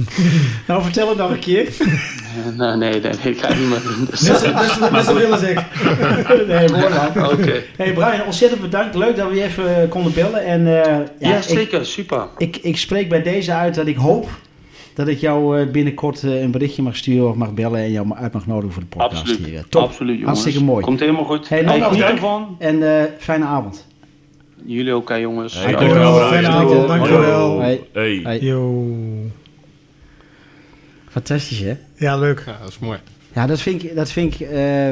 Nou, 0.68 0.84
vertel 0.84 1.10
het 1.10 1.18
nog 1.18 1.32
een 1.32 1.40
keer. 1.40 1.74
nee, 2.58 2.76
nee, 2.76 2.76
nee, 2.78 3.00
nee, 3.02 3.34
ik 3.34 3.40
ga 3.42 3.54
niet 3.54 3.70
meer 3.70 3.82
doen. 3.84 4.08
Dus, 4.10 4.42
net 4.92 5.06
zo 5.06 5.14
willen 5.14 5.40
zeggen. 5.40 5.66
nee, 6.48 6.70
mooi 6.70 6.90
man. 7.16 7.32
Oké. 7.32 7.64
Hey 7.78 7.94
Brian, 7.94 8.26
ontzettend 8.26 8.62
bedankt. 8.62 8.96
Leuk 8.96 9.16
dat 9.16 9.30
we 9.30 9.36
je 9.36 9.44
even 9.44 9.82
eh, 9.82 9.90
konden 9.90 10.14
bellen. 10.14 10.46
En 10.46 10.60
eh, 10.68 10.92
ja, 11.20 11.30
Ja, 11.30 11.38
ik, 11.38 11.44
zeker, 11.44 11.86
super. 11.86 12.28
ik, 12.38 12.58
ik 12.58 12.78
spreek 12.78 13.10
bij 13.10 13.24
deze 13.24 13.54
uit 13.54 13.76
dat 13.76 13.88
ik 13.88 13.96
hoop 13.96 14.30
dat 14.98 15.08
ik 15.08 15.20
jou 15.20 15.60
eh, 15.60 15.72
binnenkort 15.72 16.24
eh, 16.24 16.42
een 16.42 16.52
berichtje 16.52 16.82
mag 16.82 16.96
sturen 16.96 17.30
of 17.30 17.36
mag 17.36 17.54
bellen 17.54 17.80
en 17.80 17.92
jou 17.92 18.14
uit 18.16 18.34
mag 18.34 18.48
nodigen 18.48 18.74
voor 18.74 18.82
de 18.82 18.88
podcast 18.88 19.22
Absoluut. 19.22 19.46
hier. 19.46 19.58
Eh, 19.58 19.64
Top. 19.70 19.82
Absoluut, 19.82 20.20
jongens. 20.20 20.26
Hartstikke 20.40 20.64
mooi. 20.64 20.84
Komt 20.84 21.00
helemaal 21.00 21.24
goed. 21.24 21.50
Hey, 21.50 21.64
ervan. 22.02 22.56
En 22.60 23.00
eh, 23.00 23.04
fijne 23.18 23.46
avond. 23.46 23.88
Jullie 24.66 24.94
ook, 24.94 25.10
hè, 25.10 25.16
jongens. 25.16 25.64
Hey, 25.64 25.72
dankjewel, 25.76 26.28
fijne 26.28 26.48
avond, 26.48 26.88
dankjewel. 26.88 27.60
Hey. 27.60 27.82
Hey. 27.94 28.20
Hey. 28.24 28.40
Yo. 28.40 28.86
Fantastisch, 31.18 31.60
hè? 31.60 31.78
Ja, 31.96 32.18
leuk. 32.18 32.44
Ja, 32.46 32.58
dat 32.62 32.70
is 32.70 32.80
mooi. 32.80 33.00
Ja, 33.34 33.48
dat 33.48 33.62
vind 33.62 33.84
ik... 33.84 33.96
Dat 33.96 34.12
vind 34.12 34.34
ik 34.40 34.48
eh, 34.48 34.88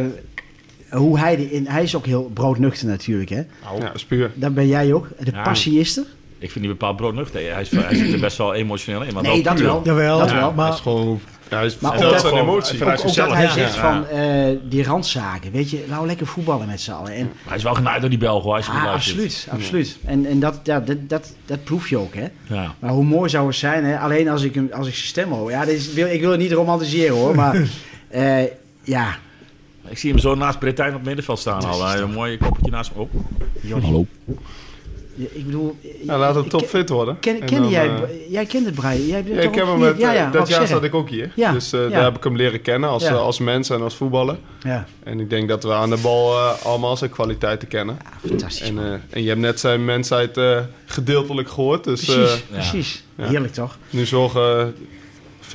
hoe 0.90 1.20
hij, 1.20 1.36
de- 1.36 1.52
in, 1.52 1.68
hij 1.68 1.84
is 1.84 1.96
ook 1.96 2.06
heel 2.06 2.32
broodnuchter 2.34 2.88
natuurlijk, 2.88 3.30
hè? 3.30 3.42
Nou, 3.64 3.82
Ja, 3.82 3.92
spuur. 3.96 4.32
Dat 4.36 4.54
ben 4.54 4.68
jij 4.68 4.94
ook. 4.94 5.08
De 5.20 5.32
Ja. 5.32 5.44
passie 5.44 5.80
is 5.80 5.98
er. 5.98 6.04
Ik 6.40 6.52
vind 6.52 6.64
die 6.66 6.74
bepaald 6.74 6.96
broodnuchter. 6.98 7.52
Hij, 7.54 7.62
is, 7.62 7.70
hij 7.70 7.96
zit 7.96 8.14
er 8.14 8.20
best 8.20 8.38
wel 8.38 8.54
emotioneel 8.54 9.02
in. 9.04 9.14
Maar 9.14 9.24
Nee, 9.24 9.44
wel 9.44 9.54
dat 9.54 9.62
wel. 9.64 9.82
Jawel, 9.84 10.20
Dat 10.20 10.30
ja, 10.30 10.36
wel. 10.36 10.46
Hij 10.48 10.56
maar 10.56 10.74
is 10.74 10.80
gewoon... 10.80 11.22
Ja, 11.50 11.58
hij 11.58 11.66
is 11.66 11.80
Maar 11.80 12.20
zijn 12.20 12.36
emotie. 12.36 12.78
vanuit 12.78 13.00
Ook, 13.00 13.08
ook 13.08 13.16
dat 13.16 13.26
zichzelf, 13.26 13.34
hij 13.34 13.48
zegt 13.50 13.76
Ja. 13.76 13.82
van 13.82 14.08
eh, 14.08 14.58
die 14.64 14.84
randzaken, 14.84 15.52
weet 15.52 15.70
je, 15.70 15.86
nou 15.88 16.06
lekker 16.06 16.28
voetballen 16.28 16.68
met 16.68 16.82
z'n 16.82 16.91
allen. 16.91 17.12
En, 17.14 17.26
Maar 17.26 17.48
hij 17.48 17.58
is 17.58 17.64
wel 17.64 17.74
genaaid 17.74 18.02
door 18.02 18.10
die 18.10 18.20
Belgen, 18.20 18.43
hoor. 18.43 18.56
Als 18.56 18.66
je 18.66 18.72
ah, 18.72 18.93
absoluut, 18.93 19.48
absoluut. 19.52 19.98
En, 20.06 20.26
en 20.26 20.39
dat, 20.39 20.60
ja, 20.64 20.80
dat, 20.80 21.10
dat, 21.10 21.34
dat 21.46 21.64
proef 21.64 21.89
je 21.89 21.98
ook, 21.98 22.14
hè. 22.16 22.28
Ja. 22.48 22.74
Maar 22.80 22.91
hoe 22.91 23.04
mooi 23.04 23.30
zou 23.30 23.48
het 23.48 23.56
zijn, 23.56 23.86
hè? 23.86 24.00
alleen 24.00 24.30
als 24.30 24.41
ik, 24.43 24.56
hem, 24.56 24.70
als 24.74 24.88
ik 24.88 24.93
zijn 24.93 25.08
stem 25.08 25.32
hoor. 25.32 25.52
Ja, 25.52 25.66
dit 25.66 25.76
is, 25.76 25.93
wil, 25.93 26.08
ik 26.08 26.22
wil 26.22 26.32
het 26.32 26.39
niet 26.39 26.52
romantiseren 26.52 27.16
hoor, 27.16 27.36
maar 27.36 27.56
eh, 28.08 28.43
ja. 28.84 29.16
Ik 29.88 29.98
zie 29.98 30.10
hem 30.12 30.20
zo 30.20 30.36
naast 30.36 30.60
Bretijn 30.60 30.89
op 30.89 30.96
het 30.96 31.06
middenveld 31.06 31.39
staan 31.39 31.64
al. 31.64 31.82
Hij 31.82 31.91
heeft 31.91 32.04
een 32.04 32.14
mooi 32.14 32.38
koppeltje 32.38 32.72
naast 32.72 32.91
hem 32.93 33.00
op. 33.02 33.10
Hallo. 33.84 34.06
Ja, 35.16 35.26
Ik 35.34 35.45
bedoel... 35.45 35.76
Ja, 36.03 36.18
laat 36.18 36.38
ik- 36.38 36.49
topfit 36.49 36.89
worden. 36.89 37.20
Ken, 37.20 37.41
En 37.41 37.45
ken 37.47 37.61
dan, 37.61 37.70
jij, 37.70 37.86
eh, 37.88 38.32
jij 38.32 38.45
kent 38.45 38.66
het, 38.66 38.76
Brian? 38.76 39.05
Jij 39.05 39.24
Ja, 39.28 39.41
ik 39.41 39.55
heb 39.55 39.63
ook 39.63 39.70
hem 39.70 39.80
met, 39.80 39.97
ja, 39.97 40.11
ja, 40.11 40.30
dat 40.32 40.47
jaar 40.47 40.68
zat 40.68 40.84
ik 40.84 40.95
ook 40.95 41.09
hier. 41.09 41.32
Dus 41.53 41.74
eh, 41.74 41.89
daar 41.89 42.03
heb 42.03 42.16
ik 42.18 42.24
hem 42.24 42.36
leren 42.36 42.61
kennen 42.61 42.89
als, 42.89 43.03
eh, 43.03 43.18
als 43.22 43.39
mens 43.39 43.70
en 43.70 43.82
als 43.82 43.95
voetballer. 43.95 44.38
Ja, 44.61 44.86
En 45.03 45.20
ik 45.20 45.30
denk 45.30 45.49
dat 45.49 45.63
we 45.63 45.74
aan 45.74 45.89
de 45.89 45.97
bal 46.01 46.32
eh, 46.38 46.66
allemaal 46.66 46.97
zijn 46.97 47.09
kwaliteiten 47.09 47.68
kennen. 47.68 47.97
ja, 48.03 48.30
fantastisch. 48.30 48.68
En, 48.70 48.78
eh, 48.80 48.91
en 49.09 49.22
je 49.24 49.28
hebt 49.30 49.41
net 49.41 49.59
zijn 49.59 49.86
mensheid 49.86 50.38
eh, 50.38 50.59
gedeeltelijk 50.86 51.49
gehoord. 51.49 51.84
Dus 51.84 52.05
precies, 52.05 52.34
eh, 52.34 52.51
precies. 52.51 53.03
Heerlijk 53.22 53.53
toch? 53.53 53.78
nu 53.89 54.05
zorgen 54.05 54.76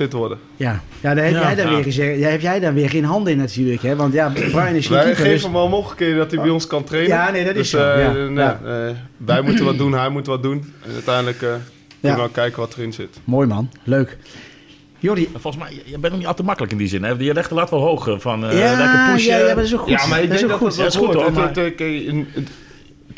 fit 0.01 0.13
worden. 0.13 0.37
Ja, 0.55 0.81
ja 1.01 1.13
daar 1.13 1.23
heb, 1.23 1.33
Ja. 1.33 1.41
jij 1.41 1.55
dan 1.55 1.65
Ja. 1.67 1.73
weer 1.73 1.83
gezegd, 1.83 2.21
daar 2.21 2.31
heb 2.31 2.41
jij 2.41 2.59
dan 2.59 2.73
weer 2.73 2.89
geen 2.89 3.03
handen 3.03 3.31
in 3.33 3.37
natuurlijk. 3.39 3.81
Hè? 3.81 3.95
Want 3.95 4.13
ja, 4.13 4.29
Brian 4.29 4.67
is 4.75 4.87
geen 4.87 4.95
Wij 4.97 5.03
keeper. 5.03 5.15
geven 5.15 5.31
dus- 5.31 5.43
hem 5.43 5.53
wel 5.53 5.69
mogelijkheden 5.69 6.17
dat 6.17 6.31
hij 6.31 6.41
bij 6.41 6.49
ons 6.49 6.67
kan 6.67 6.83
trainen. 6.83 7.11
Ja, 7.17 7.31
nee, 7.31 7.43
dat 7.45 7.55
is 7.55 7.69
dus, 7.69 7.69
zo. 7.69 7.77
eh, 7.91 8.03
Ja, 8.03 8.11
nee, 8.11 8.33
ja. 8.35 8.59
eh, 8.65 8.95
wij 9.17 9.41
moeten 9.41 9.65
wat 9.65 9.77
doen, 9.77 9.93
hij 9.93 10.09
moet 10.09 10.25
wat 10.27 10.43
doen. 10.43 10.73
En 10.85 10.91
uiteindelijk 10.93 11.41
eh 11.41 11.47
kunnen 11.49 11.61
Ja. 11.99 12.11
we 12.11 12.17
wel 12.17 12.29
kijken 12.29 12.59
wat 12.59 12.73
erin 12.77 12.93
zit. 12.93 13.19
Mooi 13.23 13.47
man, 13.47 13.71
leuk. 13.83 14.17
Jordi, 14.99 15.29
Volgens 15.37 15.63
mij, 15.63 15.81
je 15.85 15.91
bent 15.97 16.09
nog 16.09 16.17
niet 16.17 16.27
al 16.27 16.33
te 16.33 16.43
makkelijk 16.43 16.71
in 16.71 16.77
die 16.77 16.87
zin. 16.87 17.03
Hè? 17.03 17.13
Je 17.17 17.33
legt 17.33 17.49
de 17.49 17.55
lat 17.55 17.69
wel 17.69 17.79
hoog 17.79 18.15
van 18.19 18.45
eh 18.45 18.59
ja, 18.59 18.77
lekker 18.77 19.13
pushen. 19.13 19.31
ja, 19.31 19.37
ja, 19.37 19.45
maar 19.45 19.55
dat 19.55 19.63
is 19.63 19.73
ook 19.73 19.79
goed. 19.79 19.89
Ja, 19.89 20.05
maar 20.05 20.21
ik 20.21 20.25
dat 20.29 20.33
is 20.33 20.39
denk 20.41 20.53
ook 20.53 20.59
dat 20.59 20.69
goed. 20.69 20.77
Ja, 20.79 20.85
is 20.85 20.95
goed, 20.95 21.13
hoor, 21.13 21.25
Het, 21.25 21.33
maar- 21.33 21.53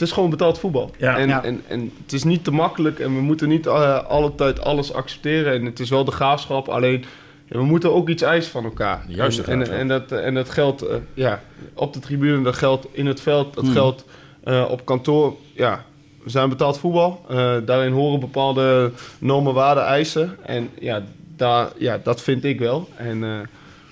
is 0.03 0.11
gewoon 0.11 0.29
betaald 0.29 0.59
voetbal. 0.59 0.91
Ja. 0.97 1.17
En, 1.17 1.27
Ja. 1.27 1.43
En, 1.43 1.61
en 1.67 1.91
het 2.03 2.13
is 2.13 2.23
niet 2.23 2.43
te 2.43 2.51
makkelijk 2.51 2.99
en 2.99 3.15
we 3.15 3.21
moeten 3.21 3.49
niet 3.49 3.65
eh, 3.65 4.03
alle 4.03 4.35
tijd 4.35 4.61
alles 4.61 4.93
accepteren. 4.93 5.53
En 5.53 5.65
het 5.65 5.79
is 5.79 5.89
wel 5.89 6.03
de 6.05 6.11
graafschap, 6.11 6.67
alleen 6.69 7.05
ja, 7.45 7.57
we 7.57 7.63
moeten 7.63 7.93
ook 7.93 8.09
iets 8.09 8.21
eisen 8.21 8.51
van 8.51 8.63
elkaar. 8.63 9.03
Juist 9.07 9.39
en, 9.39 9.71
en, 9.71 9.87
dat, 9.87 10.11
en 10.11 10.33
dat 10.33 10.49
geldt 10.49 10.81
eh, 10.81 10.95
ja, 11.13 11.41
op 11.73 11.93
de 11.93 11.99
tribune, 11.99 12.43
dat 12.43 12.55
geldt 12.55 12.87
in 12.91 13.05
het 13.05 13.21
veld, 13.21 13.53
dat 13.53 13.63
Hmm. 13.63 13.73
geldt 13.73 14.05
eh, 14.43 14.65
op 14.69 14.85
kantoor. 14.85 15.35
Ja, 15.53 15.83
we 16.23 16.29
zijn 16.29 16.49
betaald 16.49 16.77
voetbal. 16.77 17.25
Eh, 17.29 17.53
daarin 17.65 17.91
horen 17.93 18.19
bepaalde 18.19 18.91
normen, 19.19 19.53
waarden, 19.53 19.83
eisen. 19.85 20.37
En 20.45 20.69
ja, 20.79 21.03
daar, 21.35 21.67
ja, 21.77 21.99
dat 22.03 22.21
vind 22.21 22.43
ik 22.43 22.59
wel. 22.59 22.89
En, 22.95 23.23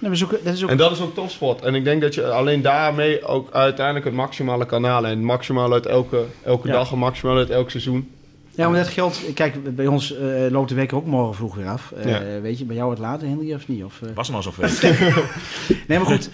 Dat 0.01 0.11
is 0.11 0.23
ook, 0.23 0.29
dat 0.43 0.53
is 0.53 0.63
ook 0.63 0.69
en 0.69 0.77
dat 0.77 0.91
is 0.91 1.01
ook 1.01 1.13
topsport. 1.15 1.61
En 1.61 1.75
ik 1.75 1.83
denk 1.83 2.01
dat 2.01 2.15
je 2.15 2.31
alleen 2.31 2.61
daarmee 2.61 3.23
ook 3.25 3.51
uiteindelijk 3.51 4.05
het 4.05 4.13
maximale 4.13 4.65
kan 4.65 4.83
halen. 4.83 5.09
En 5.11 5.23
maximaal 5.23 5.73
uit 5.73 5.85
elke, 5.85 6.25
elke 6.43 6.67
Ja. 6.67 6.73
dag 6.73 6.91
en 6.91 6.97
maximaal 6.97 7.37
uit 7.37 7.49
elk 7.49 7.69
seizoen. 7.69 8.09
Ja, 8.55 8.69
maar 8.69 8.77
dat 8.77 8.87
geldt. 8.87 9.33
Kijk, 9.33 9.75
bij 9.75 9.87
ons 9.87 10.15
eh, 10.15 10.25
loopt 10.49 10.69
de 10.69 10.75
week 10.75 10.93
ook 10.93 11.05
morgen 11.05 11.35
vroeg 11.35 11.55
weer 11.55 11.67
af. 11.67 11.91
Eh, 11.91 12.09
Ja. 12.09 12.41
Weet 12.41 12.57
je, 12.59 12.65
bij 12.65 12.75
jou 12.75 12.89
het 12.89 12.99
later, 12.99 13.27
Henry, 13.27 13.53
of 13.53 13.67
niet? 13.67 13.83
Of, 13.83 14.01
eh? 14.01 14.09
Was 14.15 14.33
al 14.33 14.41
zover. 14.41 14.69
Nee, 15.87 15.97
maar 15.99 16.07
goed, 16.07 16.29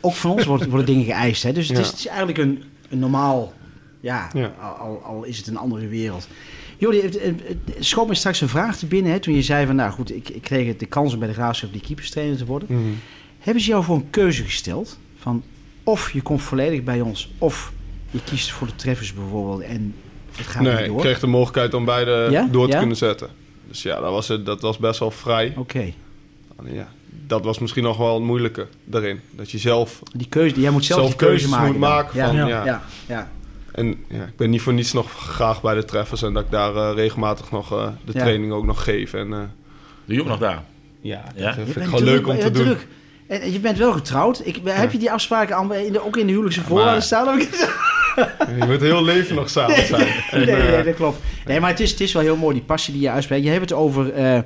ook 0.00 0.14
van 0.14 0.30
ons 0.30 0.44
worden, 0.44 0.68
worden 0.68 0.86
dingen 0.86 1.04
geëist. 1.04 1.42
Hè? 1.42 1.52
Dus 1.52 1.68
het, 1.68 1.78
is, 1.78 1.86
het 1.86 1.98
is 1.98 2.06
eigenlijk 2.06 2.38
een, 2.38 2.62
een 2.90 2.98
normaal. 2.98 3.52
Ja, 4.00 4.30
al, 4.80 5.02
al 5.04 5.24
is 5.24 5.38
het 5.38 5.46
een 5.46 5.56
andere 5.56 5.88
wereld. 5.88 6.28
Jordi, 6.80 7.02
schoot 7.78 8.08
me 8.08 8.14
straks 8.14 8.40
een 8.40 8.48
vraag 8.48 8.76
te 8.76 8.86
binnen. 8.86 9.12
Hè, 9.12 9.18
toen 9.18 9.34
je 9.34 9.42
zei 9.42 9.66
van, 9.66 9.76
nou 9.76 9.90
goed, 9.92 10.14
ik, 10.14 10.28
ik 10.28 10.42
kreeg 10.42 10.76
de 10.76 10.86
kans 10.86 11.12
om 11.12 11.18
bij 11.18 11.28
de 11.28 11.34
Graafschap 11.34 11.72
die 11.72 11.80
keeperstrainer 11.80 12.36
te 12.36 12.44
worden. 12.44 12.68
Hebben 13.38 13.62
ze 13.62 13.68
jou 13.68 13.84
voor 13.84 13.96
een 13.96 14.10
keuze 14.10 14.44
gesteld? 14.44 14.98
Van 15.18 15.42
of 15.84 16.12
je 16.12 16.22
komt 16.22 16.42
volledig 16.42 16.82
bij 16.82 17.00
ons, 17.00 17.30
of 17.38 17.72
je 18.10 18.18
kiest 18.24 18.50
voor 18.52 18.66
de 18.66 18.74
treffers 18.76 19.14
bijvoorbeeld 19.14 19.60
en 19.60 19.94
het 20.36 20.46
gaat 20.46 20.62
nee, 20.62 20.72
niet 20.72 20.80
ik 20.82 20.86
door? 20.88 21.00
kreeg 21.00 21.20
de 21.20 21.26
mogelijkheid 21.26 21.74
om 21.74 21.84
beide 21.84 22.28
Ja? 22.30 22.48
door 22.50 22.66
te 22.66 22.72
Ja? 22.72 22.78
kunnen 22.78 22.96
zetten. 22.96 23.28
Dus 23.68 23.82
ja, 23.82 24.00
dat 24.00 24.10
was, 24.10 24.28
het, 24.28 24.46
dat 24.46 24.60
was 24.60 24.78
best 24.78 24.98
wel 25.00 25.10
vrij. 25.10 25.54
Oké, 25.56 25.92
Ja, 26.64 26.88
dat 27.26 27.44
was 27.44 27.58
misschien 27.58 27.82
nog 27.82 27.96
wel 27.96 28.14
het 28.14 28.22
moeilijke 28.24 28.66
daarin. 28.84 29.20
Dat 29.30 29.50
je 29.50 29.58
zelf... 29.58 30.02
die 30.12 30.28
keuze, 30.28 30.60
jij 30.60 30.70
moet 30.70 30.84
zelf, 30.84 31.00
Zelf 31.00 31.10
die 31.10 31.18
keuze 31.26 31.34
keuzes 31.44 31.50
maken. 31.58 31.70
moet 31.72 31.80
maken 31.88 32.16
ja, 32.18 32.26
van, 32.26 32.36
ja, 32.36 32.46
ja. 32.46 32.64
ja, 32.64 32.82
ja. 33.06 33.30
En 33.78 34.04
ja, 34.08 34.22
ik 34.24 34.36
ben 34.36 34.50
niet 34.50 34.60
voor 34.62 34.72
niets 34.72 34.92
nog 34.92 35.12
graag 35.12 35.60
bij 35.62 35.74
de 35.74 35.84
treffers. 35.84 36.22
En 36.22 36.32
dat 36.32 36.44
ik 36.44 36.50
daar 36.50 36.74
eh, 36.76 36.90
regelmatig 36.94 37.50
nog 37.50 37.72
eh, 37.72 37.88
de 38.04 38.12
Ja. 38.12 38.20
training 38.20 38.52
ook 38.52 38.64
nog 38.64 38.84
geef. 38.84 39.12
En 39.14 39.32
eh, 39.32 39.38
Doe 40.04 40.14
je 40.16 40.20
ook 40.20 40.26
nog 40.28 40.38
daar? 40.38 40.62
ja, 41.00 41.22
dat 41.24 41.32
Ja? 41.42 41.52
vind 41.54 41.66
Je 41.66 41.72
ik 41.72 41.78
bent 41.78 41.88
gewoon 41.88 42.04
druk, 42.04 42.26
leuk 42.26 42.34
om 42.34 42.38
te 42.40 42.50
doen. 42.50 42.76
En 43.26 43.40
en 43.40 43.52
je 43.52 43.60
bent 43.60 43.78
wel 43.78 43.92
getrouwd. 43.92 44.40
Ik, 44.46 44.60
heb 44.64 44.92
je 44.92 44.98
die 44.98 45.10
afspraken 45.12 45.56
allemaal 45.56 45.76
in 45.76 45.92
de, 45.92 46.04
ook 46.04 46.16
in 46.16 46.24
de 46.26 46.30
huwelijkse 46.32 46.60
maar- 46.60 46.68
voorwaarden 46.68 47.02
staan? 47.02 47.28
Heb 47.28 47.40
ik 47.40 47.48
het- 47.50 47.68
Je 48.60 48.66
moet 48.66 48.80
heel 48.80 49.04
leven 49.04 49.34
nog 49.34 49.50
samen 49.50 49.86
zijn. 49.86 50.08
En, 50.30 50.38
nee, 50.46 50.56
nee, 50.70 50.82
dat 50.84 50.94
klopt. 50.94 51.18
Nee, 51.46 51.60
maar 51.60 51.70
het 51.70 51.80
is, 51.80 51.90
het 51.90 52.00
is 52.00 52.12
wel 52.12 52.22
heel 52.22 52.36
mooi, 52.36 52.54
die 52.54 52.64
passie 52.64 52.92
die 52.92 53.02
je 53.02 53.10
uitspreekt. 53.10 53.44
Je 53.44 53.50
hebt 53.50 53.70
het 53.70 53.72
over, 53.78 54.12
eh, 54.12 54.40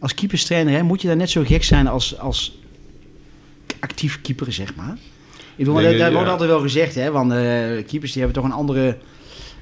als 0.00 0.14
keeperstrainer, 0.14 0.74
hè, 0.74 0.82
moet 0.82 1.00
je 1.02 1.08
daar 1.08 1.16
net 1.16 1.30
zo 1.30 1.42
gek 1.44 1.64
zijn 1.64 1.86
als, 1.86 2.18
als 2.18 2.58
actief 3.80 4.20
keeper, 4.22 4.52
zeg 4.52 4.74
maar? 4.74 4.96
Ik 5.58 5.64
bedoel, 5.64 5.80
ja. 5.80 6.12
wordt 6.12 6.28
altijd 6.30 6.50
wel 6.50 6.60
gezegd, 6.60 6.94
hè, 6.94 7.10
want 7.10 7.32
eh, 7.32 7.38
keepers 7.86 8.12
die 8.12 8.22
hebben 8.22 8.42
toch 8.42 8.44
een 8.44 8.56
andere 8.58 8.96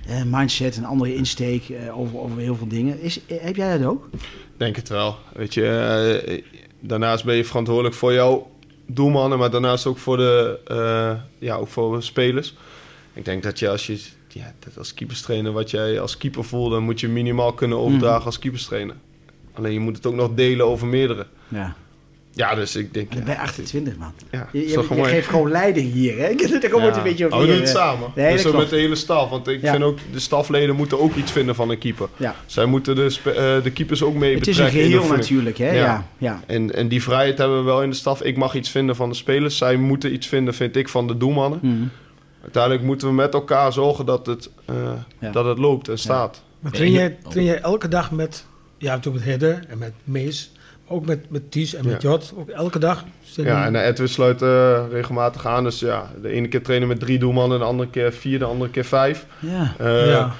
eh, 0.06 0.22
mindset, 0.26 0.76
een 0.76 0.84
andere 0.84 1.14
insteek 1.14 1.68
eh, 1.68 1.98
over, 1.98 2.18
over 2.18 2.38
heel 2.38 2.56
veel 2.56 2.68
dingen. 2.68 3.00
Is, 3.00 3.20
heb 3.26 3.56
jij 3.56 3.78
dat 3.78 3.88
ook? 3.88 4.08
Denk 4.56 4.76
het 4.76 4.88
wel. 4.88 5.16
Weet 5.32 5.54
je, 5.54 6.42
daarnaast 6.80 7.24
ben 7.24 7.36
je 7.36 7.44
verantwoordelijk 7.44 7.94
voor 7.94 8.12
jouw 8.12 8.50
doelmannen, 8.86 9.38
maar 9.38 9.50
daarnaast 9.50 9.86
ook 9.86 9.98
voor 9.98 10.16
de 10.16 10.58
ja, 11.38 11.54
ook 11.54 11.68
voor 11.68 12.02
spelers. 12.02 12.54
Ik 13.12 13.24
denk 13.24 13.42
dat 13.42 13.58
je 13.58 13.68
als 13.68 13.86
je 13.86 14.00
ja, 14.28 14.52
dat 14.58 14.78
als 14.78 14.94
keeperstrainer 14.94 15.52
wat 15.52 15.70
jij 15.70 16.00
als 16.00 16.16
keeper 16.16 16.44
voelt, 16.44 16.70
dan 16.70 16.82
moet 16.82 17.00
je 17.00 17.08
minimaal 17.08 17.52
kunnen 17.52 17.78
overdragen 17.78 18.16
Mhm. 18.18 18.26
als 18.26 18.38
keeperstrainer. 18.38 18.96
Alleen 19.52 19.72
je 19.72 19.80
moet 19.80 19.96
het 19.96 20.06
ook 20.06 20.14
nog 20.14 20.34
delen 20.34 20.66
over 20.66 20.86
meerdere. 20.86 21.26
Ja. 21.48 21.76
Ja, 22.36 22.54
dus 22.54 22.76
ik 22.76 22.94
denk. 22.94 23.12
Ja, 23.14 23.20
bent 23.24 23.38
28, 23.38 23.96
man. 23.96 24.12
ja, 24.30 24.48
Je, 24.52 24.64
is 24.64 24.68
je, 24.68 24.74
toch 24.74 24.82
je 24.82 24.88
gewoon 24.88 25.02
mooi. 25.02 25.14
geeft 25.14 25.28
gewoon 25.28 25.50
leiding 25.50 25.92
hier, 25.92 26.12
hè? 26.18 26.34
Daar 26.60 26.70
komt 26.70 26.82
het 26.84 26.92
Ja. 26.94 26.96
een 26.96 27.02
beetje 27.02 27.24
op 27.24 27.30
Maar 27.30 27.40
we 27.40 27.46
doen 27.46 27.56
het 27.56 27.68
samen. 27.68 28.10
Nee, 28.14 28.32
dus 28.42 28.52
met 28.52 28.70
de 28.70 28.76
hele 28.76 28.94
staf. 28.94 29.30
Want 29.30 29.48
ik 29.48 29.62
Ja. 29.62 29.70
vind 29.70 29.82
ook, 29.84 29.98
de 30.12 30.18
stafleden 30.20 30.74
moeten 30.76 31.00
ook 31.00 31.14
iets 31.14 31.32
vinden 31.32 31.54
van 31.54 31.70
een 31.70 31.78
keeper. 31.78 32.08
Ja. 32.16 32.34
Zij 32.46 32.64
moeten 32.64 32.94
de, 32.96 33.10
spe- 33.10 33.30
eh, 33.30 33.62
de 33.62 33.70
keepers 33.70 34.02
ook 34.02 34.14
mee 34.14 34.34
Het 34.34 34.46
is 34.46 34.58
een 34.58 34.64
betrekken. 34.64 34.92
in 34.92 34.96
de 35.00 35.02
geheel 35.06 35.18
oefening. 35.18 35.44
natuurlijk, 35.46 35.58
hè? 35.58 35.70
Ja. 35.78 35.84
Ja. 35.84 36.06
Ja. 36.18 36.40
En, 36.46 36.74
en 36.74 36.88
die 36.88 37.02
vrijheid 37.02 37.38
hebben 37.38 37.58
we 37.58 37.64
wel 37.64 37.82
in 37.82 37.90
de 37.90 37.96
staf. 37.96 38.22
Ik 38.22 38.36
mag 38.36 38.54
iets 38.54 38.70
vinden 38.70 38.96
van 38.96 39.08
de 39.08 39.14
spelers. 39.14 39.56
Zij 39.56 39.76
moeten 39.76 40.12
iets 40.12 40.26
vinden, 40.26 40.54
vind 40.54 40.76
ik, 40.76 40.88
van 40.88 41.06
de 41.06 41.16
doelmannen. 41.16 41.58
Mhm. 41.62 41.74
Uiteindelijk 42.42 42.82
moeten 42.84 43.08
we 43.08 43.14
met 43.14 43.34
elkaar 43.34 43.72
zorgen 43.72 44.06
dat 44.06 44.26
het, 44.26 44.50
eh, 44.64 44.74
Ja. 45.20 45.30
dat 45.30 45.44
het 45.44 45.58
loopt 45.58 45.88
en 45.88 45.98
staat. 45.98 46.42
Maar 46.60 46.72
train 46.72 46.90
je- 46.92 46.98
jij, 46.98 47.16
train 47.28 47.46
jij 47.46 47.60
elke 47.60 47.88
dag 47.88 48.10
met, 48.10 48.44
ja, 48.78 48.94
natuurlijk 48.94 49.24
met 49.24 49.32
Hidde 49.34 49.60
en 49.68 49.78
met 49.78 49.92
Mees, 50.04 50.52
ook 50.88 51.06
met, 51.06 51.30
met 51.30 51.50
Ties 51.50 51.74
en 51.74 51.84
met 51.84 52.02
Ja. 52.02 52.08
Jot, 52.08 52.32
ook 52.36 52.48
elke 52.48 52.78
dag? 52.78 53.04
Ja, 53.34 53.66
en 53.66 53.76
Edwin 53.76 54.08
sluit 54.08 54.42
eh, 54.42 54.84
regelmatig 54.90 55.46
aan. 55.46 55.64
Dus 55.64 55.80
ja, 55.80 56.10
de 56.22 56.28
ene 56.28 56.48
keer 56.48 56.62
trainen 56.62 56.88
met 56.88 57.00
drie 57.00 57.18
doelmannen, 57.18 57.58
de 57.58 57.64
andere 57.64 57.90
keer 57.90 58.12
vier, 58.12 58.38
de 58.38 58.44
andere 58.44 58.70
keer 58.70 58.84
vijf. 58.84 59.26
Ja. 59.38 59.74
Eh, 59.78 60.06
ja. 60.06 60.32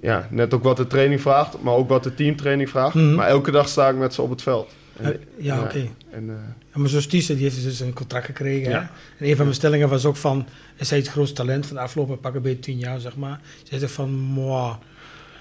ja, 0.00 0.26
net 0.30 0.54
ook 0.54 0.62
wat 0.62 0.76
de 0.76 0.86
training 0.86 1.20
vraagt, 1.20 1.62
maar 1.62 1.74
ook 1.74 1.88
wat 1.88 2.02
de 2.02 2.14
teamtraining 2.14 2.70
vraagt. 2.70 2.94
Mhm. 2.94 3.14
Maar 3.14 3.28
elke 3.28 3.50
dag 3.50 3.68
sta 3.68 3.88
ik 3.88 3.96
met 3.96 4.14
ze 4.14 4.22
op 4.22 4.30
het 4.30 4.42
veld. 4.42 4.70
En, 4.96 5.20
ja, 5.36 5.54
ja. 5.54 5.62
oké. 5.62 5.88
en, 6.10 6.28
eh, 6.28 6.34
Ja, 6.72 6.80
maar 6.80 6.88
zoals 6.88 7.06
Ties, 7.06 7.26
die 7.26 7.36
heeft 7.36 7.62
dus 7.62 7.80
een 7.80 7.92
contract 7.92 8.24
gekregen. 8.24 8.70
Ja. 8.70 8.90
En 9.18 9.28
een 9.28 9.36
van 9.36 9.44
mijn 9.44 9.56
stellingen 9.56 9.88
was 9.88 10.04
ook 10.04 10.16
van, 10.16 10.46
is 10.76 10.90
hij 10.90 10.98
het 10.98 11.08
grootste 11.08 11.34
talent 11.36 11.66
van 11.66 11.76
de 11.76 11.82
afgelopen 11.82 12.20
pakken 12.20 12.42
bij 12.42 12.54
tien 12.54 12.78
jaar, 12.78 13.00
zeg 13.00 13.16
maar. 13.16 13.40
Zij 13.62 13.78
zegt 13.78 13.92
van, 13.92 14.10
moa. 14.10 14.78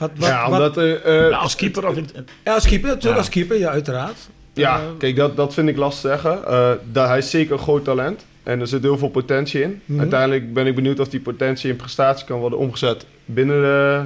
Wat, 0.01 0.11
wat, 0.17 0.27
ja, 0.27 0.49
wat- 0.49 0.59
omdat... 0.59 0.77
eh, 0.77 0.93
eh, 0.93 1.29
Nou, 1.29 1.33
als 1.43 1.55
keeper 1.55 1.87
of 1.87 1.95
in, 1.97 2.07
ja, 2.43 2.53
als 2.53 2.67
keeper, 2.67 2.87
natuurlijk 2.87 3.13
Ja. 3.13 3.17
als 3.19 3.29
keeper, 3.29 3.57
ja, 3.59 3.69
uiteraard. 3.69 4.17
Ja, 4.53 4.75
Eh, 4.79 4.83
kijk, 4.97 5.15
dat, 5.15 5.35
dat 5.35 5.53
vind 5.53 5.67
ik 5.69 5.77
lastig 5.77 6.11
zeggen. 6.11 6.45
Eh, 6.47 6.71
dat, 6.91 7.07
hij 7.07 7.17
is 7.17 7.29
zeker 7.29 7.53
een 7.53 7.59
groot 7.59 7.83
talent. 7.83 8.25
En 8.43 8.59
er 8.59 8.67
zit 8.67 8.81
heel 8.81 8.97
veel 8.97 9.09
potentie 9.09 9.61
in. 9.61 9.81
Mhm. 9.85 9.99
Uiteindelijk 9.99 10.53
ben 10.53 10.67
ik 10.67 10.75
benieuwd 10.75 10.99
of 10.99 11.07
die 11.09 11.19
potentie 11.19 11.69
in 11.69 11.75
prestatie 11.75 12.25
kan 12.25 12.39
worden 12.39 12.59
omgezet 12.59 13.05
binnen, 13.25 13.61
de, 13.61 14.01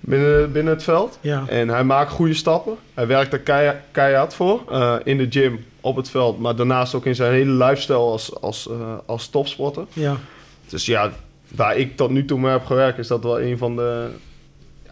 binnen, 0.00 0.52
binnen 0.52 0.72
het 0.72 0.82
veld. 0.82 1.18
ja. 1.20 1.44
En 1.48 1.68
hij 1.68 1.84
maakt 1.84 2.10
goede 2.10 2.34
stappen. 2.34 2.76
Hij 2.94 3.06
werkt 3.06 3.32
er 3.32 3.38
keihard, 3.40 3.76
keihard 3.90 4.34
voor. 4.34 4.62
eh, 4.70 4.94
in 5.04 5.16
de 5.18 5.26
gym, 5.30 5.64
op 5.80 5.96
het 5.96 6.10
veld. 6.10 6.38
Maar 6.38 6.56
daarnaast 6.56 6.94
ook 6.94 7.06
in 7.06 7.14
zijn 7.14 7.32
hele 7.32 7.64
lifestyle 7.64 7.96
als, 7.98 8.40
als, 8.40 8.68
eh, 8.68 8.74
als 9.06 9.28
topsporter. 9.28 9.84
ja. 9.92 10.16
Dus 10.68 10.86
ja, 10.86 11.10
waar 11.54 11.76
ik 11.76 11.96
tot 11.96 12.10
nu 12.10 12.24
toe 12.24 12.38
mee 12.40 12.50
heb 12.50 12.64
gewerkt, 12.66 12.98
is 12.98 13.06
dat 13.08 13.22
wel 13.22 13.40
een 13.40 13.58
van 13.58 13.76
de... 13.76 14.06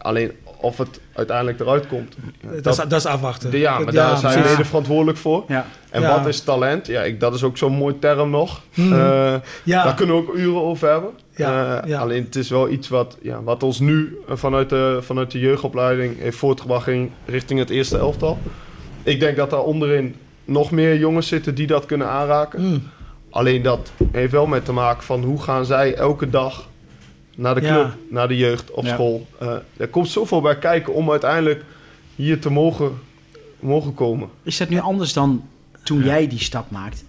Alleen 0.01 0.31
of 0.61 0.77
het 0.77 0.99
uiteindelijk 1.13 1.59
eruit 1.59 1.87
komt. 1.87 2.15
Dat, 2.61 2.73
is, 2.73 2.75
dat 2.87 2.91
is 2.93 3.05
afwachten. 3.05 3.57
ja, 3.59 3.75
maar 3.75 3.85
Dat- 3.85 3.93
daar 3.93 4.17
zijn 4.17 4.33
precies. 4.33 4.51
mede 4.51 4.65
verantwoordelijk 4.65 5.17
voor. 5.17 5.43
Ja. 5.47 5.65
En 5.89 6.01
Ja. 6.01 6.17
wat 6.17 6.27
is 6.27 6.41
talent? 6.41 6.87
Ja, 6.87 7.01
ik, 7.01 7.19
dat 7.19 7.33
is 7.33 7.43
ook 7.43 7.57
zo'n 7.57 7.73
mooi 7.73 7.99
term 7.99 8.29
nog. 8.29 8.61
Hmm. 8.73 8.93
Eh, 8.93 9.33
Ja, 9.63 9.83
Daar 9.83 9.93
kunnen 9.95 10.15
we 10.15 10.21
ook 10.21 10.35
uren 10.35 10.61
over 10.61 10.89
hebben. 10.89 11.09
Ja, 11.35 11.81
Eh, 11.81 11.89
ja. 11.89 11.99
Alleen 11.99 12.23
het 12.23 12.35
is 12.35 12.49
wel 12.49 12.69
iets 12.69 12.87
wat, 12.89 13.17
ja, 13.21 13.43
wat 13.43 13.63
ons 13.63 13.79
nu 13.79 14.17
eh, 14.27 14.35
vanuit 14.35 14.69
de, 14.69 14.99
vanuit 15.01 15.31
de 15.31 15.39
jeugdopleiding 15.39 16.19
heeft 16.19 16.37
voortgebracht 16.37 16.87
in- 16.87 17.11
richting 17.25 17.59
het 17.59 17.69
eerste 17.69 17.97
elftal. 17.97 18.37
Ik 19.03 19.19
denk 19.19 19.37
dat 19.37 19.49
daar 19.49 19.63
onderin 19.63 20.15
nog 20.45 20.71
meer 20.71 20.97
jongens 20.97 21.27
zitten 21.27 21.55
die 21.55 21.67
dat 21.67 21.85
kunnen 21.85 22.07
aanraken. 22.07 22.59
Hmm. 22.59 22.83
Alleen 23.29 23.61
dat 23.61 23.91
heeft 24.11 24.31
wel 24.31 24.45
met 24.45 24.65
te 24.65 24.71
maken 24.73 25.03
van 25.03 25.23
hoe 25.23 25.41
gaan 25.41 25.65
zij 25.65 25.95
elke 25.95 26.29
dag 26.29 26.67
naar 27.39 27.55
de 27.55 27.61
Ja. 27.61 27.73
club, 27.73 27.95
naar 28.09 28.27
de 28.27 28.37
jeugd, 28.37 28.71
op 28.71 28.83
Ja. 28.85 28.93
school. 28.93 29.27
Eh, 29.39 29.53
er 29.77 29.87
komt 29.87 30.09
zoveel 30.09 30.41
bij 30.41 30.57
kijken 30.57 30.93
om 30.93 31.11
uiteindelijk 31.11 31.63
hier 32.15 32.39
te 32.39 32.49
mogen, 32.51 32.91
mogen 33.59 33.93
komen. 33.93 34.29
Is 34.43 34.57
dat 34.57 34.69
nu 34.69 34.79
anders 34.79 35.13
dan 35.13 35.47
toen 35.83 36.03
jij 36.03 36.27
die 36.27 36.39
stap 36.39 36.71
maakte? 36.71 37.01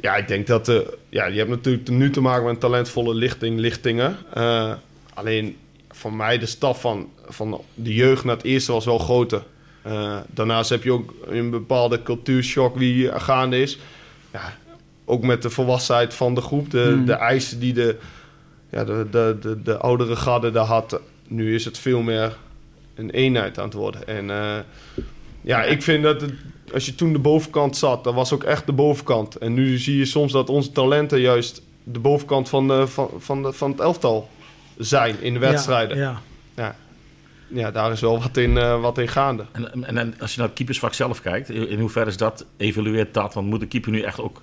Ja, 0.00 0.16
ik 0.16 0.28
denk 0.28 0.46
dat... 0.46 0.68
eh, 0.68 0.76
ja, 1.08 1.26
je 1.26 1.38
hebt 1.38 1.50
natuurlijk 1.50 1.88
nu 1.88 2.10
te 2.10 2.20
maken 2.20 2.44
met 2.44 2.52
een 2.54 2.58
talentvolle 2.60 3.14
lichting, 3.14 3.58
lichtingen. 3.58 4.16
Eh, 4.34 4.72
alleen 5.14 5.56
voor 5.90 6.12
mij 6.12 6.38
de 6.38 6.46
stap 6.46 6.76
van, 6.76 7.08
van 7.28 7.60
de 7.74 7.94
jeugd 7.94 8.24
naar 8.24 8.36
het 8.36 8.44
eerste 8.44 8.72
was 8.72 8.84
wel 8.84 8.98
groter. 8.98 9.42
Eh, 9.82 10.16
daarnaast 10.26 10.70
heb 10.70 10.82
je 10.82 10.92
ook 10.92 11.14
een 11.26 11.50
bepaalde 11.50 12.02
cultuurshock 12.02 12.78
die 12.78 13.20
gaande 13.20 13.60
is. 13.60 13.78
Ja, 14.32 14.56
ook 15.04 15.22
met 15.22 15.42
de 15.42 15.50
volwassenheid 15.50 16.14
van 16.14 16.34
de 16.34 16.40
groep. 16.40 16.70
De, 16.70 16.80
Hmm. 16.82 17.04
de 17.06 17.12
eisen 17.12 17.60
die 17.60 17.72
de, 17.72 17.96
ja, 18.70 18.84
de, 18.84 19.06
de, 19.10 19.36
de, 19.40 19.62
de 19.62 19.76
oudere 19.76 20.16
garde 20.16 20.50
daar 20.50 20.64
had. 20.64 21.00
Nu 21.28 21.54
is 21.54 21.64
het 21.64 21.78
veel 21.78 22.00
meer 22.00 22.36
een 22.94 23.10
eenheid 23.10 23.58
aan 23.58 23.64
het 23.64 23.74
worden. 23.74 24.06
En 24.06 24.30
eh, 24.30 24.58
ja, 25.40 25.62
ik 25.62 25.82
vind 25.82 26.02
dat 26.02 26.20
het, 26.20 26.32
als 26.72 26.86
je 26.86 26.94
toen 26.94 27.12
de 27.12 27.18
bovenkant 27.18 27.76
zat, 27.76 28.04
dat 28.04 28.14
was 28.14 28.32
ook 28.32 28.44
echt 28.44 28.66
de 28.66 28.72
bovenkant. 28.72 29.36
En 29.36 29.54
nu 29.54 29.78
zie 29.78 29.98
je 29.98 30.04
soms 30.04 30.32
dat 30.32 30.48
onze 30.48 30.72
talenten 30.72 31.20
juist 31.20 31.62
de 31.84 31.98
bovenkant 31.98 32.48
van, 32.48 32.68
de, 32.68 32.86
van, 32.86 33.10
van, 33.18 33.42
de, 33.42 33.52
van 33.52 33.70
het 33.70 33.80
elftal 33.80 34.28
zijn 34.78 35.22
in 35.22 35.32
de 35.32 35.38
wedstrijden. 35.38 35.96
Ja, 35.96 36.20
Ja, 36.56 36.74
ja. 37.48 37.70
daar 37.70 37.92
is 37.92 38.00
wel 38.00 38.20
wat 38.20 38.36
in, 38.36 38.58
eh, 38.58 38.80
wat 38.80 38.98
in 38.98 39.08
gaande. 39.08 39.44
En, 39.52 39.84
en, 39.84 39.96
en 39.96 40.14
als 40.20 40.32
je 40.32 40.38
naar 40.38 40.46
het 40.46 40.56
keepersvak 40.56 40.94
zelf 40.94 41.20
kijkt, 41.20 41.50
in 41.50 41.68
in 41.68 41.80
hoeverre 41.80 42.10
is 42.10 42.16
dat, 42.16 42.46
evalueert 42.56 43.14
dat? 43.14 43.34
Want 43.34 43.46
moet 43.46 43.60
de 43.60 43.66
keeper 43.66 43.90
nu 43.90 44.00
echt 44.00 44.20
ook 44.20 44.42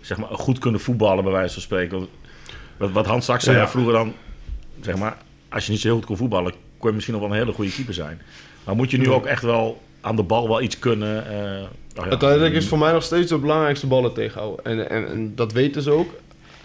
zeg 0.00 0.18
maar, 0.18 0.28
goed 0.28 0.58
kunnen 0.58 0.80
voetballen, 0.80 1.24
bij 1.24 1.32
wijze 1.32 1.52
van 1.52 1.62
spreken? 1.62 2.08
Wat, 2.78 2.90
wat 2.90 3.06
Hans 3.06 3.24
zei, 3.38 3.56
Ja. 3.56 3.68
vroeger 3.68 3.92
dan, 3.92 4.14
zeg 4.80 4.96
maar, 4.96 5.16
als 5.48 5.66
je 5.66 5.72
niet 5.72 5.80
zo 5.80 5.86
heel 5.86 5.96
goed 5.96 6.06
kon 6.06 6.16
voetballen, 6.16 6.52
kon 6.78 6.88
je 6.88 6.94
misschien 6.94 7.14
nog 7.14 7.24
wel 7.24 7.32
een 7.32 7.38
hele 7.42 7.52
goede 7.52 7.70
keeper 7.72 7.94
zijn. 7.94 8.20
Maar 8.64 8.76
moet 8.76 8.90
je 8.90 8.98
nu 8.98 9.10
ook 9.10 9.26
echt 9.26 9.42
wel 9.42 9.82
aan 10.00 10.16
de 10.16 10.22
bal 10.22 10.48
wel 10.48 10.62
iets 10.62 10.78
kunnen? 10.78 11.26
eh, 11.26 11.62
oh 11.96 12.04
ja, 12.04 12.10
Uiteindelijk 12.10 12.54
is 12.54 12.66
voor 12.68 12.78
mij 12.78 12.92
nog 12.92 13.02
steeds 13.02 13.30
het 13.30 13.40
belangrijkste 13.40 13.86
ballen 13.86 14.12
tegenhouden. 14.12 14.64
En, 14.64 14.90
en, 14.90 15.08
en 15.08 15.32
dat 15.34 15.52
weten 15.52 15.82
ze 15.82 15.90
ook. 15.90 16.10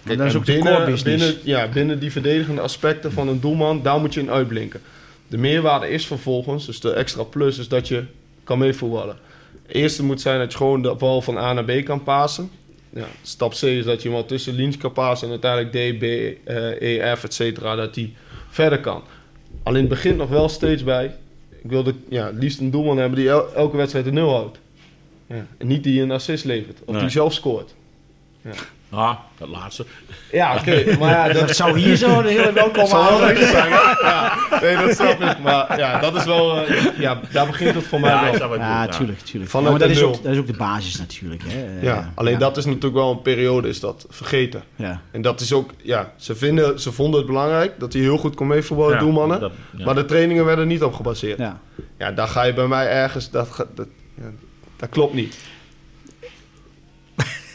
Kijk, 0.05 0.17
dat 0.17 0.27
is 0.27 0.33
en 0.33 0.39
ook 0.39 0.45
de 0.45 0.53
binnen, 0.53 0.73
core 0.73 0.85
business. 0.91 1.25
Binnen, 1.25 1.41
ja, 1.43 1.67
binnen 1.67 1.99
die 1.99 2.11
verdedigende 2.11 2.61
aspecten 2.61 3.11
van 3.11 3.27
een 3.27 3.39
doelman, 3.39 3.81
daar 3.81 3.99
moet 3.99 4.13
je 4.13 4.19
in 4.19 4.29
uitblinken. 4.31 4.81
De 5.27 5.37
meerwaarde 5.37 5.89
is 5.89 6.05
vervolgens, 6.07 6.65
dus 6.65 6.79
de 6.79 6.91
extra 6.93 7.23
plus, 7.23 7.57
is 7.57 7.67
dat 7.67 7.87
je 7.87 8.03
kan 8.43 8.57
meevoetballen. 8.57 9.17
Het 9.65 9.75
eerste 9.75 10.03
moet 10.03 10.21
zijn 10.21 10.39
dat 10.39 10.51
je 10.51 10.57
gewoon 10.57 10.81
de 10.81 10.95
bal 10.95 11.21
van 11.21 11.37
A 11.37 11.53
naar 11.53 11.63
B 11.63 11.85
kan 11.85 12.03
pasen. 12.03 12.49
Ja, 12.95 13.05
stap 13.21 13.51
C 13.53 13.61
is 13.61 13.85
dat 13.85 14.01
je 14.01 14.07
hem 14.09 14.17
al 14.17 14.25
tussen 14.25 14.55
kan 14.77 14.91
pasen 14.91 15.25
en 15.31 15.39
uiteindelijk 15.41 15.71
D, 15.71 15.99
B, 15.99 16.03
eh, 16.49 16.81
E, 17.11 17.15
F, 17.15 17.23
et 17.23 17.33
cetera, 17.33 17.75
dat 17.75 17.95
hij 17.95 18.13
verder 18.49 18.79
kan. 18.79 19.03
Alleen 19.63 19.79
het 19.79 19.89
begint 19.89 20.17
nog 20.17 20.29
wel 20.29 20.49
steeds 20.49 20.83
bij. 20.83 21.15
Ik 21.63 21.69
wilde 21.69 21.93
ja, 22.09 22.31
liefst 22.33 22.59
een 22.59 22.71
doelman 22.71 22.97
hebben 22.97 23.19
die 23.19 23.29
el- 23.29 23.53
elke 23.53 23.77
wedstrijd 23.77 24.05
een 24.05 24.13
nul 24.13 24.29
houdt. 24.29 24.57
Ja. 25.27 25.45
En 25.57 25.67
niet 25.67 25.83
die 25.83 26.01
een 26.01 26.11
assist 26.11 26.45
levert. 26.45 26.79
Of 26.85 26.91
Nee. 26.93 27.01
die 27.01 27.09
zelf 27.11 27.33
scoort. 27.33 27.73
Ah, 28.93 29.15
dat 29.37 29.47
laatste. 29.47 29.85
Ja, 30.31 30.55
oké. 30.55 30.83
maar 30.99 31.09
ja, 31.09 31.27
dat 31.33 31.47
Dat 31.47 31.55
zou 31.55 31.79
hier 31.79 31.95
zo 31.95 32.19
een 32.19 32.25
hele 32.25 32.51
welkome 32.53 32.87
zou 32.87 33.03
wel 33.03 33.11
avond 33.13 33.39
leuk 33.39 33.47
zijn. 33.47 33.69
Ja, 34.01 34.37
nee, 34.61 34.75
dat 34.77 34.95
snap 34.95 35.21
ik. 35.21 35.39
Maar 35.39 35.77
ja, 35.79 35.99
dat 35.99 36.15
is 36.15 36.25
wel... 36.25 36.65
eh, 36.65 36.85
ja, 36.99 37.19
daar 37.31 37.45
begint 37.47 37.75
het 37.75 37.83
voor 37.83 37.99
mij 37.99 38.09
Ja, 38.09 38.37
wel. 38.47 38.55
Ja, 38.57 38.87
tuurlijk, 38.87 39.19
tuurlijk. 39.19 39.51
Vanuit 39.51 39.71
Ja, 39.73 39.77
maar 39.79 39.87
dat 39.87 39.97
is, 39.97 40.03
ook, 40.03 40.23
dat 40.23 40.31
is 40.31 40.37
ook 40.37 40.47
de 40.47 40.53
basis 40.57 40.97
natuurlijk. 40.97 41.41
Hè. 41.47 41.77
Eh, 41.77 41.83
Ja, 41.83 42.11
alleen 42.15 42.37
dat 42.39 42.57
is 42.57 42.65
natuurlijk 42.65 42.93
wel 42.93 43.11
een 43.11 43.21
periode, 43.21 43.67
is 43.67 43.79
dat 43.79 44.05
vergeten. 44.09 44.63
Ja. 44.75 45.01
En 45.11 45.21
dat 45.21 45.39
is 45.41 45.53
ook, 45.53 45.69
ja, 45.81 46.11
ze, 46.17 46.35
vinden, 46.35 46.79
ze 46.79 46.91
vonden 46.91 47.17
het 47.19 47.27
belangrijk 47.27 47.79
dat 47.79 47.93
hij 47.93 48.01
heel 48.01 48.17
goed 48.17 48.35
kon 48.35 48.47
meevoetballen, 48.47 48.93
Ja, 48.93 48.99
doelmannen. 48.99 49.39
dat- 49.39 49.51
ja. 49.77 49.85
Maar 49.85 49.95
de 49.95 50.05
trainingen 50.05 50.45
werden 50.45 50.67
niet 50.67 50.83
op 50.83 50.93
gebaseerd. 50.93 51.37
Ja, 51.37 51.59
Ja. 51.97 52.11
daar 52.11 52.27
ga 52.27 52.43
je 52.43 52.53
bij 52.53 52.67
mij 52.67 52.87
ergens, 52.89 53.29
dat, 53.29 53.65
dat, 53.75 53.87
ja, 54.15 54.23
dat 54.77 54.89
klopt 54.89 55.13
niet. 55.13 55.37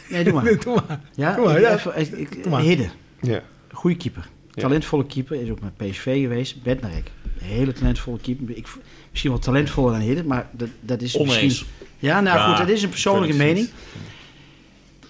Nee, 0.09 0.23
doe 0.23 0.33
maar. 0.33 0.43
Nee, 0.49 0.57
doe 0.57 0.75
maar. 0.87 0.99
Ja, 1.15 1.35
Doe 1.35 1.45
maar, 1.45 1.61
ja. 1.61 1.73
even- 1.73 1.99
ik- 1.99 2.11
ik- 2.11 2.43
Doe 2.43 2.51
maar. 2.51 2.61
Hidde, 2.61 2.89
Ja. 3.21 3.41
goede 3.71 3.97
keeper. 3.97 4.29
Ja. 4.51 4.61
Talentvolle 4.61 5.05
keeper, 5.05 5.41
is 5.41 5.49
ook 5.49 5.59
met 5.59 5.77
PSV 5.77 6.21
geweest. 6.21 6.63
Bednarek, 6.63 7.11
hele 7.39 7.73
talentvolle 7.73 8.19
keeper. 8.19 8.57
Ik, 8.57 8.67
misschien 9.09 9.31
wel 9.31 9.39
talentvoller 9.39 9.91
dan 9.91 10.01
Hidde, 10.01 10.23
maar 10.23 10.49
dat, 10.51 10.67
dat 10.81 11.01
is 11.01 11.17
Oneens. 11.17 11.43
misschien... 11.43 11.67
Ja, 11.99 12.21
nou 12.21 12.37
Ja, 12.37 12.47
goed, 12.47 12.57
dat 12.57 12.69
is 12.75 12.83
een 12.83 12.89
persoonlijke 12.89 13.35
mening. 13.35 13.69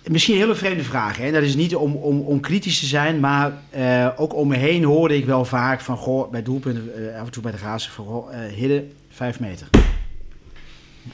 Misschien 0.08 0.34
een 0.36 0.40
hele 0.42 0.56
vreemde 0.56 0.84
vraag. 0.84 1.18
Hè? 1.18 1.32
Dat 1.32 1.44
is 1.44 1.56
niet 1.56 1.76
om, 1.76 1.96
om, 1.96 2.20
om 2.20 2.40
kritisch 2.40 2.80
te 2.80 2.86
zijn, 2.86 3.20
maar 3.20 3.54
eh, 3.70 4.08
ook 4.16 4.36
om 4.36 4.48
me 4.48 4.56
heen 4.58 4.84
hoorde 4.84 5.16
ik 5.16 5.26
wel 5.26 5.46
vaak 5.46 5.82
van... 5.82 5.98
Goh, 5.98 6.32
bij 6.32 6.44
doelpunten, 6.44 7.12
eh, 7.14 7.20
af 7.20 7.26
en 7.26 7.32
toe 7.32 7.44
bij 7.44 7.52
de 7.52 7.58
Grazen, 7.58 7.92
van 7.92 8.06
goh, 8.06 8.34
eh, 8.46 8.54
Hidde, 8.54 8.86
vijf 9.10 9.40
meter. 9.40 9.68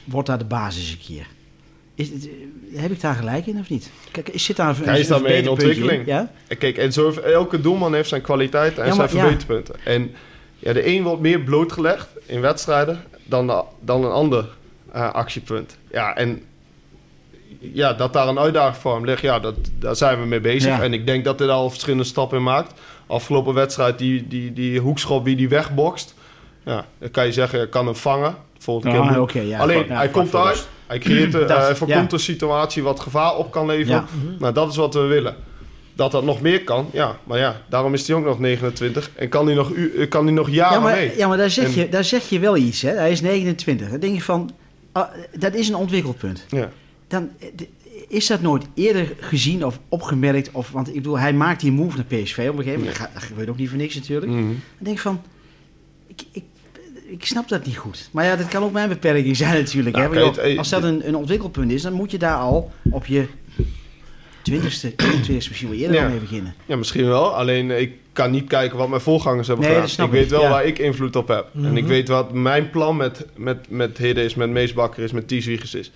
Wordt 0.04 0.28
daar 0.28 0.38
de 0.38 0.44
basis 0.44 0.90
een 0.90 0.98
keer? 0.98 1.26
Is, 1.96 2.10
eh, 2.12 2.28
heb 2.74 2.90
ik 2.90 3.00
daar 3.00 3.14
gelijk 3.14 3.46
in 3.46 3.58
of 3.58 3.68
niet? 3.70 3.90
Kijk, 4.10 4.28
is 4.28 4.44
zit 4.44 4.56
daar 4.56 4.68
een, 4.78 4.84
Hij 4.84 5.00
is 5.00 5.06
daarmee 5.08 5.42
in 5.42 5.48
ontwikkeling. 5.48 6.06
Ja? 6.06 6.30
Kijk, 6.58 6.76
en 6.78 6.92
zo 6.92 7.10
elke 7.10 7.60
doelman 7.60 7.94
heeft 7.94 8.08
zijn 8.08 8.20
kwaliteiten 8.22 8.82
en 8.82 8.88
Ja, 8.88 8.94
zijn 8.94 9.08
ja. 9.12 9.18
verbeterpunten. 9.20 9.74
En 9.84 10.14
ja, 10.58 10.72
de 10.72 10.86
een 10.86 11.02
wordt 11.02 11.20
meer 11.20 11.40
blootgelegd 11.40 12.08
in 12.26 12.40
wedstrijden 12.40 13.02
dan, 13.24 13.46
de- 13.46 13.62
dan 13.80 14.04
een 14.04 14.10
ander 14.10 14.48
eh, 14.92 15.12
actiepunt. 15.12 15.76
Ja, 15.90 16.16
en 16.16 16.42
ja, 17.58 17.92
dat 17.92 18.12
daar 18.12 18.28
een 18.28 18.38
uitdaging 18.38 18.76
voor 18.76 18.94
hem 18.94 19.04
ligt, 19.04 19.22
ja, 19.22 19.38
dat, 19.40 19.54
daar 19.78 19.96
zijn 19.96 20.20
we 20.20 20.26
mee 20.26 20.40
bezig. 20.40 20.76
Ja. 20.76 20.82
En 20.82 20.92
ik 20.92 21.06
denk 21.06 21.24
dat 21.24 21.38
hij 21.38 21.48
daar 21.48 21.56
al 21.56 21.70
verschillende 21.70 22.04
stappen 22.04 22.38
in 22.38 22.44
maakt. 22.44 22.80
Afgelopen 23.06 23.54
wedstrijd, 23.54 23.98
die, 23.98 24.28
die, 24.28 24.52
die 24.52 24.80
hoekschop 24.80 25.24
wie 25.24 25.36
die 25.36 25.48
wegbokst. 25.48 26.14
Ja, 26.64 26.86
dan 26.98 27.10
kan 27.10 27.26
je 27.26 27.32
zeggen, 27.32 27.60
je 27.60 27.68
kan 27.68 27.86
hem 27.86 27.96
vangen. 27.96 28.36
Volgende 28.58 28.96
keer 28.96 29.04
moet- 29.04 29.18
oké, 29.18 29.40
ja. 29.40 29.58
Alleen, 29.58 29.86
Ja, 29.88 29.96
hij 29.96 30.08
komt 30.08 30.34
uit, 30.34 30.68
hij, 30.86 30.98
creëert, 30.98 31.32
hij 31.48 31.76
voorkomt 31.76 32.10
ja. 32.10 32.16
een 32.16 32.20
situatie 32.20 32.82
wat 32.82 33.00
gevaar 33.00 33.36
op 33.36 33.50
kan 33.50 33.66
leveren. 33.66 34.04
Ja. 34.22 34.36
Nou, 34.38 34.52
dat 34.54 34.70
is 34.70 34.76
wat 34.76 34.94
we 34.94 35.00
willen. 35.00 35.34
Dat 35.94 36.12
dat 36.12 36.24
nog 36.24 36.40
meer 36.40 36.64
kan, 36.64 36.88
ja. 36.92 37.18
Maar 37.24 37.38
ja, 37.38 37.60
daarom 37.68 37.94
is 37.94 38.06
hij 38.08 38.16
ook 38.16 38.24
nog 38.24 38.38
29 38.38 39.10
en 39.14 39.28
kan 39.28 39.46
hij 39.46 39.54
nog, 39.54 39.72
eh, 39.74 40.08
kan 40.08 40.24
hij 40.24 40.34
nog 40.34 40.50
jaren 40.50 40.76
Ja, 40.76 40.82
maar, 40.82 40.96
mee. 40.96 41.16
ja, 41.16 41.28
maar 41.28 41.36
daar, 41.36 41.50
zeg 41.50 41.64
En- 41.64 41.74
je, 41.74 41.88
daar 41.88 42.04
zeg 42.04 42.28
je 42.28 42.38
wel 42.38 42.56
iets. 42.56 42.82
Hè? 42.82 42.90
Hij 42.90 43.10
is 43.10 43.20
29. 43.20 43.88
Dan 43.90 44.00
denk 44.00 44.14
je 44.14 44.22
van, 44.22 44.50
ah, 44.92 45.08
dat 45.38 45.54
is 45.54 45.68
een 45.68 45.74
ontwikkelpunt. 45.76 46.44
Ja. 46.48 46.70
Dan, 47.08 47.30
d- 47.56 47.66
is 48.08 48.26
dat 48.26 48.40
nooit 48.40 48.64
eerder 48.74 49.12
gezien 49.20 49.64
of 49.66 49.78
opgemerkt? 49.88 50.50
Of, 50.52 50.70
want 50.70 50.88
ik 50.88 50.94
bedoel, 50.94 51.18
hij 51.18 51.32
maakt 51.32 51.60
die 51.60 51.72
move 51.72 51.96
naar 51.96 52.04
PSV 52.04 52.38
op 52.38 52.56
een 52.58 52.62
gegeven 52.62 52.78
moment. 52.78 52.86
Dat, 52.86 52.96
gaat- 52.96 53.14
dat 53.14 53.22
gebeurt 53.22 53.48
ook 53.48 53.56
niet 53.56 53.68
voor 53.68 53.78
niks 53.78 53.94
natuurlijk. 53.94 54.32
Mhm. 54.32 54.40
Dan 54.46 54.54
denk 54.78 54.96
ik 54.96 55.02
van, 55.02 55.20
ik, 56.06 56.22
ik, 56.32 56.44
ik 57.08 57.24
snap 57.26 57.48
dat 57.48 57.66
niet 57.66 57.76
goed. 57.76 58.08
Maar 58.12 58.24
ja, 58.24 58.36
dat 58.36 58.48
kan 58.48 58.62
ook 58.62 58.72
mijn 58.72 58.88
beperking 58.88 59.36
zijn 59.36 59.54
natuurlijk. 59.54 59.96
Nou, 59.96 60.14
hè? 60.14 60.20
Want 60.20 60.36
joh, 60.36 60.44
eh, 60.44 60.58
als 60.58 60.68
dat 60.68 60.82
een, 60.82 61.08
een 61.08 61.16
ontwikkelpunt 61.16 61.70
is, 61.72 61.82
dan 61.82 61.92
moet 61.92 62.10
je 62.10 62.18
daar 62.18 62.36
al 62.36 62.72
op 62.90 63.06
je 63.06 63.26
twintigste, 64.42 64.92
22ste 65.02 65.26
misschien 65.32 65.68
wel 65.68 65.78
eerder 65.78 65.96
Ja. 65.96 66.04
aan 66.04 66.10
mee 66.10 66.20
beginnen. 66.20 66.54
ja, 66.66 66.76
misschien 66.76 67.06
wel. 67.06 67.34
Alleen 67.34 67.70
eh, 67.70 67.80
ik 67.80 67.92
kan 68.12 68.30
niet 68.30 68.46
kijken 68.48 68.78
wat 68.78 68.88
mijn 68.88 69.00
voorgangers 69.00 69.46
hebben 69.46 69.64
Nee, 69.64 69.74
gedaan. 69.74 69.86
dat 69.88 69.96
snap 69.96 70.06
ik 70.06 70.12
weet 70.12 70.24
ik, 70.24 70.30
wel 70.30 70.42
ja. 70.42 70.48
waar 70.48 70.64
ik 70.64 70.78
invloed 70.78 71.16
op 71.16 71.28
heb. 71.28 71.46
En 71.54 71.76
ik 71.76 71.82
Mhm. 71.82 71.92
weet 71.92 72.08
wat 72.08 72.32
mijn 72.32 72.70
plan 72.70 72.96
met, 72.96 73.26
met, 73.36 73.70
met 73.70 73.98
Hidde 73.98 74.24
is, 74.24 74.34
met 74.34 74.50
Mees 74.50 74.72
Bakker 74.72 75.02
is, 75.02 75.12
met 75.12 75.28
Ties 75.28 75.46
Wiegers 75.46 75.74
is. 75.74 75.90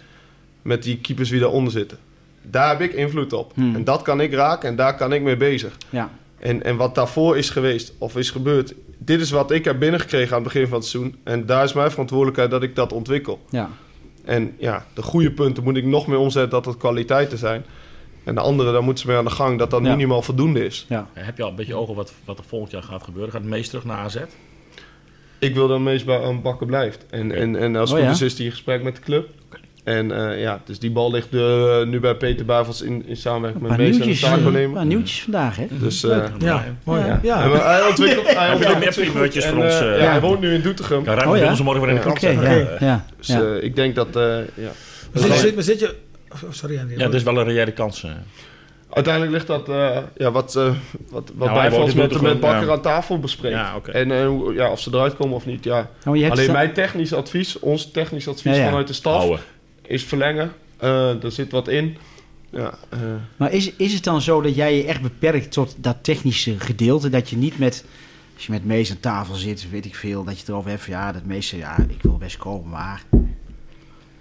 Met 0.62 0.82
die 0.82 0.98
keepers 0.98 1.28
die 1.28 1.40
daaronder 1.40 1.72
zitten. 1.72 1.98
Daar 2.42 2.68
heb 2.68 2.80
ik 2.80 2.92
invloed 2.92 3.32
op. 3.32 3.52
Hmm. 3.54 3.74
En 3.74 3.84
dat 3.84 4.02
kan 4.02 4.20
ik 4.20 4.32
raken 4.32 4.68
en 4.68 4.76
daar 4.76 4.96
kan 4.96 5.12
ik 5.12 5.22
mee 5.22 5.36
bezig. 5.36 5.76
Ja. 5.90 6.10
En, 6.38 6.62
en 6.64 6.76
wat 6.76 6.94
daarvoor 6.94 7.36
is 7.38 7.50
geweest 7.50 7.92
of 7.98 8.16
is 8.16 8.30
gebeurd, 8.30 8.74
dit 9.04 9.20
is 9.20 9.30
wat 9.30 9.50
ik 9.50 9.64
heb 9.64 9.78
binnengekregen 9.78 10.36
aan 10.36 10.42
het 10.42 10.52
begin 10.52 10.68
van 10.68 10.78
het 10.78 10.86
seizoen. 10.86 11.16
En 11.24 11.46
daar 11.46 11.64
is 11.64 11.72
mijn 11.72 11.90
verantwoordelijkheid 11.90 12.50
dat 12.50 12.62
ik 12.62 12.74
dat 12.76 12.92
ontwikkel. 12.92 13.40
Ja. 13.50 13.70
En 14.24 14.54
ja, 14.58 14.86
de 14.94 15.02
goede 15.02 15.30
punten 15.32 15.62
moet 15.62 15.76
ik 15.76 15.84
nog 15.84 16.06
meer 16.06 16.18
omzetten 16.18 16.50
dat 16.50 16.64
het 16.64 16.76
kwaliteiten 16.76 17.38
zijn. 17.38 17.64
En 18.24 18.34
de 18.34 18.40
andere, 18.40 18.72
daar 18.72 18.82
moeten 18.82 19.02
ze 19.02 19.08
mee 19.08 19.16
aan 19.18 19.24
de 19.24 19.30
gang 19.30 19.58
dat 19.58 19.70
dat 19.70 19.82
Ja. 19.84 19.90
minimaal 19.90 20.22
voldoende 20.22 20.64
is. 20.64 20.86
Ja. 20.88 21.08
Heb 21.12 21.36
je 21.36 21.42
al 21.42 21.48
een 21.50 21.54
beetje 21.56 21.74
ogen 21.74 21.94
wat, 21.94 22.12
wat 22.24 22.38
er 22.38 22.44
volgend 22.44 22.70
jaar 22.72 22.82
gaat 22.82 23.02
gebeuren? 23.02 23.32
Gaat 23.32 23.40
het 23.40 23.50
meest 23.50 23.68
terug 23.70 23.84
naar 23.84 23.96
AZ? 23.98 24.16
Ik 25.38 25.54
wil 25.54 25.68
dat 25.68 25.80
meest 25.80 26.04
bij 26.06 26.22
een 26.22 26.42
bakken 26.42 26.66
blijft. 26.66 27.06
En, 27.06 27.32
en, 27.32 27.56
en 27.56 27.76
als 27.76 27.90
het 27.90 27.98
Oh, 28.00 28.06
goed 28.08 28.18
ja? 28.18 28.24
is, 28.26 28.32
is 28.32 28.36
die 28.36 28.44
in 28.44 28.50
gesprek 28.50 28.82
met 28.82 28.96
de 28.96 29.02
club. 29.02 29.28
En 29.96 30.30
eh, 30.30 30.40
ja, 30.40 30.60
dus 30.64 30.78
die 30.78 30.90
bal 30.90 31.10
ligt 31.10 31.34
eh, 31.34 31.82
nu 31.82 32.00
bij 32.00 32.14
Peter 32.14 32.44
Bavels 32.44 32.82
in, 32.82 33.06
in 33.06 33.16
samenwerking 33.16 33.68
met 33.68 33.76
Mees 33.78 33.96
en 33.96 34.02
de 34.02 34.08
een 34.08 34.14
zaakwaarnemer. 34.14 34.74
paar 34.76 34.86
nieuwtjes 34.86 35.22
vandaag, 35.22 35.56
hè? 35.56 35.66
Dus 35.80 36.04
eh, 36.04 36.10
Leuk. 36.10 36.30
Ja, 36.38 36.64
mooi. 36.84 37.00
Ja. 37.04 37.20
Ja. 37.22 37.42
en 37.42 37.50
hij 37.50 37.82
ontwikkelt, 37.88 38.26
hij 38.26 38.44
je 38.46 38.52
nog 38.52 38.54
ontwikkelt 38.54 38.96
meer 38.96 39.04
primeurtjes 39.10 39.46
voor 39.46 39.58
ons, 39.64 39.80
eh, 39.80 39.92
eh, 39.92 39.98
ja, 39.98 40.02
Ja. 40.04 40.10
hij 40.10 40.20
woont 40.20 40.40
nu 40.40 40.54
in 40.54 40.62
Doetinchem. 40.62 41.04
Ja, 41.04 41.14
ruim 41.14 41.30
Oh, 41.30 41.36
ja? 41.36 41.48
ons 41.50 41.62
morgen 41.62 41.82
weer 41.82 41.90
in 41.90 41.96
de 41.96 42.00
krant 42.02 42.20
ja. 42.20 42.30
Eh, 42.30 42.80
ja. 42.80 43.04
Dus 43.18 43.26
ja. 43.26 43.40
eh, 43.40 43.62
ik 43.62 43.76
denk 43.76 43.94
dat, 43.94 44.16
eh, 44.16 44.22
ja. 44.54 44.70
Maar 45.12 45.22
zit, 45.22 45.32
zit, 45.32 45.54
maar 45.54 45.64
zit 45.64 45.80
je... 45.80 45.94
oh, 46.32 46.38
sorry, 46.50 46.78
Andy. 46.78 46.94
Ja, 46.96 47.04
het 47.04 47.14
is 47.14 47.22
wel 47.22 47.36
een 47.38 47.44
reële 47.44 47.72
kans. 47.72 48.04
eh. 48.04 48.10
Uiteindelijk 48.90 49.32
ligt 49.34 49.46
dat, 49.46 49.68
eh, 49.68 49.98
ja, 50.16 50.30
wat, 50.30 50.56
eh 50.56 50.62
wat, 51.10 51.30
wat 51.34 51.48
Nou, 51.48 51.60
hij 51.60 51.66
in 51.90 51.96
met, 51.96 52.20
met 52.20 52.40
Bakker 52.40 52.66
ja. 52.66 52.72
aan 52.72 52.80
tafel 52.82 53.18
bespreekt. 53.18 53.54
Ja, 53.54 53.76
oké. 53.76 53.90
En 53.90 54.10
eh, 54.10 54.26
hoe- 54.26 54.54
ja, 54.54 54.70
of 54.70 54.80
ze 54.80 54.90
eruit 54.92 55.16
komen 55.16 55.36
of 55.36 55.46
niet, 55.46 55.64
ja. 55.64 55.88
Nou, 56.04 56.30
Alleen 56.30 56.52
mijn 56.52 56.72
technisch 56.72 57.12
advies, 57.14 57.58
ons 57.58 57.90
technisch 57.90 58.28
advies 58.28 58.56
Ja, 58.56 58.62
ja. 58.62 58.68
vanuit 58.68 58.86
de 58.86 58.92
staf, 58.92 59.20
Ouwe. 59.20 59.38
Is 59.90 60.04
verlengen. 60.04 60.52
Eh, 60.76 61.24
er 61.24 61.32
zit 61.32 61.52
wat 61.52 61.68
in. 61.68 61.96
Ja, 62.50 62.74
eh, 62.88 62.98
Maar 63.36 63.52
is, 63.52 63.72
is 63.76 63.92
het 63.92 64.04
dan 64.04 64.20
zo 64.20 64.40
dat 64.40 64.54
jij 64.54 64.76
je 64.76 64.84
echt 64.84 65.00
beperkt 65.02 65.52
tot 65.52 65.74
dat 65.78 65.96
technische 66.02 66.58
gedeelte? 66.60 67.08
Dat 67.08 67.30
je 67.30 67.36
niet 67.36 67.58
met, 67.58 67.84
als 68.34 68.46
je 68.46 68.52
met 68.52 68.64
Mees 68.64 68.90
aan 68.90 69.00
tafel 69.00 69.34
zit, 69.34 69.70
weet 69.70 69.84
ik 69.84 69.94
veel, 69.94 70.24
dat 70.24 70.40
je 70.40 70.44
erover 70.48 70.70
hebt 70.70 70.82
van 70.82 70.92
ja, 70.92 71.12
dat 71.12 71.24
meeste, 71.24 71.56
ja, 71.56 71.78
ik 71.88 72.02
wil 72.02 72.16
best 72.18 72.36
komen, 72.36 72.70
maar... 72.70 73.02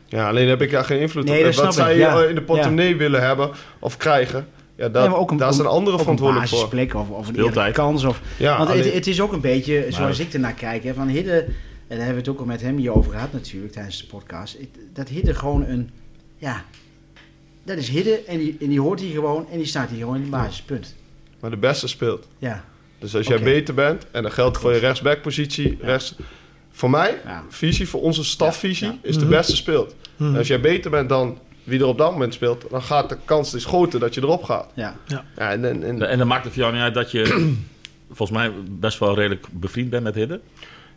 ja, 0.07 0.27
alleen 0.27 0.47
heb 0.47 0.61
ik 0.61 0.71
daar 0.71 0.83
geen 0.85 0.99
invloed 0.99 1.25
Nee, 1.25 1.39
op. 1.47 1.53
dat 1.53 1.63
wat 1.65 1.73
zij 1.73 1.97
ja. 1.97 2.23
in 2.23 2.35
de 2.35 2.41
portemonnee 2.41 2.95
willen 2.95 3.21
hebben 3.21 3.49
of 3.79 3.97
krijgen, 3.97 4.47
ja, 4.75 4.89
daar, 4.89 5.03
Ja, 5.09 5.11
ook 5.15 5.31
een- 5.31 5.37
daar 5.37 5.53
zijn 5.53 5.67
ook- 5.67 5.73
andere 5.73 5.91
Of 5.95 5.97
een 5.97 5.99
verantwoordelijk 6.03 6.47
voor. 6.49 6.57
basisplek 6.57 6.93
of, 6.95 7.09
of 7.09 7.27
een 7.27 7.71
kans. 7.73 8.03
Of, 8.03 8.21
Ja, 8.37 8.57
want 8.57 8.69
het, 8.69 8.79
alleen- 8.79 8.93
het 8.93 9.07
is 9.07 9.21
ook 9.21 9.33
een 9.33 9.41
beetje, 9.41 9.85
zoals 9.89 10.17
Maar- 10.17 10.27
ik 10.27 10.33
ernaar 10.33 10.53
kijk, 10.53 10.83
hè, 10.83 10.93
van 10.93 11.07
Hidde, 11.07 11.47
en 11.89 11.97
daar 11.97 12.05
hebben 12.05 12.13
we 12.13 12.19
het 12.19 12.29
ook 12.29 12.39
al 12.39 12.45
met 12.45 12.61
hem 12.61 12.77
hier 12.77 12.91
over 12.93 13.11
gehad 13.11 13.33
natuurlijk 13.33 13.71
tijdens 13.73 13.97
de 13.97 14.05
podcast, 14.07 14.57
dat 14.93 15.07
Hidde 15.09 15.33
gewoon 15.33 15.63
een, 15.65 15.89
ja, 16.37 16.65
dat 17.63 17.77
is 17.77 17.89
Hidde 17.89 18.23
en 18.23 18.37
die, 18.37 18.57
en 18.59 18.67
die 18.69 18.81
hoort 18.81 18.99
hier 18.99 19.13
gewoon 19.13 19.47
en 19.51 19.57
die 19.57 19.67
staat 19.67 19.89
hier 19.89 19.99
gewoon 19.99 20.15
in 20.15 20.23
de 20.23 20.29
basispunt. 20.29 20.95
maar 21.39 21.49
de 21.49 21.57
beste 21.57 21.87
speelt. 21.87 22.27
Ja, 22.37 22.65
Dus 22.99 23.15
als 23.15 23.27
jij 23.27 23.39
beter 23.43 23.73
bent, 23.73 24.05
en 24.11 24.23
dat 24.23 24.33
geldt 24.33 24.57
voor 24.57 24.73
je 24.73 24.79
rechtsbackpositie, 24.79 25.77
rechts... 25.81 26.15
Voor 26.71 26.89
mij, 26.89 27.17
Ja. 27.25 27.43
visie, 27.49 27.87
voor 27.87 28.01
onze 28.01 28.23
stafvisie, 28.23 28.87
Ja, 28.87 28.93
ja. 28.93 29.09
is 29.09 29.15
de 29.17 29.21
Mhm. 29.25 29.29
beste 29.33 29.55
speelt. 29.55 29.95
Hmm. 30.17 30.35
Als 30.35 30.47
jij 30.47 30.59
beter 30.59 30.91
bent 30.91 31.09
dan 31.09 31.37
wie 31.63 31.79
er 31.79 31.85
op 31.85 31.97
dat 31.97 32.11
moment 32.11 32.33
speelt, 32.33 32.65
dan 32.69 32.81
gaat 32.81 33.09
de 33.09 33.17
kans 33.25 33.53
is 33.53 33.65
groter 33.65 33.99
dat 33.99 34.13
je 34.13 34.21
erop 34.21 34.43
gaat. 34.43 34.71
Ja. 34.75 34.95
Ja, 35.07 35.23
en, 35.35 35.65
en, 35.65 35.83
en- 35.83 36.09
En 36.09 36.17
dan 36.17 36.27
maakt 36.27 36.43
het 36.43 36.53
voor 36.53 36.61
jou 36.61 36.73
niet 36.73 36.81
uit 36.83 36.93
dat 36.93 37.11
je 37.11 37.23
volgens 38.11 38.37
mij 38.37 38.51
best 38.69 38.99
wel 38.99 39.15
redelijk 39.15 39.45
bevriend 39.51 39.89
bent 39.89 40.03
met 40.03 40.15
Hidden. 40.15 40.41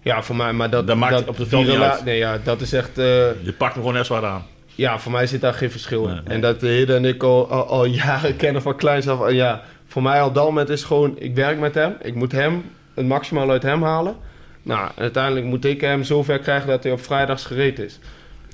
Ja 0.02 0.22
voor 0.22 0.36
mij, 0.36 0.52
maar 0.52 0.70
dat, 0.70 0.86
Dat 0.86 0.96
maakt 0.96 1.12
dat, 1.12 1.28
op 1.28 1.36
veld 1.36 1.48
die 1.50 1.58
niet 1.58 1.68
rela- 1.68 1.90
uit. 1.92 2.04
Nee, 2.04 2.18
ja, 2.18 2.38
dat 2.44 2.60
is 2.60 2.72
echt. 2.72 2.98
eh, 2.98 3.04
Je 3.44 3.54
pakt 3.58 3.72
hem 3.74 3.82
gewoon 3.82 3.96
net 3.96 4.06
zwaar 4.06 4.24
aan. 4.24 4.46
ja, 4.74 4.98
voor 4.98 5.12
mij 5.12 5.26
zit 5.26 5.40
daar 5.40 5.54
geen 5.54 5.70
verschil 5.70 6.06
in. 6.06 6.14
Nee. 6.14 6.22
En 6.24 6.40
dat 6.40 6.60
de 6.60 6.68
Hidde 6.68 6.94
en 6.94 7.04
ik 7.04 7.22
al, 7.22 7.50
al, 7.50 7.66
al 7.66 7.84
jaren 7.84 8.36
kennen 8.42 8.62
van 8.62 8.76
kleins 8.76 9.08
af. 9.08 9.30
Ja, 9.30 9.62
voor 9.86 10.02
mij 10.02 10.22
op 10.22 10.34
dat 10.34 10.44
moment 10.44 10.68
is 10.68 10.84
gewoon, 10.84 11.14
ik 11.18 11.34
werk 11.34 11.58
met 11.58 11.74
hem. 11.74 11.96
Ik 12.02 12.14
moet 12.14 12.32
hem 12.32 12.64
het 12.94 13.06
maximaal 13.06 13.50
uit 13.50 13.62
hem 13.62 13.82
halen. 13.82 14.16
Nou, 14.62 14.80
en 14.86 15.02
uiteindelijk 15.02 15.46
moet 15.46 15.64
ik 15.64 15.80
hem 15.80 16.02
zover 16.04 16.38
krijgen 16.38 16.68
dat 16.68 16.82
hij 16.82 16.92
op 16.92 17.00
vrijdags 17.04 17.44
gereed 17.44 17.78
is. 17.78 17.98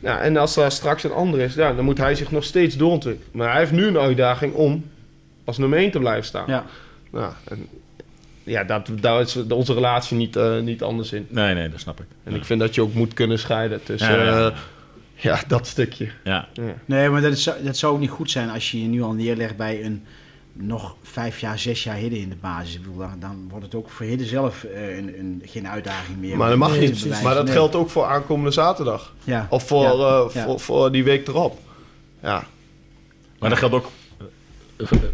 Ja, 0.02 0.20
en 0.20 0.36
als 0.36 0.56
er 0.56 0.70
straks 0.70 1.04
een 1.04 1.12
ander 1.12 1.40
is, 1.40 1.54
ja, 1.54 1.72
dan 1.72 1.84
moet 1.84 1.98
hij 1.98 2.14
zich 2.14 2.30
nog 2.30 2.44
steeds 2.44 2.76
doorontwikkelen. 2.76 3.28
Maar 3.32 3.50
hij 3.50 3.58
heeft 3.58 3.72
nu 3.72 3.86
een 3.86 3.98
uitdaging 3.98 4.54
om 4.54 4.84
als 5.44 5.58
nummer 5.58 5.78
1 5.78 5.90
te 5.90 5.98
blijven 5.98 6.24
staan. 6.24 6.44
Ja. 6.46 6.64
Nou, 7.10 7.32
en, 7.48 7.66
ja, 8.48 8.64
dat, 8.64 8.88
daar 9.00 9.20
is 9.20 9.36
onze 9.48 9.74
relatie 9.74 10.16
niet, 10.16 10.36
eh, 10.36 10.58
niet 10.60 10.82
anders 10.82 11.12
in. 11.12 11.26
Nee, 11.30 11.54
nee, 11.54 11.68
dat 11.68 11.80
snap 11.80 12.00
ik. 12.00 12.06
En 12.24 12.34
ik 12.34 12.44
vind 12.44 12.60
dat 12.60 12.74
je 12.74 12.82
ook 12.82 12.94
moet 12.94 13.14
kunnen 13.14 13.38
scheiden 13.38 13.82
tussen 13.82 14.12
Ja, 14.12 14.24
ja. 14.24 14.38
ja, 14.40 14.52
ja 15.14 15.40
dat 15.48 15.66
stukje. 15.66 16.08
Ja. 16.24 16.48
Ja. 16.52 16.62
Nee, 16.84 17.08
maar 17.08 17.20
dat, 17.20 17.32
is, 17.32 17.50
dat 17.62 17.76
zou 17.76 17.92
ook 17.94 18.00
niet 18.00 18.10
goed 18.10 18.30
zijn 18.30 18.50
als 18.50 18.70
je 18.70 18.82
je 18.82 18.88
nu 18.88 19.02
al 19.02 19.12
neerlegt 19.12 19.56
bij 19.56 19.84
een 19.84 20.04
nog 20.52 20.96
vijf 21.02 21.40
jaar, 21.40 21.58
zes 21.58 21.84
jaar 21.84 21.96
hidden 21.96 22.18
in 22.20 22.28
de 22.28 22.36
basis. 22.40 22.74
Ik 22.74 22.80
bedoel, 22.82 22.98
dan, 22.98 23.16
dan 23.20 23.46
wordt 23.48 23.64
het 23.64 23.74
ook 23.74 23.90
voor 23.90 24.06
hidden 24.06 24.26
zelf 24.26 24.64
eh, 24.64 24.96
een, 24.96 25.18
een, 25.18 25.42
geen 25.44 25.68
uitdaging 25.68 26.18
meer. 26.18 26.36
Maar 26.36 26.48
dat 26.48 26.58
mag 26.58 26.78
niet. 26.78 27.22
Maar 27.22 27.34
dat 27.34 27.44
Nee. 27.44 27.52
geldt 27.52 27.74
ook 27.74 27.90
voor 27.90 28.04
aankomende 28.04 28.50
zaterdag. 28.50 29.14
Ja. 29.24 29.46
Of 29.50 29.66
voor, 29.66 29.82
Ja. 29.82 29.90
eh, 29.90 30.34
Ja. 30.34 30.44
voor, 30.44 30.60
voor 30.60 30.92
die 30.92 31.04
week 31.04 31.28
erop. 31.28 31.58
Ja. 32.22 32.44
Maar 33.38 33.50
dat 33.50 33.58
geldt 33.58 33.74
ook 33.74 33.84
eh, 33.84 33.90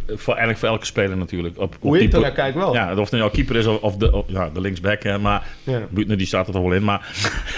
voor, 0.09 0.27
eigenlijk 0.35 0.59
voor 0.59 0.69
elke 0.69 0.87
speler 0.87 1.17
natuurlijk. 1.17 1.59
Op, 1.59 1.77
op 1.81 1.93
die 1.99 2.33
kijk 2.33 2.55
wel. 2.55 2.75
Ja, 2.75 2.91
of 2.93 2.99
het 2.99 3.11
nou 3.11 3.23
jouw 3.23 3.31
keeper 3.31 3.57
is 3.57 3.67
of, 3.67 3.81
of 3.81 3.97
de, 3.97 4.13
of- 4.13 4.25
ja, 4.27 4.51
de 4.55 4.61
linksback. 4.61 5.03
Hè, 5.03 5.19
maar 5.19 5.47
Ja. 5.63 5.81
Buutner 5.91 6.17
die 6.17 6.27
staat 6.27 6.47
er 6.47 6.53
toch 6.53 6.63
wel 6.63 6.73
in. 6.73 6.85
Maar, 6.85 7.09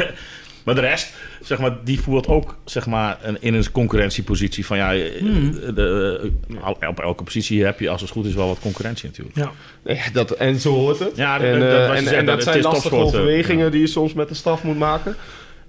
maar 0.65 0.75
de 0.75 0.81
rest, 0.81 1.15
zeg 1.41 1.59
maar, 1.59 1.77
die 1.85 2.01
voert 2.01 2.27
ook 2.29 2.57
zeg 2.65 2.87
maar, 2.87 3.19
een, 3.23 3.37
in 3.41 3.55
een 3.55 3.71
concurrentiepositie. 3.73 4.67
Van, 4.67 4.77
ja, 4.77 4.95
eh, 4.95 5.19
Hmm. 5.21 5.51
de, 5.75 6.21
eh, 6.81 6.89
op 6.89 7.01
elke 7.01 7.23
positie 7.25 7.65
heb 7.65 7.81
je, 7.81 7.89
als 7.89 8.01
het 8.01 8.11
goed 8.11 8.27
is, 8.27 8.35
wel 8.35 8.49
wat 8.49 8.59
concurrentie 8.61 9.09
natuurlijk. 9.09 9.37
Ja. 9.37 9.51
Nee, 9.85 10.01
dat, 10.13 10.31
en 10.31 10.61
zo 10.61 10.73
hoort 10.75 10.99
het. 10.99 11.17
Ja, 11.17 11.39
dat- 11.39 11.47
en, 11.47 11.61
dat- 11.61 11.69
eh, 11.69 11.97
en, 11.97 12.03
zei, 12.05 12.17
en 12.17 12.27
dat 12.27 12.43
zijn 12.43 12.61
lastige 12.63 12.95
eh, 12.95 13.03
overwegingen 13.03 13.65
ja. 13.65 13.71
die 13.71 13.81
je 13.81 13.87
soms 13.87 14.13
met 14.13 14.29
de 14.29 14.35
staf 14.35 14.63
moet 14.63 14.79
maken. 14.79 15.11
En 15.13 15.17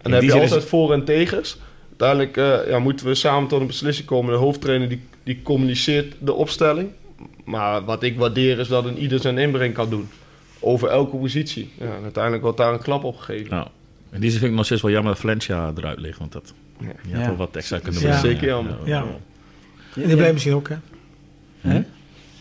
dan 0.03 0.11
heb 0.11 0.21
die 0.21 0.29
je 0.31 0.37
is 0.37 0.43
altijd 0.51 0.69
voor- 0.69 0.93
en 0.93 1.03
tegens. 1.05 1.57
Uiteindelijk 1.97 2.37
eh, 2.37 2.69
ja, 2.71 2.79
moeten 2.79 3.05
we 3.05 3.15
samen 3.15 3.49
tot 3.49 3.61
een 3.61 3.67
beslissing 3.67 4.07
komen. 4.07 4.31
De 4.31 4.37
hoofdtrainer 4.39 4.89
die, 4.89 5.01
die 5.23 5.41
communiceert 5.43 6.13
de 6.19 6.33
opstelling. 6.33 6.89
Maar 7.45 7.85
wat 7.85 8.03
ik 8.03 8.17
waardeer 8.17 8.59
is 8.59 8.67
dat 8.67 8.85
een 8.85 8.97
ieder 8.97 9.19
zijn 9.19 9.37
inbreng 9.37 9.73
kan 9.73 9.89
doen. 9.89 10.09
Over 10.59 10.89
elke 10.89 11.17
positie. 11.17 11.69
Ja, 11.77 11.85
en 11.95 12.03
uiteindelijk 12.03 12.43
wordt 12.43 12.57
daar 12.57 12.73
een 12.73 12.81
klap 12.81 13.03
op 13.03 13.17
gegeven. 13.17 13.49
Nou, 13.49 13.67
in 14.11 14.19
die 14.19 14.29
zin 14.29 14.39
vind 14.39 14.51
ik 14.51 14.57
nog 14.57 14.65
steeds 14.65 14.81
wel 14.81 14.91
jammer 14.91 15.11
dat 15.11 15.21
Valencia 15.21 15.71
eruit 15.77 15.99
ligt. 15.99 16.19
Want 16.19 16.31
dat 16.31 16.53
Ja. 16.79 16.85
je 16.85 17.13
had 17.13 17.21
Ja. 17.21 17.27
wel 17.27 17.35
wat 17.35 17.55
extra 17.55 17.79
kunnen 17.79 18.01
Ja. 18.01 18.07
brengen. 18.07 18.21
Zeker 18.29 18.47
jammer. 18.47 18.75
Ja. 18.85 19.01
En 19.95 20.07
die 20.07 20.15
blijft 20.15 20.33
misschien 20.33 20.53
ook, 20.53 20.69
hè? 20.69 20.75
Hè? 21.61 21.81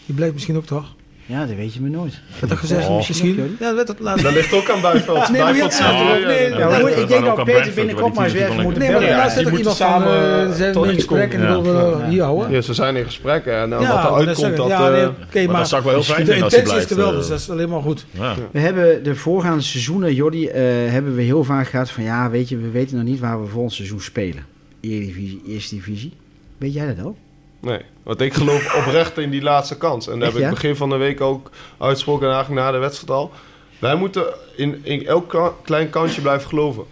Die 0.07 0.15
blijft 0.15 0.33
misschien 0.35 0.57
ook, 0.57 0.67
toch? 0.67 0.95
Ja, 1.29 1.47
dat 1.47 1.57
weet 1.57 1.75
je 1.75 1.81
me 1.81 1.89
nooit. 1.89 2.21
Wat 2.41 2.49
dat 2.49 2.59
gezegd? 2.59 2.89
Oh. 2.89 2.97
misschien? 2.97 3.57
Ja, 3.61 3.73
dat. 3.73 3.87
Dat 3.87 4.33
ligt 4.33 4.53
ook 4.55 4.71
aan 4.71 4.81
Buitenveld. 4.81 5.29
Nee, 5.31 5.41
Buitenveld 5.41 5.73
ja, 5.73 5.79
zegt, 5.79 6.21
eh, 6.21 6.27
nee, 6.27 6.49
ja, 6.49 6.59
Ja, 6.59 6.79
dat 6.79 6.99
ik 6.99 7.09
denk 7.09 7.27
ook 7.27 7.37
dat 7.37 7.45
Peter 7.45 7.73
binnenkort 7.75 8.15
maar 8.15 8.25
eens 8.25 8.35
minuten 8.35 8.63
moet 8.63 8.77
Nee, 8.77 8.91
maar 8.93 9.03
er 9.03 9.31
staat 9.31 9.35
die 9.37 9.47
ook 9.47 9.53
moeten 9.53 9.59
iemand 9.59 9.77
van 9.77 9.87
samen, 9.87 10.09
eh, 10.09 10.43
eh, 10.45 10.53
zijn 10.75 10.85
in 10.85 10.95
gesprek 10.95 11.33
en 11.35 11.41
Ja. 11.41 12.09
hier 12.09 12.23
houden. 12.23 12.51
Ja, 12.51 12.61
ze 12.61 12.75
zijn 12.75 12.97
in 12.97 13.05
gesprek. 13.05 13.47
En 13.47 13.73
eh, 13.73 13.79
wat 13.79 13.89
maar 13.89 14.07
eruit 14.07 14.27
dat 14.27 14.35
komt. 14.37 14.57
Ja, 14.69 14.89
nee, 14.91 15.01
eh, 15.01 15.49
Maar 15.49 15.57
dat 15.57 15.69
zou 15.69 15.81
ik 15.83 15.87
wel 15.87 15.97
heel 15.97 16.03
fijn 16.15 16.25
de 16.25 16.31
vinden 16.31 16.43
als 16.45 16.53
hij 16.53 16.63
intentie 16.63 16.63
is 16.63 16.87
blijft. 16.87 16.91
er 16.91 16.97
wel, 16.97 17.13
dus 17.13 17.29
dat 17.29 17.39
is 17.39 17.51
alleen 17.51 17.69
maar 17.69 17.83
goed. 17.83 18.07
We 18.51 18.59
hebben 18.59 19.03
de 19.03 19.15
voorgaande 19.15 19.63
seizoenen, 19.63 20.15
Jordi, 20.15 20.47
eh, 20.47 20.63
hebben 20.93 21.15
we 21.15 21.23
heel 21.23 21.45
vaak 21.45 21.67
gehad 21.69 21.91
van 21.91 22.03
ja, 22.05 22.31
weet 22.31 22.49
je, 22.49 22.57
we 22.57 22.71
weten 22.71 22.97
nog 22.97 23.05
niet 23.05 23.21
waar 23.21 23.41
we 23.43 23.49
volgend 23.49 23.73
seizoen 23.73 24.01
spelen. 24.01 24.45
Eredivisie, 24.81 25.43
Eerste 25.49 25.75
Divisie. 25.75 26.13
Weet 26.59 26.75
jij 26.75 26.87
dat 26.95 27.05
al? 27.05 27.17
Nee, 27.61 27.81
want 28.03 28.21
ik 28.21 28.35
geloof 28.35 28.75
oprecht 28.87 29.19
in 29.19 29.31
die 29.31 29.43
laatste 29.43 29.77
kans. 29.77 30.09
En 30.09 30.19
dat 30.19 30.23
Echt, 30.23 30.33
heb 30.33 30.43
ik 30.43 30.49
ja? 30.49 30.55
begin 30.55 30.77
van 30.77 30.89
de 30.91 30.97
week 30.97 31.21
ook 31.21 31.51
uitgesproken 31.79 32.27
en 32.29 32.33
eigenlijk 32.35 32.65
na 32.67 32.73
de 32.73 32.79
wedstrijd 32.79 33.11
al. 33.11 33.31
Wij 33.79 33.95
moeten 33.97 34.25
in, 34.57 34.81
in 34.83 35.07
elk 35.07 35.29
ka- 35.29 35.53
klein 35.65 35.91
kantje 35.91 36.21
blijven 36.21 36.49
geloven. 36.49 36.85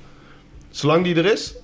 Zolang 0.71 1.05
die 1.05 1.15
er 1.17 1.33
is, 1.33 1.55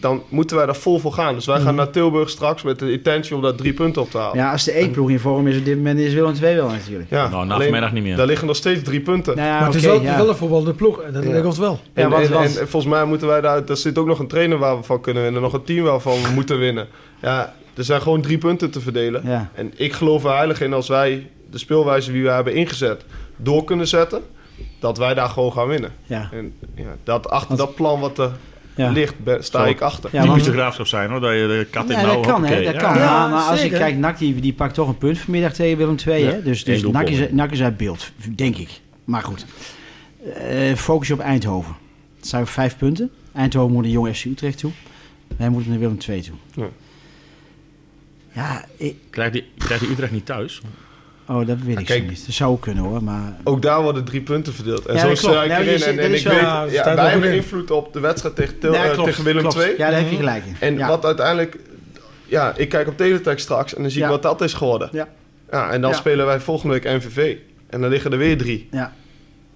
dan 0.00 0.22
moeten 0.28 0.56
wij 0.56 0.66
daar 0.66 0.76
vol 0.76 0.98
voor 0.98 1.12
gaan. 1.12 1.34
Dus 1.34 1.46
wij 1.46 1.56
Mhm. 1.56 1.64
gaan 1.64 1.74
naar 1.74 1.90
Tilburg 1.90 2.30
straks 2.30 2.62
met 2.62 2.78
de 2.78 2.92
intentie 2.92 3.34
om 3.36 3.42
daar 3.42 3.54
drie 3.54 3.72
punten 3.72 4.02
op 4.02 4.10
te 4.10 4.18
halen. 4.18 4.36
Ja, 4.36 4.52
als 4.52 4.64
de 4.64 4.72
één 4.72 4.90
ploeg 4.90 5.10
in 5.10 5.18
vorm 5.20 5.46
is 5.46 5.58
op 5.58 5.64
dit 5.64 5.76
moment, 5.76 5.98
is 5.98 6.12
Willem 6.14 6.34
II 6.42 6.56
wel 6.56 6.68
natuurlijk. 6.68 7.10
Ja, 7.10 7.28
Nou, 7.28 7.46
na 7.46 7.54
alleen, 7.54 7.62
vanmiddag 7.64 7.92
niet 7.92 8.02
meer. 8.02 8.16
Daar 8.16 8.26
liggen 8.26 8.46
nog 8.46 8.56
steeds 8.56 8.82
drie 8.82 9.00
punten. 9.00 9.36
Nou 9.36 9.48
ja, 9.48 9.56
maar 9.58 9.66
het 9.66 9.74
is 9.74 9.84
oké, 9.86 9.92
wel, 9.92 10.02
ja. 10.02 10.16
wel 10.16 10.28
een 10.28 10.36
voetballende 10.36 10.74
ploeg 10.74 11.00
en 11.00 11.12
dat 11.12 11.24
Ja. 11.24 11.44
ons 11.44 11.58
wel. 11.58 11.80
Ja, 11.94 12.02
en, 12.02 12.10
want- 12.10 12.26
en, 12.26 12.32
want- 12.32 12.56
en 12.58 12.68
volgens 12.68 12.92
mij 12.92 13.04
moeten 13.04 13.26
wij 13.28 13.40
daar... 13.40 13.62
Er 13.68 13.76
zit 13.76 13.98
ook 13.98 14.06
nog 14.06 14.18
een 14.18 14.28
trainer 14.28 14.58
waar 14.58 14.76
we 14.76 14.82
van 14.82 15.00
kunnen 15.00 15.22
winnen. 15.22 15.42
Nog 15.42 15.52
een 15.52 15.64
team 15.64 15.84
waarvan 15.84 16.22
we 16.22 16.28
moeten 16.34 16.58
winnen. 16.58 16.88
Ja, 17.22 17.54
er 17.74 17.84
zijn 17.84 18.02
gewoon 18.02 18.20
drie 18.22 18.38
punten 18.38 18.70
te 18.70 18.80
verdelen. 18.80 19.22
Ja. 19.24 19.50
En 19.54 19.72
ik 19.76 19.92
geloof 19.92 20.24
er 20.24 20.34
heilig 20.36 20.60
in 20.60 20.72
als 20.72 20.88
wij 20.88 21.30
de 21.50 21.58
speelwijze 21.58 22.12
die 22.12 22.22
we 22.22 22.30
hebben 22.30 22.54
ingezet 22.54 23.04
door 23.36 23.64
kunnen 23.64 23.88
zetten, 23.88 24.22
dat 24.78 24.98
wij 24.98 25.14
daar 25.14 25.28
gewoon 25.28 25.52
gaan 25.52 25.66
winnen. 25.68 25.92
Ja. 26.02 26.28
En 26.32 26.52
ja, 26.74 26.96
dat, 27.04 27.30
achter 27.30 27.48
Want- 27.56 27.60
dat 27.60 27.74
plan 27.74 28.00
wat 28.00 28.18
er 28.18 28.30
Ja. 28.74 28.90
ligt, 28.90 29.18
ben- 29.18 29.44
sta 29.44 29.64
Zo. 29.64 29.70
ik 29.70 29.80
achter. 29.80 30.10
Ja, 30.12 30.22
Typisch 30.22 30.28
want- 30.42 30.44
de 30.44 30.52
graafschap 30.60 30.86
zijn 30.86 31.10
hoor, 31.10 31.20
dat 31.20 31.32
je 31.32 31.38
de 31.46 31.66
kat 31.70 31.90
in 31.90 31.96
Ja, 31.96 32.06
mouw, 32.06 32.14
dat 32.14 32.26
kan, 32.26 32.44
hè? 32.44 32.62
Dat 32.64 32.74
Ja. 32.74 32.80
kan. 32.80 32.94
Ja, 32.94 33.18
maar, 33.20 33.28
maar 33.30 33.42
als 33.50 33.62
ik 33.62 33.70
kijk, 33.70 33.96
NAC 33.96 34.18
die, 34.18 34.40
die 34.40 34.52
pakt 34.52 34.74
toch 34.74 34.88
een 34.88 34.98
punt 34.98 35.18
vanmiddag 35.18 35.52
tegen 35.52 35.76
Willem 35.78 35.96
II, 36.06 36.24
hè? 36.24 36.42
Dus, 36.42 36.64
dus. 36.64 36.82
NAC, 36.82 37.08
is, 37.08 37.30
NAC 37.30 37.50
is 37.50 37.62
uit 37.62 37.76
beeld, 37.76 38.10
denk 38.34 38.56
ik. 38.56 38.80
Maar 39.04 39.22
goed. 39.22 39.46
Eh, 40.34 40.74
focus 40.74 41.08
je 41.08 41.14
op 41.14 41.20
Eindhoven. 41.20 41.76
Het 42.16 42.28
zijn 42.28 42.46
vijf 42.46 42.76
punten. 42.78 43.10
Eindhoven 43.34 43.72
moet 43.72 43.82
naar 43.82 43.92
Jong 43.92 44.16
FC 44.16 44.24
Utrecht 44.24 44.58
toe. 44.58 44.70
Wij 45.36 45.48
moeten 45.48 45.70
naar 45.70 45.78
Willem 45.78 45.98
II 46.08 46.20
toe. 46.22 46.68
Ja. 48.40 48.64
Ik, 48.76 48.96
Krijgt 49.10 49.32
die, 49.32 49.44
krijgt 49.58 49.82
die 49.82 49.92
Utrecht 49.92 50.12
niet 50.12 50.26
thuis? 50.26 50.60
oh, 51.28 51.46
dat 51.46 51.56
weet 51.64 51.78
ik 51.78 51.84
kijk. 51.86 52.02
zo 52.02 52.08
niet. 52.08 52.26
Dat 52.26 52.34
zou 52.34 52.58
kunnen 52.58 52.84
hoor, 52.84 53.02
maar... 53.04 53.36
Ook 53.44 53.62
daar 53.62 53.82
worden 53.82 54.04
drie 54.04 54.20
punten 54.20 54.52
verdeeld. 54.54 54.86
En 54.86 54.94
Ja, 54.94 55.00
zo 55.00 55.14
sta 55.14 55.42
ik 55.42 55.48
Nou, 55.50 55.64
je 55.64 55.70
erin. 55.70 55.98
En, 55.98 56.14
ik 56.14 56.22
wel- 56.22 56.34
weet, 56.64 56.72
Ja, 56.72 56.94
wij 56.94 57.10
hebben 57.10 57.28
in. 57.30 57.34
invloed 57.36 57.70
op 57.70 57.92
de 57.92 58.00
wedstrijd 58.00 58.36
tegen, 58.36 58.58
Til- 58.58 58.74
eh, 58.74 58.90
klopt, 58.90 59.08
tegen 59.08 59.24
Willem 59.24 59.40
klopt. 59.42 59.56
II. 59.56 59.70
Ja, 59.70 59.90
daar 59.90 60.00
heb 60.00 60.10
je 60.10 60.16
gelijk 60.16 60.44
in. 60.44 60.56
En 60.60 60.76
ja. 60.76 60.88
wat 60.88 61.04
uiteindelijk... 61.04 61.56
Ja, 62.26 62.52
ik 62.56 62.68
kijk 62.68 62.88
op 62.88 62.96
teletext 62.96 63.44
straks 63.44 63.74
en 63.74 63.82
dan 63.82 63.90
zie 63.90 64.00
ik 64.00 64.06
Ja. 64.06 64.12
wat 64.12 64.22
dat 64.22 64.40
is 64.40 64.52
geworden. 64.54 64.88
Ja. 64.92 65.08
Ja, 65.50 65.70
en 65.70 65.80
dan 65.80 65.90
Ja. 65.90 65.96
spelen 65.96 66.26
wij 66.26 66.40
volgende 66.40 66.74
week 66.80 66.84
MVV. 66.84 67.36
En 67.70 67.80
dan 67.80 67.90
liggen 67.90 68.12
er 68.12 68.18
weer 68.18 68.38
drie. 68.38 68.68
Ja. 68.70 68.92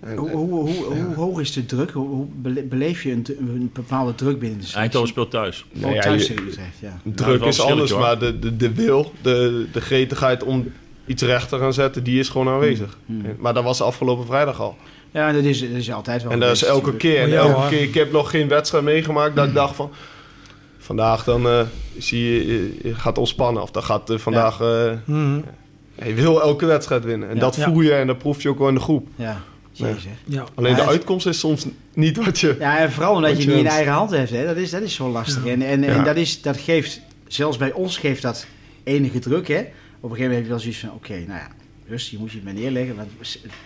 En- 0.05 0.17
Hoe, 0.17 0.31
hoe, 0.31 0.49
hoe, 0.51 0.85
hoe 1.05 1.15
hoog 1.15 1.41
is 1.41 1.53
de 1.53 1.67
druk? 1.67 1.91
Hoe, 1.91 2.09
hoe 2.09 2.27
bele- 2.35 2.63
beleef 2.63 3.03
je 3.03 3.13
een, 3.13 3.25
een 3.39 3.71
bepaalde 3.73 4.15
druk 4.15 4.39
binnen 4.39 4.59
de 4.59 4.65
selectie? 4.65 4.81
Eindhoven 4.81 5.09
speelt 5.09 5.31
thuis. 5.31 5.65
Oh, 5.77 5.81
Nou 5.83 5.95
ja, 5.95 6.01
thuis 6.01 6.27
je- 6.27 6.35
Utrecht, 6.35 6.79
ja. 6.81 7.01
Druk 7.15 7.45
is 7.45 7.57
verschilletje, 7.57 7.97
maar 7.97 8.19
de, 8.19 8.39
de, 8.39 8.57
de 8.57 8.75
wil, 8.75 9.13
de, 9.23 9.67
de 9.73 9.81
gretigheid 9.81 10.45
om 10.45 10.73
iets 11.07 11.23
recht 11.23 11.49
te 11.49 11.59
gaan 11.59 11.73
zetten, 11.73 12.05
die 12.05 12.19
is 12.19 12.29
gewoon 12.29 12.49
aanwezig. 12.49 12.99
Hmm. 13.07 13.25
En- 13.25 13.37
Maar 13.39 13.55
dat 13.55 13.65
was 13.65 13.81
afgelopen 13.83 14.27
vrijdag 14.27 14.61
al. 14.61 14.77
Ja, 15.11 15.33
dat 15.33 15.43
is, 15.45 15.61
dat 15.61 15.71
is 15.71 15.93
altijd 15.93 16.23
wel 16.23 16.33
en 16.33 16.41
dat 16.41 16.51
is 16.51 16.63
elke 16.65 16.75
natuurlijk. 16.75 16.99
keer. 16.99 17.21
En 17.23 17.29
Ja, 17.29 17.37
elke 17.37 17.53
hoor. 17.61 17.69
keer, 17.69 17.83
ik 17.83 17.95
heb 17.95 18.13
nog 18.13 18.31
geen 18.31 18.49
wedstrijd 18.49 18.85
meegemaakt 18.85 19.37
dat 19.37 19.47
ik 19.47 19.55
dacht 19.55 19.77
van... 19.77 19.91
Vandaag 20.79 21.25
dan 21.25 21.47
eh, 21.49 21.61
zie 21.99 22.23
je, 22.25 22.47
je- 22.83 22.95
gaat 22.95 23.19
ontspannen. 23.19 23.63
Of 23.63 23.71
dan 23.71 23.83
gaat 23.83 24.11
eh, 24.11 24.19
vandaag... 24.19 24.61
eh, 24.61 24.91
Mhm. 25.05 25.41
je 26.05 26.15
wil 26.15 26.43
elke 26.43 26.67
wedstrijd 26.67 27.05
winnen. 27.05 27.29
En 27.29 27.35
Ja. 27.35 27.41
dat 27.41 27.57
voel 27.59 27.81
je 27.81 27.93
en 27.93 28.07
dat 28.07 28.19
proef 28.19 28.43
je 28.43 28.49
ook 28.49 28.59
wel 28.59 28.69
in 28.69 28.75
de 28.75 28.81
groep. 28.81 29.09
Ja, 29.17 29.43
jezus. 29.79 30.05
Ja. 30.25 30.45
Alleen 30.55 30.75
de 30.75 30.81
het- 30.81 30.89
uitkomst 30.91 31.27
is 31.27 31.39
soms 31.39 31.67
niet 31.95 32.25
wat 32.25 32.39
je... 32.41 32.57
Ja, 32.59 32.79
en 32.79 32.93
vooral 32.93 33.15
omdat 33.15 33.31
je 33.31 33.43
je 33.43 33.49
niet 33.49 33.65
in 33.65 33.67
eigen 33.67 33.93
hand 33.93 34.11
hebt. 34.11 34.31
Hè. 34.31 34.47
Dat, 34.47 34.57
is, 34.57 34.71
dat 34.71 34.83
is 34.83 34.95
zo 34.95 35.09
lastig. 35.11 35.47
En, 35.47 35.63
en, 35.63 35.85
en 35.85 35.95
Ja. 35.95 36.03
dat, 36.03 36.17
is, 36.17 36.43
dat 36.43 36.57
geeft, 36.57 37.01
zelfs 37.27 37.57
bij 37.57 37.73
ons 37.73 37.99
geeft 37.99 38.23
dat 38.23 38.47
enige 38.85 39.19
druk. 39.19 39.49
Hè. 39.49 39.59
Op 40.01 40.11
een 40.11 40.17
gegeven 40.17 40.21
moment 40.21 40.35
heb 40.35 40.43
je 40.43 40.49
wel 40.49 40.59
zoiets 40.59 40.79
van, 40.79 40.91
oké, 40.93 41.13
nou 41.13 41.41
ja, 41.41 41.49
rust, 41.89 42.11
je 42.11 42.19
moet 42.19 42.31
je 42.31 42.37
het 42.37 42.45
maar 42.45 42.55
neerleggen. 42.55 42.97
Want 42.97 43.09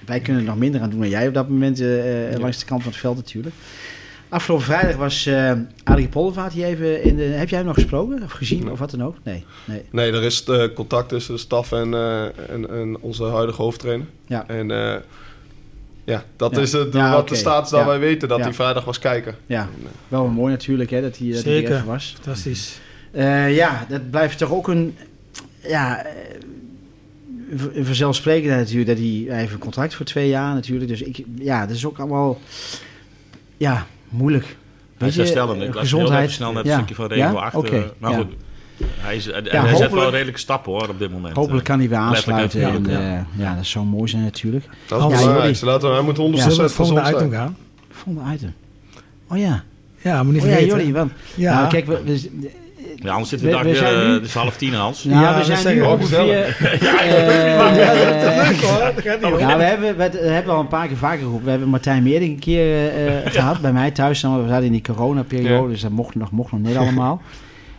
wij 0.06 0.20
kunnen 0.20 0.42
er 0.42 0.48
nog 0.48 0.58
minder 0.58 0.80
aan 0.80 0.90
doen 0.90 1.00
dan 1.00 1.08
jij 1.08 1.28
op 1.28 1.34
dat 1.34 1.48
moment 1.48 1.80
eh, 1.80 2.32
eh, 2.32 2.40
langs 2.40 2.58
de 2.58 2.64
kant 2.64 2.82
van 2.82 2.90
het 2.92 3.00
veld 3.00 3.16
natuurlijk. 3.16 3.54
Afgelopen 4.28 4.64
vrijdag 4.64 4.96
was 4.96 5.26
eh 5.26 5.52
Adrie 5.84 6.08
Poldervaart 6.08 6.52
hier 6.52 6.64
even 6.66 7.02
in 7.02 7.16
de... 7.16 7.22
Heb 7.22 7.48
jij 7.48 7.58
hem 7.58 7.66
nog 7.66 7.74
gesproken 7.76 8.22
of 8.22 8.32
gezien 8.32 8.62
Nee. 8.64 8.72
of 8.72 8.78
wat 8.78 8.90
dan 8.90 9.02
ook? 9.02 9.16
Nee, 9.22 9.44
nee. 9.64 9.82
Nee, 9.90 10.12
er 10.12 10.22
is 10.22 10.44
contact 10.74 11.08
tussen 11.08 11.34
de 11.34 11.40
staf 11.40 11.72
en, 11.72 11.94
eh, 11.94 12.24
en, 12.24 12.70
en 12.70 12.96
onze 13.00 13.24
huidige 13.24 13.62
hoofdtrainer. 13.62 14.06
Ja. 14.26 14.46
En 14.48 14.70
eh, 14.70 14.96
ja, 16.08 16.24
dat 16.36 16.54
Ja. 16.54 16.60
is 16.60 16.72
het, 16.72 16.92
Ja, 16.92 17.12
wat 17.12 17.28
de 17.28 17.34
status 17.34 17.70
dat 17.70 17.80
Ja. 17.80 17.86
wij 17.86 17.98
weten, 17.98 18.28
dat 18.28 18.38
Ja. 18.38 18.44
hij 18.44 18.52
vrijdag 18.54 18.84
was 18.84 18.98
kijken. 18.98 19.34
Ja, 19.46 19.68
wel 20.08 20.26
mooi 20.26 20.52
natuurlijk 20.52 20.90
hè, 20.90 21.00
dat 21.00 21.18
hij, 21.18 21.26
dat 21.32 21.44
hij 21.44 21.52
er 21.52 21.58
Zeker. 21.58 21.74
even 21.74 21.86
was. 21.86 22.12
Fantastisch. 22.14 22.80
Eh, 23.10 23.54
ja, 23.56 23.86
dat 23.88 24.10
blijft 24.10 24.38
toch 24.38 24.52
ook 24.52 24.68
een. 24.68 24.96
Ja, 25.62 26.04
eh, 26.04 26.12
een 27.74 27.84
vanzelfsprekendheid 27.84 28.60
natuurlijk. 28.60 28.88
Dat 28.88 28.98
hij, 28.98 29.24
hij 29.28 29.38
heeft 29.38 29.52
een 29.52 29.58
contract 29.58 29.94
voor 29.94 30.06
twee 30.06 30.28
jaar 30.28 30.54
natuurlijk. 30.54 30.90
Dus 30.90 31.02
ik, 31.02 31.24
ja, 31.38 31.66
dat 31.66 31.76
is 31.76 31.86
ook 31.86 31.98
allemaal. 31.98 32.38
Ja, 33.56 33.86
moeilijk. 34.08 34.44
Hij 34.44 35.08
is 35.08 35.16
Weet 35.16 35.26
je, 35.26 35.32
herstellende. 35.32 35.64
Ik 35.66 35.74
las 35.74 35.90
heel 35.90 35.98
even 36.00 36.00
gezondheid. 36.00 36.30
snel 36.30 36.52
net 36.52 36.64
Ja. 36.64 36.70
een 36.70 36.76
stukje 36.76 36.94
van 36.94 37.06
Regio 37.06 37.24
Ja? 37.24 37.32
8. 37.32 37.54
Oké, 37.54 37.76
eh, 37.76 37.82
maar 37.98 38.10
ja. 38.10 38.16
goed, 38.16 38.32
hij, 38.98 39.16
is, 39.16 39.30
en 39.30 39.44
Ja, 39.44 39.64
hij 39.64 39.76
zet 39.76 39.90
wel 39.92 40.10
redelijke 40.10 40.40
stappen 40.40 40.72
hoor 40.72 40.88
op 40.88 40.98
dit 40.98 41.10
moment. 41.10 41.36
Hopelijk 41.36 41.64
kan 41.64 41.78
hij 41.78 41.88
weer 41.88 41.98
aansluiten. 41.98 42.60
en 42.62 42.68
En, 42.68 42.74
figuurlijk, 42.74 43.02
eh, 43.36 43.42
ja, 43.44 43.54
dat 43.54 43.66
zou 43.66 43.84
mooi 43.84 44.08
zijn 44.08 44.22
natuurlijk. 44.22 44.64
Dat 44.86 44.98
is 45.12 45.18
Ja, 45.18 45.24
belangrijkste. 45.24 45.66
Laten 45.66 45.88
we, 45.88 45.94
hij 45.94 46.04
moet 46.04 46.16
100% 46.16 46.18
Zullen 46.42 46.56
we 46.56 46.62
het 46.62 46.72
volgende 46.72 47.00
gezond 47.00 47.16
item 47.22 47.32
gaan? 47.32 47.56
Volgende 47.90 48.34
item. 48.34 48.54
Oh 49.30 49.38
ja. 49.38 49.62
Ja, 50.02 50.22
moet 50.22 50.32
niet 50.32 50.42
Oh 50.42 50.48
ja. 50.86 50.92
Want, 50.92 51.12
Ja. 51.34 51.54
Nou, 51.54 51.68
kijk, 51.68 51.86
we, 51.86 52.00
we- 52.04 52.50
Ja, 53.02 53.10
anders 53.12 53.28
zitten 53.28 53.48
we 53.48 53.56
We- 53.56 53.62
daar 53.62 53.72
weer, 53.72 54.00
eh, 54.00 54.06
nu- 54.06 54.12
het 54.12 54.24
is 54.24 54.34
half 54.34 54.56
tien 54.56 54.74
Hans. 54.74 55.04
nou, 55.04 55.22
Ja, 55.22 55.40
we 55.40 55.48
dat 55.48 55.58
zijn 55.58 55.74
nu 55.76 55.82
ongeveer... 55.82 56.24
Ja, 56.26 57.00
eh. 57.02 57.58
Dat 58.36 58.50
niet 58.50 59.22
hoor. 59.22 59.38
Ja, 59.40 59.56
we 59.56 59.62
hebben, 59.62 59.96
we, 59.96 60.10
we 60.10 60.18
hebben 60.28 60.54
al 60.54 60.60
een 60.60 60.68
paar 60.68 60.86
keer 60.86 60.96
vaker 60.96 61.18
geroepen. 61.18 61.44
We 61.44 61.50
hebben 61.50 61.68
Martijn 61.68 62.02
Meerding 62.02 62.32
een 62.32 62.38
keer 62.38 62.60
eh, 62.64 63.16
eh, 63.26 63.32
gehad 63.32 63.60
bij 63.60 63.72
mij 63.72 63.90
thuis. 63.90 64.20
Dan, 64.20 64.42
we 64.42 64.48
zaten 64.48 64.64
in 64.64 64.72
die 64.72 64.82
coronaperiode, 64.82 65.62
Ja. 65.62 65.68
dus 65.72 65.80
dat 65.80 65.90
mocht 65.90 66.14
nog, 66.14 66.30
mocht 66.30 66.52
nog 66.52 66.60
net 66.60 66.76
allemaal. 66.82 67.22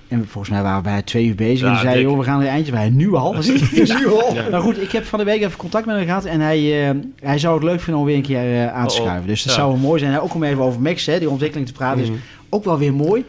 En 0.10 0.28
volgens 0.28 0.54
mij 0.54 0.62
waren 0.62 0.78
we 0.78 0.90
bij 0.90 1.02
twee 1.02 1.26
uur 1.26 1.36
bezig. 1.36 1.68
en 1.68 1.78
zei 1.80 2.02
joh, 2.02 2.18
we 2.18 2.24
gaan 2.24 2.40
er 2.40 2.46
een 2.46 2.52
eindje 2.52 2.72
bij. 2.72 2.90
Nu 2.90 3.14
al? 3.14 3.36
We 3.36 3.42
zitten 3.42 3.98
Nu 4.00 4.08
al. 4.08 4.34
Ja. 4.34 4.50
Maar 4.52 4.62
goed, 4.62 4.82
ik 4.82 4.92
heb 4.92 5.06
van 5.06 5.20
de 5.20 5.26
week 5.26 5.42
even 5.42 5.58
contact 5.58 5.86
met 5.86 5.96
hem 5.96 6.06
gehad. 6.06 6.26
En 6.26 6.40
hij, 6.40 6.90
eh, 6.90 6.96
hij 7.20 7.40
zou 7.40 7.56
het 7.56 7.64
leuk 7.64 7.80
vinden 7.82 8.02
om 8.02 8.08
weer 8.08 8.16
een 8.16 8.22
keer 8.22 8.38
eh, 8.54 8.74
aan 8.74 8.88
te 8.88 8.94
Oh, 8.94 9.00
oh. 9.00 9.06
schuiven. 9.06 9.28
Dus 9.28 9.44
dat 9.44 9.54
Ja. 9.54 9.60
zou 9.60 9.72
wel 9.72 9.82
mooi 9.82 10.00
zijn. 10.00 10.20
Ook 10.20 10.34
om 10.34 10.44
even 10.44 10.64
over 10.64 10.82
Max, 10.82 11.06
hè, 11.06 11.20
die 11.20 11.30
ontwikkeling 11.30 11.68
te 11.68 11.74
praten, 11.74 12.04
Mhm. 12.04 12.14
is 12.14 12.20
ook 12.50 12.64
wel 12.64 12.78
weer 12.78 12.94
mooi. 12.94 13.26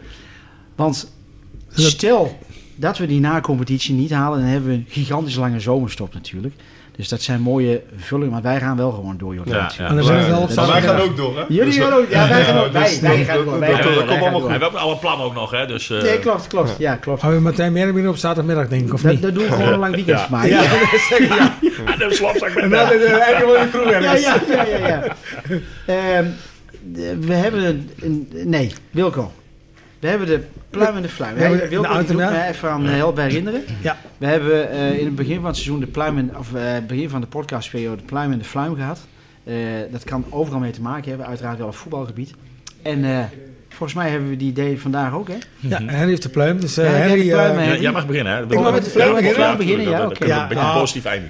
Want 0.75 1.11
stel 1.69 2.37
dat 2.75 2.97
we 2.97 3.05
die 3.07 3.19
na-competitie 3.19 3.95
niet 3.95 4.11
halen, 4.11 4.39
dan 4.39 4.47
hebben 4.47 4.69
we 4.69 4.75
een 4.75 4.85
gigantisch 4.89 5.35
lange 5.35 5.59
zomerstop 5.59 6.13
natuurlijk. 6.13 6.53
Dus 6.95 7.09
dat 7.09 7.21
zijn 7.21 7.41
mooie 7.41 7.81
vullingen, 7.97 8.31
maar 8.31 8.41
wij 8.41 8.59
gaan 8.59 8.77
wel 8.77 8.91
gewoon 8.91 9.17
door, 9.17 9.35
joh. 9.35 9.45
Ja, 9.45 9.71
ja. 9.77 9.87
En 9.87 9.95
dan 9.95 10.05
zijn 10.05 10.19
we 10.23 10.29
wel 10.29 10.41
op 10.41 10.47
Dat 10.47 10.55
Maar 10.55 10.67
wij 10.67 10.81
gaan 10.81 10.99
ook 10.99 11.17
door, 11.17 11.37
hè? 11.37 11.43
Jullie 11.47 11.65
Dus, 11.65 11.77
gaan 11.77 11.93
ook, 11.93 12.09
ja, 12.09 12.27
wij 12.27 12.43
gaan 12.43 12.57
ook, 12.57 12.71
wij, 12.71 12.87
gaan 12.89 13.45
door, 13.45 13.59
wij 13.59 13.73
gaan 13.73 14.31
door. 14.33 14.45
We 14.45 14.51
hebben 14.51 14.75
alle 14.79 14.97
plannen 14.97 15.25
ook 15.25 15.33
nog, 15.33 15.51
hè? 15.51 15.65
Dus, 15.67 15.89
eh, 15.89 16.01
Nee, 16.01 16.19
klopt, 16.19 16.47
klopt. 16.47 16.75
Ja, 16.77 16.95
klopt. 16.95 17.21
Gaan 17.21 17.33
we 17.33 17.39
Martijn 17.39 17.71
meer 17.71 17.93
binnen 17.93 18.11
op 18.11 18.17
zaterdagmiddag, 18.17 18.67
denk 18.67 18.87
ik, 18.87 18.93
of 18.93 19.01
Dat, 19.01 19.11
niet? 19.11 19.21
dat 19.21 19.33
doen 19.33 19.43
we 19.43 19.51
gewoon 19.51 19.73
een 19.73 19.79
lang 19.79 19.95
weekend 19.95 20.29
mij. 20.29 20.49
Ja, 20.49 20.61
Ja, 20.61 20.69
ik. 21.61 21.77
En 21.85 22.09
de 22.09 22.13
slapzak 22.15 22.53
met 22.53 22.63
En 22.63 22.69
dan 22.69 22.93
is 22.93 23.03
eigenlijk 23.03 23.71
wel 23.73 23.83
een 23.83 23.89
ja, 23.89 23.99
ja, 23.99 24.13
ja. 24.15 24.65
ja, 24.65 24.87
ja. 24.87 25.03
Ehm, 25.85 26.25
we 27.19 27.33
hebben 27.33 27.63
een, 27.65 27.89
een- 28.01 28.29
Nee, 28.49 28.73
Wilco. 28.91 29.31
We 30.01 30.07
hebben 30.07 30.27
de 30.27 30.43
pluim 30.69 30.95
en 30.95 31.01
de 31.01 31.09
fluim. 31.09 31.35
We 31.35 31.41
hebben 31.41 31.69
Wilco, 31.69 31.91
de 31.93 31.97
die 31.97 32.07
doet 32.07 32.17
mij 32.17 32.49
even 32.49 32.69
aan 32.69 32.85
help 32.85 33.17
herinneren. 33.17 33.63
Ja. 33.81 33.97
We 34.17 34.25
hebben 34.25 34.69
eh, 34.69 34.97
in 34.99 35.05
het 35.05 35.15
begin 35.15 35.35
van 35.35 35.45
het 35.45 35.55
seizoen 35.55 35.79
de 35.79 35.87
pluim 35.87 36.17
en, 36.17 36.37
of 36.37 36.53
eh, 36.53 36.63
begin 36.87 37.09
van 37.09 37.21
de 37.21 37.27
podcastperiode 37.27 37.95
de 37.97 38.03
pluim 38.03 38.31
en 38.31 38.37
de 38.37 38.43
fluim 38.45 38.75
gehad. 38.75 38.99
Eh, 39.43 39.55
dat 39.91 40.03
kan 40.03 40.25
overal 40.29 40.59
mee 40.59 40.71
te 40.71 40.81
maken 40.81 41.09
hebben, 41.09 41.27
uiteraard 41.27 41.57
wel 41.57 41.67
op 41.67 41.75
voetbalgebied. 41.75 42.33
En 42.81 43.05
eh, 43.05 43.19
volgens 43.69 43.93
mij 43.93 44.09
hebben 44.09 44.29
we 44.29 44.37
die 44.37 44.49
idee 44.49 44.81
vandaag 44.81 45.13
ook, 45.13 45.27
hè? 45.27 45.37
Ja, 45.59 45.77
Henry 45.85 46.09
heeft 46.09 46.23
de 46.23 46.29
pluim. 46.29 46.59
Dus 46.59 46.77
uh, 46.77 46.85
Ja, 46.85 46.91
Henry, 46.91 47.23
de 47.23 47.29
pluim, 47.29 47.57
eh. 47.57 47.67
Ja, 47.67 47.75
jij 47.81 47.91
mag 47.91 48.07
beginnen, 48.07 48.33
hè? 48.33 48.43
Ik 48.43 48.53
mag 48.59 48.71
met 48.71 48.83
de 48.83 48.89
fluim 48.89 49.09
beginnen. 49.09 49.35
Fluim 49.35 49.57
beginnen, 49.57 49.89
ja, 49.89 49.97
Dat- 49.97 50.09
oké. 50.11 50.25
Ja, 50.25 50.51
Een 50.51 50.79
positief 50.79 51.05
einde. 51.05 51.27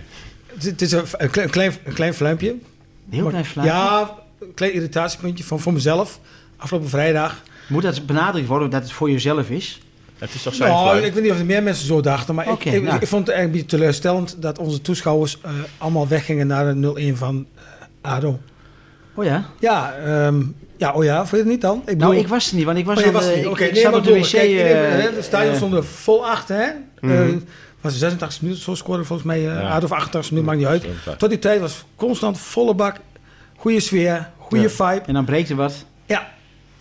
het, 0.54 0.64
het 0.64 0.82
is 0.82 0.92
een, 0.92 1.04
een 1.18 1.30
klein, 1.30 1.50
klein, 1.50 1.72
een 1.84 1.94
klein 1.94 2.14
fluimpje. 2.14 2.56
Heel 3.10 3.28
klein 3.28 3.46
fluim. 3.46 3.68
Ja, 3.68 4.12
een 4.42 4.54
klein 4.54 4.74
irritatiepuntje 4.74 5.44
van 5.44 5.60
voor 5.60 5.74
mezelf. 5.74 6.20
Afgelopen 6.58 6.90
vrijdag. 6.90 7.42
Moet 7.68 7.82
dat 7.84 8.06
benadrukt 8.06 8.48
worden 8.48 8.70
dat 8.70 8.82
het 8.82 8.92
voor 8.92 9.10
jezelf 9.12 9.50
is? 9.50 9.80
Het 10.18 10.34
is 10.34 10.44
toch 10.44 10.54
zijn 10.56 10.72
Nou, 10.72 10.98
ik 11.02 11.14
weet 11.14 11.24
niet 11.24 11.32
of 11.32 11.40
er 11.40 11.46
meer 11.46 11.64
mensen 11.64 11.88
zo 11.88 12.02
dachten. 12.02 12.36
Maar 12.36 12.48
ik, 12.52 12.66
ik, 12.66 12.84
nou. 12.84 13.00
ik 13.00 13.08
vond 13.08 13.28
het 13.28 13.36
eigenlijk 13.36 13.44
een 13.46 13.52
beetje 13.52 13.66
teleurstellend 13.78 14.36
dat 14.42 14.58
onze 14.60 14.82
toeschouwers 14.82 15.38
eh, 15.42 15.52
allemaal 15.78 16.08
weggingen 16.08 16.48
naar 16.48 16.74
de 16.82 17.12
0-1 17.14 17.18
van 17.18 17.46
eh, 18.02 18.12
ADO. 18.12 18.40
Oh 19.16 19.26
ja? 19.26 19.46
Ja, 19.60 19.94
ehm, 20.06 20.42
ja, 20.78 20.92
oh 20.94 21.04
ja, 21.04 21.16
vond 21.18 21.30
je 21.30 21.38
het 21.38 21.46
niet 21.46 21.62
dan? 21.62 21.78
Ik 21.80 21.86
Nou, 21.86 21.98
bedoel- 21.98 22.14
ik 22.16 22.28
was 22.28 22.50
er 22.50 22.56
niet, 22.56 22.66
want 22.66 22.78
ik 22.78 22.86
was 22.86 23.00
Oh, 23.00 23.06
aan 23.06 23.12
was 23.14 23.26
er 23.26 23.38
ik- 23.38 23.48
Oké, 23.48 23.64
ik 23.64 23.72
nee, 23.74 23.82
zat 23.82 23.94
op 23.94 24.04
de 24.04 24.14
wc. 24.20 24.30
kijk, 24.30 24.52
eh, 24.52 25.16
de 25.16 25.22
stadion 25.22 25.52
eh, 25.52 25.58
stond 25.58 25.86
vol 25.86 26.28
achter, 26.28 26.56
hè? 26.56 26.68
Mhm. 27.00 27.14
Eh, 27.14 27.28
was 27.82 27.92
het 27.92 28.02
86 28.02 28.42
minuten, 28.42 28.64
zo 28.64 28.76
scoorde 28.76 29.04
volgens 29.04 29.28
mij 29.28 29.40
uh, 29.40 29.46
Ja. 29.46 29.70
ADO 29.70 29.86
of 29.86 29.92
88 29.92 30.32
minuten, 30.32 30.58
maakt 30.60 30.82
niet 30.82 30.84
uit. 31.08 31.20
Tot 31.20 31.30
die 31.30 31.40
tijd 31.40 31.60
was 31.62 31.86
constant 31.96 32.40
volle 32.40 32.74
bak, 32.74 32.96
goede 33.58 33.80
sfeer, 33.80 34.30
goede 34.38 34.64
Ja. 34.64 34.70
vibe. 34.70 35.02
En 35.06 35.14
dan 35.14 35.26
breekt 35.26 35.50
er 35.50 35.56
wat. 35.56 35.86
Ja, 36.06 36.30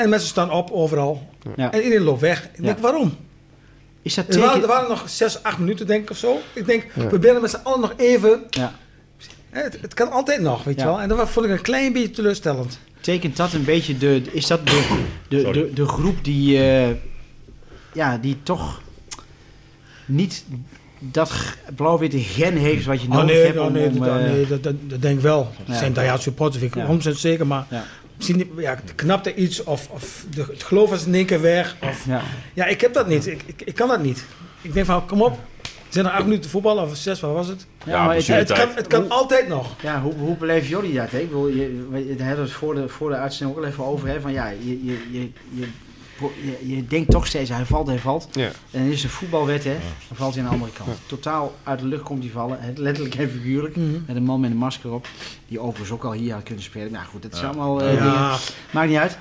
en 0.01 0.09
mensen 0.09 0.29
staan 0.29 0.51
op 0.51 0.71
overal. 0.71 1.29
Ja. 1.57 1.73
En 1.73 1.83
iedereen 1.83 2.05
loopt 2.05 2.21
weg. 2.21 2.45
Ik 2.45 2.51
Ja. 2.57 2.63
denk, 2.63 2.79
waarom? 2.79 3.17
Is 4.03 4.15
dat 4.15 4.35
Er 4.35 4.41
waren, 4.41 4.63
er 4.63 4.69
waren 4.69 4.89
nog 4.89 5.03
6, 5.09 5.43
8 5.43 5.59
minuten, 5.59 5.87
denk 5.87 6.03
ik, 6.03 6.11
of 6.11 6.17
zo. 6.17 6.41
Ik 6.53 6.67
denk, 6.67 6.87
Ja. 6.95 7.07
we 7.07 7.19
binnen 7.19 7.41
met 7.43 7.51
z'n 7.51 7.61
allen 7.63 7.81
nog 7.81 7.93
even. 7.97 8.43
Ja. 8.51 8.73
Hè, 9.51 9.63
Het, 9.63 9.79
het 9.81 9.95
kan 9.95 10.11
altijd 10.11 10.41
nog, 10.41 10.65
weet 10.65 10.77
Ja. 10.79 10.83
je 10.85 10.89
wel. 10.91 11.01
En 11.01 11.09
dat 11.09 11.29
vond 11.31 11.47
ik 11.47 11.53
een 11.53 11.61
klein 11.63 11.93
beetje 11.93 12.11
teleurstellend. 12.11 12.79
Tekent 13.01 13.37
dat 13.37 13.53
een 13.53 13.65
beetje 13.65 13.99
de... 13.99 14.23
Is 14.33 14.47
dat 14.47 14.67
de, 14.67 14.99
de, 15.29 15.51
de, 15.53 15.71
de 15.75 15.87
groep 15.87 16.25
die... 16.25 16.59
eh, 16.59 16.89
ja, 17.93 18.19
die 18.19 18.37
toch 18.43 18.81
niet 20.07 20.45
dat 20.99 21.33
blauw-witte 21.77 22.19
gen 22.19 22.57
heeft 22.57 22.85
wat 22.87 23.03
je 23.03 23.09
Oh 23.09 23.13
nodig 23.15 23.27
nee, 23.37 23.45
hebt 23.45 23.59
oh, 23.59 23.65
om... 23.67 23.73
nee, 23.73 23.89
om, 23.89 23.99
dat, 23.99 24.09
eh, 24.09 24.15
nee 24.25 24.47
dat, 24.47 24.63
dat, 24.63 24.75
dat 24.83 25.03
denk 25.03 25.17
ik 25.17 25.23
wel. 25.23 25.51
Ja. 25.59 25.65
Het 25.73 25.77
zijn 25.77 25.93
daar 25.93 26.19
supporters, 26.19 26.63
vind 26.63 26.75
ik 26.77 27.03
Ja. 27.05 27.13
100% 27.13 27.17
zeker. 27.17 27.47
Maar 27.47 27.67
Ja. 27.71 27.85
Misschien 28.27 28.53
ja, 28.57 28.79
knapte 28.95 29.35
iets 29.35 29.65
of, 29.65 29.89
of 29.91 30.25
de, 30.35 30.45
het 30.51 30.63
geloof 30.63 30.91
was 30.91 31.07
in 31.07 31.15
één 31.15 31.27
keer 31.27 31.41
weg. 31.41 31.77
Of, 31.83 32.07
ja. 32.07 32.21
ja, 32.55 32.65
ik 32.67 32.81
heb 32.81 32.93
dat 32.95 33.07
niet. 33.09 33.27
Ik, 33.27 33.43
ik, 33.47 33.63
ik 33.65 33.75
kan 33.75 33.89
dat 33.89 34.03
niet. 34.03 34.25
Ik 34.63 34.73
denk 34.73 34.87
van, 34.87 35.07
kom 35.07 35.23
op. 35.23 35.39
Er 35.63 35.97
zijn 35.97 36.07
er 36.07 36.13
acht 36.13 36.25
minuten 36.25 36.51
voetballen, 36.51 36.85
of 36.85 36.97
zes, 36.97 37.21
wat 37.21 37.33
was 37.33 37.47
het? 37.49 37.67
Ja, 37.85 37.93
Ja, 37.93 38.05
maar 38.07 38.15
het, 38.15 38.53
kan, 38.53 38.69
het 38.75 38.87
kan 38.87 39.09
altijd 39.11 39.49
nog. 39.49 39.75
ja, 39.83 40.01
hoe, 40.01 40.13
hoe 40.15 40.37
beleef 40.37 40.69
jullie 40.69 40.95
dat? 40.95 41.11
Hè? 41.11 41.19
Ik 41.19 41.27
bedoel, 41.29 41.49
je, 41.49 41.87
we- 41.91 41.99
hebben 42.19 42.37
we 42.37 42.43
het 42.43 42.51
voor 42.53 42.75
de, 42.75 42.89
voor 42.89 43.11
de 43.11 43.17
uitzending 43.17 43.59
ook 43.59 43.65
al 43.65 43.71
even 43.71 43.85
over. 43.85 44.09
Hè? 44.09 44.21
Van, 44.21 44.33
ja, 44.33 44.49
je, 44.49 44.85
je, 44.85 44.99
je, 45.11 45.31
je, 45.51 45.67
je, 46.43 46.75
je 46.75 46.87
denkt 46.87 47.11
toch 47.11 47.27
steeds, 47.27 47.51
hij 47.51 47.65
valt, 47.65 47.87
hij 47.87 47.99
valt. 47.99 48.29
Ja. 48.33 48.45
En 48.71 48.83
dan 48.83 48.93
is 48.93 49.05
een 49.05 49.11
voetbalwet, 49.11 49.65
hè? 49.65 49.77
dan 50.09 50.17
valt 50.17 50.35
hij 50.35 50.43
aan 50.43 50.49
de 50.49 50.55
andere 50.55 50.73
kant. 50.73 50.99
Totaal 51.07 51.55
uit 51.65 51.79
de 51.79 51.87
lucht 51.87 52.03
komt 52.03 52.23
hij 52.23 52.33
vallen, 52.33 52.57
hè, 52.61 52.73
letterlijk 52.75 53.15
en 53.15 53.31
figuurlijk. 53.31 53.77
Met 54.07 54.17
een 54.17 54.23
man 54.23 54.41
met 54.41 54.51
een 54.51 54.57
masker 54.57 54.93
op, 54.93 55.07
die 55.49 55.61
overigens 55.61 55.91
ook 55.91 56.05
al 56.05 56.13
hier 56.13 56.33
had 56.35 56.43
kunnen 56.43 56.65
spelen. 56.65 56.93
Nou 56.93 57.05
goed, 57.05 57.23
dat 57.23 57.33
is 57.33 57.41
Ja. 57.41 57.47
allemaal 57.47 57.83
eh, 57.83 57.89
dingen. 57.89 58.39
Maakt 58.71 58.89
niet 58.89 58.99
uit. 58.99 59.19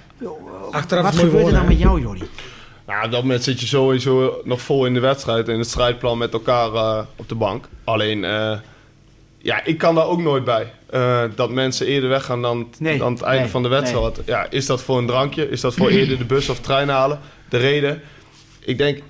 Achteraf 0.71 1.03
Wat 1.03 1.15
gebeurt 1.15 1.47
er 1.47 1.53
nou 1.53 1.67
met 1.67 1.79
jou, 1.79 2.01
Jordi? 2.01 2.23
Nou, 2.87 3.05
op 3.05 3.11
dat 3.11 3.21
moment 3.21 3.43
zit 3.43 3.59
je 3.59 3.65
sowieso 3.67 4.41
nog 4.43 4.61
vol 4.61 4.85
in 4.85 4.93
de 4.93 4.99
wedstrijd 4.99 5.47
en 5.47 5.57
het 5.57 5.67
strijdplan 5.69 6.17
met 6.17 6.33
elkaar 6.33 6.73
eh, 6.73 6.99
op 7.15 7.29
de 7.29 7.35
bank. 7.35 7.65
Alleen, 7.83 8.23
eh, 8.25 8.57
ja, 9.37 9.63
ik 9.65 9.77
kan 9.77 9.95
daar 9.95 10.05
ook 10.07 10.21
nooit 10.21 10.43
bij. 10.43 10.73
Eh, 10.91 11.23
dat 11.35 11.49
mensen 11.49 11.85
eerder 11.87 12.09
weggaan 12.09 12.41
dan, 12.41 12.67
Nee, 12.79 12.97
dan 12.97 13.13
het 13.13 13.21
einde 13.21 13.41
nee, 13.41 13.49
van 13.49 13.63
de 13.63 13.69
wedstrijd. 13.69 14.21
Ja, 14.25 14.47
is 14.49 14.65
dat 14.65 14.81
voor 14.81 14.97
een 14.97 15.07
drankje? 15.07 15.49
Is 15.49 15.61
dat 15.61 15.73
voor 15.73 15.89
eerder 15.89 16.17
de 16.17 16.25
bus 16.25 16.49
of 16.49 16.59
trein 16.59 16.89
halen? 16.89 17.19
De 17.49 17.57
reden? 17.57 18.01
Ik 18.59 18.77
denk, 18.77 19.01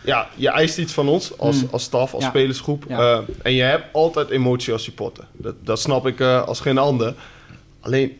ja, 0.00 0.28
je 0.34 0.48
eist 0.48 0.78
iets 0.78 0.92
van 0.92 1.08
ons 1.08 1.38
als, 1.38 1.62
Mm. 1.62 1.68
als 1.70 1.82
staf, 1.82 2.14
als 2.14 2.22
Ja. 2.22 2.28
spelersgroep. 2.28 2.84
Ja. 2.88 2.98
Eh, 2.98 3.18
en 3.42 3.52
je 3.52 3.62
hebt 3.62 3.84
altijd 3.92 4.30
emotie 4.30 4.72
als 4.72 4.82
supporter. 4.82 5.24
Dat, 5.32 5.54
dat 5.64 5.80
snap 5.80 6.06
ik 6.06 6.20
eh, 6.20 6.42
als 6.46 6.60
geen 6.60 6.78
ander. 6.78 7.14
Alleen, 7.80 8.16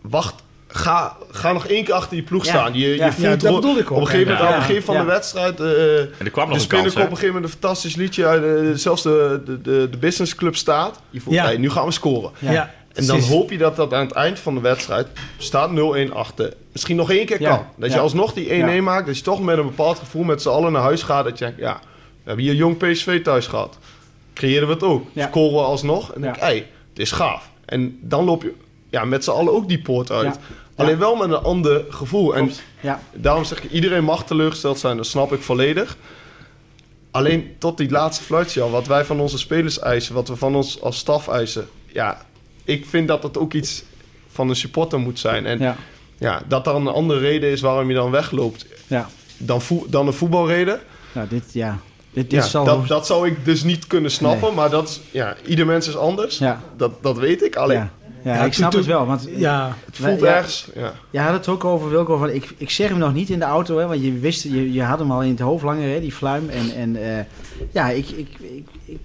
wacht. 0.00 0.42
Ga, 0.74 1.16
ga 1.30 1.52
nog 1.52 1.66
één 1.66 1.84
keer 1.84 1.94
achter 1.94 2.16
je 2.16 2.22
ploeg 2.22 2.44
Ja. 2.44 2.50
staan. 2.50 2.74
Je, 2.74 2.88
Ja. 2.96 3.04
je 3.06 3.12
voelt 3.12 3.26
Ja, 3.26 3.36
dat 3.36 3.42
ro- 3.50 3.54
bedoel 3.54 3.78
ik 3.78 3.90
ook. 3.90 3.96
Op 3.96 4.00
een 4.02 4.06
gegeven 4.06 4.32
moment, 4.32 4.48
Ja. 4.48 4.54
aan 4.54 4.58
het 4.58 4.66
begin 4.68 4.82
van 4.82 4.94
Ja. 4.94 5.00
de 5.00 5.06
wedstrijd... 5.06 5.60
eh, 5.60 5.66
En 5.66 5.74
er 5.78 6.06
kwam 6.08 6.18
nog 6.18 6.24
de 6.24 6.34
een 6.34 6.48
kans, 6.48 6.62
Spinnenkop 6.62 6.94
hè? 6.94 7.02
op 7.04 7.10
een 7.10 7.16
gegeven 7.16 7.34
moment 7.34 7.44
een 7.52 7.58
fantastisch 7.60 7.94
liedje. 7.94 8.26
uit, 8.26 8.42
eh, 8.66 8.74
zelfs 8.74 9.02
de, 9.02 9.42
de, 9.44 9.60
de, 9.60 9.88
de 9.90 9.96
businessclub 9.96 10.56
staat. 10.56 11.00
Je 11.10 11.20
voelt, 11.20 11.36
Ja. 11.36 11.44
hey, 11.44 11.56
nu 11.56 11.70
gaan 11.70 11.84
we 11.84 11.92
scoren. 11.92 12.30
Ja. 12.38 12.50
Ja. 12.52 12.74
En 12.92 13.06
dan 13.06 13.20
hoop 13.20 13.50
je 13.50 13.58
dat 13.58 13.76
dat 13.76 13.92
aan 13.94 14.04
het 14.06 14.12
eind 14.14 14.38
van 14.38 14.54
de 14.54 14.60
wedstrijd 14.60 15.06
staat 15.38 15.70
0-1 15.70 16.12
achter. 16.14 16.52
Misschien 16.72 16.96
nog 16.96 17.10
één 17.10 17.26
keer 17.26 17.40
Ja. 17.40 17.50
kan. 17.56 17.64
Dat 17.76 17.92
je 17.92 17.98
alsnog 17.98 18.32
die 18.32 18.52
1-1 18.52 18.74
Ja. 18.74 18.82
maakt. 18.82 19.06
Dat 19.06 19.16
je 19.16 19.22
toch 19.22 19.40
met 19.42 19.58
een 19.58 19.64
bepaald 19.66 19.98
gevoel 19.98 20.22
met 20.24 20.42
z'n 20.42 20.48
allen 20.48 20.72
naar 20.72 20.82
huis 20.82 21.02
gaat. 21.02 21.24
Dat 21.24 21.38
je 21.38 21.44
denkt, 21.44 21.60
ja, 21.60 21.80
we 21.82 22.22
hebben 22.24 22.44
hier 22.44 22.54
jong 22.54 22.76
PSV 22.76 23.22
thuis 23.22 23.46
gehad. 23.46 23.78
Creëren 24.34 24.66
we 24.68 24.72
het 24.74 24.82
ook. 24.82 25.06
Ja. 25.12 25.26
Scoren 25.28 25.52
we 25.54 25.60
alsnog. 25.64 26.12
En 26.14 26.20
denk 26.20 26.36
Ja. 26.36 26.42
ik, 26.42 26.46
hey, 26.48 26.66
het 26.88 26.98
is 26.98 27.12
gaaf. 27.12 27.48
En 27.64 27.98
dan 28.00 28.24
loop 28.24 28.42
je 28.42 28.52
ja, 28.90 29.04
met 29.04 29.24
z'n 29.24 29.30
allen 29.30 29.52
ook 29.52 29.68
die 29.68 29.82
poort 29.82 30.10
uit. 30.10 30.38
Alleen 30.76 30.98
wel 30.98 31.16
met 31.16 31.28
een 31.30 31.42
ander 31.42 31.84
gevoel. 31.88 32.34
En 32.36 32.44
Klopt. 32.44 32.62
Daarom 33.12 33.44
zeg 33.44 33.62
ik, 33.64 33.70
iedereen 33.70 34.04
mag 34.04 34.24
teleurgesteld 34.24 34.78
zijn, 34.78 34.96
dat 34.96 35.06
snap 35.06 35.32
ik 35.32 35.42
volledig. 35.42 35.96
Alleen 37.10 37.54
tot 37.58 37.76
die 37.78 37.90
laatste 37.90 38.24
fluitje 38.24 38.60
al, 38.62 38.70
wat 38.70 38.86
wij 38.86 39.04
van 39.04 39.20
onze 39.20 39.38
spelers 39.38 39.78
eisen, 39.78 40.14
wat 40.14 40.28
we 40.28 40.36
van 40.36 40.54
ons 40.54 40.80
als 40.80 40.98
staf 40.98 41.28
eisen. 41.28 41.68
Ja, 41.86 42.22
ik 42.64 42.86
vind 42.86 43.08
dat 43.08 43.22
dat 43.22 43.38
ook 43.38 43.52
iets 43.52 43.82
van 44.32 44.48
een 44.48 44.56
supporter 44.56 44.98
moet 45.00 45.18
zijn. 45.18 45.46
En 45.46 45.58
ja. 45.58 45.76
Ja. 46.18 46.42
dat 46.48 46.64
dan 46.64 46.86
een 46.86 46.94
andere 46.94 47.20
reden 47.20 47.50
is 47.50 47.60
waarom 47.60 47.88
je 47.88 47.94
dan 47.94 48.10
wegloopt 48.10 48.66
Ja. 48.86 49.08
dan, 49.36 49.62
voe- 49.62 49.84
dan 49.88 50.06
een 50.06 50.12
voetbalreden. 50.12 50.80
Dit, 51.28 51.44
ja. 51.52 51.78
Dit, 52.12 52.30
dit 52.30 52.42
Ja, 52.42 52.46
zal... 52.48 52.64
dat, 52.64 52.86
dat 52.88 53.06
zou 53.06 53.26
ik 53.28 53.44
dus 53.44 53.62
niet 53.62 53.86
kunnen 53.86 54.10
snappen, 54.10 54.54
maar 54.54 54.70
dat 54.70 55.00
ja, 55.10 55.36
ieder 55.46 55.66
mens 55.66 55.88
is 55.88 55.96
anders. 55.96 56.38
ja. 56.38 56.62
Dat, 56.76 56.92
dat 57.02 57.18
weet 57.18 57.42
ik. 57.42 57.56
Alleen, 57.56 57.90
Ja. 58.24 58.32
Ja, 58.32 58.38
Ja, 58.38 58.44
ik 58.44 58.52
snap 58.52 58.72
het 58.72 58.86
wel. 58.86 59.06
Want 59.06 59.28
Ja, 59.36 59.76
het 59.86 59.96
voelt 59.96 60.20
Ja. 60.20 60.26
ergens... 60.26 60.68
Ja. 60.74 60.92
Je 61.10 61.18
had 61.18 61.32
het 61.32 61.48
ook 61.48 61.64
over 61.64 61.90
Wilco. 61.90 62.16
Van, 62.16 62.30
ik, 62.30 62.54
ik 62.56 62.70
zeg 62.70 62.88
hem 62.88 62.98
nog 62.98 63.14
niet 63.14 63.30
in 63.30 63.38
de 63.38 63.44
auto, 63.44 63.78
hè, 63.78 63.86
want 63.86 64.02
je 64.04 64.18
wist, 64.18 64.42
je, 64.42 64.72
je 64.72 64.82
had 64.82 64.98
hem 64.98 65.10
al 65.10 65.22
in 65.22 65.30
het 65.30 65.40
hoofd 65.40 65.64
langer, 65.64 65.88
hè, 65.92 66.00
die 66.00 66.12
fluim. 66.12 66.48
En, 66.48 66.74
en 66.76 67.16
eh, 67.18 67.24
ja, 67.72 67.88
ik, 67.88 68.08
ik, 68.08 68.28
ik, 68.40 68.66
ik, 68.84 68.98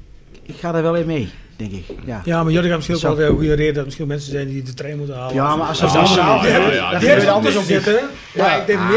ik 0.44 0.56
ga 0.60 0.72
daar 0.72 0.82
wel 0.82 0.96
in 0.96 1.06
mee. 1.06 1.30
denk 1.56 1.72
ik. 1.72 1.84
Ja, 2.06 2.22
Ja, 2.24 2.44
maar 2.44 2.52
jullie 2.52 2.68
gaan 2.68 2.78
misschien 2.78 2.96
ook 2.96 3.02
wel 3.04 3.16
weer 3.16 3.28
een 3.28 3.36
goede 3.36 3.54
reden 3.54 3.74
dat 3.74 3.86
misschien 3.86 4.08
mensen 4.08 4.32
zijn 4.32 4.48
die 4.48 4.64
de 4.64 4.74
trein 4.74 4.98
moeten 4.98 5.16
halen. 5.16 5.34
Ja, 5.36 5.56
maar 5.56 5.68
als 5.68 5.80
dat 5.80 5.92
de 5.92 5.98
allemaal- 5.98 6.16
zaal 6.16 6.46
ja, 6.46 6.52
hebben, 6.52 6.74
ja, 6.74 6.92
ja, 6.92 6.98
anders 6.98 7.28
anders 7.28 7.56
op 7.56 7.64
ik 7.64 7.84
denk 7.86 8.80
Ah, 8.80 8.92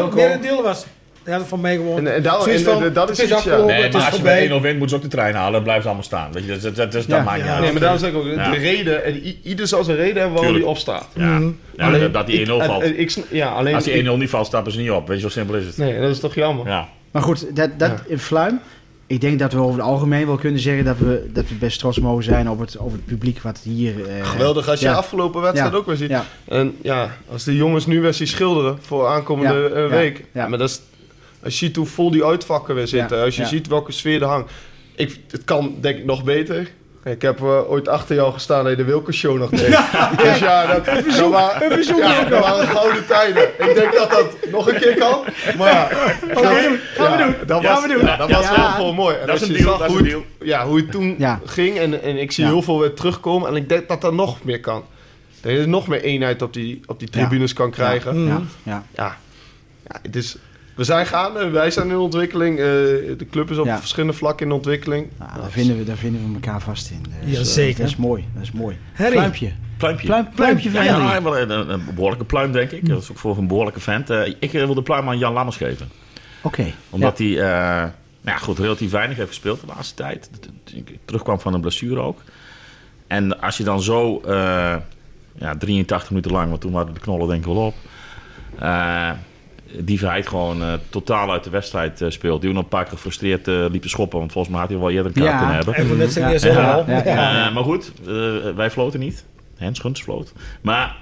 ja, 0.00 0.91
van 1.24 1.60
mij 1.60 1.76
gewoon. 1.76 1.98
En- 1.98 2.14
en 2.14 2.22
dat- 2.22 2.42
zoiets 2.42 2.62
en- 2.64 2.72
van, 2.72 2.82
en 2.84 2.92
dat 2.92 3.10
is 3.10 3.18
het 3.18 3.30
is 3.30 3.36
iets, 3.36 3.44
ja. 3.44 3.56
Nee, 3.56 3.58
het 3.60 3.68
maar 3.68 3.78
is 3.78 3.94
als 3.94 4.04
je 4.04 4.10
met 4.10 4.10
voorbij. 4.20 4.42
1-0 4.48 4.60
wint, 4.60 4.78
moeten 4.78 4.88
ze 4.88 4.94
ook 5.04 5.10
de 5.10 5.16
trein 5.16 5.34
halen. 5.34 5.52
Dan 5.52 5.62
blijven 5.62 5.82
ze 5.82 5.88
allemaal 5.88 6.06
staan. 6.06 6.32
Weet 6.32 6.44
je, 6.44 6.50
dat, 6.50 6.62
dat, 6.62 6.76
dat, 6.76 6.92
dat 6.92 7.04
Ja. 7.06 7.22
maakt 7.22 7.36
niet 7.36 7.46
Ja. 7.46 7.52
uit. 7.52 7.62
Nee, 7.62 7.72
maar 7.72 7.80
daarom 7.80 7.98
zeg 7.98 8.10
ik 8.10 8.16
ook, 8.16 8.24
Ja. 8.26 8.50
de 8.50 8.56
reden, 8.56 9.04
en 9.04 9.22
ieder 9.42 9.66
zal 9.66 9.84
zijn 9.84 9.96
reden 9.96 10.16
hebben 10.22 10.38
waarom 10.40 10.54
hij 10.54 10.64
opstaat. 10.64 11.06
Ja. 11.14 11.38
Mhm. 11.38 11.50
Ja, 11.76 11.86
Alleen, 11.86 12.12
dat- 12.12 12.26
die 12.26 12.38
1-0 12.40 12.58
ik- 12.60 12.64
valt. 12.64 12.82
en- 12.82 12.88
en 12.94 13.00
ik 13.00 13.16
ja, 13.30 13.48
alleen, 13.50 13.74
Als 13.74 13.84
die 13.84 13.92
ik- 13.92 13.98
1-0 13.98 14.16
niet 14.16 14.30
valt, 14.30 14.46
stappen 14.46 14.72
ze 14.72 14.78
niet 14.78 14.90
op. 14.90 15.06
Weet 15.08 15.16
je, 15.16 15.22
zo 15.22 15.28
simpel 15.28 15.54
is 15.54 15.66
het. 15.66 15.76
Nee, 15.76 16.00
dat 16.00 16.10
is 16.10 16.20
toch 16.20 16.34
jammer. 16.34 16.66
Ja. 16.66 16.88
Maar 17.10 17.22
goed, 17.22 17.56
dat, 17.56 17.70
dat 17.78 17.92
in 18.06 18.18
Fluim. 18.18 18.60
Ik 19.06 19.20
denk 19.20 19.38
dat 19.38 19.52
we 19.52 19.58
over 19.60 19.78
het 19.78 19.88
algemeen 19.88 20.26
wel 20.26 20.36
kunnen 20.36 20.60
zeggen 20.60 20.84
dat 20.84 20.98
we, 20.98 21.30
dat 21.32 21.48
we 21.48 21.54
best 21.54 21.78
trots 21.78 21.98
mogen 21.98 22.24
zijn 22.24 22.50
op 22.50 22.58
het, 22.58 22.76
op 22.76 22.92
het 22.92 23.04
publiek 23.06 23.40
wat 23.42 23.60
hier... 23.62 23.94
eh, 24.08 24.26
Geweldig 24.26 24.68
als 24.68 24.80
je 24.80 24.86
ja. 24.86 24.92
afgelopen 24.94 25.40
wedstrijd 25.40 25.72
Ja. 25.72 25.78
ook 25.78 25.86
weer 25.86 25.96
ziet. 25.96 26.08
Ja, 26.10 26.24
En 26.48 26.76
ja, 26.82 27.10
als 27.32 27.44
de 27.44 27.56
jongens 27.56 27.86
nu 27.86 28.00
weer 28.00 28.14
zien 28.14 28.26
schilderen 28.26 28.78
voor 28.80 29.06
aankomende 29.06 29.54
Ja, 29.54 29.76
eh, 29.76 29.82
ja, 29.82 29.88
week. 29.88 30.24
ja. 30.32 30.48
Maar 30.48 30.58
dat 30.58 30.68
is, 30.68 30.80
als 31.44 31.58
je 31.58 31.66
ziet 31.66 31.76
hoe 31.76 31.86
vol 31.86 32.10
die 32.10 32.24
uitvakken 32.24 32.74
weer 32.74 32.88
zitten. 32.88 33.16
Ja, 33.18 33.24
Als 33.24 33.36
je 33.36 33.42
ja. 33.42 33.48
ziet 33.48 33.66
welke 33.66 33.92
sfeer 33.92 34.22
er 34.22 34.28
hangt. 34.28 34.52
Ik, 34.96 35.20
het 35.30 35.44
kan 35.44 35.74
denk 35.80 35.98
ik 35.98 36.04
nog 36.04 36.24
beter. 36.24 36.70
Ik 37.04 37.22
heb 37.22 37.40
eh, 37.40 37.70
ooit 37.70 37.88
achter 37.88 38.14
jou 38.14 38.32
gestaan 38.32 38.70
je 38.70 38.76
de 38.76 38.84
Wilke 38.84 39.12
Show 39.12 39.38
nog 39.38 39.50
deed. 39.50 39.60
Dus 40.22 40.38
ja, 40.38 40.66
dat, 40.66 40.84
dat, 40.84 41.30
waren, 41.30 41.96
ja, 41.96 42.24
dat 42.24 42.40
waren 42.44 42.68
gouden 42.68 43.06
tijden. 43.06 43.42
Ik 43.42 43.74
denk 43.74 43.92
dat 43.94 44.10
dat 44.10 44.36
nog 44.50 44.68
een 44.72 44.80
keer 44.80 44.94
kan. 44.94 45.24
Maar 45.58 45.72
ja, 45.72 45.86
gaan 45.88 46.54
we 46.54 46.62
doen. 46.68 46.78
Gaan 46.94 47.12
we 47.12 47.18
ja, 47.18 47.24
doen. 47.24 47.34
Dat 47.46 47.64
Gaan 47.64 47.74
was, 47.74 47.82
we 47.86 47.88
doen. 47.94 48.04
ja, 48.06 48.16
dat 48.16 48.30
was 48.30 48.44
Ja. 48.48 48.56
wel 48.56 48.68
gewoon 48.70 48.94
mooi. 48.94 49.16
En 49.16 49.26
Dat 49.26 49.34
is 49.36 49.40
als 49.40 49.50
een 49.50 49.56
je 49.56 49.62
deal, 49.62 49.78
dat 49.78 49.88
hoe 49.88 49.98
een 49.98 50.04
het- 50.04 50.48
Ja, 50.48 50.66
hoe 50.66 50.76
het 50.76 50.90
toen 50.90 51.14
Ja. 51.18 51.40
ging. 51.44 51.78
En, 51.78 52.02
en 52.02 52.16
ik 52.20 52.32
zie 52.32 52.44
Ja. 52.44 52.50
heel 52.50 52.62
veel 52.62 52.78
weer 52.80 52.94
terugkomen. 52.94 53.48
En 53.48 53.56
ik 53.56 53.68
denk 53.68 53.88
dat 53.88 54.04
er 54.04 54.14
nog 54.14 54.44
meer 54.44 54.60
kan. 54.60 54.84
Dat 55.40 55.52
je 55.52 55.66
nog 55.66 55.86
meer 55.88 56.02
eenheid 56.02 56.42
op 56.42 56.52
die, 56.52 56.80
op 56.86 56.98
die 56.98 57.08
Ja. 57.12 57.18
tribunes 57.18 57.52
kan 57.52 57.70
krijgen. 57.70 58.26
Ja, 58.26 58.40
ja. 58.62 58.84
Ja, 58.94 59.16
ja 59.88 59.98
het 60.02 60.16
is, 60.16 60.36
we 60.74 60.84
zijn 60.84 61.06
gaande, 61.06 61.50
wij 61.50 61.70
zijn 61.70 61.88
in 61.88 61.96
ontwikkeling. 61.96 62.58
eh, 62.58 62.64
de 62.64 63.26
club 63.30 63.50
is 63.50 63.58
op 63.58 63.66
Ja. 63.66 63.78
verschillende 63.78 64.16
vlakken 64.16 64.46
in 64.46 64.52
ontwikkeling. 64.52 65.06
Nou, 65.18 65.30
daar, 65.40 65.50
vinden 65.50 65.78
we, 65.78 65.84
daar 65.84 65.96
vinden 65.96 66.28
we 66.28 66.34
elkaar 66.34 66.60
vast 66.60 66.90
in. 66.90 67.02
Dus, 67.24 67.32
Ja, 67.32 67.38
eh, 67.38 67.44
zeker. 67.44 67.80
Dat 67.80 67.88
is 67.90 67.96
mooi. 67.96 68.24
Dat 68.34 68.42
is 68.42 68.52
mooi. 68.52 68.76
Harry. 68.92 69.12
Pluimpje. 69.12 69.52
Pluimpje. 69.76 70.06
Pluim, 70.06 70.28
pluimpje 70.34 70.70
van 70.70 70.84
Ja, 70.84 71.14
ja, 71.14 71.22
wel 71.22 71.38
een, 71.38 71.82
behoorlijke 71.94 72.24
pluim, 72.24 72.52
denk 72.52 72.70
ik. 72.70 72.88
Dat 72.88 73.02
is 73.02 73.10
ook 73.10 73.18
voor 73.18 73.38
een 73.38 73.46
behoorlijke 73.46 73.80
vent. 73.80 74.10
Eh, 74.10 74.26
ik 74.26 74.52
eh, 74.54 74.64
wil 74.64 74.74
de 74.74 74.82
pluim 74.82 75.08
aan 75.08 75.18
Jan 75.18 75.32
Lammers 75.32 75.56
geven. 75.56 75.90
Oké. 76.42 76.64
Omdat 76.90 77.18
hij, 77.18 77.28
eh, 77.28 77.36
nou 77.40 77.90
ja, 78.24 78.36
goed, 78.36 78.58
relatief 78.58 78.90
weinig 78.90 79.16
heeft 79.16 79.28
gespeeld 79.28 79.60
de 79.60 79.66
laatste 79.66 79.94
tijd. 79.94 80.30
Ik 80.72 80.98
terugkwam 81.04 81.40
van 81.40 81.54
een 81.54 81.60
blessure 81.60 82.00
ook. 82.00 82.20
En 83.06 83.40
als 83.40 83.56
je 83.56 83.64
dan 83.64 83.82
zo, 83.82 84.20
eh, 84.20 84.76
ja, 85.34 85.56
83 85.58 86.10
minuten 86.10 86.32
lang, 86.32 86.48
want 86.48 86.60
toen 86.60 86.72
waren 86.72 86.94
de 86.94 87.00
knollen 87.00 87.28
denk 87.28 87.40
ik 87.40 87.46
wel 87.52 87.66
op. 87.66 87.74
die 89.78 89.98
verheid 89.98 90.26
gewoon 90.28 90.62
eh, 90.62 90.72
totaal 90.90 91.30
uit 91.32 91.44
de 91.44 91.50
wedstrijd 91.50 92.00
eh, 92.00 92.10
speelt. 92.10 92.40
Die 92.40 92.48
ook 92.50 92.54
nog 92.56 92.64
een 92.64 92.70
paar 92.70 92.82
keer 92.84 92.92
gefrustreerd 92.92 93.48
eh, 93.48 93.64
liep 93.70 93.82
te 93.82 93.88
schoppen. 93.88 94.18
Want 94.18 94.32
volgens 94.32 94.52
mij 94.52 94.62
had 94.62 94.70
hij 94.72 94.78
wel 94.80 94.90
eerder 94.90 95.06
een 95.06 95.12
kaart 95.22 95.30
Ja. 95.30 95.38
kunnen 95.38 95.54
hebben. 95.56 95.74
En 95.74 95.86
voor 95.86 95.96
net 95.96 96.12
zeggen 96.12 96.52
Ja. 96.52 96.72
al. 97.46 97.52
Maar 97.52 97.64
goed, 97.64 97.92
eh, 98.06 98.12
wij 98.56 98.70
floten 98.70 99.00
niet. 99.00 99.24
Hens 99.56 99.78
Guns 99.78 100.02
floot. 100.02 100.32
Maar 100.60 100.96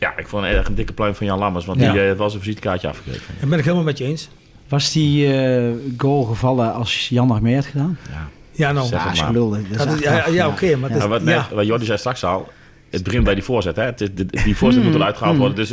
ja, 0.00 0.16
ik 0.16 0.28
vond 0.28 0.44
erg 0.44 0.68
een 0.68 0.74
dikke 0.74 0.92
pluim 0.92 1.14
van 1.14 1.26
Jan 1.26 1.38
Lammers. 1.38 1.64
Want 1.64 1.80
Ja. 1.80 1.92
die 1.92 2.00
eh, 2.08 2.16
was 2.16 2.34
een 2.34 2.40
visitekaartje 2.40 2.88
afgegeven. 2.88 3.34
Daar 3.40 3.48
ben 3.48 3.58
ik 3.58 3.64
helemaal 3.64 3.84
met 3.84 3.98
je 3.98 4.04
eens. 4.04 4.28
Was 4.68 4.92
die 4.92 5.32
eh, 5.36 5.72
goal 5.96 6.22
gevallen 6.22 6.72
als 6.74 7.08
Jan 7.08 7.26
nog 7.26 7.40
meer 7.40 7.54
had 7.56 7.66
gedaan? 7.66 7.98
Ja. 8.10 8.28
Ja, 8.50 8.72
nou. 8.72 8.86
Zeg 8.86 9.04
Ja, 9.04 9.10
is 9.12 9.20
gelul. 9.20 9.50
Dat 9.50 9.60
Dat 9.88 9.98
ja, 10.02 10.28
ja, 10.28 10.48
oké, 10.48 10.76
maar 10.76 10.90
het 10.90 10.98
Ja, 10.98 11.04
is, 11.04 11.10
wat, 11.10 11.22
net, 11.22 11.48
wat 11.52 11.66
Jordi 11.66 11.84
zei 11.84 11.98
straks 11.98 12.24
al, 12.24 12.48
het 12.94 13.02
begint 13.04 13.24
bij 13.24 13.34
die 13.34 13.44
voorzet. 13.44 13.76
Hè? 13.76 13.82
Het 13.82 14.00
is, 14.00 14.08
de- 14.14 14.26
die 14.44 14.56
voorzet 14.56 14.82
moet 14.82 14.94
eruit 14.94 15.16
gehaald 15.16 15.34
mm. 15.34 15.40
worden. 15.40 15.56
Dus 15.58 15.70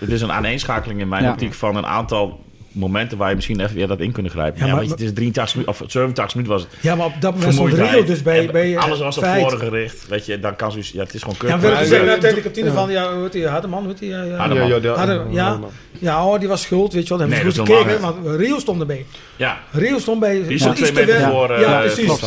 het, 0.00 0.10
is 0.10 0.20
een 0.20 0.32
aaneenschakeling 0.32 1.00
in 1.00 1.08
mijn 1.08 1.24
Ja. 1.24 1.30
optiek 1.30 1.54
van 1.54 1.76
een 1.76 1.86
aantal 1.86 2.40
momenten 2.72 3.18
waar 3.18 3.28
je 3.28 3.34
misschien 3.34 3.60
even 3.60 3.74
weer 3.76 3.86
dat 3.86 4.00
in 4.00 4.12
kunnen 4.12 4.32
grijpen. 4.32 4.60
Ja, 4.60 4.66
Ja, 4.66 4.70
maar- 4.72 4.80
weet 4.80 4.88
je, 4.88 4.94
het 4.94 5.04
is 5.04 5.12
83 5.14 5.54
minuten, 5.56 5.82
of 5.84 5.90
87 5.90 6.34
minuten 6.36 6.56
was 6.56 6.62
het. 6.70 6.82
ja, 6.82 6.94
maar 6.94 7.06
op 7.06 7.12
dat 7.20 7.34
moment 7.34 7.52
stond. 7.54 7.72
Rio 7.72 8.04
dus 8.04 8.22
bij, 8.22 8.46
En 8.46 8.52
bij 8.52 8.76
eh, 8.76 8.82
alles 8.82 8.98
was 8.98 9.16
op 9.16 9.22
feit. 9.22 9.42
voren 9.42 9.58
gericht. 9.58 10.08
Weet 10.08 10.26
je, 10.26 10.40
dan 10.40 10.56
kan 10.56 10.70
zoiets, 10.70 10.90
ja, 10.90 11.02
het 11.02 11.14
is 11.14 11.20
gewoon 11.22 11.36
Ja, 11.40 11.52
kut. 11.52 11.60
we 11.60 11.68
Maar- 11.68 11.84
zeggen 11.84 12.08
Ja, 12.08 12.18
tegen 12.18 12.34
de 12.36 12.42
kantine 12.42 12.66
ja. 12.66 12.72
van, 12.72 12.90
ja, 12.90 13.12
hoe 13.14 13.22
heet 13.22 13.32
die, 13.32 13.46
Hardeman, 13.46 13.78
hoe 13.78 13.88
heet 13.88 13.98
die? 13.98 14.08
Ja, 14.08 14.22
ja. 14.22 14.36
Hardeman. 14.36 14.68
Ja, 14.68 14.76
ja, 14.82 15.28
ja. 15.30 15.58
ja, 15.98 16.26
oh, 16.26 16.38
die 16.38 16.48
was 16.48 16.62
schuld, 16.62 16.92
weet 16.92 17.02
je 17.02 17.08
wel. 17.08 17.18
Dan 17.18 17.26
hebben 17.30 17.46
Nee, 17.46 17.54
ze 17.54 17.58
dat 17.64 17.68
goed 17.76 17.86
is 17.86 17.92
gekeken, 17.92 18.24
want 18.26 18.40
Rio 18.40 18.58
stond 18.58 18.80
erbij. 18.80 19.06
ja, 19.36 19.58
Rio 19.72 19.98
stond 19.98 20.20
bij... 20.20 20.42
die 20.46 20.58
stond 20.58 20.76
twee 20.76 20.88
iets 20.90 20.98
te 20.98 21.06
meter 21.06 21.30
voor 21.30 21.50
eh 21.50 21.60
Ja, 21.60 21.82
de 21.82 21.90
precies. 21.92 22.20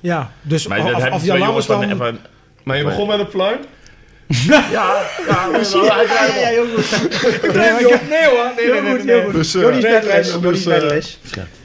Ja, 0.00 0.30
dus 0.42 0.66
Maar 0.66 0.78
of, 0.78 0.84
dat 0.84 0.94
of, 0.94 1.00
hebben 1.00 1.18
of 1.20 1.24
Jan 1.26 1.38
Lammers 1.38 1.66
dan... 1.66 2.18
Maar 2.66 2.76
je 2.76 2.84
begon 2.84 3.06
met 3.06 3.18
een 3.18 3.28
pluim? 3.28 3.58
ja, 4.48 4.64
ja, 4.72 5.04
ja, 5.26 5.48
Ja, 5.72 6.46
heel 6.46 6.66
goed. 6.74 6.90
Nee, 7.54 7.70
hoor. 7.70 8.00
Nee 8.08 8.26
hoor. 8.28 8.52
Nee, 8.56 8.70
nee, 8.70 8.80
nee, 8.80 9.04
nee, 9.04 9.22
nee. 9.22 9.32
Dus, 9.32 9.54
eh, 9.54 9.60
Jordi 9.62 9.76
is 9.76 9.82
bij 9.82 10.00
de 10.00 10.06
les. 10.06 10.32
dus, 10.32 10.42
Jordi 10.42 10.58
is 10.58 10.64
bij 10.64 10.78
de 10.78 10.86
eh, 10.86 10.92
les. 10.92 11.18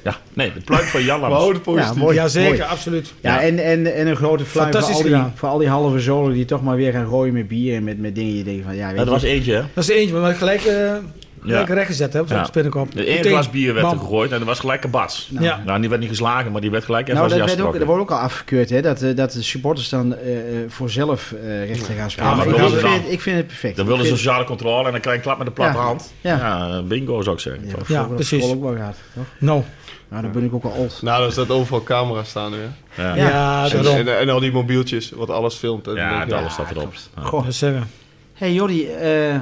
ja, 0.04 0.18
nee, 0.34 0.54
de 0.54 0.60
pluim 0.60 0.84
van 0.86 1.04
Jan 1.04 1.20
we 1.20 1.26
houden 1.26 1.62
positief. 1.62 1.94
Ja, 1.94 2.00
mooi. 2.00 2.16
Ja, 2.16 2.28
zeker, 2.28 2.50
Mooi. 2.50 2.62
absoluut. 2.62 3.14
Ja, 3.22 3.42
en, 3.42 3.60
en, 3.60 3.94
en 3.94 4.08
een 4.08 4.16
grote 4.16 4.46
fluim 4.46 4.74
voor 4.74 4.82
al, 4.94 5.04
die, 5.04 5.24
voor 5.36 5.50
al 5.50 5.58
die 5.58 5.68
halve 5.70 6.00
zolen 6.00 6.34
die 6.34 6.46
toch 6.46 6.64
maar 6.64 6.76
weer 6.76 6.92
gaan 6.92 7.08
gooien 7.08 7.34
met 7.34 7.48
bier 7.48 7.76
en 7.76 7.84
met, 7.84 8.00
met 8.00 8.16
dingen. 8.16 8.38
Je 8.38 8.44
denkt 8.44 8.64
van, 8.66 8.76
ja, 8.76 8.86
weet 8.88 8.96
Ja, 8.96 9.00
je, 9.00 9.06
dat 9.06 9.22
was 9.22 9.24
eentje, 9.24 9.54
hè? 9.54 9.62
Dat 9.74 9.84
is 9.84 9.90
eentje, 9.90 10.16
maar 10.16 10.36
gelijk, 10.36 10.62
eh 10.64 10.76
gelijk 10.76 11.02
Ja. 11.44 11.64
recht 11.64 11.86
gezet 11.88 12.14
hè, 12.14 12.20
op 12.20 12.28
de 12.28 12.34
Ja. 12.34 12.44
spinnenkop. 12.46 12.94
De 12.96 13.06
ene 13.06 13.30
glas 13.30 13.50
bier 13.50 13.74
werd 13.74 13.92
er 13.92 13.98
gegooid 13.98 14.32
en 14.32 14.40
er 14.40 14.46
was 14.46 14.60
gelijk 14.60 14.84
een 14.84 14.90
bats. 14.90 15.28
Nou, 15.32 15.46
Ja. 15.46 15.62
Nou, 15.66 15.80
die 15.80 15.90
werd 15.90 16.02
niet 16.02 16.10
geslagen, 16.10 16.52
maar 16.52 16.62
die 16.62 16.72
werd 16.72 16.84
gelijk 16.86 17.04
even 17.08 17.14
Nou, 17.20 17.32
als 17.32 17.40
dat, 17.40 17.48
werd 17.50 17.68
ook, 17.68 17.78
dat 17.78 17.88
wordt 17.88 18.02
ook 18.02 18.12
al 18.12 18.18
afgekeurd, 18.18 18.70
hè? 18.70 18.82
Dat, 18.82 19.02
eh, 19.02 19.16
dat 19.16 19.32
de 19.32 19.42
supporters 19.44 19.90
dan 19.90 20.16
eh, 20.16 20.38
eh, 20.64 20.70
voor 20.70 20.90
zelf 20.90 21.32
eh 21.32 21.68
rechten 21.68 21.96
gaan 21.96 22.12
spelen. 22.12 22.30
Ja, 22.30 22.36
maar 22.36 22.46
ik, 22.48 22.52
ik, 22.52 22.58
willen 22.60 22.80
vind, 22.80 23.04
dan. 23.04 23.12
ik 23.12 23.22
vind 23.22 23.38
het 23.38 23.48
perfect. 23.48 23.76
Dan 23.76 23.86
Ik 23.86 23.92
wilden 23.92 24.08
ze 24.10 24.16
sociale 24.16 24.44
controle 24.46 24.86
en 24.86 24.92
dan 24.92 25.02
krijg 25.02 25.06
je 25.06 25.14
een 25.16 25.22
klap 25.22 25.38
met 25.38 25.48
de 25.48 25.54
platte 25.54 25.78
Ja. 25.78 25.84
hand. 25.84 26.14
Ja. 26.22 26.38
Ja. 26.38 26.82
bingo 26.82 27.22
zou 27.22 27.36
ik 27.36 27.42
zeggen. 27.42 27.64
Ja, 27.88 28.04
toch? 28.04 28.16
precies. 28.16 28.44
ook 28.44 28.62
wel 28.62 28.76
gehad, 28.76 28.96
toch? 29.16 29.24
Nou, 29.40 29.64
Nou, 30.10 30.22
dan 30.24 30.32
ben 30.32 30.44
ik 30.44 30.54
ook 30.54 30.64
al 30.64 30.72
old. 30.72 31.02
Nou, 31.02 31.26
er 31.26 31.32
staat 31.32 31.50
overal 31.50 31.84
camera's 31.84 32.30
staan 32.30 32.52
nu. 32.52 32.58
hè. 32.90 33.04
Ja, 33.04 33.16
ja, 33.16 33.28
ja. 33.30 33.64
En, 33.70 33.84
daarom. 33.84 34.08
en, 34.08 34.20
en 34.20 34.30
al 34.30 34.40
die 34.40 34.52
mobieltjes, 34.52 35.12
wat 35.12 35.30
alles 35.30 35.56
filmt. 35.56 35.88
En 35.88 35.96
dan 35.96 36.28
je, 36.28 36.36
alles 36.36 36.54
staat 36.54 36.72
erop. 36.72 36.94
Ja. 37.16 37.22
Goh. 37.22 37.46
Dat 37.46 37.54
zeggen. 37.54 37.90
hey, 38.34 38.54
Jordi, 38.54 38.88
eh, 38.88 39.36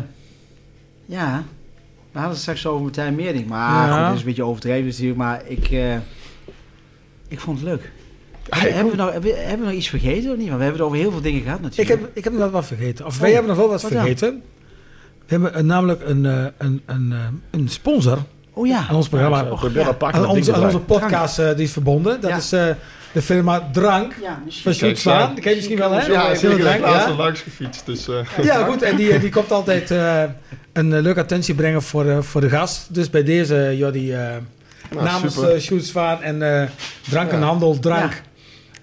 ja, 1.06 1.44
we 2.11 2.18
hadden 2.19 2.30
het 2.31 2.40
straks 2.41 2.65
over 2.65 2.81
Martijn 2.81 3.15
Meerding. 3.15 3.48
Maar 3.48 3.88
Ja. 3.88 3.94
goed, 3.95 4.03
dat 4.06 4.14
is 4.14 4.19
een 4.19 4.26
beetje 4.26 4.44
overdreven 4.44 4.86
natuurlijk. 4.86 5.18
Maar 5.18 5.41
ik, 5.45 5.68
eh, 5.72 5.94
ik 7.27 7.40
vond 7.40 7.60
het 7.60 7.68
leuk. 7.68 7.91
hebben, 8.49 8.91
we 8.91 8.98
nog, 8.98 9.11
hebben, 9.11 9.31
we, 9.31 9.38
hebben 9.38 9.60
we 9.60 9.65
nog 9.65 9.73
iets 9.73 9.90
vergeten 9.90 10.31
of 10.31 10.38
niet? 10.38 10.48
Want 10.48 10.57
we 10.57 10.64
hebben 10.64 10.72
het 10.72 10.81
over 10.81 10.98
heel 10.98 11.11
veel 11.11 11.22
dingen 11.22 11.41
gehad 11.41 11.57
Ik 11.57 11.64
natuurlijk. 11.64 11.90
heb, 12.02 12.10
ik 12.14 12.23
heb 12.23 12.34
nog 12.34 12.52
wat 12.52 12.65
vergeten. 12.65 13.06
Of 13.06 13.15
Oh, 13.15 13.22
wij 13.22 13.31
hebben 13.31 13.49
nog 13.49 13.57
wel 13.57 13.68
wat 13.69 13.81
wat 13.81 13.91
dan? 13.91 13.99
vergeten. 14.02 14.41
We 15.19 15.36
hebben 15.36 15.53
eh, 15.53 15.64
namelijk 15.64 16.02
een, 16.06 16.26
eh, 16.26 16.45
een, 16.57 16.81
een, 16.86 17.11
eh, 17.11 17.19
een 17.60 17.68
sponsor 17.69 18.18
Oh 18.53 18.68
ja. 18.68 18.86
aan 18.90 18.95
ons 18.95 19.10
programma. 19.10 19.41
Ik 19.41 19.98
pakken, 19.98 20.19
aan, 20.22 20.26
onze, 20.27 20.53
aan 20.53 20.64
onze 20.64 20.80
podcast 20.80 21.36
die 21.36 21.56
is 21.56 21.72
verbonden. 21.72 22.22
Dat 22.22 22.30
Ja. 22.30 22.38
is 22.38 22.52
eh, 22.52 22.69
de 23.11 23.22
firma 23.22 23.69
Drank 23.72 24.14
Ja, 24.22 24.34
van 24.34 24.41
misschien. 24.45 24.73
Sjoerd 24.73 24.99
Zwaan. 24.99 25.34
Die 25.34 25.41
ken 25.44 25.49
je 25.49 25.56
misschien 25.56 25.77
wel, 25.77 25.91
hè? 25.91 26.06
Ja. 26.06 26.30
Ik 26.31 26.80
laatst 26.81 27.07
al 27.07 27.15
langs 27.15 27.41
gefietst. 27.41 27.86
Dus, 27.86 28.07
eh, 28.07 28.44
Ja, 28.44 28.64
goed. 28.69 28.81
En 28.81 28.95
die, 28.95 29.19
die 29.19 29.30
komt 29.30 29.52
altijd 29.52 29.91
eh, 29.91 30.23
een 30.73 30.94
eh, 30.94 31.02
leuke 31.02 31.19
attentie 31.19 31.53
brengen 31.56 31.81
voor, 31.81 32.06
eh, 32.10 32.22
voor 32.22 32.41
de 32.41 32.49
gast. 32.49 32.94
Dus 32.94 33.10
bij 33.10 33.23
deze, 33.23 33.73
Jordi, 33.77 34.14
eh 34.14 34.19
nou, 34.91 35.03
namens 35.03 35.34
super. 35.34 35.56
uh, 35.56 35.61
Sjoerd 35.61 35.86
Zwaan 35.86 36.22
en 36.22 36.61
eh 36.61 36.68
Drank 37.10 37.31
en 37.31 37.41
Handel 37.41 37.80
Drank. 37.80 38.22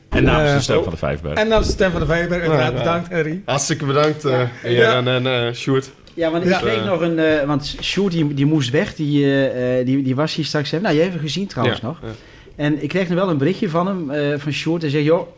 En 0.08 0.24
namens 0.24 0.50
de 0.50 0.56
Eh, 0.56 0.60
stem 0.62 0.82
van 0.82 0.92
de 0.92 0.98
Vijfberg. 0.98 1.34
En 1.38 1.48
namens 1.48 1.66
de 1.66 1.72
Stem 1.72 1.90
van 1.90 2.00
de 2.00 2.06
Vijverberg, 2.06 2.40
uiteraard 2.40 2.72
Ja, 2.72 2.78
ja. 2.78 2.82
bedankt, 2.84 3.12
Harry. 3.12 3.42
Hartstikke 3.44 3.84
bedankt, 3.84 4.24
eh 4.24 4.40
Ja. 4.62 4.68
Jaren 4.70 5.08
en 5.08 5.46
eh 5.48 5.52
Sjoerd. 5.54 5.90
Ja, 6.14 6.30
want 6.30 6.44
ik 6.44 6.50
Ja. 6.50 6.58
kreeg 6.58 6.84
nog 6.84 7.00
een... 7.00 7.18
eh, 7.18 7.44
want 7.46 7.76
Sjoerd, 7.80 8.12
die, 8.12 8.34
die 8.34 8.46
moest 8.46 8.70
weg. 8.70 8.94
Die, 8.94 9.24
eh, 9.24 9.78
eh, 9.80 9.86
die, 9.86 10.02
die 10.02 10.14
was 10.14 10.34
hier 10.34 10.44
straks... 10.44 10.66
even. 10.72 10.82
Nou, 10.82 10.94
jij 10.94 11.02
hebt 11.04 11.14
hem 11.16 11.24
gezien 11.24 11.46
trouwens 11.46 11.80
Ja, 11.80 11.86
nog. 11.86 11.98
ja. 12.02 12.08
En 12.56 12.82
ik 12.82 12.88
kreeg 12.88 13.08
nog 13.08 13.18
wel 13.18 13.30
een 13.30 13.38
berichtje 13.38 13.68
van 13.70 13.86
hem, 13.86 14.10
eh, 14.10 14.38
van 14.38 14.52
Sjoerd. 14.52 14.82
Hij 14.82 14.90
zegt, 14.90 15.04
joh, 15.04 15.28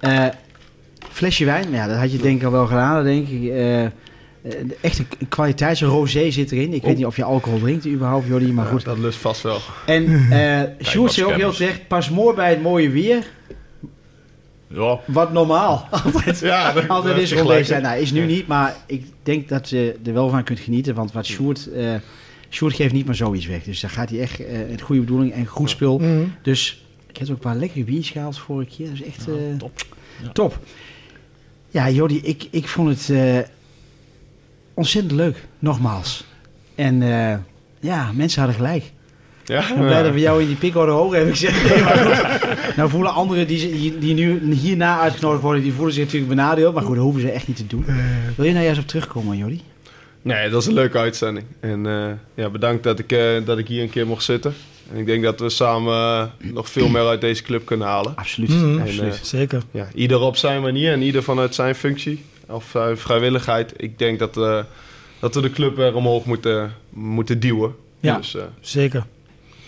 eh, 0.00 0.24
flesje 1.10 1.44
wijn. 1.44 1.70
Ja, 1.70 1.86
dat 1.86 1.96
had 1.96 2.12
je 2.12 2.18
denk 2.18 2.38
ik 2.40 2.44
al 2.46 2.52
wel 2.52 2.66
gedaan, 2.66 3.04
denk 3.04 3.28
ik. 3.28 3.50
Eh, 3.50 3.82
echt 4.80 4.98
een, 4.98 5.06
een 5.18 5.28
kwaliteits 5.28 5.82
rosé 5.82 6.30
zit 6.30 6.52
erin. 6.52 6.72
Ik 6.72 6.82
weet 6.82 6.96
niet 6.96 7.06
of 7.06 7.16
je 7.16 7.24
alcohol 7.24 7.58
drinkt 7.58 7.86
überhaupt, 7.86 8.26
Jordi, 8.26 8.52
maar 8.52 8.64
Ja, 8.64 8.70
goed. 8.70 8.84
dat 8.84 8.98
lust 8.98 9.18
vast 9.18 9.42
wel. 9.42 9.58
En 9.86 10.06
eh 10.30 10.86
Sjoerd 10.86 11.12
zei 11.12 11.26
ook 11.26 11.34
heel 11.36 11.52
terecht, 11.52 11.88
pas 11.88 12.10
mooi 12.10 12.34
bij 12.36 12.50
het 12.50 12.62
mooie 12.62 12.90
weer. 12.90 13.26
Ja, 14.68 15.00
Wat 15.06 15.32
normaal 15.32 15.88
altijd, 16.04 16.38
Ja, 16.40 16.72
dat- 16.72 16.88
altijd 16.88 17.18
is 17.18 17.28
zijn. 17.28 17.46
hebt. 17.46 17.82
Nou, 17.82 17.98
is 18.00 18.10
nu 18.12 18.26
niet, 18.26 18.46
maar 18.46 18.76
ik 18.86 19.04
denk 19.22 19.48
dat 19.48 19.68
je 19.68 19.96
er 20.06 20.12
wel 20.12 20.28
van 20.28 20.42
kunt 20.44 20.58
genieten. 20.60 20.94
Want 20.94 21.12
wat 21.12 21.26
Sjoerd... 21.26 21.72
eh 21.72 21.94
Sjoerd 22.54 22.74
geeft 22.74 22.92
niet 22.92 23.06
maar 23.06 23.14
zoiets 23.14 23.46
weg. 23.46 23.64
Dus 23.64 23.80
daar 23.80 23.90
gaat 23.90 24.10
hij 24.10 24.20
echt 24.20 24.46
eh 24.46 24.70
in 24.70 24.80
goede 24.80 25.00
bedoeling 25.00 25.32
en 25.32 25.46
goed 25.46 25.70
spul. 25.70 25.98
Mhm. 25.98 26.24
Dus 26.42 26.84
ik 27.06 27.16
heb 27.16 27.28
ook 27.28 27.34
een 27.34 27.40
paar 27.40 27.56
lekkere 27.56 27.84
biertjes 27.84 28.10
gehaald 28.10 28.38
vorige 28.38 28.76
keer. 28.76 28.86
Dat 28.86 28.94
is 28.94 29.02
echt 29.02 29.28
eh, 29.28 29.34
top. 29.58 29.86
Ja. 30.22 30.32
top. 30.32 30.58
Ja, 31.70 31.90
Jordi, 31.90 32.20
ik, 32.22 32.46
ik 32.50 32.68
vond 32.68 32.88
het 32.88 33.10
eh, 33.10 33.38
ontzettend 34.74 35.12
leuk. 35.14 35.46
Nogmaals. 35.58 36.24
En 36.74 37.02
eh, 37.02 37.38
ja, 37.80 38.12
mensen 38.12 38.42
hadden 38.42 38.56
gelijk. 38.56 38.92
Ja, 39.44 39.68
Ik 39.68 39.74
ben 39.74 39.86
blij 39.86 40.02
dat 40.02 40.12
we 40.12 40.20
jou 40.20 40.42
in 40.42 40.46
die 40.46 40.56
pico 40.56 40.84
de 40.84 40.92
hoog 40.92 41.12
hebben 41.12 41.36
gezet. 41.36 41.62
Nee, 41.64 41.82
nou 42.76 42.90
voelen 42.90 43.12
anderen 43.12 43.46
die, 43.46 43.70
die, 43.70 43.98
die 43.98 44.14
nu 44.14 44.54
hierna 44.54 45.00
uitgenodigd 45.00 45.42
worden, 45.42 45.62
die 45.62 45.72
voelen 45.72 45.94
zich 45.94 46.04
natuurlijk 46.04 46.30
benadeeld. 46.30 46.74
Maar 46.74 46.82
goed, 46.82 46.94
dat 46.94 47.04
hoeven 47.04 47.20
ze 47.22 47.30
echt 47.30 47.46
niet 47.46 47.56
te 47.56 47.66
doen. 47.66 47.84
Wil 48.36 48.46
je 48.46 48.52
nou 48.52 48.64
juist 48.64 48.80
op 48.80 48.86
terugkomen, 48.86 49.36
Jordi? 49.36 49.60
Nee, 50.24 50.50
dat 50.50 50.60
is 50.60 50.66
een 50.68 50.74
leuke 50.74 50.98
uitzending. 50.98 51.46
En 51.60 51.86
eh, 51.86 52.12
ja, 52.34 52.50
bedankt 52.50 52.82
dat 52.82 52.98
ik, 52.98 53.12
eh, 53.12 53.44
dat 53.44 53.58
ik 53.58 53.68
hier 53.68 53.82
een 53.82 53.90
keer 53.90 54.06
mocht 54.06 54.22
zitten. 54.24 54.54
En 54.92 54.98
ik 54.98 55.06
denk 55.06 55.22
dat 55.22 55.40
we 55.40 55.48
samen 55.48 55.94
eh, 55.94 56.52
nog 56.52 56.68
veel 56.68 56.88
meer 56.88 57.06
uit 57.06 57.20
deze 57.20 57.42
club 57.42 57.64
kunnen 57.66 57.86
halen. 57.86 58.16
Absoluut. 58.16 58.50
Mhm, 58.50 58.78
En, 58.78 58.86
eh, 59.06 59.12
Zeker. 59.22 59.62
ja, 59.70 59.88
ieder 59.94 60.20
op 60.20 60.36
zijn 60.36 60.62
manier 60.62 60.92
en 60.92 61.02
ieder 61.02 61.22
vanuit 61.22 61.54
zijn 61.54 61.74
functie 61.74 62.24
of 62.46 62.74
eh, 62.74 62.86
vrijwilligheid. 62.94 63.72
Ik 63.76 63.98
denk 63.98 64.18
dat, 64.18 64.36
eh, 64.36 64.58
dat 65.18 65.34
we 65.34 65.40
de 65.40 65.50
club 65.50 65.76
weer 65.76 65.94
omhoog 65.94 66.24
moeten, 66.24 66.72
moeten 66.90 67.40
duwen. 67.40 67.74
Ja. 68.00 68.16
Dus 68.16 68.34
eh, 68.34 68.42
Zeker. 68.60 69.04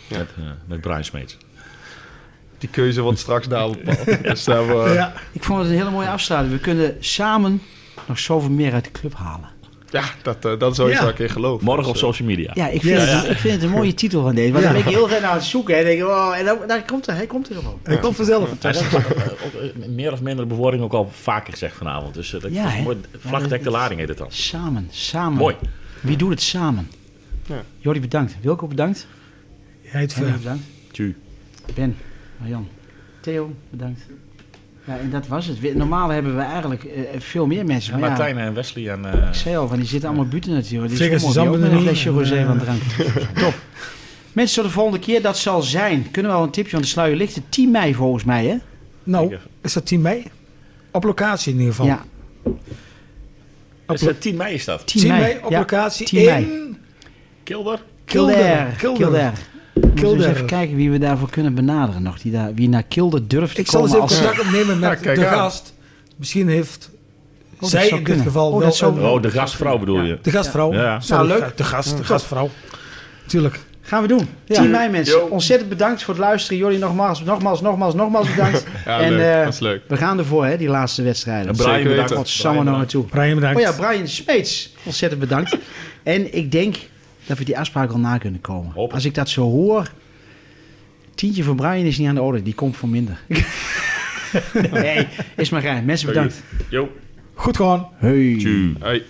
Met, 0.09 0.29
eh, 0.37 0.45
met 0.67 0.81
Brian 0.81 1.05
Smeets. 1.05 1.37
die 2.59 2.69
keuze 2.69 3.01
wordt 3.01 3.19
straks 3.19 3.49
daar 3.49 3.71
bepaald. 3.71 4.23
Dus 4.23 4.45
ja. 4.45 5.13
Ik 5.33 5.45
vond 5.45 5.59
het 5.63 5.69
een 5.71 5.77
hele 5.77 5.91
mooie 5.91 6.09
afsluiting. 6.09 6.55
We 6.55 6.61
kunnen 6.61 6.97
samen 7.01 7.63
nog 8.07 8.19
zoveel 8.19 8.51
meer 8.51 8.73
uit 8.73 8.85
de 8.85 8.91
club 8.91 9.15
halen. 9.15 9.49
Ja, 10.01 10.05
dat, 10.23 10.45
eh, 10.45 10.59
dat 10.59 10.71
is 10.71 10.77
sowieso 10.77 11.03
Ja. 11.03 11.09
een 11.09 11.15
keer 11.15 11.31
geloven. 11.31 11.65
Morgen 11.65 11.83
Dus, 11.83 11.91
op 11.93 11.97
eh, 11.97 12.03
social 12.03 12.29
media. 12.29 12.51
Ja, 12.55 12.69
ik 12.69 12.81
vind, 12.83 12.97
Ja. 13.01 13.05
Het, 13.05 13.31
ik 13.31 13.37
vind 13.37 13.55
het 13.55 13.63
een 13.63 13.71
mooie 13.71 13.95
titel 13.95 14.23
van 14.23 14.35
deze. 14.35 14.53
Want 14.53 14.65
Ja. 14.65 14.73
dan 14.73 14.83
ben 14.83 14.91
ik 14.91 14.97
heel 14.97 15.11
erg 15.11 15.21
naar 15.23 15.35
het 15.35 15.45
zoeken. 15.45 15.75
Hè. 15.77 15.81
Dan 15.81 15.91
denk 15.91 16.03
ik, 16.03 16.09
oh, 16.09 16.39
en 16.39 16.45
dan, 16.45 16.59
daar 16.67 16.85
komt 16.85 17.07
hij, 17.07 17.15
hij 17.17 17.27
komt 17.27 17.49
er 17.49 17.55
gewoon. 17.55 17.79
Hij 17.83 17.99
komt 17.99 18.17
vanzelf. 18.17 18.51
Ook, 18.53 18.63
eh, 18.63 19.87
meer 19.89 20.13
of 20.13 20.21
minder 20.21 20.47
bewoording 20.47 20.83
ook 20.83 20.93
al 20.93 21.11
vaker 21.13 21.53
gezegd 21.53 21.77
vanavond. 21.77 22.15
Dus 22.15 22.31
dat 22.31 22.43
Ja, 22.51 22.75
is 22.75 22.83
mooi. 22.83 22.97
Vlagdekte 23.19 23.71
lading 23.71 24.01
heet 24.01 24.09
het 24.09 24.19
dan. 24.19 24.27
Samen, 24.31 24.89
samen. 24.91 25.39
Mooi. 25.39 25.57
Wie 26.01 26.17
doet 26.17 26.31
het 26.31 26.43
samen? 26.43 26.91
Ja. 27.47 27.63
Jordi 27.79 28.01
bedankt. 28.01 28.37
Wilco 28.41 28.67
bedankt. 28.67 29.07
Hij 29.83 30.01
het 30.01 30.15
Henry 30.15 30.33
bedankt. 30.33 30.63
Tju. 30.91 31.17
Ben, 31.75 31.97
Marjan. 32.39 32.69
Theo, 33.21 33.55
bedankt. 33.71 34.01
Ja, 34.87 34.99
en 34.99 35.11
dat 35.11 35.27
was 35.27 35.47
het. 35.47 35.75
Normaal 35.75 36.09
hebben 36.09 36.37
we 36.37 36.43
eigenlijk 36.43 36.85
eh, 36.85 37.03
veel 37.19 37.47
meer 37.47 37.65
mensen. 37.65 37.93
En 37.93 38.01
maar 38.01 38.09
ja, 38.09 38.17
Martijn 38.17 38.39
en 38.39 38.55
Wesley 38.55 38.91
en... 38.91 39.05
eh, 39.23 39.29
ik 39.29 39.35
zei 39.35 39.57
al, 39.57 39.69
van 39.69 39.79
die 39.79 39.87
zitten 39.87 40.09
allemaal 40.09 40.27
buiten 40.29 40.53
natuurlijk. 40.53 40.97
Schommelen 40.97 41.21
die 41.21 41.31
die 41.33 41.49
ook 41.49 41.59
met 41.59 41.73
een 41.73 41.81
flesje 41.81 42.11
rosé 42.11 42.45
van 42.47 42.59
drank. 42.59 42.83
Top. 43.45 43.55
Mensen, 44.33 44.57
tot 44.57 44.65
de 44.65 44.71
volgende 44.71 44.99
keer. 44.99 45.23
Dat 45.23 45.39
zal 45.39 45.63
zijn. 45.63 46.11
Kunnen 46.11 46.31
we 46.33 46.37
al 46.39 46.45
een 46.45 46.51
tipje 46.51 46.71
van 46.71 46.81
de 46.81 46.87
sluier 46.87 47.17
lichten? 47.17 47.45
10 47.49 47.71
mei 47.71 47.95
volgens 47.95 48.25
mij, 48.25 48.45
hè? 48.47 48.57
Nou, 49.03 49.37
is 49.61 49.73
dat 49.73 49.87
10 49.87 50.01
mei? 50.01 50.25
Op 50.91 51.05
locatie 51.05 51.53
in 51.53 51.59
ieder 51.59 51.75
geval. 51.75 51.87
Ja, 51.87 52.05
is 53.89 54.01
het 54.01 54.21
10 54.21 54.37
mei 54.37 54.55
is 54.55 54.65
dat. 54.65 54.87
10, 54.87 55.01
10 55.01 55.11
mei. 55.11 55.21
mei 55.21 55.39
op 55.45 55.51
Ja, 55.51 55.59
locatie 55.59 56.07
10 56.07 56.19
in 56.19 56.25
mei. 56.25 56.77
Kilder? 57.43 57.83
Kildare. 58.05 58.67
Kildare. 58.77 59.33
Kildare. 60.01 60.31
even 60.31 60.47
kijken 60.47 60.77
wie 60.77 60.91
we 60.91 60.99
daarvoor 60.99 61.31
kunnen 61.31 61.55
benaderen 61.55 62.03
nog. 62.03 62.19
Die 62.21 62.33
daar, 62.33 62.55
wie 62.55 62.69
naar 62.69 62.83
Kilder 62.83 63.29
durft 63.29 63.55
te 63.55 63.61
Ik 63.61 63.67
zal 63.67 63.83
eens 63.83 63.91
komen 63.93 64.09
even 64.09 64.17
als... 64.19 64.27
contact 64.27 64.47
opnemen 64.49 64.79
met 64.79 65.01
Ja, 65.05 65.15
de 65.15 65.27
aan. 65.29 65.39
gast. 65.39 65.75
Misschien 66.17 66.49
heeft 66.49 66.91
dat 67.61 67.69
zij 67.71 67.89
in 67.89 67.95
dit 67.95 68.05
kunnen. 68.05 68.25
geval 68.25 68.47
Oh, 68.53 68.59
wel 68.59 68.89
een- 68.89 69.01
Oh, 69.05 69.23
de 69.23 69.31
gastvrouw 69.31 69.79
bedoel 69.79 70.03
je? 70.03 70.19
de 70.23 70.31
gastvrouw. 70.31 70.73
Ja. 70.73 71.01
Nou, 71.09 71.27
leuk. 71.27 71.57
De 71.57 71.65
gast, 71.65 71.97
de 71.97 72.05
gastvrouw. 72.05 72.51
Tuurlijk. 73.27 73.61
Gaan 73.83 74.03
we 74.03 74.09
doen. 74.09 74.29
Ja. 74.45 74.61
10 74.61 74.71
mei 74.71 74.91
mensen. 74.91 75.19
Yo. 75.19 75.27
Ontzettend 75.27 75.69
bedankt 75.69 76.03
voor 76.03 76.15
het 76.15 76.23
luisteren. 76.23 76.59
Jullie 76.59 76.79
nogmaals, 76.79 77.23
nogmaals, 77.23 77.61
nogmaals, 77.61 77.95
nogmaals 77.95 78.31
bedankt. 78.31 78.65
Ja, 78.85 79.01
en 79.01 79.13
leuk. 79.17 79.35
eh, 79.37 79.45
dat 79.45 79.53
is 79.53 79.59
leuk. 79.61 79.83
we 79.89 79.97
gaan 79.97 80.19
ervoor, 80.19 80.47
hè, 80.47 80.57
die 80.57 80.69
laatste 80.69 81.03
wedstrijden. 81.03 81.49
En 81.49 81.57
Brian 81.57 81.73
bedankt. 81.83 82.01
weten. 82.01 82.17
Godsamme 82.17 82.63
nog 82.65 82.77
naartoe. 82.77 83.05
Brian, 83.05 83.35
bedankt. 83.35 83.57
Oh 83.57 83.63
ja, 83.63 83.73
Brian 83.73 84.09
Smeets. 84.09 84.75
Ontzettend 84.85 85.21
bedankt. 85.21 85.57
en 86.03 86.35
ik 86.37 86.53
denk 86.53 86.77
dat 87.27 87.39
we 87.39 87.45
die 87.45 87.59
afspraak 87.59 87.91
al 87.91 87.99
na 87.99 88.19
kunnen 88.19 88.41
komen. 88.41 88.91
Als 88.91 89.05
ik 89.05 89.15
dat 89.15 89.29
zo 89.29 89.43
hoor... 89.43 89.91
Tientje 91.15 91.43
voor 91.43 91.55
Brian 91.55 91.85
is 91.85 91.99
niet 91.99 92.09
aan 92.09 92.15
de 92.15 92.23
orde. 92.23 92.43
Die 92.43 92.55
komt 92.55 92.77
voor 92.77 92.89
minder. 92.89 93.19
nee, 94.73 95.07
is 95.37 95.51
maar 95.51 95.61
gein. 95.61 95.85
Mensen 95.85 96.07
bedankt. 96.07 96.43
Yo. 96.69 96.91
Goed 97.35 97.57
gewoon. 97.57 97.89
Hey. 97.97 98.75
Hoi. 98.81 99.03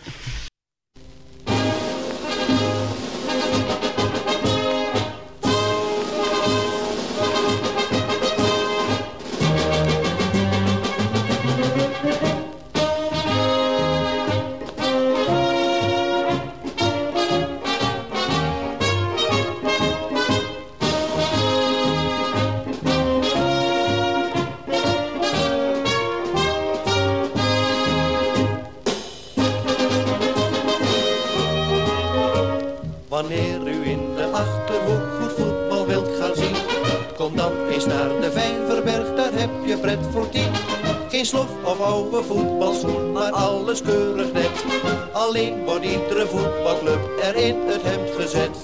Alleen 45.12 45.64
wordt 45.64 45.84
iedere 45.84 46.26
voetbalclub 46.26 47.18
er 47.22 47.36
in 47.36 47.56
het 47.66 47.82
hemd 47.82 48.10
gezet. 48.10 48.56